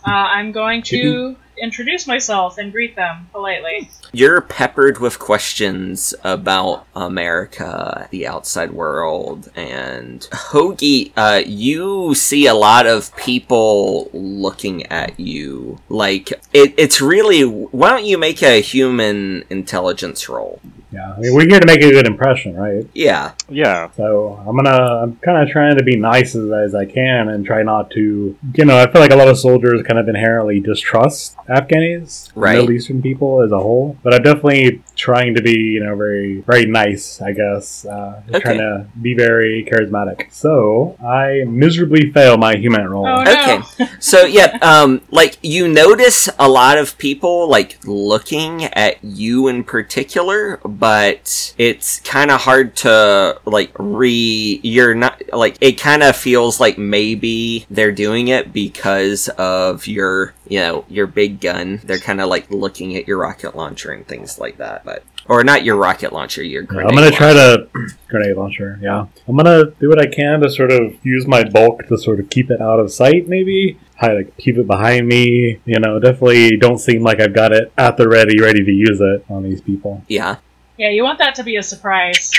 Uh, 0.05 0.11
I'm 0.11 0.51
going 0.51 0.83
to 0.83 1.37
introduce 1.61 2.07
myself 2.07 2.59
and 2.59 2.73
greet 2.73 2.97
them 2.97 3.29
politely. 3.33 3.91
You're 4.13 4.41
peppered 4.41 4.99
with 4.99 5.19
questions 5.19 6.15
about 6.25 6.87
America, 6.97 8.09
the 8.11 8.27
outside 8.27 8.73
world, 8.73 9.51
and 9.55 10.21
Hoagie, 10.33 11.13
uh, 11.17 11.43
you 11.47 12.15
see 12.15 12.47
a 12.47 12.55
lot 12.55 12.87
of 12.87 13.15
people 13.17 14.11
looking 14.13 14.87
at 14.87 15.19
you. 15.21 15.79
Like, 15.89 16.33
it, 16.53 16.75
it's 16.77 17.01
really. 17.01 17.43
Why 17.43 17.91
don't 17.91 18.05
you 18.05 18.19
make 18.19 18.43
a 18.43 18.61
human 18.61 19.45
intelligence 19.49 20.29
roll? 20.29 20.61
Yeah. 20.93 21.15
I 21.17 21.21
mean 21.21 21.35
we're 21.35 21.47
here 21.49 21.61
to 21.61 21.67
make 21.67 21.83
a 21.83 21.91
good 21.91 22.07
impression, 22.07 22.57
right? 22.57 22.87
Yeah. 22.95 23.33
Yeah. 23.49 23.91
So 23.97 24.43
I'm 24.47 24.57
gonna 24.57 25.03
I'm 25.03 25.17
kinda 25.25 25.47
trying 25.51 25.77
to 25.79 25.85
be 25.85 25.97
nice 25.97 26.35
as, 26.35 26.51
as 26.51 26.75
I 26.75 26.85
can 26.85 27.29
and 27.29 27.45
try 27.45 27.63
not 27.63 27.91
to 27.93 28.37
you 28.55 28.65
know, 28.65 28.77
I 28.79 28.91
feel 28.91 29.01
like 29.01 29.13
a 29.13 29.17
lot 29.17 29.29
of 29.29 29.39
soldiers 29.39 29.83
kind 29.83 29.99
of 29.99 30.09
inherently 30.09 30.61
distrust 30.61 31.37
Afghanis, 31.49 32.31
Right. 32.35 32.57
Middle 32.57 32.73
Eastern 32.73 33.03
people 33.03 33.43
as 33.43 33.53
a 33.53 33.59
whole. 33.59 33.97
But 34.03 34.15
I'm 34.15 34.23
definitely 34.23 34.83
trying 35.09 35.35
to 35.39 35.43
be, 35.43 35.59
you 35.75 35.81
know, 35.85 35.97
very 35.97 36.41
very 36.51 36.67
nice, 36.67 37.05
I 37.23 37.33
guess. 37.33 37.85
Uh 37.87 38.23
Okay. 38.29 38.41
trying 38.41 38.59
to 38.59 38.75
be 39.01 39.13
very 39.15 39.67
charismatic. 39.71 40.19
So 40.33 40.97
I 41.03 41.45
miserably 41.47 42.13
fail 42.13 42.37
my 42.37 42.55
HUMINT 42.65 42.89
roll. 42.93 43.07
Oh 43.07 43.23
no! 43.25 43.33
Okay. 43.33 43.59
So 43.99 44.19
yeah, 44.39 44.59
um, 44.63 45.01
like 45.11 45.39
you 45.43 45.67
notice 45.69 46.29
a 46.39 46.49
lot 46.49 46.77
of 46.79 46.97
people 46.99 47.49
like 47.49 47.79
looking 47.87 48.65
at 48.87 49.03
you 49.03 49.49
in 49.49 49.65
particular, 49.65 50.59
but 50.65 51.55
it's 51.59 52.01
kind 52.01 52.31
of 52.31 52.41
hard 52.43 52.77
to 52.85 52.95
like 53.47 53.71
re. 53.79 54.61
You're 54.63 54.95
not 54.95 55.15
like 55.33 55.57
it. 55.61 55.81
Kind 55.81 56.03
of 56.03 56.15
feels 56.15 56.61
like 56.61 56.77
maybe 56.79 57.65
they're 57.71 57.93
doing 58.07 58.29
it 58.29 58.53
because 58.53 59.29
of 59.39 59.87
your, 59.87 60.35
you 60.51 60.59
know, 60.59 60.85
your 60.89 61.07
big 61.07 61.41
gun. 61.41 61.81
They're 61.85 61.99
kind 61.99 62.21
of 62.21 62.29
like 62.29 62.51
looking 62.51 62.97
at 62.97 63.07
your 63.09 63.19
rocket 63.19 63.57
launcher 63.57 63.93
and 63.93 64.07
things 64.07 64.39
like 64.39 64.59
that, 64.59 64.85
but 64.85 65.05
or 65.27 65.45
not 65.45 65.65
your 65.65 65.77
rocket 65.77 66.13
launcher, 66.13 66.43
your 66.43 66.65
Yeah. 66.65 66.87
I'm 66.87 66.95
gonna 66.95 67.13
try 67.13 67.33
to 67.33 67.69
grenade 68.09 68.37
launcher. 68.37 68.79
Yeah, 68.83 69.07
I'm 69.29 69.37
gonna 69.37 69.71
do 69.81 69.89
what 69.89 70.01
I 70.01 70.07
can 70.07 70.41
to 70.41 70.51
sort 70.51 70.73
of 70.73 70.95
use 71.07 71.27
my 71.27 71.45
bulk 71.45 71.87
to 71.87 71.97
sort 71.97 72.19
of 72.19 72.29
keep 72.29 72.51
it 72.51 72.61
out 72.61 72.81
of 72.81 72.93
sight. 72.93 73.29
Maybe 73.29 73.79
I 74.01 74.13
like 74.13 74.37
keep 74.39 74.59
it 74.59 74.67
behind 74.67 75.07
me. 75.07 75.61
You 75.65 75.79
know, 75.79 76.01
definitely 76.01 76.57
don't 76.57 76.79
seem 76.79 77.03
like 77.05 77.21
I've 77.21 77.35
got 77.35 77.53
it 77.53 77.73
at 77.79 77.97
the 77.97 78.09
ready, 78.09 78.41
ready 78.41 78.65
to 78.65 78.73
use 78.73 79.01
it 79.01 79.25
on 79.31 79.45
these 79.45 79.61
people. 79.61 80.03
Yeah. 80.09 80.37
Yeah, 80.77 80.91
you 80.91 81.05
want 81.05 81.19
that 81.19 81.35
to 81.37 81.45
be 81.45 81.57
a 81.57 81.63
surprise. 81.63 82.33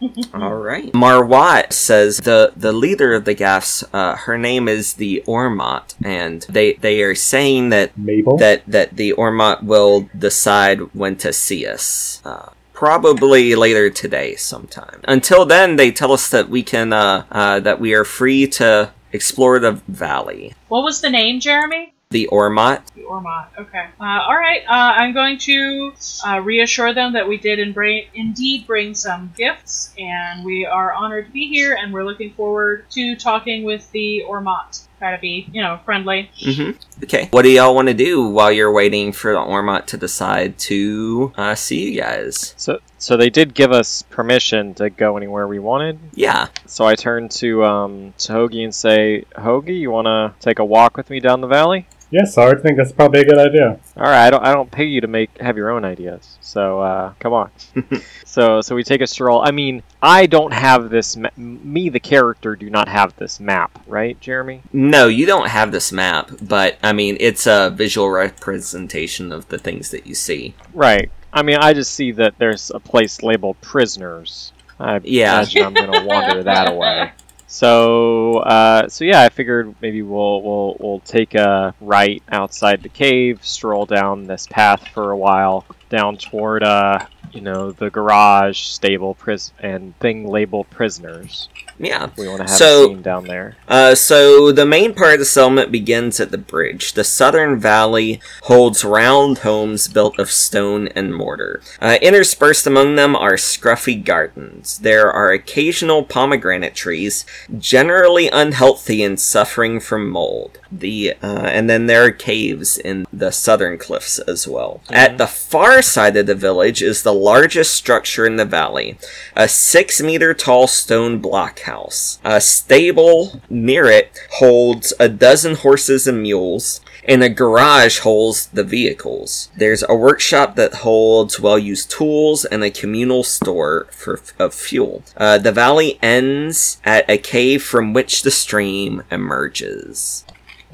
All 0.34 0.54
right. 0.54 0.92
Marwat 0.92 1.72
says 1.72 2.18
the 2.18 2.52
the 2.56 2.72
leader 2.72 3.14
of 3.14 3.24
the 3.24 3.34
Gaths. 3.34 3.84
Uh, 3.92 4.16
her 4.16 4.38
name 4.38 4.68
is 4.68 4.94
the 4.94 5.22
Ormot, 5.26 5.94
and 6.04 6.42
they 6.48 6.74
they 6.74 7.02
are 7.02 7.14
saying 7.14 7.70
that 7.70 7.96
Mabel. 7.96 8.36
that 8.38 8.62
that 8.66 8.96
the 8.96 9.12
Ormot 9.12 9.62
will 9.62 10.08
decide 10.16 10.80
when 10.94 11.16
to 11.16 11.32
see 11.32 11.66
us. 11.66 12.20
Uh, 12.24 12.50
probably 12.72 13.54
later 13.54 13.88
today, 13.88 14.34
sometime. 14.34 15.00
Until 15.04 15.46
then, 15.46 15.76
they 15.76 15.90
tell 15.90 16.12
us 16.12 16.28
that 16.28 16.48
we 16.48 16.62
can 16.62 16.92
uh, 16.92 17.24
uh, 17.30 17.60
that 17.60 17.80
we 17.80 17.94
are 17.94 18.04
free 18.04 18.46
to 18.48 18.92
explore 19.12 19.58
the 19.58 19.72
valley. 19.88 20.54
What 20.68 20.82
was 20.82 21.00
the 21.00 21.10
name, 21.10 21.40
Jeremy? 21.40 21.94
The 22.10 22.28
Ormot. 22.30 22.82
The 23.04 23.10
Ormot. 23.10 23.48
Okay. 23.58 23.86
Uh, 24.00 24.04
all 24.04 24.36
right. 24.36 24.62
Uh, 24.66 24.94
I'm 24.96 25.12
going 25.12 25.38
to 25.38 25.92
uh, 26.26 26.40
reassure 26.40 26.94
them 26.94 27.12
that 27.14 27.28
we 27.28 27.36
did 27.36 27.58
in 27.58 27.72
bra- 27.72 28.00
indeed 28.14 28.66
bring 28.66 28.94
some 28.94 29.32
gifts, 29.36 29.92
and 29.98 30.44
we 30.44 30.64
are 30.66 30.92
honored 30.92 31.26
to 31.26 31.32
be 31.32 31.48
here, 31.48 31.74
and 31.78 31.92
we're 31.92 32.04
looking 32.04 32.32
forward 32.32 32.86
to 32.90 33.16
talking 33.16 33.64
with 33.64 33.90
the 33.92 34.24
Ormot. 34.28 34.86
Try 34.98 35.14
to 35.14 35.20
be, 35.20 35.48
you 35.52 35.60
know, 35.60 35.80
friendly. 35.84 36.30
hmm 36.42 36.70
Okay. 37.02 37.28
What 37.32 37.42
do 37.42 37.50
y'all 37.50 37.74
want 37.74 37.88
to 37.88 37.94
do 37.94 38.28
while 38.28 38.50
you're 38.52 38.72
waiting 38.72 39.12
for 39.12 39.32
the 39.32 39.38
Ormot 39.38 39.86
to 39.86 39.96
decide 39.96 40.56
to 40.60 41.32
uh, 41.36 41.54
see 41.54 41.90
you 41.90 42.00
guys? 42.00 42.54
So, 42.56 42.78
so 42.98 43.16
they 43.16 43.28
did 43.28 43.52
give 43.54 43.72
us 43.72 44.02
permission 44.02 44.72
to 44.74 44.88
go 44.88 45.16
anywhere 45.16 45.46
we 45.46 45.58
wanted. 45.58 45.98
Yeah. 46.14 46.48
So 46.66 46.86
I 46.86 46.94
turned 46.94 47.32
to 47.32 47.64
um 47.64 48.14
to 48.18 48.32
Hoagie 48.32 48.64
and 48.64 48.74
say, 48.74 49.24
Hoagie, 49.36 49.78
you 49.78 49.90
want 49.90 50.06
to 50.06 50.32
take 50.40 50.58
a 50.58 50.64
walk 50.64 50.96
with 50.96 51.10
me 51.10 51.20
down 51.20 51.40
the 51.42 51.48
valley? 51.48 51.86
Yes, 52.14 52.38
I 52.38 52.54
think 52.54 52.76
that's 52.76 52.92
probably 52.92 53.22
a 53.22 53.24
good 53.24 53.38
idea. 53.38 53.80
All 53.96 54.04
right, 54.04 54.26
I 54.26 54.30
don't 54.30 54.44
I 54.44 54.54
don't 54.54 54.70
pay 54.70 54.84
you 54.84 55.00
to 55.00 55.08
make 55.08 55.36
have 55.38 55.56
your 55.56 55.70
own 55.70 55.84
ideas. 55.84 56.38
So 56.40 56.80
uh, 56.80 57.12
come 57.18 57.32
on. 57.32 57.50
so 58.24 58.60
so 58.60 58.76
we 58.76 58.84
take 58.84 59.00
a 59.00 59.06
stroll. 59.08 59.42
I 59.42 59.50
mean, 59.50 59.82
I 60.00 60.26
don't 60.26 60.52
have 60.52 60.90
this. 60.90 61.16
Ma- 61.16 61.30
me, 61.36 61.88
the 61.88 61.98
character, 61.98 62.54
do 62.54 62.70
not 62.70 62.86
have 62.86 63.16
this 63.16 63.40
map, 63.40 63.82
right, 63.88 64.18
Jeremy? 64.20 64.62
No, 64.72 65.08
you 65.08 65.26
don't 65.26 65.48
have 65.48 65.72
this 65.72 65.90
map, 65.90 66.30
but 66.40 66.78
I 66.84 66.92
mean, 66.92 67.16
it's 67.18 67.48
a 67.48 67.70
visual 67.74 68.08
representation 68.10 69.32
of 69.32 69.48
the 69.48 69.58
things 69.58 69.90
that 69.90 70.06
you 70.06 70.14
see. 70.14 70.54
Right. 70.72 71.10
I 71.32 71.42
mean, 71.42 71.56
I 71.56 71.72
just 71.72 71.94
see 71.94 72.12
that 72.12 72.38
there's 72.38 72.70
a 72.70 72.78
place 72.78 73.24
labeled 73.24 73.60
prisoners. 73.60 74.52
I 74.78 75.00
Yeah. 75.02 75.38
imagine 75.38 75.64
I'm 75.64 75.74
gonna 75.74 76.04
wander 76.04 76.44
that 76.44 76.68
away. 76.72 77.10
So, 77.54 78.38
uh, 78.38 78.88
so 78.88 79.04
yeah, 79.04 79.22
I 79.22 79.28
figured 79.28 79.76
maybe 79.80 80.02
we'll 80.02 80.42
we'll 80.42 80.76
we'll 80.80 80.98
take 80.98 81.36
a 81.36 81.72
right 81.80 82.20
outside 82.28 82.82
the 82.82 82.88
cave, 82.88 83.46
stroll 83.46 83.86
down 83.86 84.24
this 84.24 84.48
path 84.48 84.88
for 84.88 85.12
a 85.12 85.16
while, 85.16 85.64
down 85.88 86.16
toward 86.16 86.64
uh, 86.64 87.06
you 87.30 87.40
know, 87.40 87.70
the 87.70 87.90
garage, 87.90 88.58
stable, 88.58 89.14
pris- 89.14 89.52
and 89.60 89.96
thing 90.00 90.26
labeled 90.26 90.68
prisoners. 90.70 91.48
Yeah. 91.78 92.08
We 92.16 92.28
want 92.28 92.38
to 92.38 92.44
have 92.44 92.50
So- 92.58 92.84
a 92.84 92.88
scene 92.88 93.02
down 93.02 93.24
there. 93.24 93.56
Uh, 93.68 93.94
so 93.94 94.52
the 94.52 94.66
main 94.66 94.94
part 94.94 95.14
of 95.14 95.18
the 95.18 95.24
settlement 95.24 95.72
begins 95.72 96.20
at 96.20 96.30
the 96.30 96.38
bridge. 96.38 96.92
The 96.92 97.04
southern 97.04 97.58
valley 97.58 98.20
holds 98.42 98.84
round 98.84 99.38
homes 99.38 99.88
built 99.88 100.18
of 100.18 100.30
stone 100.30 100.88
and 100.94 101.14
mortar. 101.14 101.60
Uh, 101.80 101.98
interspersed 102.00 102.66
among 102.66 102.94
them 102.96 103.16
are 103.16 103.34
scruffy 103.34 104.02
gardens. 104.02 104.78
There 104.78 105.10
are 105.10 105.30
occasional 105.32 106.04
pomegranate 106.04 106.74
trees, 106.74 107.24
generally 107.58 108.28
unhealthy 108.28 109.02
and 109.02 109.18
suffering 109.18 109.80
from 109.80 110.08
mold. 110.10 110.58
The 110.70 111.14
uh, 111.22 111.26
and 111.26 111.70
then 111.70 111.86
there 111.86 112.04
are 112.04 112.10
caves 112.10 112.76
in 112.78 113.06
the 113.12 113.30
southern 113.30 113.78
cliffs 113.78 114.18
as 114.18 114.48
well. 114.48 114.80
At 114.90 115.18
the 115.18 115.26
far 115.28 115.82
side 115.82 116.16
of 116.16 116.26
the 116.26 116.34
village 116.34 116.82
is 116.82 117.02
the 117.02 117.12
largest 117.14 117.74
structure 117.74 118.26
in 118.26 118.36
the 118.36 118.44
valley, 118.44 118.98
a 119.36 119.48
six 119.48 120.00
meter 120.02 120.34
tall 120.34 120.66
stone 120.66 121.20
blockhouse. 121.64 122.18
A 122.24 122.40
stable 122.40 123.40
near 123.48 123.86
it 123.86 124.18
holds 124.32 124.92
a 124.98 125.08
dozen 125.08 125.56
horses 125.56 126.06
and 126.06 126.22
mules, 126.22 126.80
and 127.06 127.22
a 127.22 127.28
garage 127.28 128.00
holds 128.00 128.46
the 128.46 128.64
vehicles. 128.64 129.50
There's 129.56 129.84
a 129.88 129.94
workshop 129.94 130.56
that 130.56 130.74
holds 130.76 131.40
well 131.40 131.58
used 131.58 131.90
tools 131.90 132.44
and 132.44 132.62
a 132.64 132.70
communal 132.70 133.22
store 133.22 133.86
for 133.90 134.20
of 134.38 134.54
fuel. 134.54 135.02
Uh, 135.16 135.38
the 135.38 135.52
valley 135.52 135.98
ends 136.02 136.80
at 136.84 137.08
a 137.08 137.18
cave 137.18 137.62
from 137.62 137.92
which 137.92 138.22
the 138.22 138.30
stream 138.30 139.02
emerges. 139.10 140.24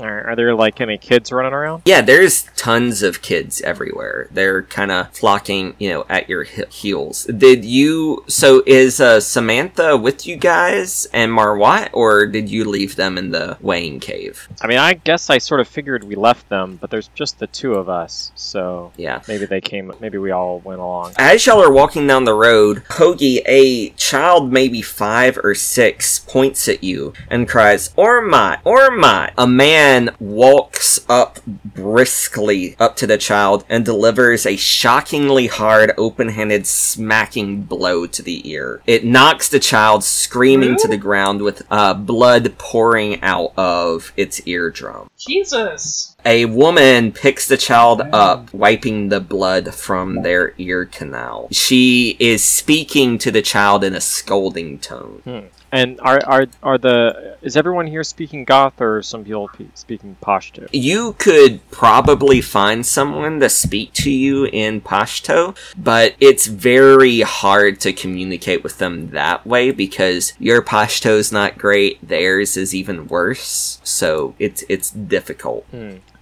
Right, 0.01 0.25
are 0.25 0.37
there 0.37 0.55
like 0.55 0.81
any 0.81 0.99
kids 0.99 1.31
running 1.33 1.53
around? 1.53 1.83
Yeah, 1.85 2.01
there's 2.01 2.45
tons 2.57 3.03
of 3.03 3.23
kids 3.23 3.61
everywhere. 3.61 4.29
They're 4.31 4.63
kind 4.65 4.91
of 4.91 5.11
flocking, 5.15 5.75
you 5.79 5.91
know, 5.91 6.07
at 6.09 6.29
your 6.29 6.45
he- 6.45 6.65
heels. 6.71 7.25
Did 7.25 7.65
you? 7.65 8.25
So 8.27 8.63
is 8.67 9.01
uh, 9.01 9.21
Samantha 9.21 9.97
with 9.97 10.27
you 10.27 10.37
guys 10.37 11.07
and 11.13 11.31
Marwat, 11.33 11.91
or 11.93 12.27
did 12.27 12.49
you 12.49 12.65
leave 12.65 12.97
them 12.97 13.19
in 13.19 13.31
the 13.31 13.57
weighing 13.61 14.01
cave? 14.01 14.49
I 14.63 14.67
mean, 14.67 14.79
I 14.79 14.95
guess 14.95 15.29
I 15.31 15.39
sort 15.39 15.61
of 15.61 15.69
figured 15.69 16.05
we 16.05 16.15
left 16.15 16.49
them, 16.49 16.79
but 16.81 16.91
there's 16.91 17.09
just 17.09 17.39
the 17.39 17.47
two 17.47 17.75
of 17.75 17.89
us, 17.89 18.33
so 18.35 18.93
Yeah. 18.97 19.21
maybe 19.29 19.45
they 19.47 19.61
came. 19.61 19.93
Maybe 20.01 20.19
we 20.19 20.31
all 20.31 20.61
went 20.61 20.81
along. 20.81 21.13
As 21.19 21.45
y'all 21.47 21.63
are 21.63 21.73
walking 21.73 22.07
down 22.07 22.25
the 22.25 22.35
road, 22.35 22.83
Hoagie, 22.91 23.43
a 23.47 23.91
child 23.91 24.53
maybe 24.53 24.83
five 24.83 25.39
or 25.43 25.55
six, 25.55 26.19
points 26.21 26.69
at 26.69 26.83
you 26.85 27.13
and 27.29 27.49
cries, 27.49 27.91
Ormot, 27.91 28.63
Ormot! 28.63 29.33
A 29.37 29.47
man 29.47 29.90
walks 30.19 31.01
up 31.09 31.39
briskly 31.47 32.77
up 32.79 32.97
to 32.97 33.07
the 33.07 33.19
child 33.19 33.65
and 33.69 33.85
delivers 33.85 34.47
a 34.47 34.57
shockingly 34.57 35.47
hard, 35.47 35.93
open-handed, 35.97 36.67
smacking 36.67 37.63
blow 37.63 38.07
to 38.07 38.23
the 38.23 38.49
ear. 38.49 38.83
It 38.87 39.05
knocks 39.05 39.49
the 39.49 39.59
child 39.59 40.05
screaming 40.05 40.77
to 40.77 40.89
the 40.89 40.97
ground 40.97 41.43
with 41.43 41.63
uh, 41.71 41.95
blood 41.95 42.57
pouring 42.59 43.21
out 43.23 43.53
of 43.57 44.13
its 44.17 44.47
eardrum. 44.47 45.11
Jesus. 45.19 46.17
A 46.25 46.45
woman 46.45 47.13
picks 47.13 47.49
the 47.49 47.57
child 47.57 48.03
up, 48.13 48.53
wiping 48.53 49.09
the 49.09 49.21
blood 49.21 49.75
from 49.75 50.23
their 50.23 50.55
ear 50.59 50.85
canal. 50.85 51.49
She 51.51 52.17
is 52.21 52.45
speaking 52.45 53.19
to 53.19 53.31
the 53.31 53.43
child 53.43 53.85
in 53.85 53.95
a 53.95 54.01
scolding 54.01 54.79
tone. 54.79 55.51
And 55.73 56.01
are 56.01 56.21
are 56.27 56.47
are 56.63 56.79
the 56.79 57.37
is 57.43 57.57
everyone 57.57 57.87
here 57.87 58.03
speaking 58.03 58.45
Gath 58.45 58.81
or 58.81 59.03
some 59.03 59.25
people 59.25 59.49
speaking 59.75 60.17
Pashto? 60.21 60.69
You 60.73 61.15
could 61.19 61.69
probably 61.71 62.41
find 62.41 62.85
someone 62.85 63.39
to 63.41 63.49
speak 63.49 63.93
to 63.95 64.11
you 64.11 64.47
in 64.47 64.81
Pashto, 64.81 65.57
but 65.77 66.17
it's 66.19 66.47
very 66.47 67.21
hard 67.21 67.81
to 67.81 67.93
communicate 67.93 68.65
with 68.65 68.79
them 68.79 69.11
that 69.11 69.47
way 69.47 69.71
because 69.71 70.33
your 70.39 70.61
Pashto's 70.63 71.31
not 71.31 71.57
great, 71.57 72.07
theirs 72.07 72.57
is 72.57 72.75
even 72.75 73.07
worse. 73.07 73.81
So 73.85 74.35
it's 74.39 74.65
it's 74.69 74.91
difficult. 74.91 75.67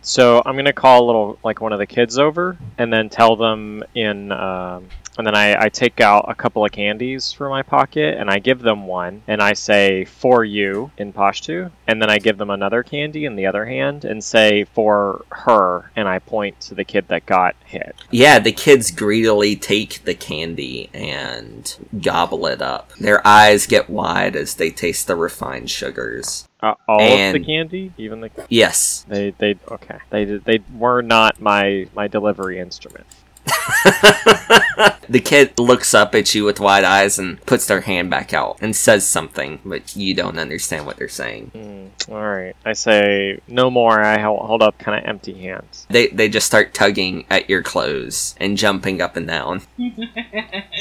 So 0.02 0.42
I'm 0.44 0.56
gonna 0.56 0.72
call 0.72 1.04
a 1.04 1.06
little 1.06 1.38
like 1.42 1.60
one 1.60 1.72
of 1.72 1.78
the 1.78 1.86
kids 1.86 2.18
over 2.18 2.58
and 2.76 2.92
then 2.92 3.08
tell 3.08 3.36
them 3.36 3.82
in. 3.94 4.30
Um, 4.32 4.88
and 5.18 5.26
then 5.26 5.34
I, 5.34 5.64
I 5.64 5.68
take 5.68 6.00
out 6.00 6.26
a 6.28 6.34
couple 6.34 6.64
of 6.64 6.70
candies 6.70 7.32
from 7.32 7.50
my 7.50 7.62
pocket 7.62 8.16
and 8.16 8.30
I 8.30 8.38
give 8.38 8.60
them 8.60 8.86
one 8.86 9.22
and 9.26 9.42
I 9.42 9.52
say 9.54 10.04
for 10.04 10.44
you 10.44 10.92
in 10.96 11.12
Pashtu 11.12 11.70
and 11.86 12.00
then 12.00 12.08
I 12.08 12.18
give 12.18 12.38
them 12.38 12.50
another 12.50 12.82
candy 12.84 13.24
in 13.24 13.34
the 13.34 13.46
other 13.46 13.66
hand 13.66 14.04
and 14.04 14.22
say 14.22 14.64
for 14.64 15.24
her 15.30 15.90
and 15.96 16.08
I 16.08 16.20
point 16.20 16.60
to 16.62 16.74
the 16.74 16.84
kid 16.84 17.08
that 17.08 17.26
got 17.26 17.56
hit. 17.64 17.96
Yeah, 18.10 18.38
the 18.38 18.52
kids 18.52 18.92
greedily 18.92 19.56
take 19.56 20.04
the 20.04 20.14
candy 20.14 20.88
and 20.94 21.76
gobble 22.00 22.46
it 22.46 22.62
up. 22.62 22.92
Their 22.94 23.26
eyes 23.26 23.66
get 23.66 23.90
wide 23.90 24.36
as 24.36 24.54
they 24.54 24.70
taste 24.70 25.08
the 25.08 25.16
refined 25.16 25.70
sugars. 25.70 26.48
Uh, 26.60 26.74
all 26.88 27.00
of 27.00 27.32
the 27.32 27.44
candy, 27.44 27.92
even 27.98 28.20
the 28.20 28.30
Yes. 28.48 29.04
they 29.08 29.30
they 29.38 29.56
okay 29.70 29.98
they 30.10 30.24
they 30.24 30.58
were 30.76 31.02
not 31.02 31.40
my 31.40 31.86
my 31.94 32.08
delivery 32.08 32.58
instrument. 32.58 33.06
the 35.08 35.20
kid 35.24 35.58
looks 35.58 35.94
up 35.94 36.14
at 36.14 36.34
you 36.34 36.44
with 36.44 36.60
wide 36.60 36.84
eyes 36.84 37.18
and 37.18 37.44
puts 37.46 37.66
their 37.66 37.80
hand 37.82 38.10
back 38.10 38.32
out 38.32 38.58
and 38.60 38.74
says 38.74 39.06
something, 39.06 39.60
but 39.64 39.96
you 39.96 40.14
don't 40.14 40.38
understand 40.38 40.86
what 40.86 40.96
they're 40.96 41.08
saying. 41.08 41.50
Hmm, 41.54 42.12
all 42.12 42.22
right, 42.22 42.54
I 42.64 42.72
say 42.72 43.40
no 43.48 43.70
more. 43.70 44.00
I 44.00 44.18
hold 44.20 44.62
up 44.62 44.78
kind 44.78 44.98
of 44.98 45.08
empty 45.08 45.34
hands. 45.34 45.86
They, 45.90 46.08
they 46.08 46.28
just 46.28 46.46
start 46.46 46.74
tugging 46.74 47.26
at 47.30 47.48
your 47.48 47.62
clothes 47.62 48.34
and 48.38 48.56
jumping 48.56 49.00
up 49.00 49.16
and 49.16 49.26
down. 49.26 49.62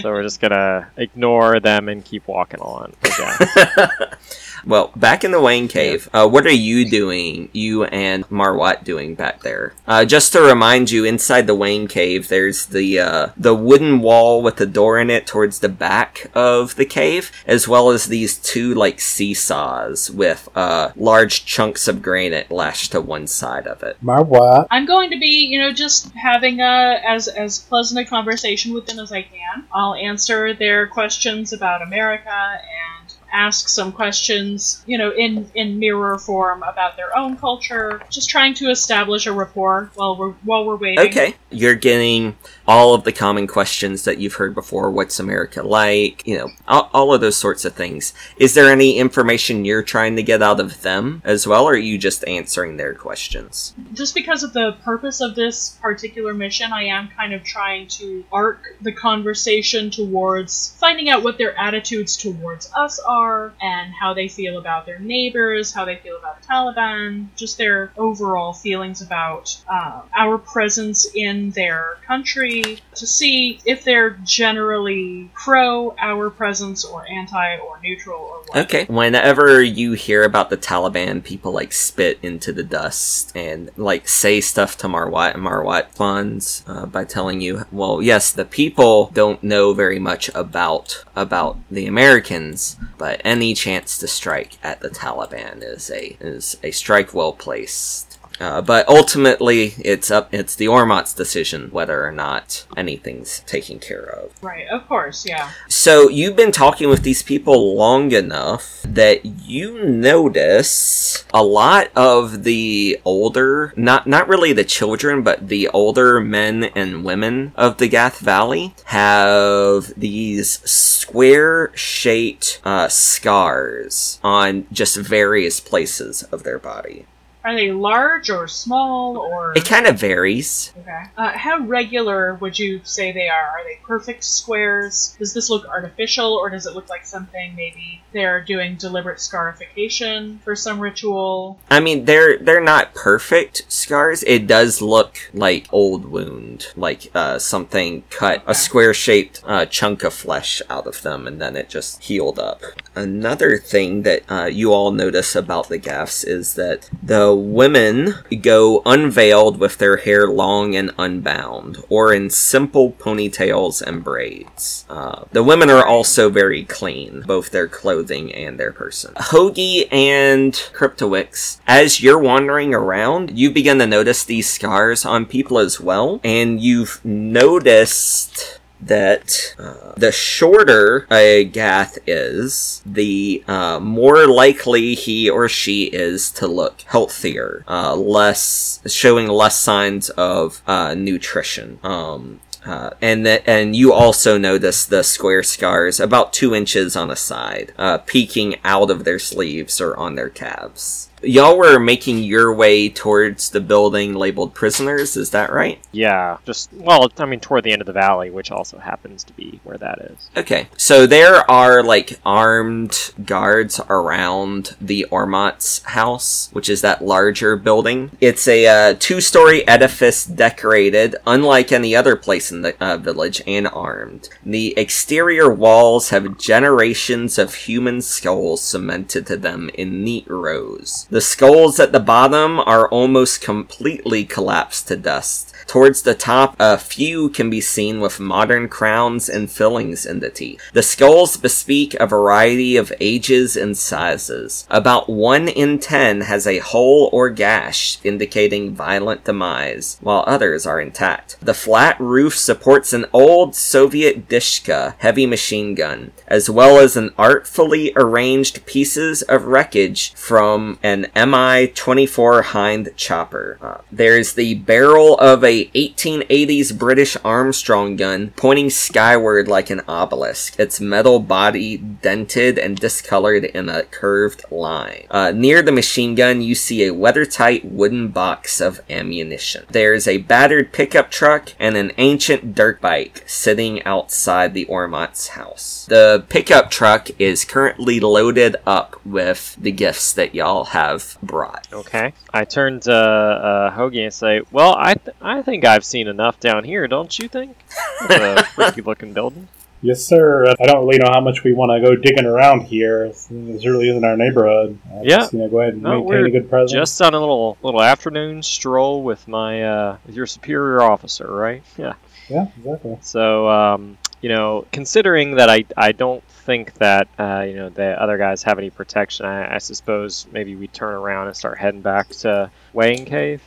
So 0.01 0.11
we're 0.11 0.21
just 0.21 0.39
gonna 0.39 0.91
ignore 0.95 1.59
them 1.59 1.89
and 1.89 2.05
keep 2.05 2.27
walking 2.27 2.59
on. 2.59 2.93
Well, 4.65 4.91
back 4.97 5.23
in 5.23 5.31
the 5.31 5.39
Weighing 5.39 5.69
Cave, 5.69 6.09
uh, 6.13 6.27
what 6.27 6.45
are 6.45 6.51
you 6.51 6.89
doing, 6.89 7.47
you 7.53 7.85
and 7.85 8.27
Marwat 8.27 8.83
doing 8.83 9.15
back 9.15 9.41
there? 9.41 9.73
Uh, 9.87 10.03
just 10.03 10.33
to 10.33 10.41
remind 10.41 10.91
you, 10.91 11.05
inside 11.05 11.47
the 11.47 11.55
Weighing 11.55 11.87
Cave, 11.87 12.27
there's 12.27 12.56
the 12.65 12.99
uh, 12.99 13.27
the 13.37 13.55
wooden 13.55 13.99
wall 14.01 14.41
with 14.41 14.57
the 14.57 14.65
door 14.65 14.99
in 14.99 15.09
it 15.09 15.27
towards 15.27 15.59
the 15.59 15.69
back 15.69 16.29
of 16.33 16.75
the 16.75 16.85
cave, 16.85 17.31
as 17.45 17.67
well 17.67 17.91
as 17.91 18.05
these 18.05 18.37
two 18.37 18.73
like 18.73 18.99
seesaws 18.99 20.09
with 20.09 20.49
uh, 20.55 20.91
large 20.95 21.45
chunks 21.45 21.87
of 21.87 22.01
granite 22.01 22.49
lashed 22.51 22.91
to 22.91 23.01
one 23.01 23.27
side 23.27 23.67
of 23.67 23.83
it. 23.83 23.97
My 24.01 24.19
what? 24.19 24.67
I'm 24.71 24.85
going 24.85 25.11
to 25.11 25.19
be, 25.19 25.47
you 25.49 25.59
know, 25.59 25.71
just 25.71 26.11
having 26.11 26.59
a 26.59 27.01
as 27.07 27.27
as 27.27 27.59
pleasant 27.59 27.99
a 27.99 28.09
conversation 28.09 28.73
with 28.73 28.87
them 28.87 28.99
as 28.99 29.11
I 29.11 29.21
can. 29.21 29.65
I'll 29.71 29.95
answer 29.95 30.53
their 30.53 30.87
questions 30.87 31.53
about 31.53 31.81
America 31.81 32.29
and 32.29 32.96
ask 33.37 33.69
some 33.69 33.91
questions, 33.91 34.83
you 34.87 34.97
know, 34.97 35.11
in 35.11 35.49
in 35.53 35.77
mirror 35.77 36.17
form 36.17 36.63
about 36.63 36.97
their 36.97 37.15
own 37.15 37.37
culture. 37.37 38.01
Just 38.09 38.29
trying 38.29 38.55
to 38.55 38.69
establish 38.69 39.27
a 39.27 39.31
rapport 39.31 39.91
while 39.95 40.17
we're 40.17 40.31
while 40.43 40.65
we're 40.65 40.75
waiting. 40.75 41.07
Okay, 41.07 41.35
you're 41.51 41.75
getting 41.75 42.35
all 42.67 42.93
of 42.93 43.03
the 43.03 43.11
common 43.11 43.47
questions 43.47 44.03
that 44.03 44.17
you've 44.17 44.35
heard 44.35 44.53
before. 44.53 44.91
What's 44.91 45.19
America 45.19 45.63
like? 45.63 46.25
You 46.27 46.37
know, 46.37 46.49
all, 46.67 46.89
all 46.93 47.13
of 47.13 47.21
those 47.21 47.37
sorts 47.37 47.65
of 47.65 47.73
things. 47.73 48.13
Is 48.37 48.53
there 48.53 48.71
any 48.71 48.97
information 48.97 49.65
you're 49.65 49.83
trying 49.83 50.15
to 50.17 50.23
get 50.23 50.41
out 50.41 50.59
of 50.59 50.81
them 50.81 51.21
as 51.23 51.47
well, 51.47 51.65
or 51.65 51.73
are 51.73 51.77
you 51.77 51.97
just 51.97 52.27
answering 52.27 52.77
their 52.77 52.93
questions? 52.93 53.73
just 53.93 54.13
because 54.15 54.43
of 54.43 54.53
the 54.53 54.73
purpose 54.83 55.21
of 55.21 55.35
this 55.35 55.77
particular 55.81 56.33
mission, 56.33 56.71
I 56.71 56.83
am 56.83 57.09
kind 57.09 57.33
of 57.33 57.43
trying 57.43 57.87
to 57.89 58.23
arc 58.31 58.75
the 58.81 58.91
conversation 58.91 59.89
towards 59.89 60.75
finding 60.79 61.09
out 61.09 61.23
what 61.23 61.37
their 61.37 61.57
attitudes 61.57 62.17
towards 62.17 62.71
us 62.73 62.99
are, 62.99 63.53
and 63.61 63.93
how 63.93 64.13
they 64.13 64.27
feel 64.27 64.57
about 64.57 64.85
their 64.85 64.99
neighbors, 64.99 65.73
how 65.73 65.85
they 65.85 65.95
feel 65.95 66.17
about 66.17 66.41
the 66.41 66.47
Taliban, 66.47 67.27
just 67.35 67.57
their 67.57 67.91
overall 67.97 68.53
feelings 68.53 69.01
about 69.01 69.57
uh, 69.67 70.01
our 70.15 70.37
presence 70.37 71.07
in 71.13 71.51
their 71.51 71.97
country, 72.05 72.56
to 72.61 73.07
see 73.07 73.59
if 73.65 73.83
they're 73.83 74.11
generally 74.23 75.29
pro 75.33 75.95
our 75.99 76.29
presence 76.29 76.83
or 76.83 77.05
anti 77.09 77.57
or 77.57 77.79
neutral 77.81 78.19
or 78.19 78.41
what. 78.47 78.57
Okay. 78.57 78.85
Whenever 78.85 79.61
you 79.61 79.93
hear 79.93 80.23
about 80.23 80.49
the 80.49 80.57
Taliban, 80.57 81.23
people 81.23 81.51
like 81.51 81.73
spit 81.73 82.19
into 82.21 82.51
the 82.51 82.63
dust 82.63 83.31
and 83.35 83.69
like 83.77 84.07
say 84.07 84.41
stuff 84.41 84.77
to 84.77 84.87
Marwat 84.87 85.35
and 85.35 85.43
Marwat 85.43 85.89
funds 85.91 86.63
uh, 86.67 86.85
by 86.85 87.03
telling 87.05 87.41
you, 87.41 87.65
well, 87.71 88.01
yes, 88.01 88.31
the 88.31 88.45
people 88.45 89.11
don't 89.13 89.43
know 89.43 89.73
very 89.73 89.99
much 89.99 90.29
about 90.33 91.03
about 91.15 91.57
the 91.69 91.87
Americans, 91.87 92.77
but 92.97 93.21
any 93.23 93.53
chance 93.53 93.97
to 93.97 94.07
strike 94.07 94.57
at 94.63 94.81
the 94.81 94.89
Taliban 94.89 95.63
is 95.63 95.89
a 95.91 96.17
is 96.19 96.57
a 96.63 96.71
strike 96.71 97.13
well 97.13 97.33
placed. 97.33 98.06
Uh, 98.39 98.61
but 98.61 98.87
ultimately, 98.87 99.73
it's 99.79 100.11
up. 100.11 100.33
It's 100.33 100.55
the 100.55 100.67
Ormot's 100.67 101.13
decision 101.13 101.69
whether 101.71 102.05
or 102.05 102.11
not 102.11 102.65
anything's 102.75 103.39
taken 103.41 103.79
care 103.79 104.03
of. 104.03 104.31
Right, 104.43 104.67
of 104.67 104.87
course, 104.87 105.25
yeah. 105.25 105.51
So 105.67 106.09
you've 106.09 106.35
been 106.35 106.51
talking 106.51 106.89
with 106.89 107.03
these 107.03 107.23
people 107.23 107.75
long 107.75 108.11
enough 108.11 108.81
that 108.83 109.25
you 109.25 109.83
notice 109.83 111.25
a 111.33 111.43
lot 111.43 111.89
of 111.95 112.43
the 112.43 112.99
older, 113.03 113.73
not 113.75 114.05
not 114.07 114.27
really 114.27 114.53
the 114.53 114.63
children, 114.63 115.23
but 115.23 115.47
the 115.47 115.67
older 115.69 116.19
men 116.19 116.65
and 116.75 117.03
women 117.03 117.53
of 117.55 117.77
the 117.77 117.87
Gath 117.87 118.19
Valley 118.19 118.75
have 118.85 119.93
these 119.97 120.59
square-shaped 120.69 122.61
uh, 122.63 122.87
scars 122.87 124.19
on 124.23 124.67
just 124.71 124.97
various 124.97 125.59
places 125.59 126.23
of 126.23 126.43
their 126.43 126.59
body. 126.59 127.05
Are 127.47 127.55
they 127.55 127.71
large 127.71 128.29
or 128.29 128.45
small 128.49 129.15
or? 129.15 129.53
It 129.55 129.63
kind 129.63 129.87
of 129.87 129.97
varies. 129.97 130.73
Okay. 130.79 131.03
Uh, 131.15 131.29
how 131.29 131.59
regular 131.59 132.33
would 132.35 132.59
you 132.59 132.81
say 132.83 133.13
they 133.13 133.29
are? 133.29 133.47
Are 133.47 133.63
they 133.63 133.79
perfect 133.85 134.25
squares? 134.25 135.15
Does 135.17 135.33
this 135.33 135.49
look 135.49 135.65
artificial, 135.65 136.33
or 136.33 136.49
does 136.49 136.65
it 136.65 136.73
look 136.73 136.89
like 136.89 137.05
something 137.05 137.55
maybe 137.55 138.01
they're 138.11 138.43
doing 138.43 138.75
deliberate 138.75 139.21
scarification 139.21 140.39
for 140.43 140.57
some 140.57 140.81
ritual? 140.81 141.57
I 141.71 141.79
mean, 141.79 142.03
they're 142.03 142.37
they're 142.37 142.59
not 142.59 142.93
perfect 142.93 143.63
scars. 143.69 144.23
It 144.23 144.45
does 144.45 144.81
look 144.81 145.17
like 145.33 145.67
old 145.71 146.03
wound, 146.03 146.67
like 146.75 147.09
uh, 147.15 147.39
something 147.39 148.03
cut 148.09 148.43
a 148.45 148.55
square 148.55 148.93
shaped 148.93 149.41
uh, 149.45 149.65
chunk 149.67 150.03
of 150.03 150.13
flesh 150.13 150.61
out 150.69 150.85
of 150.85 151.01
them, 151.01 151.25
and 151.25 151.39
then 151.39 151.55
it 151.55 151.69
just 151.69 152.03
healed 152.03 152.39
up. 152.39 152.61
Another 152.93 153.57
thing 153.57 154.01
that 154.01 154.29
uh, 154.29 154.49
you 154.51 154.73
all 154.73 154.91
notice 154.91 155.33
about 155.33 155.69
the 155.69 155.77
Gaths 155.77 156.25
is 156.25 156.55
that 156.55 156.89
the 157.01 157.36
women 157.37 158.15
go 158.41 158.81
unveiled 158.85 159.59
with 159.59 159.77
their 159.77 159.97
hair 159.97 160.27
long 160.27 160.75
and 160.75 160.91
unbound, 160.97 161.83
or 161.89 162.13
in 162.13 162.29
simple 162.29 162.91
ponytails 162.93 163.81
and 163.81 164.03
braids. 164.03 164.85
Uh, 164.89 165.25
the 165.31 165.43
women 165.43 165.69
are 165.69 165.85
also 165.85 166.29
very 166.29 166.63
clean, 166.63 167.21
both 167.21 167.51
their 167.51 167.67
clothing 167.67 168.33
and 168.33 168.59
their 168.59 168.71
person. 168.71 169.13
Hoagie 169.15 169.91
and 169.91 170.53
Cryptowix, 170.73 171.59
as 171.67 172.01
you're 172.01 172.19
wandering 172.19 172.73
around, 172.73 173.37
you 173.37 173.51
begin 173.51 173.79
to 173.79 173.87
notice 173.87 174.23
these 174.23 174.49
scars 174.49 175.05
on 175.05 175.25
people 175.25 175.59
as 175.59 175.79
well, 175.79 176.19
and 176.23 176.61
you've 176.61 177.03
noticed 177.05 178.59
that 178.79 179.55
uh, 179.57 179.93
the 179.97 180.11
shorter 180.11 181.07
a 181.11 181.45
Gath 181.45 181.97
is, 182.05 182.81
the 182.85 183.43
uh, 183.47 183.79
more 183.79 184.27
likely 184.27 184.93
he 184.95 185.29
or 185.29 185.49
she 185.49 185.85
is 185.85 186.31
to 186.31 186.47
look 186.47 186.81
healthier, 186.81 187.63
uh, 187.67 187.95
less 187.95 188.81
showing 188.87 189.27
less 189.27 189.59
signs 189.59 190.09
of 190.11 190.61
uh, 190.67 190.93
nutrition. 190.93 191.79
Um, 191.83 192.39
uh, 192.65 192.91
and 193.01 193.25
that, 193.25 193.47
and 193.47 193.75
you 193.75 193.93
also 193.93 194.37
notice 194.37 194.85
the 194.85 195.01
square 195.01 195.41
scars 195.41 196.01
about 196.01 196.33
two 196.33 196.53
inches 196.53 196.97
on 196.97 197.09
a 197.09 197.15
side, 197.15 197.73
uh, 197.77 197.97
peeking 197.99 198.57
out 198.65 198.91
of 198.91 199.05
their 199.05 199.19
sleeves 199.19 199.79
or 199.79 199.95
on 199.95 200.15
their 200.15 200.29
calves. 200.29 201.09
Y'all 201.23 201.57
were 201.57 201.79
making 201.79 202.19
your 202.19 202.53
way 202.53 202.89
towards 202.89 203.49
the 203.49 203.59
building 203.59 204.13
labeled 204.13 204.53
prisoners, 204.53 205.17
is 205.17 205.31
that 205.31 205.51
right? 205.51 205.79
Yeah, 205.91 206.37
just 206.45 206.71
well, 206.73 207.09
I 207.17 207.25
mean, 207.25 207.39
toward 207.39 207.63
the 207.63 207.71
end 207.71 207.81
of 207.81 207.87
the 207.87 207.93
valley, 207.93 208.29
which 208.29 208.51
also 208.51 208.77
happens 208.77 209.23
to 209.23 209.33
be 209.33 209.59
where 209.63 209.77
that 209.79 209.99
is. 209.99 210.29
Okay, 210.37 210.67
so 210.77 211.07
there 211.07 211.49
are 211.49 211.81
like 211.81 212.19
armed 212.23 213.13
guards 213.25 213.79
around 213.89 214.75
the 214.79 215.05
Ormot's 215.05 215.83
house, 215.83 216.49
which 216.53 216.69
is 216.69 216.81
that 216.81 217.03
larger 217.03 217.55
building. 217.55 218.11
It's 218.21 218.47
a 218.47 218.67
uh, 218.67 218.95
two 218.99 219.19
story 219.19 219.67
edifice 219.67 220.23
decorated, 220.23 221.15
unlike 221.25 221.71
any 221.71 221.95
other 221.95 222.15
place 222.15 222.51
in 222.51 222.61
the 222.61 222.75
uh, 222.83 222.97
village, 222.97 223.41
and 223.47 223.67
armed. 223.67 224.29
The 224.45 224.77
exterior 224.77 225.51
walls 225.51 226.09
have 226.09 226.37
generations 226.37 227.39
of 227.39 227.55
human 227.55 228.01
skulls 228.01 228.61
cemented 228.61 229.25
to 229.27 229.37
them 229.37 229.71
in 229.73 230.03
neat 230.03 230.27
rows. 230.27 231.06
The 231.09 231.21
skulls 231.21 231.79
at 231.79 231.93
the 231.93 232.01
bottom 232.01 232.59
are 232.59 232.89
almost 232.89 233.39
completely 233.39 234.25
collapsed 234.25 234.89
to 234.89 234.97
dust. 234.97 235.53
Towards 235.67 236.03
the 236.03 236.15
top, 236.15 236.55
a 236.59 236.77
few 236.77 237.27
can 237.27 237.49
be 237.49 237.59
seen 237.59 237.99
with 237.99 238.21
modern 238.21 238.69
crowns 238.69 239.27
and 239.27 239.51
fillings 239.51 240.05
in 240.05 240.21
the 240.21 240.29
teeth. 240.29 240.61
The 240.71 240.81
skulls 240.81 241.35
bespeak 241.35 241.93
a 241.95 242.07
variety 242.07 242.77
of 242.77 242.93
ages 243.01 243.57
and 243.57 243.77
sizes. 243.77 244.65
About 244.69 245.09
1 245.09 245.49
in 245.49 245.79
10 245.79 246.21
has 246.21 246.47
a 246.47 246.59
hole 246.59 247.09
or 247.11 247.29
gash 247.29 247.99
indicating 248.05 248.73
violent 248.73 249.25
demise, 249.25 249.97
while 249.99 250.23
others 250.25 250.65
are 250.65 250.79
intact. 250.79 251.35
The 251.41 251.53
flat 251.53 251.99
roof 251.99 252.37
supports 252.37 252.93
an 252.93 253.05
old 253.11 253.53
Soviet 253.53 254.29
Dishka 254.29 254.95
heavy 254.99 255.25
machine 255.25 255.75
gun, 255.75 256.11
as 256.27 256.49
well 256.49 256.79
as 256.79 256.95
an 256.95 257.13
artfully 257.17 257.91
arranged 257.97 258.65
pieces 258.65 259.21
of 259.23 259.45
wreckage 259.45 260.13
from 260.13 260.79
an 260.81 261.07
Mi-24 261.13 262.43
Hind 262.45 262.91
chopper. 262.95 263.57
Uh, 263.61 263.81
there's 263.91 264.33
the 264.33 264.55
barrel 264.55 265.17
of 265.17 265.43
a 265.43 265.56
1880s 265.65 266.77
British 266.77 267.17
Armstrong 267.23 267.95
gun 267.95 268.31
pointing 268.35 268.69
skyward 268.69 269.47
like 269.47 269.69
an 269.69 269.81
obelisk, 269.87 270.59
its 270.59 270.79
metal 270.79 271.19
body 271.19 271.77
dented 271.77 272.57
and 272.57 272.77
discolored 272.77 273.45
in 273.45 273.69
a 273.69 273.83
curved 273.83 274.43
line. 274.51 275.05
Uh, 275.09 275.31
near 275.31 275.61
the 275.61 275.71
machine 275.71 276.15
gun, 276.15 276.41
you 276.41 276.55
see 276.55 276.85
a 276.85 276.93
weather-tight 276.93 277.65
wooden 277.65 278.09
box 278.09 278.61
of 278.61 278.81
ammunition. 278.89 279.65
There's 279.69 280.07
a 280.07 280.17
battered 280.17 280.71
pickup 280.71 281.11
truck 281.11 281.53
and 281.59 281.75
an 281.75 281.91
ancient 281.97 282.55
dirt 282.55 282.81
bike 282.81 283.23
sitting 283.25 283.83
outside 283.83 284.53
the 284.53 284.65
Ormot's 284.65 285.29
house. 285.29 285.85
The 285.89 286.25
pickup 286.29 286.69
truck 286.69 287.09
is 287.19 287.45
currently 287.45 287.99
loaded 287.99 288.55
up 288.65 288.99
with 289.05 289.55
the 289.59 289.71
gifts 289.71 290.13
that 290.13 290.35
y'all 290.35 290.65
have 290.65 291.17
brought. 291.21 291.67
Okay. 291.71 292.13
I 292.33 292.45
turned 292.45 292.83
to 292.83 292.93
uh, 292.93 293.71
Hoagie 293.75 294.03
and 294.03 294.13
say, 294.13 294.41
"Well, 294.51 294.75
I 294.77 294.93
th- 294.93 295.15
I 295.21 295.41
think 295.47 295.65
I've 295.65 295.85
seen 295.85 296.07
enough 296.07 296.39
down 296.39 296.63
here, 296.63 296.87
don't 296.87 297.17
you 297.17 297.27
think?" 297.27 297.57
It's 298.01 298.15
a 298.15 298.43
freaky 298.55 298.81
looking 298.81 299.13
building. 299.13 299.47
Yes, 299.81 300.03
sir. 300.03 300.47
I 300.59 300.65
don't 300.65 300.85
really 300.85 300.97
know 300.97 301.09
how 301.11 301.21
much 301.21 301.43
we 301.43 301.53
want 301.53 301.69
to 301.71 301.87
go 301.87 301.95
digging 301.95 302.25
around 302.25 302.61
here. 302.61 303.07
This 303.07 303.29
really 303.31 303.89
isn't 303.89 304.03
our 304.03 304.17
neighborhood. 304.17 304.79
I 304.91 305.01
Yeah. 305.03 305.17
Just, 305.19 305.33
you 305.33 305.39
know, 305.39 305.49
go 305.49 305.61
ahead 305.61 305.73
and 305.73 305.83
No, 305.83 306.03
maintain 306.03 306.25
a 306.25 306.31
good 306.31 306.49
presence. 306.49 306.71
Just 306.71 307.01
on 307.01 307.13
a 307.13 307.19
little 307.19 307.57
little 307.61 307.81
afternoon 307.81 308.41
stroll 308.41 309.03
with 309.03 309.27
my 309.27 309.63
uh, 309.63 309.97
with 310.05 310.15
your 310.15 310.25
superior 310.25 310.81
officer, 310.81 311.31
right? 311.31 311.63
Yeah. 311.77 311.93
Yeah, 312.29 312.47
exactly. 312.57 312.97
So, 313.01 313.47
um, 313.47 313.97
you 314.19 314.27
know, 314.29 314.65
considering 314.73 315.35
that 315.35 315.49
I, 315.49 315.63
I 315.77 315.93
don't 315.93 316.23
think 316.27 316.73
that, 316.75 317.07
uh, 317.17 317.45
you 317.47 317.53
know, 317.55 317.69
the 317.69 318.01
other 318.01 318.17
guys 318.17 318.43
have 318.43 318.57
any 318.57 318.69
protection, 318.69 319.25
I, 319.25 319.55
I 319.55 319.57
suppose 319.59 320.27
maybe 320.31 320.55
we 320.55 320.67
turn 320.67 320.93
around 320.93 321.27
and 321.27 321.37
start 321.37 321.57
heading 321.57 321.79
back 321.81 322.09
to 322.09 322.49
Weighing 322.77 323.05
Cave. 323.05 323.41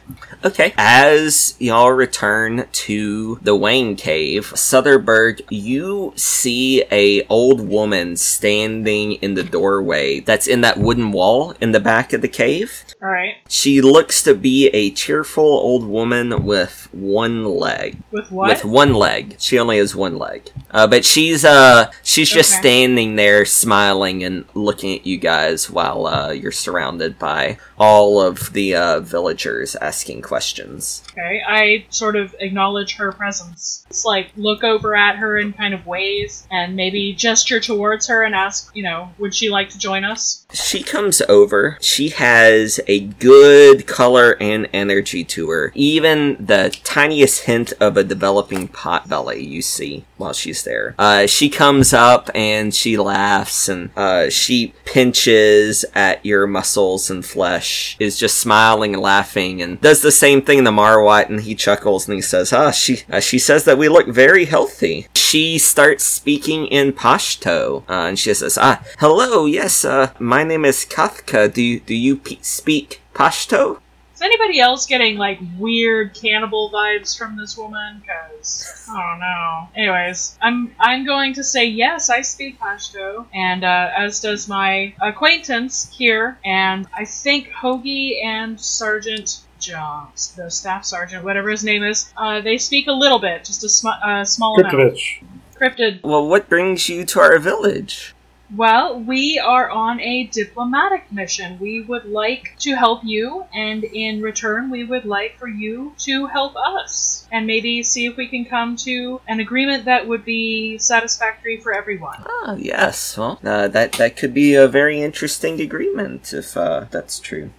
Okay. 0.44 0.74
As 0.76 1.54
y'all 1.60 1.92
return 1.92 2.66
to 2.72 3.38
the 3.40 3.54
Weighing 3.54 3.94
Cave, 3.94 4.46
Sutherberg, 4.56 5.40
you 5.50 6.12
see 6.16 6.82
a 6.90 7.24
old 7.28 7.60
woman 7.60 8.16
standing 8.16 9.12
in 9.12 9.34
the 9.34 9.44
doorway 9.44 10.18
that's 10.18 10.48
in 10.48 10.62
that 10.62 10.78
wooden 10.78 11.12
wall 11.12 11.54
in 11.60 11.70
the 11.70 11.78
back 11.78 12.12
of 12.12 12.22
the 12.22 12.28
cave. 12.28 12.84
Alright. 13.00 13.36
She 13.48 13.80
looks 13.80 14.20
to 14.24 14.34
be 14.34 14.66
a 14.70 14.90
cheerful 14.90 15.44
old 15.44 15.86
woman 15.86 16.42
with 16.44 16.88
one 16.90 17.44
leg. 17.44 17.98
With 18.10 18.32
what? 18.32 18.48
With 18.48 18.64
one 18.64 18.94
leg. 18.94 19.36
She 19.38 19.60
only 19.60 19.78
has 19.78 19.94
one 19.94 20.18
leg. 20.18 20.50
Uh, 20.72 20.88
but 20.88 21.04
she's 21.04 21.44
uh 21.44 21.92
she's 22.02 22.28
just 22.28 22.52
Okay. 22.54 22.62
standing 22.62 23.14
there 23.14 23.44
smiling 23.44 24.24
and 24.24 24.44
looking 24.54 24.98
at 24.98 25.06
you 25.06 25.18
guys 25.18 25.70
while 25.70 26.06
uh, 26.08 26.30
you're 26.30 26.50
surrounded 26.50 27.16
by 27.16 27.58
all 27.78 28.20
of 28.20 28.52
the 28.54 28.74
uh, 28.74 28.98
village 28.98 29.19
villagers 29.20 29.76
asking 29.76 30.22
questions. 30.22 31.02
Okay, 31.12 31.42
I 31.46 31.84
sort 31.90 32.16
of 32.16 32.34
acknowledge 32.38 32.96
her 32.96 33.12
presence. 33.12 33.84
It's 33.90 34.04
like 34.06 34.32
look 34.34 34.64
over 34.64 34.96
at 34.96 35.16
her 35.16 35.36
in 35.36 35.52
kind 35.52 35.74
of 35.74 35.86
ways 35.86 36.46
and 36.50 36.74
maybe 36.74 37.12
gesture 37.12 37.60
towards 37.60 38.06
her 38.08 38.22
and 38.22 38.34
ask, 38.34 38.74
you 38.74 38.82
know, 38.82 39.10
would 39.18 39.34
she 39.34 39.50
like 39.50 39.68
to 39.70 39.78
join 39.78 40.04
us? 40.04 40.46
She 40.54 40.82
comes 40.82 41.20
over. 41.28 41.76
She 41.82 42.08
has 42.10 42.80
a 42.86 43.00
good 43.00 43.86
color 43.86 44.38
and 44.40 44.68
energy 44.72 45.22
to 45.24 45.50
her. 45.50 45.70
Even 45.74 46.36
the 46.44 46.74
tiniest 46.82 47.44
hint 47.44 47.74
of 47.78 47.98
a 47.98 48.04
developing 48.04 48.68
pot 48.68 49.06
belly 49.06 49.44
you 49.44 49.60
see 49.60 50.06
while 50.16 50.32
she's 50.32 50.64
there. 50.64 50.94
Uh, 50.98 51.26
she 51.26 51.50
comes 51.50 51.92
up 51.92 52.30
and 52.34 52.74
she 52.74 52.96
laughs 52.96 53.68
and 53.68 53.90
uh, 53.96 54.30
she 54.30 54.72
pinches 54.86 55.84
at 55.94 56.24
your 56.24 56.46
muscles 56.46 57.10
and 57.10 57.24
flesh, 57.24 57.96
is 57.98 58.18
just 58.18 58.38
smiling 58.38 58.94
and 58.94 59.02
laughing, 59.02 59.09
and 59.10 59.80
does 59.80 60.02
the 60.02 60.12
same 60.12 60.42
thing 60.42 60.64
to 60.64 60.70
Marwat, 60.70 61.28
and 61.28 61.40
he 61.40 61.54
chuckles 61.54 62.06
and 62.06 62.14
he 62.14 62.22
says, 62.22 62.52
"Ah, 62.52 62.70
she 62.70 63.02
uh, 63.10 63.20
she 63.20 63.38
says 63.38 63.64
that 63.64 63.78
we 63.78 63.88
look 63.88 64.08
very 64.08 64.44
healthy." 64.44 65.08
She 65.14 65.58
starts 65.58 66.04
speaking 66.04 66.66
in 66.66 66.92
Pashto, 66.92 67.82
uh, 67.88 68.08
and 68.08 68.18
she 68.18 68.32
says, 68.34 68.58
"Ah, 68.60 68.82
hello, 68.98 69.46
yes, 69.46 69.84
uh, 69.84 70.12
my 70.18 70.44
name 70.44 70.64
is 70.64 70.84
Kathka. 70.84 71.52
Do 71.52 71.62
you, 71.62 71.80
do 71.80 71.94
you 71.94 72.16
pe- 72.16 72.38
speak 72.42 73.00
Pashto?" 73.14 73.80
Is 74.20 74.24
anybody 74.24 74.60
else 74.60 74.84
getting 74.84 75.16
like 75.16 75.38
weird 75.58 76.12
cannibal 76.12 76.70
vibes 76.70 77.16
from 77.16 77.38
this 77.38 77.56
woman? 77.56 78.02
Cause 78.06 78.86
oh 78.90 79.16
no. 79.18 79.68
Anyways, 79.74 80.36
I'm 80.42 80.74
I'm 80.78 81.06
going 81.06 81.32
to 81.34 81.42
say 81.42 81.64
yes. 81.64 82.10
I 82.10 82.20
speak 82.20 82.60
Pashto, 82.60 83.24
and 83.32 83.64
uh, 83.64 83.90
as 83.96 84.20
does 84.20 84.46
my 84.46 84.92
acquaintance 85.00 85.90
here, 85.96 86.38
and 86.44 86.86
I 86.94 87.06
think 87.06 87.48
Hoagie 87.48 88.22
and 88.22 88.60
Sergeant 88.60 89.40
Jones, 89.58 90.34
the 90.36 90.50
staff 90.50 90.84
sergeant, 90.84 91.24
whatever 91.24 91.48
his 91.48 91.64
name 91.64 91.82
is, 91.82 92.12
uh, 92.18 92.42
they 92.42 92.58
speak 92.58 92.88
a 92.88 92.92
little 92.92 93.20
bit, 93.20 93.46
just 93.46 93.64
a 93.64 93.70
sm- 93.70 93.88
uh, 94.04 94.26
small 94.26 94.60
amount. 94.60 94.74
Kryptovich. 94.74 95.24
Cryptid. 95.58 96.02
Well, 96.02 96.28
what 96.28 96.46
brings 96.50 96.90
you 96.90 97.06
to 97.06 97.20
our 97.20 97.38
village? 97.38 98.14
Well, 98.56 98.98
we 98.98 99.38
are 99.38 99.70
on 99.70 100.00
a 100.00 100.24
diplomatic 100.24 101.12
mission. 101.12 101.58
We 101.60 101.82
would 101.82 102.04
like 102.04 102.56
to 102.60 102.74
help 102.74 103.04
you, 103.04 103.44
and 103.54 103.84
in 103.84 104.22
return, 104.22 104.70
we 104.70 104.82
would 104.84 105.04
like 105.04 105.38
for 105.38 105.48
you 105.48 105.94
to 105.98 106.26
help 106.26 106.56
us. 106.56 107.26
And 107.30 107.46
maybe 107.46 107.82
see 107.84 108.06
if 108.06 108.16
we 108.16 108.26
can 108.26 108.44
come 108.44 108.74
to 108.78 109.20
an 109.28 109.38
agreement 109.38 109.84
that 109.84 110.08
would 110.08 110.24
be 110.24 110.78
satisfactory 110.78 111.58
for 111.58 111.72
everyone. 111.72 112.24
Ah, 112.26 112.56
yes. 112.58 113.16
Well, 113.16 113.38
uh, 113.44 113.68
that 113.68 113.92
that 113.92 114.16
could 114.16 114.34
be 114.34 114.54
a 114.54 114.66
very 114.66 115.00
interesting 115.00 115.60
agreement 115.60 116.32
if 116.32 116.56
uh, 116.56 116.86
that's 116.90 117.20
true. 117.20 117.50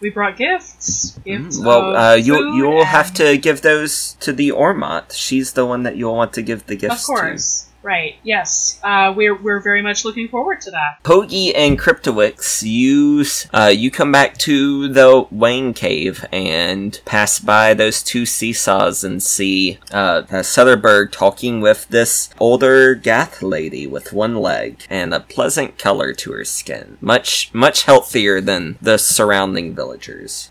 We 0.00 0.10
brought 0.10 0.36
gifts. 0.36 1.18
Gifts. 1.24 1.58
Mm, 1.58 1.64
Well, 1.64 1.90
of 1.90 1.96
uh, 1.96 2.14
you 2.14 2.34
you'll 2.56 2.84
have 2.84 3.14
to 3.14 3.38
give 3.38 3.62
those 3.62 4.14
to 4.20 4.32
the 4.32 4.50
Ormot. 4.50 5.12
She's 5.12 5.52
the 5.52 5.64
one 5.64 5.84
that 5.84 5.96
you'll 5.96 6.16
want 6.16 6.32
to 6.34 6.42
give 6.42 6.66
the 6.66 6.76
gifts 6.76 7.06
to. 7.06 7.12
course. 7.12 7.65
Right. 7.86 8.16
Yes. 8.24 8.80
Uh, 8.82 9.14
we're 9.16 9.40
we're 9.40 9.60
very 9.60 9.80
much 9.80 10.04
looking 10.04 10.26
forward 10.26 10.60
to 10.62 10.72
that. 10.72 11.04
Pogi 11.04 11.52
and 11.54 11.78
Cryptowix, 11.78 12.64
you 12.64 13.24
uh, 13.54 13.68
you 13.68 13.92
come 13.92 14.10
back 14.10 14.36
to 14.38 14.88
the 14.88 15.24
Weighing 15.30 15.72
Cave 15.72 16.26
and 16.32 17.00
pass 17.04 17.38
by 17.38 17.74
those 17.74 18.02
two 18.02 18.26
seesaws 18.26 19.04
and 19.04 19.22
see 19.22 19.78
uh, 19.92 20.22
Soderberg 20.22 21.12
talking 21.12 21.60
with 21.60 21.86
this 21.86 22.28
older 22.40 22.96
Gath 22.96 23.40
lady 23.40 23.86
with 23.86 24.12
one 24.12 24.34
leg 24.34 24.84
and 24.90 25.14
a 25.14 25.20
pleasant 25.20 25.78
color 25.78 26.12
to 26.12 26.32
her 26.32 26.44
skin, 26.44 26.98
much 27.00 27.54
much 27.54 27.84
healthier 27.84 28.40
than 28.40 28.78
the 28.82 28.98
surrounding 28.98 29.76
villagers. 29.76 30.50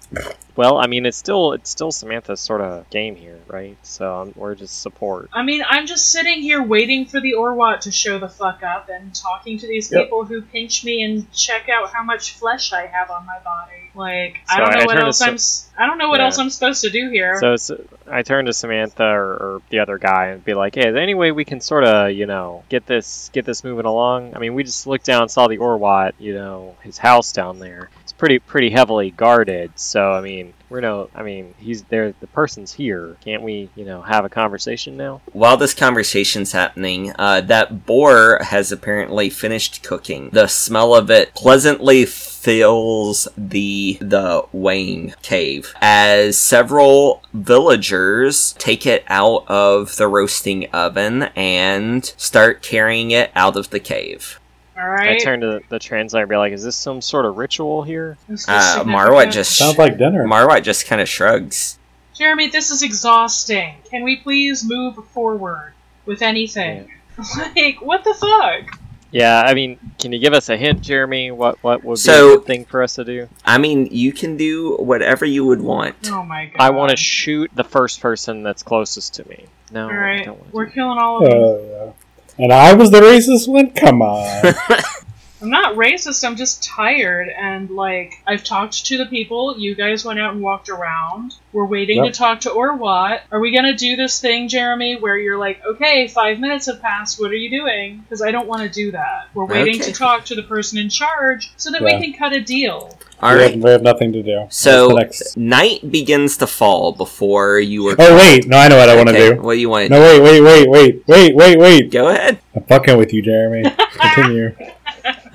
Well, 0.56 0.78
I 0.78 0.88
mean, 0.88 1.06
it's 1.06 1.18
still 1.18 1.52
it's 1.54 1.70
still 1.70 1.92
Samantha's 1.92 2.40
sort 2.40 2.62
of 2.62 2.90
game 2.90 3.16
here, 3.16 3.40
right? 3.48 3.78
So 3.84 4.22
um, 4.22 4.34
we're 4.36 4.56
just 4.56 4.82
support. 4.82 5.30
I 5.34 5.44
mean, 5.44 5.64
I'm 5.68 5.86
just 5.86 6.12
sitting 6.12 6.42
here 6.42 6.64
waiting 6.64 7.06
for 7.06 7.20
the 7.20 7.34
Orwat 7.34 7.82
to 7.82 7.92
show 7.92 8.20
the 8.20 8.30
fuck 8.30 8.64
up 8.64 8.88
and 8.90 9.14
talking 9.14 9.58
to 9.60 9.68
these 9.68 9.92
Yep. 9.92 10.04
people 10.04 10.24
who 10.26 10.42
pinch 10.42 10.84
me 10.86 11.04
and 11.04 11.30
check 11.34 11.68
out 11.70 11.92
how 11.94 12.04
much 12.04 12.32
flesh 12.34 12.72
I 12.72 12.86
have 12.88 13.10
on 13.12 13.26
my 13.26 13.40
body. 13.44 13.72
Like, 13.96 14.38
I 14.50 14.60
don't 14.60 14.72
know 14.74 14.80
I 14.82 14.86
what 14.86 14.94
turn 14.94 15.02
to 15.02 15.06
else 15.08 15.20
Sa- 15.20 15.26
I'm. 15.28 15.34
s- 15.36 15.70
I 15.78 15.86
don't 15.88 15.98
know 15.98 16.10
what 16.10 16.20
Yeah. 16.20 16.26
else 16.26 16.38
I'm 16.38 16.50
supposed 16.50 16.82
to 16.84 16.90
do 16.90 17.10
here. 17.10 17.38
So 17.40 17.54
it's, 17.54 17.72
I 18.10 18.24
turn 18.24 18.46
to 18.46 18.54
Samantha 18.54 19.04
or, 19.06 19.34
or 19.34 19.62
the 19.70 19.80
other 19.80 19.98
guy 19.98 20.28
and 20.28 20.44
be 20.44 20.54
like, 20.54 20.76
"Hey, 20.76 20.88
is 20.88 20.94
there 20.94 21.02
any 21.04 21.16
way 21.16 21.32
we 21.32 21.46
can 21.46 21.62
sort 21.62 21.84
of, 21.86 22.12
you 22.12 22.26
know, 22.26 22.64
get 22.70 22.86
this 22.86 23.30
get 23.34 23.46
this 23.46 23.64
moving 23.64 23.86
along? 23.86 24.36
I 24.36 24.40
mean, 24.40 24.54
we 24.54 24.64
just 24.64 24.86
looked 24.88 25.06
down, 25.06 25.24
and 25.24 25.32
saw 25.32 25.48
the 25.48 25.58
Orwat, 25.60 26.14
you 26.20 26.34
know, 26.34 26.76
his 26.82 26.98
house 26.98 27.32
down 27.32 27.60
there. 27.60 27.90
Pretty 28.18 28.40
pretty 28.40 28.70
heavily 28.70 29.12
guarded. 29.12 29.72
So 29.76 30.12
I 30.12 30.22
mean, 30.22 30.54
we're 30.70 30.82
no, 30.82 31.10
I 31.16 31.24
mean, 31.24 31.54
he's 31.58 31.84
there. 31.84 32.14
The 32.20 32.28
person's 32.28 32.74
here. 32.74 33.18
Can't 33.24 33.44
we, 33.44 33.70
you 33.76 33.86
know, 33.86 34.02
have 34.02 34.26
a 34.26 34.30
conversation 34.30 34.98
now? 34.98 35.22
While 35.32 35.58
this 35.58 35.74
conversation's 35.74 36.52
happening, 36.52 37.14
uh, 37.18 37.42
that 37.42 37.86
boar 37.86 38.40
has 38.42 38.72
apparently 38.72 39.30
finished 39.30 39.84
cooking. 39.84 40.30
The 40.32 40.48
smell 40.48 40.96
of 40.96 41.12
it 41.12 41.34
pleasantly 41.36 42.06
fills 42.06 43.28
the 43.38 43.98
the 44.02 44.46
Weighing 44.52 45.14
cave 45.22 45.74
as 45.82 46.40
several 46.40 47.22
villagers 47.34 48.54
take 48.54 48.86
it 48.86 49.04
out 49.08 49.46
of 49.48 49.96
the 49.98 50.08
roasting 50.08 50.70
oven 50.72 51.24
and 51.36 52.06
start 52.18 52.62
carrying 52.62 53.12
it 53.12 53.32
out 53.36 53.56
of 53.56 53.70
the 53.70 53.80
cave. 53.80 54.40
All 54.78 54.84
I 54.90 55.18
turn 55.18 55.40
to 55.42 55.48
the, 55.48 55.62
the 55.70 55.80
translator 55.80 56.24
and 56.24 56.30
be 56.30 56.36
like, 56.36 56.52
"Is 56.54 56.64
this 56.64 56.76
some 56.76 57.02
sort 57.02 57.26
of 57.26 57.38
ritual 57.38 57.84
here?" 57.84 58.18
This 58.28 58.48
Uh, 58.48 58.60
significant. 58.60 58.96
Marwa 58.96 59.32
just 59.32 59.58
Sounds 59.58 59.78
like 59.78 59.98
dinner. 59.98 60.26
Marwa 60.26 60.62
just 60.62 60.86
kind 60.88 61.02
of 61.02 61.08
shrugs. 61.08 61.78
Jeremy, 62.14 62.48
this 62.50 62.72
is 62.72 62.82
exhausting. 62.84 63.76
Can 63.90 64.04
we 64.04 64.18
please 64.18 64.64
move 64.68 64.96
forward 65.10 65.74
with 66.06 66.22
anything? 66.22 66.90
like, 67.56 67.82
what 67.82 68.04
the 68.04 68.14
fuck? 68.14 68.80
Yeah, 69.12 69.44
I 69.46 69.54
mean, 69.54 69.80
can 70.00 70.12
you 70.12 70.20
give 70.20 70.34
us 70.34 70.50
a 70.50 70.58
hint, 70.58 70.82
Jeremy? 70.82 71.32
What 71.32 71.62
what 71.64 71.84
would 71.86 71.94
be 71.96 72.00
So- 72.00 72.34
a 72.34 72.38
good 72.38 72.46
thing 72.46 72.66
for 72.66 72.84
us 72.84 72.96
to 72.96 73.06
do? 73.06 73.30
I 73.46 73.58
mean, 73.58 73.88
you 73.92 74.12
can 74.12 74.36
do 74.36 74.76
whatever 74.76 75.24
you 75.26 75.46
would 75.46 75.62
want. 75.62 75.96
Oh 76.12 76.24
my 76.24 76.48
god. 76.48 76.56
I 76.60 76.72
want 76.72 76.90
to 76.92 76.98
shoot 76.98 77.50
the 77.56 77.64
first 77.64 78.02
person 78.02 78.44
that's 78.44 78.62
closest 78.64 79.14
to 79.16 79.30
me. 79.30 79.46
No, 79.72 79.86
All 79.86 79.92
I 79.94 80.24
don't 80.24 80.54
we're 80.54 80.66
do 80.66 80.72
killing 80.72 80.98
all 81.00 81.24
of 81.26 81.30
them. 81.32 81.42
Uh, 81.42 81.86
yeah. 81.86 81.92
And 82.38 82.52
I 82.52 82.74
was 82.74 82.92
the 82.92 83.00
racist 83.02 83.48
one? 83.48 83.72
Come 83.72 84.02
on. 84.02 84.54
I'm 85.42 85.50
not 85.52 85.76
racist, 85.76 86.26
I'm 86.26 86.38
just 86.38 86.64
tired 86.64 87.28
and 87.30 87.70
like 87.70 88.14
I've 88.26 88.44
talked 88.44 88.86
to 88.88 88.98
the 88.98 89.06
people, 89.06 89.60
you 89.60 89.76
guys 89.76 90.04
went 90.04 90.18
out 90.20 90.34
and 90.34 90.42
walked 90.42 90.70
around. 90.70 91.36
We're 91.54 91.66
waiting 91.66 92.04
Yep. 92.04 92.14
to 92.14 92.18
talk 92.18 92.40
to 92.42 92.50
Orwat. 92.50 93.20
Are 93.32 93.40
we 93.40 93.52
gonna 93.52 93.76
do 93.76 93.96
this 93.96 94.20
thing, 94.20 94.48
Jeremy, 94.48 94.96
where 94.96 95.18
you're 95.18 95.38
like, 95.38 95.62
okay, 95.64 96.08
five 96.08 96.40
minutes 96.40 96.66
have 96.66 96.82
passed, 96.82 97.20
what 97.20 97.30
are 97.32 97.36
you 97.36 97.50
doing? 97.52 98.00
Because 98.00 98.22
I 98.24 98.32
don't 98.32 98.48
want 98.48 98.64
to 98.64 98.70
do 98.70 98.92
that. 98.94 99.28
We're 99.36 99.46
waiting 99.46 99.76
Okay. 99.82 99.92
to 99.92 99.94
talk 99.94 100.26
to 100.26 100.36
the 100.36 100.44
person 100.44 100.80
in 100.80 100.90
charge 100.90 101.52
so 101.58 101.70
that 101.72 101.82
Yeah. 101.82 102.00
we 102.00 102.04
can 102.12 102.14
cut 102.18 102.34
a 102.34 102.42
deal. 102.42 102.98
All 103.22 103.34
we, 103.34 103.40
right. 103.40 103.52
have, 103.54 103.64
we 103.64 103.70
have 103.72 103.82
nothing 103.82 104.12
to 104.14 104.22
do. 104.22 104.46
So 104.50 104.90
next? 104.90 105.38
night 105.38 105.90
begins 105.90 106.38
to 106.38 106.48
fall 106.48 106.92
before 106.92 107.60
you 107.60 107.84
were. 107.84 107.96
Oh 107.98 108.16
wait, 108.16 108.48
no, 108.48 108.58
I 108.58 108.68
know 108.68 108.78
what 108.78 108.90
I 108.90 108.96
want 108.96 109.10
to 109.10 109.16
Okay, 109.16 109.36
do. 109.36 109.42
What 109.42 109.54
do 109.54 109.60
you 109.60 109.70
want? 109.70 109.90
No, 109.90 110.00
wait, 110.00 110.20
wait, 110.22 110.42
wait, 110.42 110.70
wait, 110.70 111.04
wait, 111.08 111.36
wait, 111.36 111.58
wait. 111.60 111.92
Go 111.92 112.10
ahead. 112.10 112.40
I'm 112.56 112.64
fucking 112.64 112.98
with 112.98 113.14
you, 113.14 113.22
Jeremy. 113.22 113.70
Continue. 114.00 114.56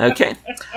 Okay. 0.01 0.35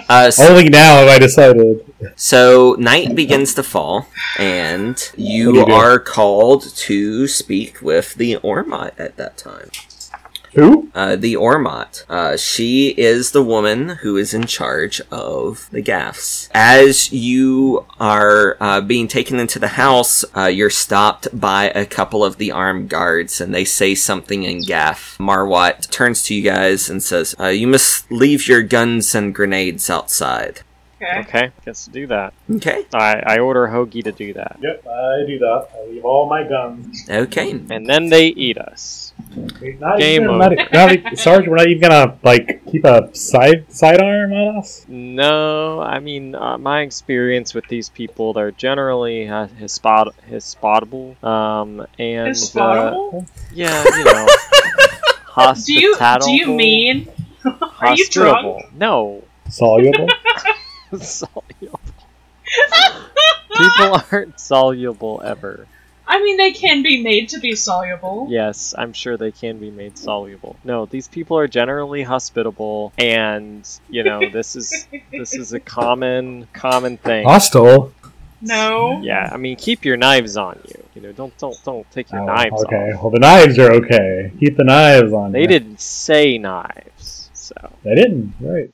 Uh, 0.10 0.30
so, 0.30 0.50
Only 0.50 0.68
now 0.70 0.98
have 0.98 1.08
I 1.08 1.18
decided. 1.18 1.84
so 2.16 2.76
night 2.78 3.16
begins 3.16 3.54
to 3.56 3.64
fall, 3.64 4.08
and 4.38 5.02
you 5.16 5.56
you 5.56 5.66
are 5.66 5.98
called 5.98 6.64
to 6.76 7.28
speak 7.28 7.82
with 7.82 8.16
the 8.16 8.36
Ormot 8.44 8.92
at 9.00 9.16
that 9.16 9.38
time. 9.38 9.70
Who? 10.54 10.90
Uh, 10.94 11.16
the 11.16 11.34
Ormot. 11.36 12.06
Uh, 12.08 12.38
she 12.38 12.90
is 12.90 13.32
the 13.32 13.44
woman 13.44 13.90
who 13.90 14.18
is 14.18 14.34
in 14.34 14.46
charge 14.46 15.02
of 15.12 15.68
the 15.72 15.82
Gaths. 15.82 16.50
As 16.54 17.12
you 17.12 17.86
are 18.00 18.58
uh, 18.60 18.82
being 18.82 19.08
taken 19.08 19.40
into 19.40 19.58
the 19.58 19.70
house, 19.70 20.24
uh, 20.36 20.46
you're 20.46 20.70
stopped 20.70 21.28
by 21.40 21.70
a 21.70 21.86
couple 21.86 22.24
of 22.24 22.38
the 22.38 22.52
armed 22.52 22.90
guards, 22.90 23.42
and 23.42 23.54
they 23.54 23.66
say 23.66 23.96
something 23.96 24.44
in 24.44 24.64
Gath. 24.64 25.18
Marwat 25.20 25.90
turns 25.90 26.24
to 26.24 26.36
you 26.36 26.44
guys 26.44 26.90
and 26.90 27.02
says, 27.02 27.36
uh, 27.40 27.48
"You 27.48 27.68
must 27.68 28.12
leave 28.12 28.48
your 28.48 28.62
guns 28.62 29.16
and 29.16 29.34
grenades 29.34 29.90
outside." 29.90 30.62
Okay. 31.04 31.20
Okay, 31.20 31.52
guess 31.66 31.86
do 31.88 32.08
that. 32.08 32.34
Okay. 32.50 32.86
I, 32.94 33.22
I 33.26 33.40
order 33.40 33.68
Hoagie 33.68 34.04
to 34.04 34.12
do 34.12 34.34
that, 34.34 34.58
Yep, 34.62 34.88
I 34.88 35.26
do 35.28 35.40
that. 35.40 35.68
I 35.76 35.90
leave 35.90 36.06
all 36.06 36.30
my 36.30 36.44
guns. 36.44 37.06
Okay. 37.10 37.52
and 37.52 37.86
then 37.86 38.10
they 38.10 38.28
eat 38.28 38.58
us. 38.58 39.14
Wait, 39.62 39.80
not 39.80 40.00
Game 40.00 40.24
even, 40.24 40.38
mode. 40.38 40.58
not, 40.74 41.04
not, 41.04 41.18
Sarge, 41.18 41.48
we're 41.48 41.58
not 41.58 41.68
even 41.68 41.82
gonna 41.82 42.18
like 42.24 42.66
keep 42.68 42.86
a 42.86 43.14
side 43.16 43.66
sidearm 43.70 44.32
on 44.32 44.58
us. 44.58 44.86
No, 44.88 45.82
I 45.82 46.00
mean 46.00 46.36
uh, 46.36 46.58
my 46.58 46.82
experience 46.82 47.54
with 47.54 47.68
these 47.68 47.90
people, 47.90 48.34
they're 48.34 48.52
generally 48.52 49.28
uh, 49.28 49.48
hispot 49.48 50.14
hispotable, 50.30 51.22
um, 51.24 51.86
and 52.00 52.30
Is 52.30 52.56
uh, 52.56 53.22
yeah, 53.54 53.84
you 53.84 54.04
know, 54.04 54.28
do 55.66 55.74
you 55.74 55.98
do 56.22 56.32
you 56.32 56.48
mean 56.48 57.08
are 57.46 57.52
you 57.52 58.06
hospitable. 58.06 58.60
drunk? 58.60 58.74
No, 58.74 59.24
Soluble. 59.50 60.08
Soluble. 61.02 61.80
People 63.58 64.02
aren't 64.12 64.40
soluble 64.40 65.22
ever. 65.24 65.68
I 66.06 66.22
mean, 66.22 66.36
they 66.38 66.52
can 66.52 66.84
be 66.84 67.02
made 67.02 67.30
to 67.30 67.40
be 67.40 67.56
soluble. 67.56 68.28
Yes, 68.30 68.76
I'm 68.78 68.92
sure 68.94 69.16
they 69.16 69.32
can 69.32 69.58
be 69.58 69.72
made 69.72 69.98
soluble. 69.98 70.58
No, 70.64 70.86
these 70.86 71.08
people 71.08 71.38
are 71.38 71.48
generally 71.48 72.04
hospitable, 72.04 72.92
and 72.98 73.68
you 73.90 74.04
know 74.04 74.30
this 74.30 74.56
is 74.58 74.86
this 75.12 75.34
is 75.34 75.54
a 75.54 75.60
common 75.62 76.48
common 76.54 76.98
thing. 76.98 77.26
Hostile. 77.26 77.94
No. 78.42 79.00
Yeah, 79.02 79.30
I 79.32 79.38
mean, 79.38 79.56
keep 79.56 79.86
your 79.86 79.96
knives 79.96 80.36
on 80.36 80.60
you. 80.68 80.84
You 80.96 81.02
know, 81.04 81.12
don't 81.14 81.36
don't 81.38 81.58
don't 81.64 81.90
take 81.92 82.12
your 82.12 82.22
Oh, 82.22 82.26
knives 82.26 82.62
okay. 82.66 82.92
off. 82.92 83.02
Well, 83.02 83.10
the 83.12 83.20
knives 83.20 83.58
are 83.58 83.72
okay. 83.72 84.32
Keep 84.40 84.58
the 84.58 84.66
knives 84.66 85.14
on. 85.14 85.32
They 85.32 85.48
there. 85.48 85.60
didn't 85.60 85.80
say 85.80 86.38
knives, 86.38 87.30
so 87.34 87.56
They 87.84 87.96
didn't. 87.96 88.34
Right. 88.42 88.70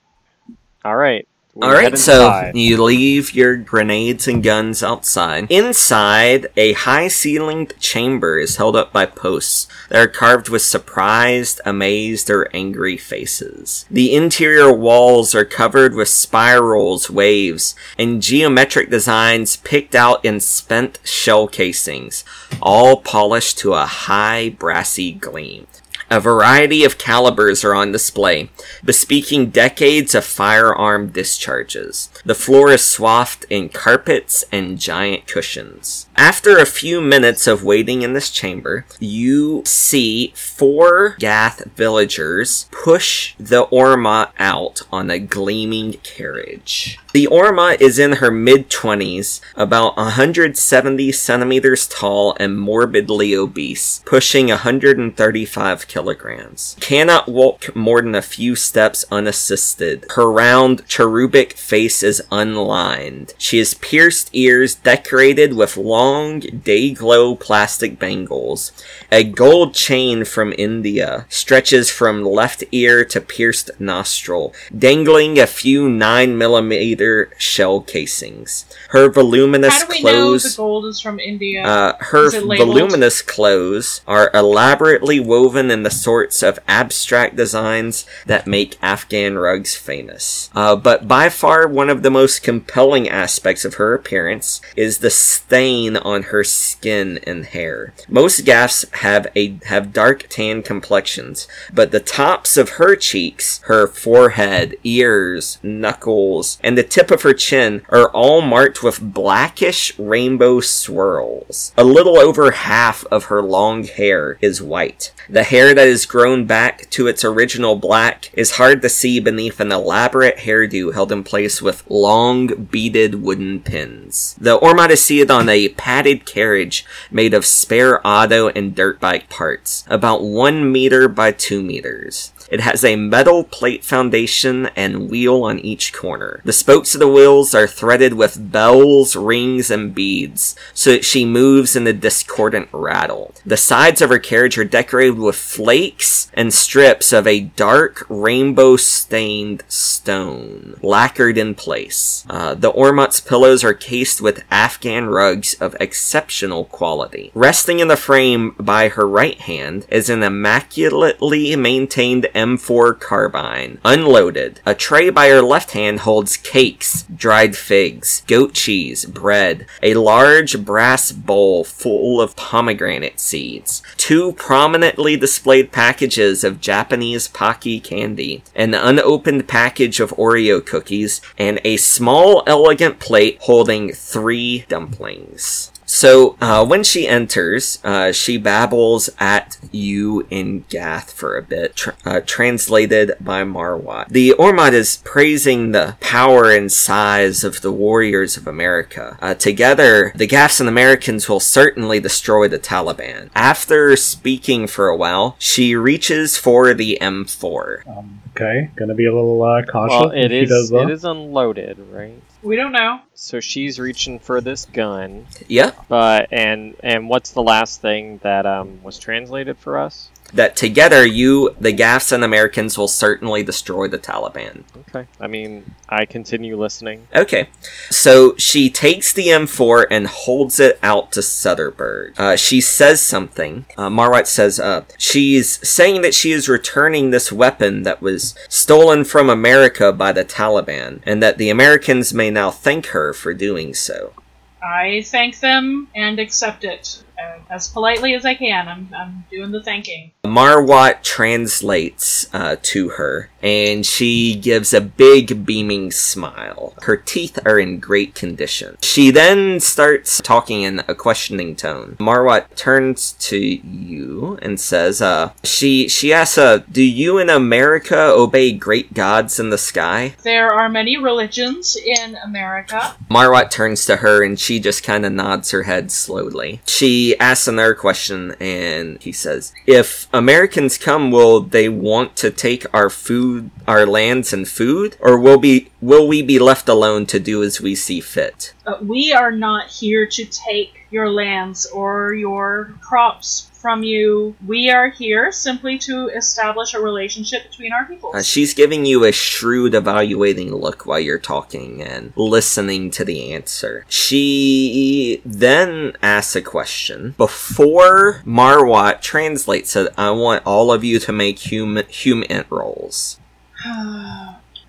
all 0.84 0.96
right. 0.98 1.28
All 1.62 1.72
so 1.72 1.86
inside. 1.86 2.56
you 2.56 2.82
leave 2.82 3.34
your 3.34 3.58
grenades 3.58 4.28
and 4.28 4.42
guns 4.42 4.82
outside. 4.82 5.52
Inside, 5.52 6.48
a 6.56 6.74
high 6.74 7.08
ceilinged 7.08 7.80
chamber 7.80 8.40
is 8.40 8.56
held 8.56 8.76
up 8.76 8.94
by 8.94 9.06
posts 9.06 9.68
that 9.90 10.00
are 10.00 10.08
carved 10.08 10.50
with 10.50 10.62
surprised, 10.62 11.60
amazed, 11.66 12.30
or 12.30 12.50
angry 12.54 12.96
faces. 12.96 13.86
The 13.92 14.16
interior 14.16 14.72
walls 14.72 15.36
are 15.36 15.46
covered 15.46 15.96
with 15.96 16.08
spirals, 16.08 17.10
waves, 17.10 17.76
and 17.98 18.22
geometric 18.22 18.90
designs 18.90 19.58
picked 19.58 19.96
out 19.96 20.24
in 20.24 20.40
spent 20.40 21.00
shell 21.04 21.48
casings, 21.48 22.24
all 22.62 22.98
polished 22.98 23.58
to 23.60 23.74
a 23.74 23.86
high 23.86 24.56
brassy 24.58 25.12
gleam. 25.12 25.68
A 26.12 26.20
variety 26.20 26.84
of 26.84 26.98
calibers 26.98 27.64
are 27.64 27.76
on 27.76 27.92
display, 27.92 28.50
bespeaking 28.84 29.52
decades 29.52 30.16
of 30.16 30.26
firearm 30.26 31.10
discharges. 31.10 32.10
The 32.26 32.34
floor 32.34 32.72
is 32.72 32.84
swathed 32.84 33.46
in 33.50 33.70
carpets 33.70 34.44
and 34.52 34.80
giant 34.80 35.28
cushions. 35.28 36.08
After 36.16 36.58
a 36.58 36.66
few 36.66 37.00
minutes 37.00 37.46
of 37.46 37.64
waiting 37.64 38.02
in 38.02 38.14
this 38.14 38.32
chamber, 38.32 38.86
you 39.00 39.62
see 39.66 40.34
four 40.36 41.16
Gath 41.20 41.64
villagers 41.76 42.68
push 42.72 43.36
the 43.38 43.68
Orma 43.68 44.32
out 44.40 44.82
on 44.92 45.12
a 45.12 45.20
gleaming 45.20 45.94
carriage. 46.04 46.98
The 47.12 47.26
Orma 47.26 47.76
is 47.82 47.98
in 47.98 48.18
her 48.18 48.30
mid 48.30 48.70
20s, 48.70 49.42
about 49.56 49.98
170 49.98 51.12
centimeters 51.12 51.88
tall 51.88 52.38
and 52.40 52.60
morbidly 52.60 53.34
obese, 53.34 54.04
pushing 54.06 54.50
135 54.50 55.88
kilograms. 55.88 56.76
Cannot 56.80 57.28
walk 57.28 57.76
more 57.76 58.04
than 58.04 58.14
a 58.14 58.22
few 58.22 58.56
steps 58.56 59.06
unassisted. 59.10 60.06
Her 60.12 60.32
round, 60.32 60.88
cherubic 60.88 61.54
face 61.54 62.04
is 62.04 62.22
unlined. 62.32 63.34
She 63.40 63.58
has 63.58 63.74
pierced 63.74 64.30
ears 64.34 64.76
decorated 64.76 65.56
with 65.56 65.78
long, 65.78 66.42
day 66.42 66.92
glow 66.92 67.36
plastic 67.36 67.98
bangles. 67.98 68.72
A 69.12 69.24
gold 69.24 69.74
chain 69.74 70.26
from 70.26 70.54
India 70.60 71.26
stretches 71.28 71.90
from 71.90 72.24
left 72.24 72.64
ear 72.72 73.04
to 73.06 73.20
pierced 73.20 73.72
nostril, 73.80 74.54
dangling 74.78 75.40
a 75.40 75.48
few 75.48 75.90
9 75.90 76.38
millimeter 76.38 76.99
shell 77.38 77.82
casings. 77.82 78.66
Her 78.90 79.10
voluminous 79.10 79.82
How 79.82 79.88
do 79.88 79.90
we 79.90 80.04
know 80.04 80.12
clothes. 80.12 80.56
the 80.56 80.58
gold 80.62 80.86
is 80.86 81.00
from 81.00 81.20
India? 81.20 81.64
Uh, 81.64 81.94
her 82.00 82.30
voluminous 82.30 83.22
clothes 83.22 84.02
are 84.08 84.32
elaborately 84.34 85.20
woven 85.20 85.72
in 85.72 85.84
the 85.84 85.92
sorts 85.92 86.44
of 86.44 86.60
abstract 86.68 87.36
designs 87.36 88.06
that 88.26 88.48
make 88.48 88.78
Afghan 88.82 89.38
rugs 89.38 89.76
famous. 89.76 90.50
Uh, 90.56 90.76
but 90.76 91.08
by 91.08 91.30
far 91.30 91.68
one 91.68 91.90
of 91.90 92.04
the 92.04 92.12
most 92.12 92.44
compelling 92.44 93.08
aspects 93.08 93.66
of 93.66 93.76
her 93.76 93.94
appearance 93.94 94.62
is 94.76 95.00
the 95.00 95.10
stain 95.10 95.98
on 95.98 96.24
her 96.24 96.44
skin 96.44 97.20
and 97.26 97.46
hair. 97.46 97.94
Most 98.08 98.46
Gaths 98.46 98.86
have 98.94 99.28
a 99.36 99.60
have 99.66 99.94
dark 99.94 100.28
tan 100.30 100.62
complexions, 100.64 101.48
but 101.74 101.92
the 101.92 102.00
tops 102.00 102.58
of 102.58 102.70
her 102.72 102.96
cheeks, 102.96 103.60
her 103.66 103.88
forehead, 103.88 104.76
ears, 104.84 105.60
knuckles, 105.62 106.58
and 106.64 106.78
the 106.78 106.84
tip 106.90 107.12
of 107.12 107.22
her 107.22 107.34
chin 107.34 107.84
are 107.90 108.10
all 108.10 108.42
marked 108.42 108.84
with 108.84 109.14
blackish 109.14 109.98
rainbow 109.98 110.60
swirls. 110.60 111.74
A 111.78 111.84
little 111.84 112.18
over 112.18 112.52
half 112.52 113.06
of 113.06 113.26
her 113.26 113.42
long 113.42 113.84
hair 113.84 114.38
is 114.42 114.62
white. 114.62 115.14
The 115.30 115.44
hair 115.44 115.74
that 115.74 115.88
is 115.88 116.06
grown 116.06 116.46
back 116.46 116.90
to 116.92 117.08
its 117.08 117.24
original 117.24 117.76
black 117.76 118.32
is 118.34 118.52
hard 118.52 118.82
to 118.82 118.90
see 118.90 119.20
beneath 119.20 119.60
an 119.60 119.72
elaborate 119.72 120.38
hairdo 120.38 120.94
held 120.94 121.12
in 121.12 121.24
place 121.24 121.62
with 121.62 121.90
long 121.90 122.48
beaded 122.48 123.22
wooden 123.22 123.60
pins. 123.62 124.36
The 124.40 124.58
Ormot 124.58 124.90
is 124.90 125.04
seated 125.04 125.30
on 125.30 125.48
a 125.48 125.70
padded 125.70 126.26
carriage 126.26 126.86
made 127.12 127.34
of 127.34 127.46
spare 127.46 128.06
auto 128.06 128.50
and 128.50 128.74
dirt 128.76 129.00
bike 129.00 129.30
parts, 129.30 129.86
about 129.88 130.24
one 130.24 130.72
meter 130.72 131.08
by 131.08 131.32
two 131.32 131.62
meters. 131.62 132.34
It 132.50 132.62
has 132.62 132.84
a 132.84 132.96
metal 132.96 133.44
plate 133.44 133.84
foundation 133.84 134.68
and 134.76 135.10
wheel 135.10 135.44
on 135.44 135.60
each 135.60 135.94
corner. 135.94 136.42
The 136.44 136.54
spokes 136.54 136.94
of 136.96 137.00
the 137.00 137.08
wheels 137.08 137.54
are 137.54 137.68
threaded 137.68 138.14
with 138.14 138.52
bells, 138.52 139.16
rings, 139.16 139.70
and 139.70 139.94
beads, 139.94 140.56
so 140.74 140.92
that 140.92 141.06
she 141.06 141.26
moves 141.26 141.76
in 141.76 141.86
a 141.86 141.94
discordant 141.94 142.70
rattle. 142.72 143.34
The 143.46 143.58
sides 143.58 144.02
of 144.02 144.10
her 144.10 144.20
carriage 144.20 144.58
are 144.58 144.64
decorated 144.64 145.18
with 145.18 145.36
flakes 145.36 146.30
and 146.34 146.54
strips 146.54 147.14
of 147.14 147.28
a 147.28 147.42
dark 147.42 148.06
rainbow 148.10 148.78
stained 148.78 149.64
stone, 149.68 150.78
lacquered 150.82 151.38
in 151.38 151.56
place. 151.56 152.26
Uh, 152.30 152.56
the 152.56 152.70
Ormot's 152.70 153.20
pillows 153.20 153.64
are 153.64 153.74
cased 153.74 154.22
with 154.22 154.44
Afghan 154.50 155.08
rugs 155.08 155.54
of 155.56 155.76
exceptional 155.80 156.66
quality. 156.66 157.32
Resting 157.34 157.80
in 157.80 157.88
the 157.88 157.98
frame 157.98 158.56
by 158.60 158.90
her 158.90 159.08
right 159.08 159.40
hand 159.42 159.86
is 159.90 160.10
an 160.10 160.24
immaculately 160.24 161.56
maintained 161.56 162.28
M4 162.40 162.98
carbine, 162.98 163.80
unloaded. 163.84 164.62
A 164.66 164.74
tray 164.74 165.10
by 165.10 165.28
her 165.28 165.42
left 165.42 165.72
hand 165.72 166.00
holds 166.00 166.38
cakes, 166.38 167.04
dried 167.14 167.58
figs, 167.58 168.24
goat 168.28 168.54
cheese, 168.54 169.04
bread, 169.04 169.66
a 169.84 169.96
large 169.96 170.64
brass 170.64 171.12
bowl 171.12 171.66
full 171.66 172.22
of 172.22 172.38
pomegranate 172.38 173.20
seeds, 173.20 173.84
two 173.98 174.32
prominently 174.34 175.18
displayed 175.18 175.74
packages 175.74 176.46
of 176.46 176.62
Japanese 176.62 177.28
Pocky 177.28 177.82
candy, 177.82 178.42
an 178.56 178.74
unopened 178.74 179.48
package 179.50 180.00
of 180.00 180.12
Oreo 180.12 180.66
cookies, 180.66 181.20
and 181.38 181.60
a 181.66 181.76
small, 181.76 182.44
elegant 182.48 183.00
plate 183.00 183.38
holding 183.42 183.92
three 183.92 184.66
dumplings. 184.70 185.74
So, 185.92 186.38
uh, 186.40 186.64
when 186.68 186.84
she 186.84 187.08
enters, 187.08 187.80
uh, 187.84 188.12
she 188.12 188.38
babbles 188.38 189.10
at 189.20 189.58
you 189.72 190.28
in 190.30 190.66
Gath 190.70 191.12
for 191.12 191.36
a 191.36 191.42
bit, 191.42 191.76
tr- 191.76 191.90
uh, 192.06 192.22
translated 192.28 193.14
by 193.20 193.44
Marwat. 193.44 194.10
The 194.10 194.36
Ormot 194.38 194.74
is 194.74 194.98
praising 195.04 195.72
the 195.72 195.98
power 196.00 196.52
and 196.52 196.72
size 196.72 197.44
of 197.44 197.62
the 197.62 197.72
warriors 197.72 198.38
of 198.38 198.46
America. 198.46 199.18
Uh, 199.20 199.34
together, 199.34 200.12
the 200.14 200.28
Gaths 200.28 200.60
and 200.60 200.70
Americans 200.70 201.28
will 201.28 201.40
certainly 201.40 202.00
destroy 202.00 202.48
the 202.48 202.60
Taliban. 202.60 203.32
After 203.34 203.96
speaking 203.96 204.68
for 204.68 204.90
a 204.90 204.96
while, 204.96 205.36
she 205.40 205.76
reaches 205.76 206.38
for 206.38 206.76
the 206.76 207.00
M4. 207.02 207.88
Um, 207.88 208.22
okay. 208.36 208.70
Gonna 208.76 208.94
be 208.94 209.08
a 209.08 209.14
little 209.14 209.42
uh, 209.42 209.64
cautious. 209.64 210.00
Well, 210.00 210.10
when 210.10 210.18
it 210.20 210.30
she 210.30 210.38
is 210.42 210.50
does 210.50 210.70
that. 210.70 210.84
it 210.84 210.92
is 210.92 211.04
unloaded, 211.04 211.80
right? 211.92 212.22
We 212.42 212.56
don't 212.56 212.72
know. 212.72 213.02
So 213.14 213.40
she's 213.40 213.80
reaching 213.80 214.20
for 214.20 214.42
this 214.42 214.66
gun, 214.66 215.28
Yeah, 215.48 215.72
but 215.88 216.30
and 216.32 216.76
and 216.84 217.10
what's 217.10 217.32
the 217.32 217.44
last 217.44 217.82
thing 217.82 218.20
that 218.24 218.46
um 218.46 218.82
was 218.84 218.98
translated 219.00 219.58
for 219.58 219.78
us? 219.78 220.10
That 220.34 220.56
together, 220.56 221.06
you, 221.06 221.56
the 221.60 221.72
Gaths 221.72 222.12
and 222.12 222.24
Americans, 222.24 222.78
will 222.78 222.88
certainly 222.88 223.44
destroy 223.44 223.88
the 223.88 224.00
Taliban. 224.00 224.64
Okay, 224.90 225.08
I 225.20 225.28
mean 225.28 225.76
I 225.88 226.06
continue 226.06 226.58
listening. 226.58 227.08
Okay. 227.16 227.50
So 227.90 228.36
she 228.38 228.70
takes 228.70 229.12
the 229.12 229.28
M4 229.28 229.86
and 229.90 230.08
holds 230.08 230.60
it 230.60 230.80
out 230.84 231.12
to 231.14 231.22
Sutterberg. 231.22 232.20
Uh, 232.20 232.36
she 232.36 232.62
says 232.62 233.02
something. 233.02 233.66
Uh, 233.78 233.90
Marwat 233.90 234.28
says, 234.28 234.60
uh, 234.60 234.86
she's 234.98 235.68
saying 235.68 236.02
that 236.04 236.14
she 236.14 236.32
is 236.32 236.48
returning 236.48 237.10
this 237.10 237.32
weapon 237.32 237.84
that 237.84 238.02
was 238.02 238.36
stolen 238.48 239.04
from 239.04 239.30
America 239.30 239.92
by 239.92 240.12
the 240.12 240.26
Taliban, 240.26 241.02
and 241.04 241.24
that 241.24 241.38
the 241.38 241.50
Americans 241.50 242.14
may 242.14 242.30
now 242.30 242.52
thank 242.52 242.88
her 242.88 243.14
for 243.14 243.34
doing 243.34 243.74
so. 243.74 244.14
I 244.62 245.04
thank 245.06 245.40
them 245.40 245.88
and 245.96 246.20
accept 246.20 246.64
it 246.64 247.04
uh, 247.22 247.40
as 247.50 247.68
politely 247.68 248.14
as 248.14 248.26
I 248.26 248.36
can. 248.36 248.68
I'm, 248.68 248.90
I'm 248.96 249.26
doing 249.32 249.52
the 249.52 249.64
thanking. 249.64 250.12
Marwat 250.24 251.04
translates 251.04 252.28
uh, 252.34 252.58
to 252.62 252.90
her, 252.90 253.30
and 253.42 253.86
she 253.86 254.36
gives 254.36 254.74
a 254.74 254.82
big 254.82 255.46
beaming 255.46 255.92
smile. 255.92 256.74
Her 256.84 256.98
teeth 256.98 257.40
are 257.46 257.60
in 257.60 257.80
great 257.80 258.16
condition. 258.16 258.78
She 258.82 259.12
then 259.12 259.60
starts 259.60 260.22
talking 260.22 260.62
in 260.62 260.80
a 260.88 260.96
questioning 260.96 261.56
tone. 261.56 261.96
Marwat 262.00 262.56
turns 262.56 263.14
to 263.14 263.38
you 263.38 264.38
and 264.42 264.60
says, 264.60 265.02
uh, 265.02 265.32
she, 265.44 265.88
she 265.88 266.14
asks, 266.14 266.38
uh, 266.38 266.60
do 266.72 266.84
you 266.84 267.18
in 267.18 267.30
America 267.30 267.98
obey 267.98 268.52
great 268.52 268.94
gods 268.94 269.40
in 269.40 269.50
the 269.50 269.58
sky? 269.58 270.16
There 270.24 270.54
are 270.54 270.70
many 270.70 270.98
religions 270.98 271.76
in 271.76 272.16
America. 272.24 272.96
Marwat 273.10 273.50
turns 273.50 273.86
to 273.86 273.98
her 273.98 274.24
and 274.24 274.40
she 274.40 274.60
just 274.60 274.84
kind 274.84 275.06
of 275.06 275.14
nods 275.14 275.52
her 275.52 275.64
head 275.64 275.92
slowly. 275.92 276.62
She 276.66 277.09
asks 277.18 277.48
another 277.48 277.76
question 277.76 278.36
and 278.40 279.02
he 279.02 279.12
says, 279.12 279.54
If 279.66 280.08
Americans 280.14 280.78
come, 280.78 281.12
will 281.12 281.42
they 281.42 281.70
want 281.70 282.16
to 282.18 282.32
take 282.32 282.66
our 282.74 282.90
food, 282.90 283.52
our 283.68 283.86
lands 283.86 284.34
and 284.34 284.48
food? 284.48 284.98
Or 285.00 285.18
will 285.20 285.38
be, 285.38 285.70
will 285.82 286.08
we 286.08 286.22
be 286.22 286.40
left 286.40 286.68
alone 286.68 287.06
to 287.08 287.20
do 287.20 287.44
as 287.44 287.62
we 287.62 287.76
see 287.76 288.02
fit? 288.02 288.54
Uh, 288.66 288.78
we 288.82 289.14
are 289.14 289.32
not 289.32 289.68
here 289.68 290.06
to 290.06 290.26
take 290.26 290.86
your 290.92 291.10
lands 291.10 291.66
or 291.68 292.14
your 292.14 292.74
crops 292.82 293.49
from 293.60 293.84
you. 293.84 294.36
We 294.48 294.70
are 294.70 294.90
here 294.90 295.32
simply 295.32 295.78
to 295.80 296.08
establish 296.16 296.74
a 296.74 296.80
relationship 296.80 297.50
between 297.50 297.74
our 297.74 297.86
peoples. 297.86 298.16
Uh, 298.16 298.22
she's 298.24 298.54
giving 298.54 298.86
you 298.86 299.04
a 299.04 299.12
shrewd 299.12 299.74
evaluating 299.76 300.54
look 300.56 300.86
while 300.86 301.00
you're 301.00 301.20
talking 301.20 301.82
and 301.84 302.14
listening 302.16 302.90
to 302.92 303.04
the 303.06 303.34
answer. 303.34 303.86
She 303.90 305.22
then 305.26 305.94
asks 306.02 306.36
a 306.36 306.42
question. 306.42 307.16
Before 307.18 308.22
Marwat 308.26 309.02
translates 309.02 309.76
it, 309.76 309.92
I 309.98 310.12
want 310.12 310.44
all 310.46 310.72
of 310.72 310.84
you 310.84 311.00
to 311.00 311.12
make 311.12 311.40
human 311.40 311.86
human 311.88 312.46
rolls. 312.50 313.20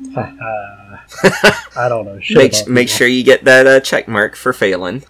I 0.16 1.88
don't 1.88 2.06
know 2.06 2.18
shit. 2.20 2.36
Make, 2.36 2.68
make 2.68 2.88
sure 2.88 3.06
you 3.06 3.22
get 3.22 3.44
that 3.44 3.66
uh, 3.66 3.80
check 3.80 4.08
mark 4.08 4.34
for 4.34 4.52
failing. 4.52 5.04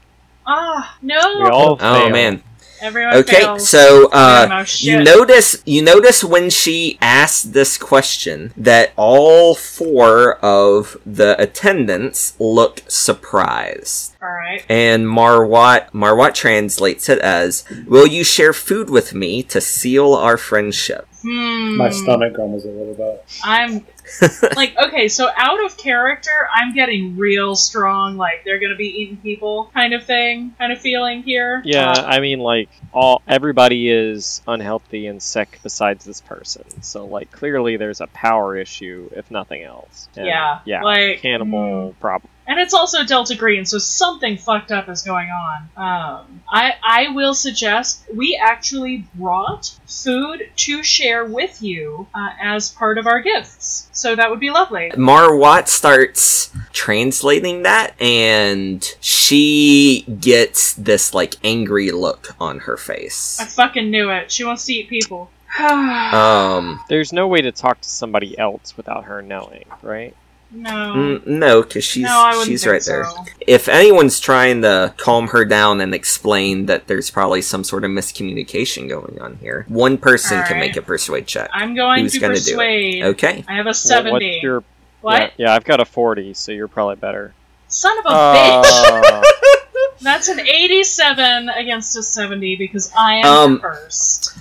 ah, 0.47 0.97
no! 1.01 1.17
We 1.43 1.49
all 1.49 1.79
Oh 1.81 2.01
fail. 2.05 2.11
man. 2.11 2.43
Everyone 2.81 3.15
Okay, 3.17 3.41
fails. 3.41 3.69
so 3.69 4.09
uh, 4.13 4.65
you 4.79 5.03
notice 5.03 5.63
you 5.67 5.83
notice 5.83 6.25
when 6.25 6.49
she 6.51 6.99
asked 7.03 7.53
this 7.53 7.77
question 7.77 8.53
that 8.57 8.93
all 8.97 9.55
four 9.55 10.37
of 10.45 10.97
the 11.05 11.41
attendants 11.41 12.35
look 12.39 12.83
surprised. 12.89 14.15
Alright. 14.23 14.65
And 14.69 15.07
Marwat 15.07 15.91
Marwat 15.93 16.35
translates 16.35 17.09
it 17.09 17.19
as, 17.21 17.65
"Will 17.87 18.07
you 18.07 18.25
share 18.25 18.53
food 18.53 18.91
with 18.91 19.15
me 19.15 19.43
to 19.45 19.61
seal 19.61 20.15
our 20.15 20.37
friendship?" 20.37 21.07
Hmm. 21.23 21.77
My 21.77 21.91
stomach 21.91 22.33
grumbles 22.33 22.65
a 22.65 22.69
little 22.69 22.95
bit. 22.95 23.25
I'm 23.45 23.87
like, 24.57 24.77
okay, 24.77 25.09
so 25.09 25.29
out 25.37 25.65
of 25.65 25.77
character, 25.77 26.31
I'm 26.53 26.75
getting 26.75 27.17
real 27.17 27.55
strong, 27.55 28.17
like 28.17 28.45
they're 28.45 28.59
gonna 28.59 28.77
be 28.77 28.89
eating 28.89 29.17
people 29.17 29.71
kind 29.75 29.95
of 29.95 30.05
thing, 30.05 30.55
kind 30.59 30.73
of 30.73 30.81
feeling 30.81 31.23
here. 31.23 31.63
Yeah, 31.65 31.91
Uh, 31.91 32.05
I 32.07 32.21
mean, 32.21 32.41
like 32.41 32.69
all 32.93 33.23
everybody 33.27 33.89
is 33.89 34.43
unhealthy 34.47 35.07
and 35.07 35.23
sick 35.23 35.61
besides 35.63 36.05
this 36.05 36.21
person. 36.21 36.83
So, 36.83 37.07
like, 37.07 37.31
clearly 37.31 37.77
there's 37.77 38.01
a 38.01 38.07
power 38.09 38.57
issue, 38.57 39.11
if 39.15 39.31
nothing 39.31 39.63
else. 39.63 40.09
And, 40.17 40.27
yeah, 40.27 40.61
yeah, 40.65 40.83
like 40.83 41.21
cannibal 41.21 41.95
problem. 42.01 42.31
And 42.51 42.59
it's 42.59 42.75
also 42.75 43.05
Delta 43.05 43.37
Green, 43.37 43.65
so 43.65 43.79
something 43.79 44.37
fucked 44.37 44.73
up 44.73 44.89
is 44.89 45.03
going 45.03 45.29
on. 45.29 45.69
Um, 45.77 46.43
I 46.51 46.73
I 46.83 47.09
will 47.15 47.33
suggest 47.33 48.03
we 48.13 48.37
actually 48.43 49.07
brought 49.15 49.79
food 49.87 50.51
to 50.57 50.83
share 50.83 51.25
with 51.25 51.63
you 51.63 52.09
uh, 52.13 52.31
as 52.43 52.69
part 52.69 52.99
of 52.99 53.07
our 53.07 53.21
gifts, 53.21 53.89
so 53.93 54.17
that 54.17 54.31
would 54.31 54.41
be 54.41 54.51
lovely. 54.51 54.91
Mar 54.97 55.37
Watt 55.37 55.69
starts 55.69 56.51
translating 56.73 57.63
that, 57.63 57.95
and 58.03 58.97
she 59.01 60.05
gets 60.19 60.75
this 60.75 61.15
like 61.15 61.37
angry 61.45 61.93
look 61.93 62.35
on 62.41 62.59
her 62.59 62.77
face. 62.77 63.39
I 63.39 63.45
fucking 63.45 63.93
knew 63.93 64.11
it. 64.11 64.33
She 64.33 64.43
wants 64.43 64.65
to 64.65 64.73
eat 64.73 64.89
people. 64.89 65.31
Um, 65.61 66.81
There's 66.89 67.13
no 67.13 67.29
way 67.29 67.43
to 67.43 67.53
talk 67.53 67.81
to 67.81 67.89
somebody 67.89 68.37
else 68.37 68.77
without 68.77 69.05
her 69.05 69.23
knowing, 69.23 69.67
right? 69.83 70.17
No. 70.53 70.71
mm, 70.97 71.27
no, 71.27 71.63
because 71.63 71.85
she's 71.85 72.05
no, 72.05 72.43
she's 72.45 72.63
think 72.65 72.73
right 72.73 72.83
there. 72.85 73.05
so. 73.05 73.25
if 73.47 73.69
anyone's 73.69 74.19
trying 74.21 74.63
to 74.63 74.93
calm 74.97 75.29
her 75.29 75.45
down 75.45 75.81
and 75.81 75.95
explain 75.95 76.67
that 76.67 76.87
there's 76.89 77.11
probably 77.11 77.43
some 77.43 77.63
sort 77.65 77.85
of 77.85 77.91
miscommunication 77.91 78.89
going 78.89 79.21
on 79.21 79.37
here, 79.37 79.65
one 79.69 79.97
person 79.99 80.43
can 80.45 80.59
make 80.59 80.77
a 80.77 80.83
persuade 80.83 81.27
check. 81.27 81.49
I'm 81.53 81.75
going 81.75 82.03
Who's 82.03 82.13
to 82.15 82.21
gonna 82.21 82.35
do 82.35 82.41
it? 82.41 82.45
persuade. 82.55 83.03
Okay. 83.05 83.45
I 83.49 83.55
have 83.55 83.67
a 83.67 83.69
Well, 83.69 83.75
70. 83.75 84.13
what's 84.13 84.43
your 84.43 84.65
what? 85.03 85.21
Yeah, 85.21 85.31
yeah, 85.49 85.55
I've 85.55 85.65
got 85.65 85.81
a 85.81 85.85
40, 85.85 86.35
so 86.35 86.53
you're 86.53 86.69
probably 86.69 86.97
better. 86.97 87.33
Son 87.69 87.97
of 88.01 88.05
a 88.07 88.09
bitch! 88.09 88.65
Uh, 88.67 89.23
That's 90.03 90.29
an 90.29 90.41
87 90.41 91.49
against 91.51 91.97
a 91.97 92.03
70 92.03 92.57
because 92.57 92.91
I 92.99 93.15
am 93.17 93.25
Um, 93.27 93.55
the 93.55 93.61
first. 93.61 94.39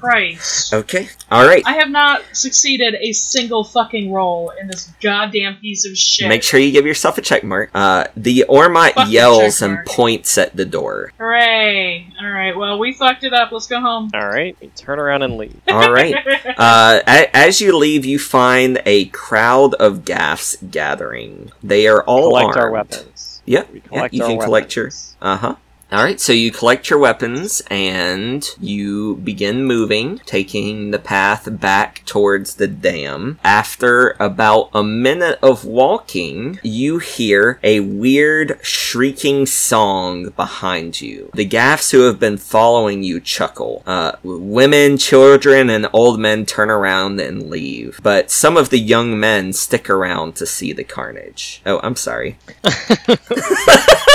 Christ. 0.00 0.72
Okay. 0.74 1.08
All 1.30 1.46
right. 1.46 1.62
I 1.66 1.74
have 1.74 1.90
not 1.90 2.22
succeeded 2.32 2.94
a 3.00 3.12
single 3.12 3.64
fucking 3.64 4.12
roll 4.12 4.50
in 4.60 4.66
this 4.66 4.90
goddamn 5.02 5.56
piece 5.56 5.86
of 5.86 5.96
shit. 5.96 6.28
Make 6.28 6.42
sure 6.42 6.58
you 6.58 6.72
give 6.72 6.86
yourself 6.86 7.18
a 7.18 7.22
check 7.22 7.44
mark. 7.44 7.70
Uh, 7.74 8.04
the 8.16 8.46
Ormot 8.48 8.94
Fuck 8.94 9.10
yells 9.10 9.62
and 9.62 9.78
points 9.86 10.38
at 10.38 10.56
the 10.56 10.64
door. 10.64 11.12
Hooray! 11.18 12.06
Alright, 12.22 12.56
well, 12.56 12.78
we 12.78 12.92
fucked 12.92 13.24
it 13.24 13.32
up. 13.32 13.52
Let's 13.52 13.66
go 13.66 13.80
home. 13.80 14.10
all 14.14 14.26
right, 14.28 14.56
we 14.60 14.68
turn 14.68 14.98
around 14.98 15.22
and 15.22 15.36
leave. 15.36 15.60
All 15.68 15.92
right. 15.92 16.14
Uh, 16.56 17.00
a- 17.06 17.36
as 17.36 17.60
you 17.60 17.76
leave, 17.76 18.04
you 18.04 18.18
find 18.18 18.80
a 18.84 19.06
crowd 19.06 19.74
of 19.74 20.04
Gaths 20.04 20.56
gathering. 20.70 21.50
They 21.62 21.86
are 21.86 22.02
all 22.04 22.28
collect 22.30 22.56
our 22.56 22.62
armed. 22.64 22.72
weapons. 22.90 23.42
Yep. 23.46 23.72
We 23.72 23.78
Yeah, 23.80 23.86
collect 23.88 24.14
you 24.14 24.22
our 24.22 24.28
can 24.28 24.38
collect 24.40 24.76
your. 24.76 24.90
Uh 25.22 25.36
huh. 25.36 25.54
All 25.92 26.04
right, 26.04 26.20
so 26.20 26.32
you 26.32 26.52
collect 26.52 26.88
your 26.88 27.00
weapons 27.00 27.62
and 27.68 28.48
you 28.60 29.16
begin 29.16 29.64
moving, 29.64 30.18
taking 30.24 30.92
the 30.92 31.00
path 31.00 31.48
back 31.60 32.04
towards 32.06 32.54
the 32.54 32.68
dam. 32.68 33.40
After 33.42 34.14
about 34.20 34.70
a 34.72 34.84
minute 34.84 35.40
of 35.42 35.64
walking, 35.64 36.60
you 36.62 36.98
hear 36.98 37.58
a 37.64 37.80
weird 37.80 38.60
shrieking 38.62 39.46
song 39.46 40.28
behind 40.30 41.00
you. 41.00 41.28
The 41.34 41.44
Gaths 41.44 41.90
who 41.90 42.02
have 42.02 42.20
been 42.20 42.36
following 42.36 43.02
you 43.02 43.18
chuckle. 43.18 43.82
Uh, 43.84 44.12
women, 44.22 44.96
children, 44.96 45.68
and 45.68 45.88
old 45.92 46.20
men 46.20 46.46
turn 46.46 46.70
around 46.70 47.20
and 47.20 47.50
leave, 47.50 47.98
but 48.00 48.30
some 48.30 48.56
of 48.56 48.70
the 48.70 48.78
young 48.78 49.18
men 49.18 49.52
stick 49.52 49.90
around 49.90 50.36
to 50.36 50.46
see 50.46 50.72
the 50.72 50.84
carnage. 50.84 51.62
Oh, 51.66 51.80
I'm 51.82 51.96
sorry. 51.96 52.38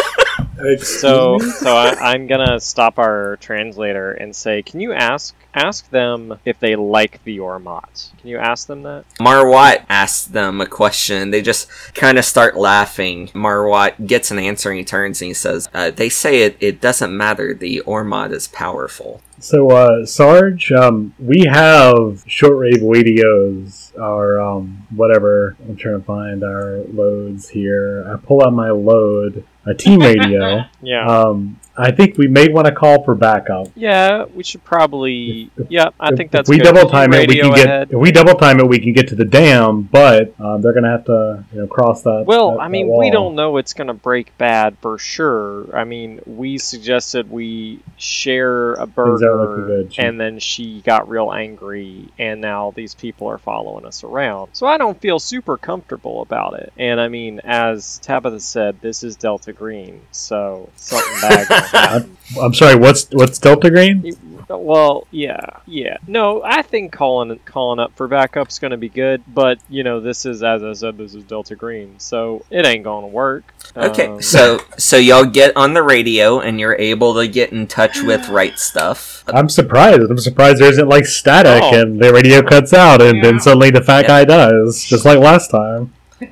So, 0.79 1.37
so 1.39 1.75
I, 1.75 2.13
I'm 2.13 2.27
gonna 2.27 2.59
stop 2.59 2.99
our 2.99 3.37
translator 3.37 4.11
and 4.11 4.35
say, 4.35 4.61
can 4.61 4.79
you 4.79 4.93
ask 4.93 5.35
ask 5.53 5.89
them 5.89 6.37
if 6.45 6.59
they 6.59 6.75
like 6.75 7.23
the 7.23 7.37
Ormot? 7.37 8.11
Can 8.19 8.29
you 8.29 8.37
ask 8.37 8.67
them 8.67 8.83
that? 8.83 9.05
Marwat 9.19 9.85
asks 9.89 10.27
them 10.27 10.59
a 10.61 10.65
question. 10.65 11.31
They 11.31 11.41
just 11.41 11.69
kind 11.93 12.17
of 12.17 12.25
start 12.25 12.57
laughing. 12.57 13.27
Marwat 13.29 14.05
gets 14.05 14.31
an 14.31 14.39
answer 14.39 14.69
and 14.69 14.79
he 14.79 14.85
turns 14.85 15.21
and 15.21 15.27
he 15.27 15.33
says, 15.33 15.69
uh, 15.73 15.91
They 15.91 16.09
say 16.09 16.41
it, 16.41 16.57
it 16.59 16.81
doesn't 16.81 17.15
matter. 17.15 17.53
The 17.53 17.81
Ormot 17.85 18.31
is 18.31 18.47
powerful. 18.47 19.21
So, 19.39 19.69
uh, 19.69 20.05
Sarge, 20.05 20.71
um, 20.71 21.13
we 21.19 21.45
have 21.49 22.23
shortwave 22.25 22.81
radios, 22.81 23.93
our, 23.99 24.41
um, 24.41 24.87
whatever. 24.95 25.55
I'm 25.67 25.75
trying 25.75 25.99
to 25.99 26.05
find 26.05 26.43
our 26.43 26.79
loads 26.91 27.49
here. 27.49 28.05
I 28.11 28.17
pull 28.17 28.43
out 28.43 28.53
my 28.53 28.71
load, 28.71 29.45
a 29.65 29.73
team 29.73 29.99
radio. 29.99 30.63
Yeah. 30.81 31.07
um, 31.07 31.59
I 31.77 31.91
think 31.91 32.17
we 32.17 32.27
may 32.27 32.47
want 32.47 32.67
to 32.67 32.73
call 32.73 33.03
for 33.03 33.15
backup. 33.15 33.67
yeah, 33.75 34.25
we 34.33 34.43
should 34.43 34.63
probably. 34.63 35.49
if- 35.57 35.69
Yeah, 35.69 35.89
I 35.99 36.09
If- 36.11 36.17
think 36.17 36.31
that's 36.31 36.49
we 36.49 36.57
good. 36.57 36.73
double 36.73 36.89
time 36.89 37.13
it, 37.13 37.27
we 37.27 37.37
can 37.39 37.51
get. 37.51 37.65
ahead. 37.65 37.87
If 37.91 37.97
we 37.99 38.11
double 38.11 38.35
time 38.35 38.59
it, 38.59 38.67
we 38.67 38.79
can 38.79 38.93
get 38.93 39.09
to 39.09 39.15
the 39.15 39.25
dam. 39.25 39.81
But 39.91 40.33
um, 40.39 40.61
they're 40.61 40.73
gonna 40.73 40.89
have 40.91 41.05
to, 41.05 41.43
you 41.53 41.59
know, 41.61 41.67
cross 41.67 42.01
that. 42.03 42.23
Well, 42.25 42.51
that- 42.51 42.61
I 42.61 42.67
mean, 42.69 42.87
we 42.97 43.09
don't 43.09 43.35
know 43.35 43.57
it's 43.57 43.73
going 43.73 43.87
to 43.87 43.93
break 43.93 44.37
bad 44.37 44.77
for 44.81 44.97
sure. 44.97 45.75
I 45.75 45.83
mean, 45.83 46.21
we 46.25 46.57
suggested 46.57 47.29
we 47.29 47.79
share 47.97 48.73
a 48.75 48.87
burger, 48.87 49.65
good. 49.67 49.93
And 49.97 50.19
then 50.19 50.39
she 50.39 50.81
got 50.81 51.09
real 51.09 51.31
angry, 51.31 52.05
and 52.17 52.39
now 52.41 52.71
these 52.75 52.93
people 52.95 53.27
are 53.27 53.37
following 53.37 53.85
us 53.85 54.03
around. 54.03 54.49
So 54.53 54.65
I 54.67 54.77
don't 54.77 54.99
feel 55.01 55.19
super 55.19 55.57
comfortable 55.57 56.21
about 56.21 56.53
it. 56.53 56.71
And 56.77 56.99
I 57.01 57.07
mean, 57.07 57.41
as 57.43 57.99
Tabitha 57.99 58.39
said, 58.39 58.77
this 58.81 59.03
is 59.03 59.15
Delta 59.15 59.51
Green, 59.53 60.01
so 60.11 60.69
something 60.75 61.21
bad. 61.21 61.47
gonna. 61.71 62.07
I'm 62.41 62.53
sorry. 62.53 62.75
What's 62.75 63.07
what's 63.11 63.37
Delta 63.39 63.69
Green? 63.69 64.11
Well, 64.47 65.07
yeah, 65.09 65.39
yeah. 65.65 65.97
No, 66.07 66.43
I 66.43 66.61
think 66.61 66.91
calling 66.91 67.39
calling 67.45 67.79
up 67.79 67.93
for 67.95 68.07
backup's 68.07 68.59
going 68.59 68.71
to 68.71 68.77
be 68.77 68.89
good, 68.89 69.23
but 69.27 69.57
you 69.69 69.83
know, 69.83 69.99
this 69.99 70.23
is 70.25 70.43
as 70.43 70.61
I 70.63 70.73
said, 70.73 70.97
this 70.99 71.15
is 71.15 71.23
Delta 71.23 71.55
Green, 71.55 71.97
so 71.99 72.45
it 72.51 72.63
ain't 72.63 72.83
going 72.83 73.01
to 73.03 73.07
work. 73.07 73.43
Okay, 73.75 74.05
Um, 74.05 74.21
so 74.21 74.59
so 74.77 74.97
y'all 74.97 75.25
get 75.25 75.57
on 75.57 75.73
the 75.73 75.81
radio 75.81 76.39
and 76.41 76.59
you're 76.59 76.75
able 76.75 77.15
to 77.15 77.27
get 77.27 77.53
in 77.53 77.65
touch 77.65 78.01
with 78.03 78.29
Right 78.29 78.57
Stuff. 78.59 79.23
I'm 79.27 79.49
surprised. 79.49 80.01
I'm 80.11 80.19
surprised 80.19 80.59
there 80.61 80.69
isn't 80.69 80.87
like 80.89 81.05
static 81.07 81.63
Oh. 81.63 81.79
and 81.81 81.99
the 81.99 82.13
radio 82.13 82.43
cuts 82.43 82.71
out 82.71 83.01
and 83.01 83.17
Yeah. 83.17 83.23
then 83.23 83.39
suddenly 83.39 83.71
the 83.71 83.81
fat 83.81 84.01
Yeah. 84.03 84.07
guy 84.07 84.25
does, 84.25 84.83
just 84.83 85.05
like 85.05 85.17
last 85.19 85.49
time. 85.49 85.91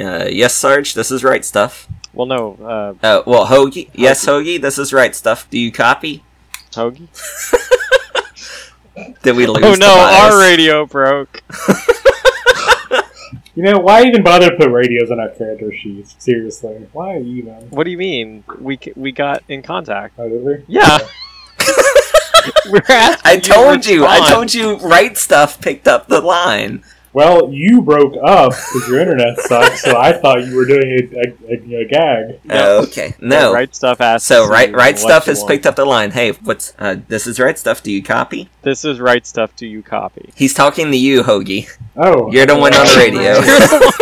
Uh, 0.00 0.26
yes, 0.30 0.54
Sarge, 0.54 0.94
this 0.94 1.10
is 1.12 1.22
Right 1.22 1.44
Stuff. 1.44 1.86
Well, 2.12 2.26
no, 2.26 2.56
uh, 2.62 2.94
Uh, 3.06 3.22
well, 3.26 3.46
Hoagie, 3.46 3.90
yes, 3.94 4.24
Hoagie, 4.26 4.60
this 4.60 4.78
is 4.78 4.92
Right 4.92 5.14
Stuff. 5.14 5.48
Do 5.50 5.58
you 5.58 5.72
copy? 5.72 6.22
Hoagie. 6.72 7.08
Did 9.22 9.36
we 9.36 9.46
lose? 9.46 9.64
Oh 9.64 9.74
no, 9.74 9.94
bias? 9.94 10.34
our 10.34 10.38
radio 10.40 10.86
broke. 10.86 11.42
You 13.54 13.62
know, 13.62 13.78
why 13.80 14.02
even 14.04 14.22
bother 14.22 14.48
to 14.48 14.56
put 14.56 14.70
radios 14.70 15.10
on 15.10 15.20
our 15.20 15.28
character 15.28 15.70
sheets? 15.72 16.14
Seriously, 16.18 16.88
why 16.92 17.18
even? 17.18 17.68
What 17.68 17.84
do 17.84 17.90
you 17.90 17.98
mean? 17.98 18.44
We 18.58 18.78
we 18.96 19.12
got 19.12 19.42
in 19.46 19.62
contact. 19.62 20.14
Oh, 20.18 20.26
did 20.28 20.42
we? 20.42 20.64
Yeah. 20.68 20.98
We're 22.70 22.80
I 22.88 23.38
told 23.42 23.84
you. 23.84 24.06
I 24.06 24.26
told 24.30 24.54
you. 24.54 24.78
Right 24.78 25.18
Stuff 25.18 25.60
picked 25.60 25.86
up 25.86 26.08
the 26.08 26.22
line. 26.22 26.82
Well, 27.12 27.52
you 27.52 27.82
broke 27.82 28.14
up 28.24 28.52
because 28.52 28.88
your 28.88 28.98
internet 28.98 29.38
sucks, 29.40 29.82
so 29.82 29.98
I 29.98 30.14
thought 30.14 30.46
you 30.46 30.56
were 30.56 30.64
doing 30.64 31.10
a, 31.12 31.18
a, 31.18 31.54
a, 31.54 31.80
a 31.82 31.84
gag. 31.84 32.40
Oh, 32.48 32.84
okay. 32.84 33.14
No. 33.20 33.52
Right 33.52 33.74
stuff 33.74 34.00
asks. 34.00 34.26
So 34.26 34.48
right, 34.48 34.72
right 34.72 34.98
stuff 34.98 35.26
has 35.26 35.40
want. 35.40 35.50
picked 35.50 35.66
up 35.66 35.76
the 35.76 35.84
line. 35.84 36.10
Hey, 36.10 36.32
what's 36.32 36.72
uh, 36.78 36.96
this 37.08 37.26
is 37.26 37.38
right 37.38 37.58
stuff? 37.58 37.82
Do 37.82 37.92
you 37.92 38.02
copy? 38.02 38.48
This 38.62 38.84
is 38.84 38.98
right 38.98 39.26
stuff. 39.26 39.54
Do 39.56 39.66
you 39.66 39.82
copy? 39.82 40.32
He's 40.34 40.54
talking 40.54 40.90
to 40.90 40.96
you, 40.96 41.22
Hoagie. 41.22 41.68
Oh, 41.96 42.32
You're 42.32 42.46
the 42.46 42.56
one 42.56 42.72
on 42.74 42.86
the 42.86 42.96
radio. 42.96 43.40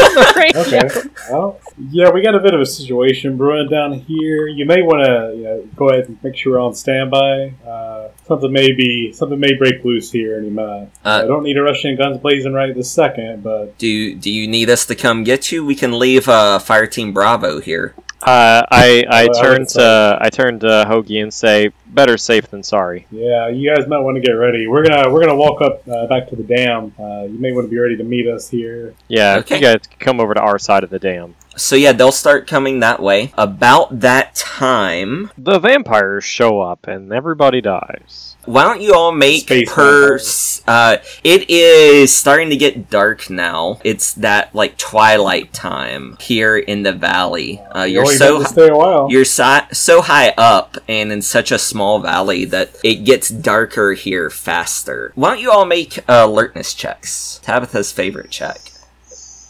Okay. 0.50 0.88
Well, 1.30 1.60
yeah, 1.90 2.10
we 2.10 2.22
got 2.22 2.34
a 2.34 2.40
bit 2.40 2.54
of 2.54 2.60
a 2.60 2.66
situation 2.66 3.36
brewing 3.36 3.68
down 3.68 3.92
here. 3.92 4.48
You 4.48 4.64
may 4.66 4.82
want 4.82 5.06
to 5.06 5.36
you 5.36 5.44
know, 5.44 5.68
go 5.76 5.90
ahead 5.90 6.08
and 6.08 6.22
make 6.24 6.36
sure 6.36 6.54
we're 6.54 6.60
on 6.60 6.74
standby. 6.74 7.54
Uh, 7.66 8.08
something 8.26 8.52
may 8.52 8.72
be 8.72 9.12
something 9.12 9.38
may 9.38 9.54
break 9.54 9.84
loose 9.84 10.10
here 10.10 10.38
any 10.38 10.50
minute. 10.50 10.90
Uh, 11.04 11.22
I 11.24 11.26
don't 11.26 11.44
need 11.44 11.56
a 11.56 11.62
Russian 11.62 11.96
guns 11.96 12.18
blazing 12.18 12.52
right 12.52 12.74
this 12.74 12.92
second, 13.04 13.42
but 13.42 13.76
Do 13.78 14.14
do 14.14 14.30
you 14.30 14.46
need 14.46 14.68
us 14.70 14.84
to 14.86 14.94
come 14.94 15.24
get 15.24 15.50
you? 15.52 15.64
We 15.64 15.74
can 15.74 15.98
leave 15.98 16.28
uh, 16.28 16.58
Fire 16.58 16.86
Team 16.86 17.12
Bravo 17.12 17.60
here. 17.60 17.94
Uh, 18.22 18.60
I 18.70 19.04
I 19.08 19.28
Well, 19.28 19.38
I 19.38 19.42
turn 19.42 19.58
would 19.60 19.68
to 19.70 20.18
I 20.20 20.28
turn 20.28 20.60
to 20.60 20.84
Hoagie 20.90 21.22
and 21.22 21.32
say, 21.32 21.70
"Better 21.86 22.18
safe 22.18 22.46
than 22.50 22.62
sorry." 22.62 23.06
yeah, 23.10 23.48
you 23.48 23.64
guys 23.74 23.86
might 23.88 24.00
want 24.00 24.16
to 24.16 24.20
get 24.20 24.32
ready. 24.32 24.66
We're 24.66 24.84
gonna 24.86 25.10
we're 25.10 25.20
gonna 25.24 25.36
walk 25.46 25.62
up 25.62 25.88
uh, 25.88 26.06
back 26.06 26.28
to 26.28 26.36
the 26.36 26.42
dam. 26.42 26.92
Uh, 26.98 27.22
you 27.32 27.38
may 27.38 27.52
want 27.52 27.64
to 27.66 27.70
be 27.70 27.78
ready 27.78 27.96
to 27.96 28.04
meet 28.04 28.26
us 28.28 28.50
here. 28.50 28.94
Yeah, 29.08 29.38
Okay. 29.38 29.54
you 29.56 29.60
guys 29.62 29.80
could 29.88 29.98
come 30.00 30.20
over 30.20 30.34
to 30.34 30.40
our 30.40 30.58
side 30.58 30.84
of 30.84 30.90
the 30.90 30.98
dam. 30.98 31.34
So 31.60 31.76
yeah, 31.76 31.92
they'll 31.92 32.10
start 32.12 32.46
coming 32.46 32.80
that 32.80 33.00
way. 33.02 33.32
About 33.36 34.00
that 34.00 34.34
time, 34.34 35.30
The 35.36 35.58
vampires 35.58 36.24
show 36.24 36.60
up 36.60 36.86
and 36.86 37.12
everybody 37.12 37.60
dies. 37.60 38.36
why 38.46 38.64
don't 38.64 38.80
you 38.80 38.94
all 38.94 39.12
make 39.12 39.42
Space 39.42 39.70
per? 39.72 40.18
Uh, 40.66 40.96
it 41.24 41.50
is 41.50 42.14
starting 42.16 42.48
to 42.50 42.56
get 42.56 42.88
dark 42.90 43.28
now. 43.28 43.78
It's 43.84 44.14
that 44.14 44.54
like 44.54 44.78
twilight 44.78 45.52
time 45.52 46.16
here 46.20 46.56
in 46.56 46.82
the 46.82 46.92
valley. 46.92 47.60
Uh, 47.74 47.82
You 47.82 47.94
you're 47.96 48.06
so 48.06 48.38
to 48.40 48.44
stay 48.48 48.68
a 48.68 48.76
while. 48.76 49.08
You're 49.10 49.24
si- 49.24 49.68
so 49.72 50.00
high 50.02 50.30
up 50.38 50.78
and 50.88 51.12
in 51.12 51.22
such 51.22 51.52
a 51.52 51.58
small 51.58 51.98
valley 52.00 52.44
that 52.46 52.70
it 52.82 53.04
gets 53.04 53.28
darker 53.28 53.92
here 53.92 54.30
faster. 54.30 55.12
Why 55.14 55.30
don't 55.30 55.40
you 55.40 55.50
all 55.50 55.66
make 55.66 55.98
uh, 56.08 56.24
alertness 56.26 56.72
checks? 56.74 57.40
Tabitha's 57.42 57.92
favorite 57.92 58.30
check. 58.30 58.58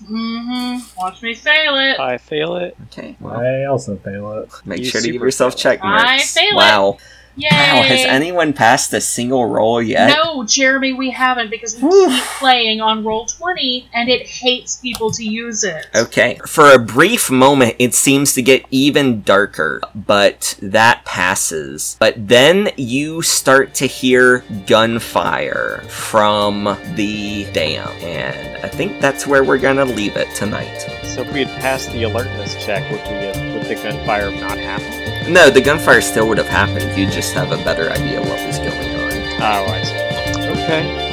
Hmm 0.07 0.79
Watch 0.97 1.23
me 1.23 1.35
fail 1.35 1.77
it. 1.77 1.99
I 2.01 2.19
fail 2.19 2.57
it. 2.57 2.77
Okay. 2.87 3.17
Well, 3.21 3.39
I 3.39 3.65
also 3.65 3.97
fail 3.97 4.33
it. 4.43 4.51
make 4.65 4.79
You 4.81 4.85
sure 4.87 5.01
to 5.01 5.07
give 5.07 5.15
super 5.15 5.27
yourself 5.27 5.53
fail. 5.55 5.59
check 5.59 5.83
marks. 5.83 6.05
I 6.07 6.19
fail 6.41 6.53
it. 6.53 6.55
wow. 6.57 6.99
Yay! 7.37 7.49
Wow. 7.51 7.83
Has 7.83 8.05
anyone 8.07 8.53
passed 8.53 8.93
a 8.93 9.01
single 9.01 9.47
roll 9.47 9.81
yet? 9.81 10.17
No, 10.17 10.45
Jeremy, 10.45 10.93
we 10.93 11.11
haven't 11.11 11.51
because 11.51 11.81
we 11.81 11.89
keep 11.91 12.25
playing 12.39 12.81
on 12.81 13.05
Roll20, 13.05 13.87
and 13.95 14.09
it 14.09 14.27
hates 14.27 14.77
people 14.77 15.11
to 15.13 15.25
use 15.25 15.65
it. 15.65 15.87
Okay. 15.95 16.39
For 16.47 16.73
a 16.73 16.79
brief 16.79 17.31
moment, 17.31 17.77
it 17.79 17.95
seems 17.95 18.35
to 18.35 18.43
get 18.43 18.65
even 18.71 19.23
darker, 19.23 19.81
but 19.95 20.59
that 20.61 21.05
passes. 21.05 21.97
But 22.01 22.29
then 22.29 22.71
you 22.77 23.23
start 23.23 23.75
to 23.75 23.87
hear 23.87 24.45
gunfire 24.67 25.83
from 25.89 26.77
the 26.95 27.45
dam, 27.53 27.89
and 28.03 28.65
I 28.65 28.69
think 28.69 29.01
that's 29.01 29.27
where 29.27 29.45
we're 29.45 29.59
gonna 29.59 29.85
leave 29.85 30.17
it 30.17 30.35
tonight. 30.35 30.79
So 31.05 31.23
if 31.23 31.33
we 31.33 31.45
had 31.45 31.61
passed 31.61 31.91
the 31.93 32.03
alertness 32.05 32.55
check, 32.65 32.83
would 32.91 33.01
we 33.01 33.27
have, 33.27 33.55
would 33.55 33.67
the 33.67 33.75
gunfire 33.83 34.31
have 34.31 34.41
not 34.41 34.59
happened? 34.59 35.00
No, 35.31 35.49
the 35.49 35.61
gunfire 35.61 36.01
still 36.01 36.27
would 36.27 36.39
have 36.39 36.49
happened. 36.49 36.99
You 36.99 37.07
just 37.07 37.35
have 37.35 37.53
a 37.53 37.57
better 37.59 37.89
idea 37.93 38.21
what 38.21 38.45
was 38.45 38.59
going 38.59 38.95
on. 38.97 39.13
Oh, 39.41 39.65
I 39.71 39.83
see. 39.85 40.51
Okay. 40.51 41.11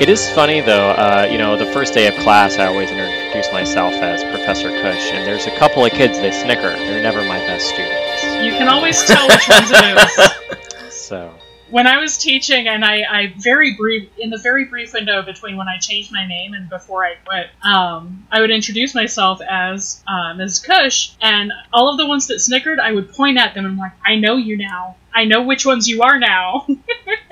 It 0.00 0.08
is 0.08 0.30
funny 0.30 0.62
though, 0.62 0.92
uh, 0.92 1.28
you 1.30 1.36
know, 1.36 1.58
the 1.58 1.66
first 1.66 1.92
day 1.92 2.06
of 2.06 2.14
class, 2.14 2.56
I 2.56 2.64
always 2.64 2.90
introduce 2.90 3.52
myself 3.52 3.92
as 3.92 4.24
Professor 4.24 4.70
Cush, 4.70 5.12
and 5.12 5.26
there's 5.26 5.46
a 5.46 5.54
couple 5.58 5.84
of 5.84 5.92
kids 5.92 6.18
they 6.18 6.30
snicker. 6.30 6.70
They're 6.70 7.02
never 7.02 7.22
my 7.24 7.36
best 7.40 7.66
students. 7.68 8.24
You 8.42 8.52
can 8.52 8.68
always 8.68 9.04
tell 9.04 9.28
which 9.28 9.46
ones 9.46 9.70
it 9.70 10.18
is. 10.18 10.30
So, 10.90 11.34
when 11.70 11.86
I 11.86 11.98
was 11.98 12.18
teaching, 12.18 12.68
and 12.68 12.84
I, 12.84 13.02
I 13.08 13.34
very 13.38 13.74
brief 13.74 14.08
in 14.18 14.30
the 14.30 14.38
very 14.38 14.64
brief 14.64 14.92
window 14.92 15.22
between 15.22 15.56
when 15.56 15.68
I 15.68 15.78
changed 15.78 16.12
my 16.12 16.26
name 16.26 16.54
and 16.54 16.68
before 16.68 17.04
I 17.04 17.14
quit, 17.24 17.50
um, 17.62 18.26
I 18.30 18.40
would 18.40 18.50
introduce 18.50 18.94
myself 18.94 19.40
as 19.40 20.02
uh, 20.06 20.34
Ms. 20.34 20.58
Cush, 20.60 21.12
and 21.20 21.52
all 21.72 21.90
of 21.90 21.96
the 21.96 22.06
ones 22.06 22.26
that 22.28 22.40
snickered, 22.40 22.78
I 22.78 22.92
would 22.92 23.12
point 23.12 23.38
at 23.38 23.54
them 23.54 23.64
and 23.64 23.72
I'm 23.72 23.78
like, 23.78 23.92
I 24.04 24.16
know 24.16 24.36
you 24.36 24.56
now. 24.56 24.96
I 25.12 25.24
know 25.24 25.42
which 25.42 25.66
ones 25.66 25.88
you 25.88 26.02
are 26.02 26.18
now. 26.18 26.66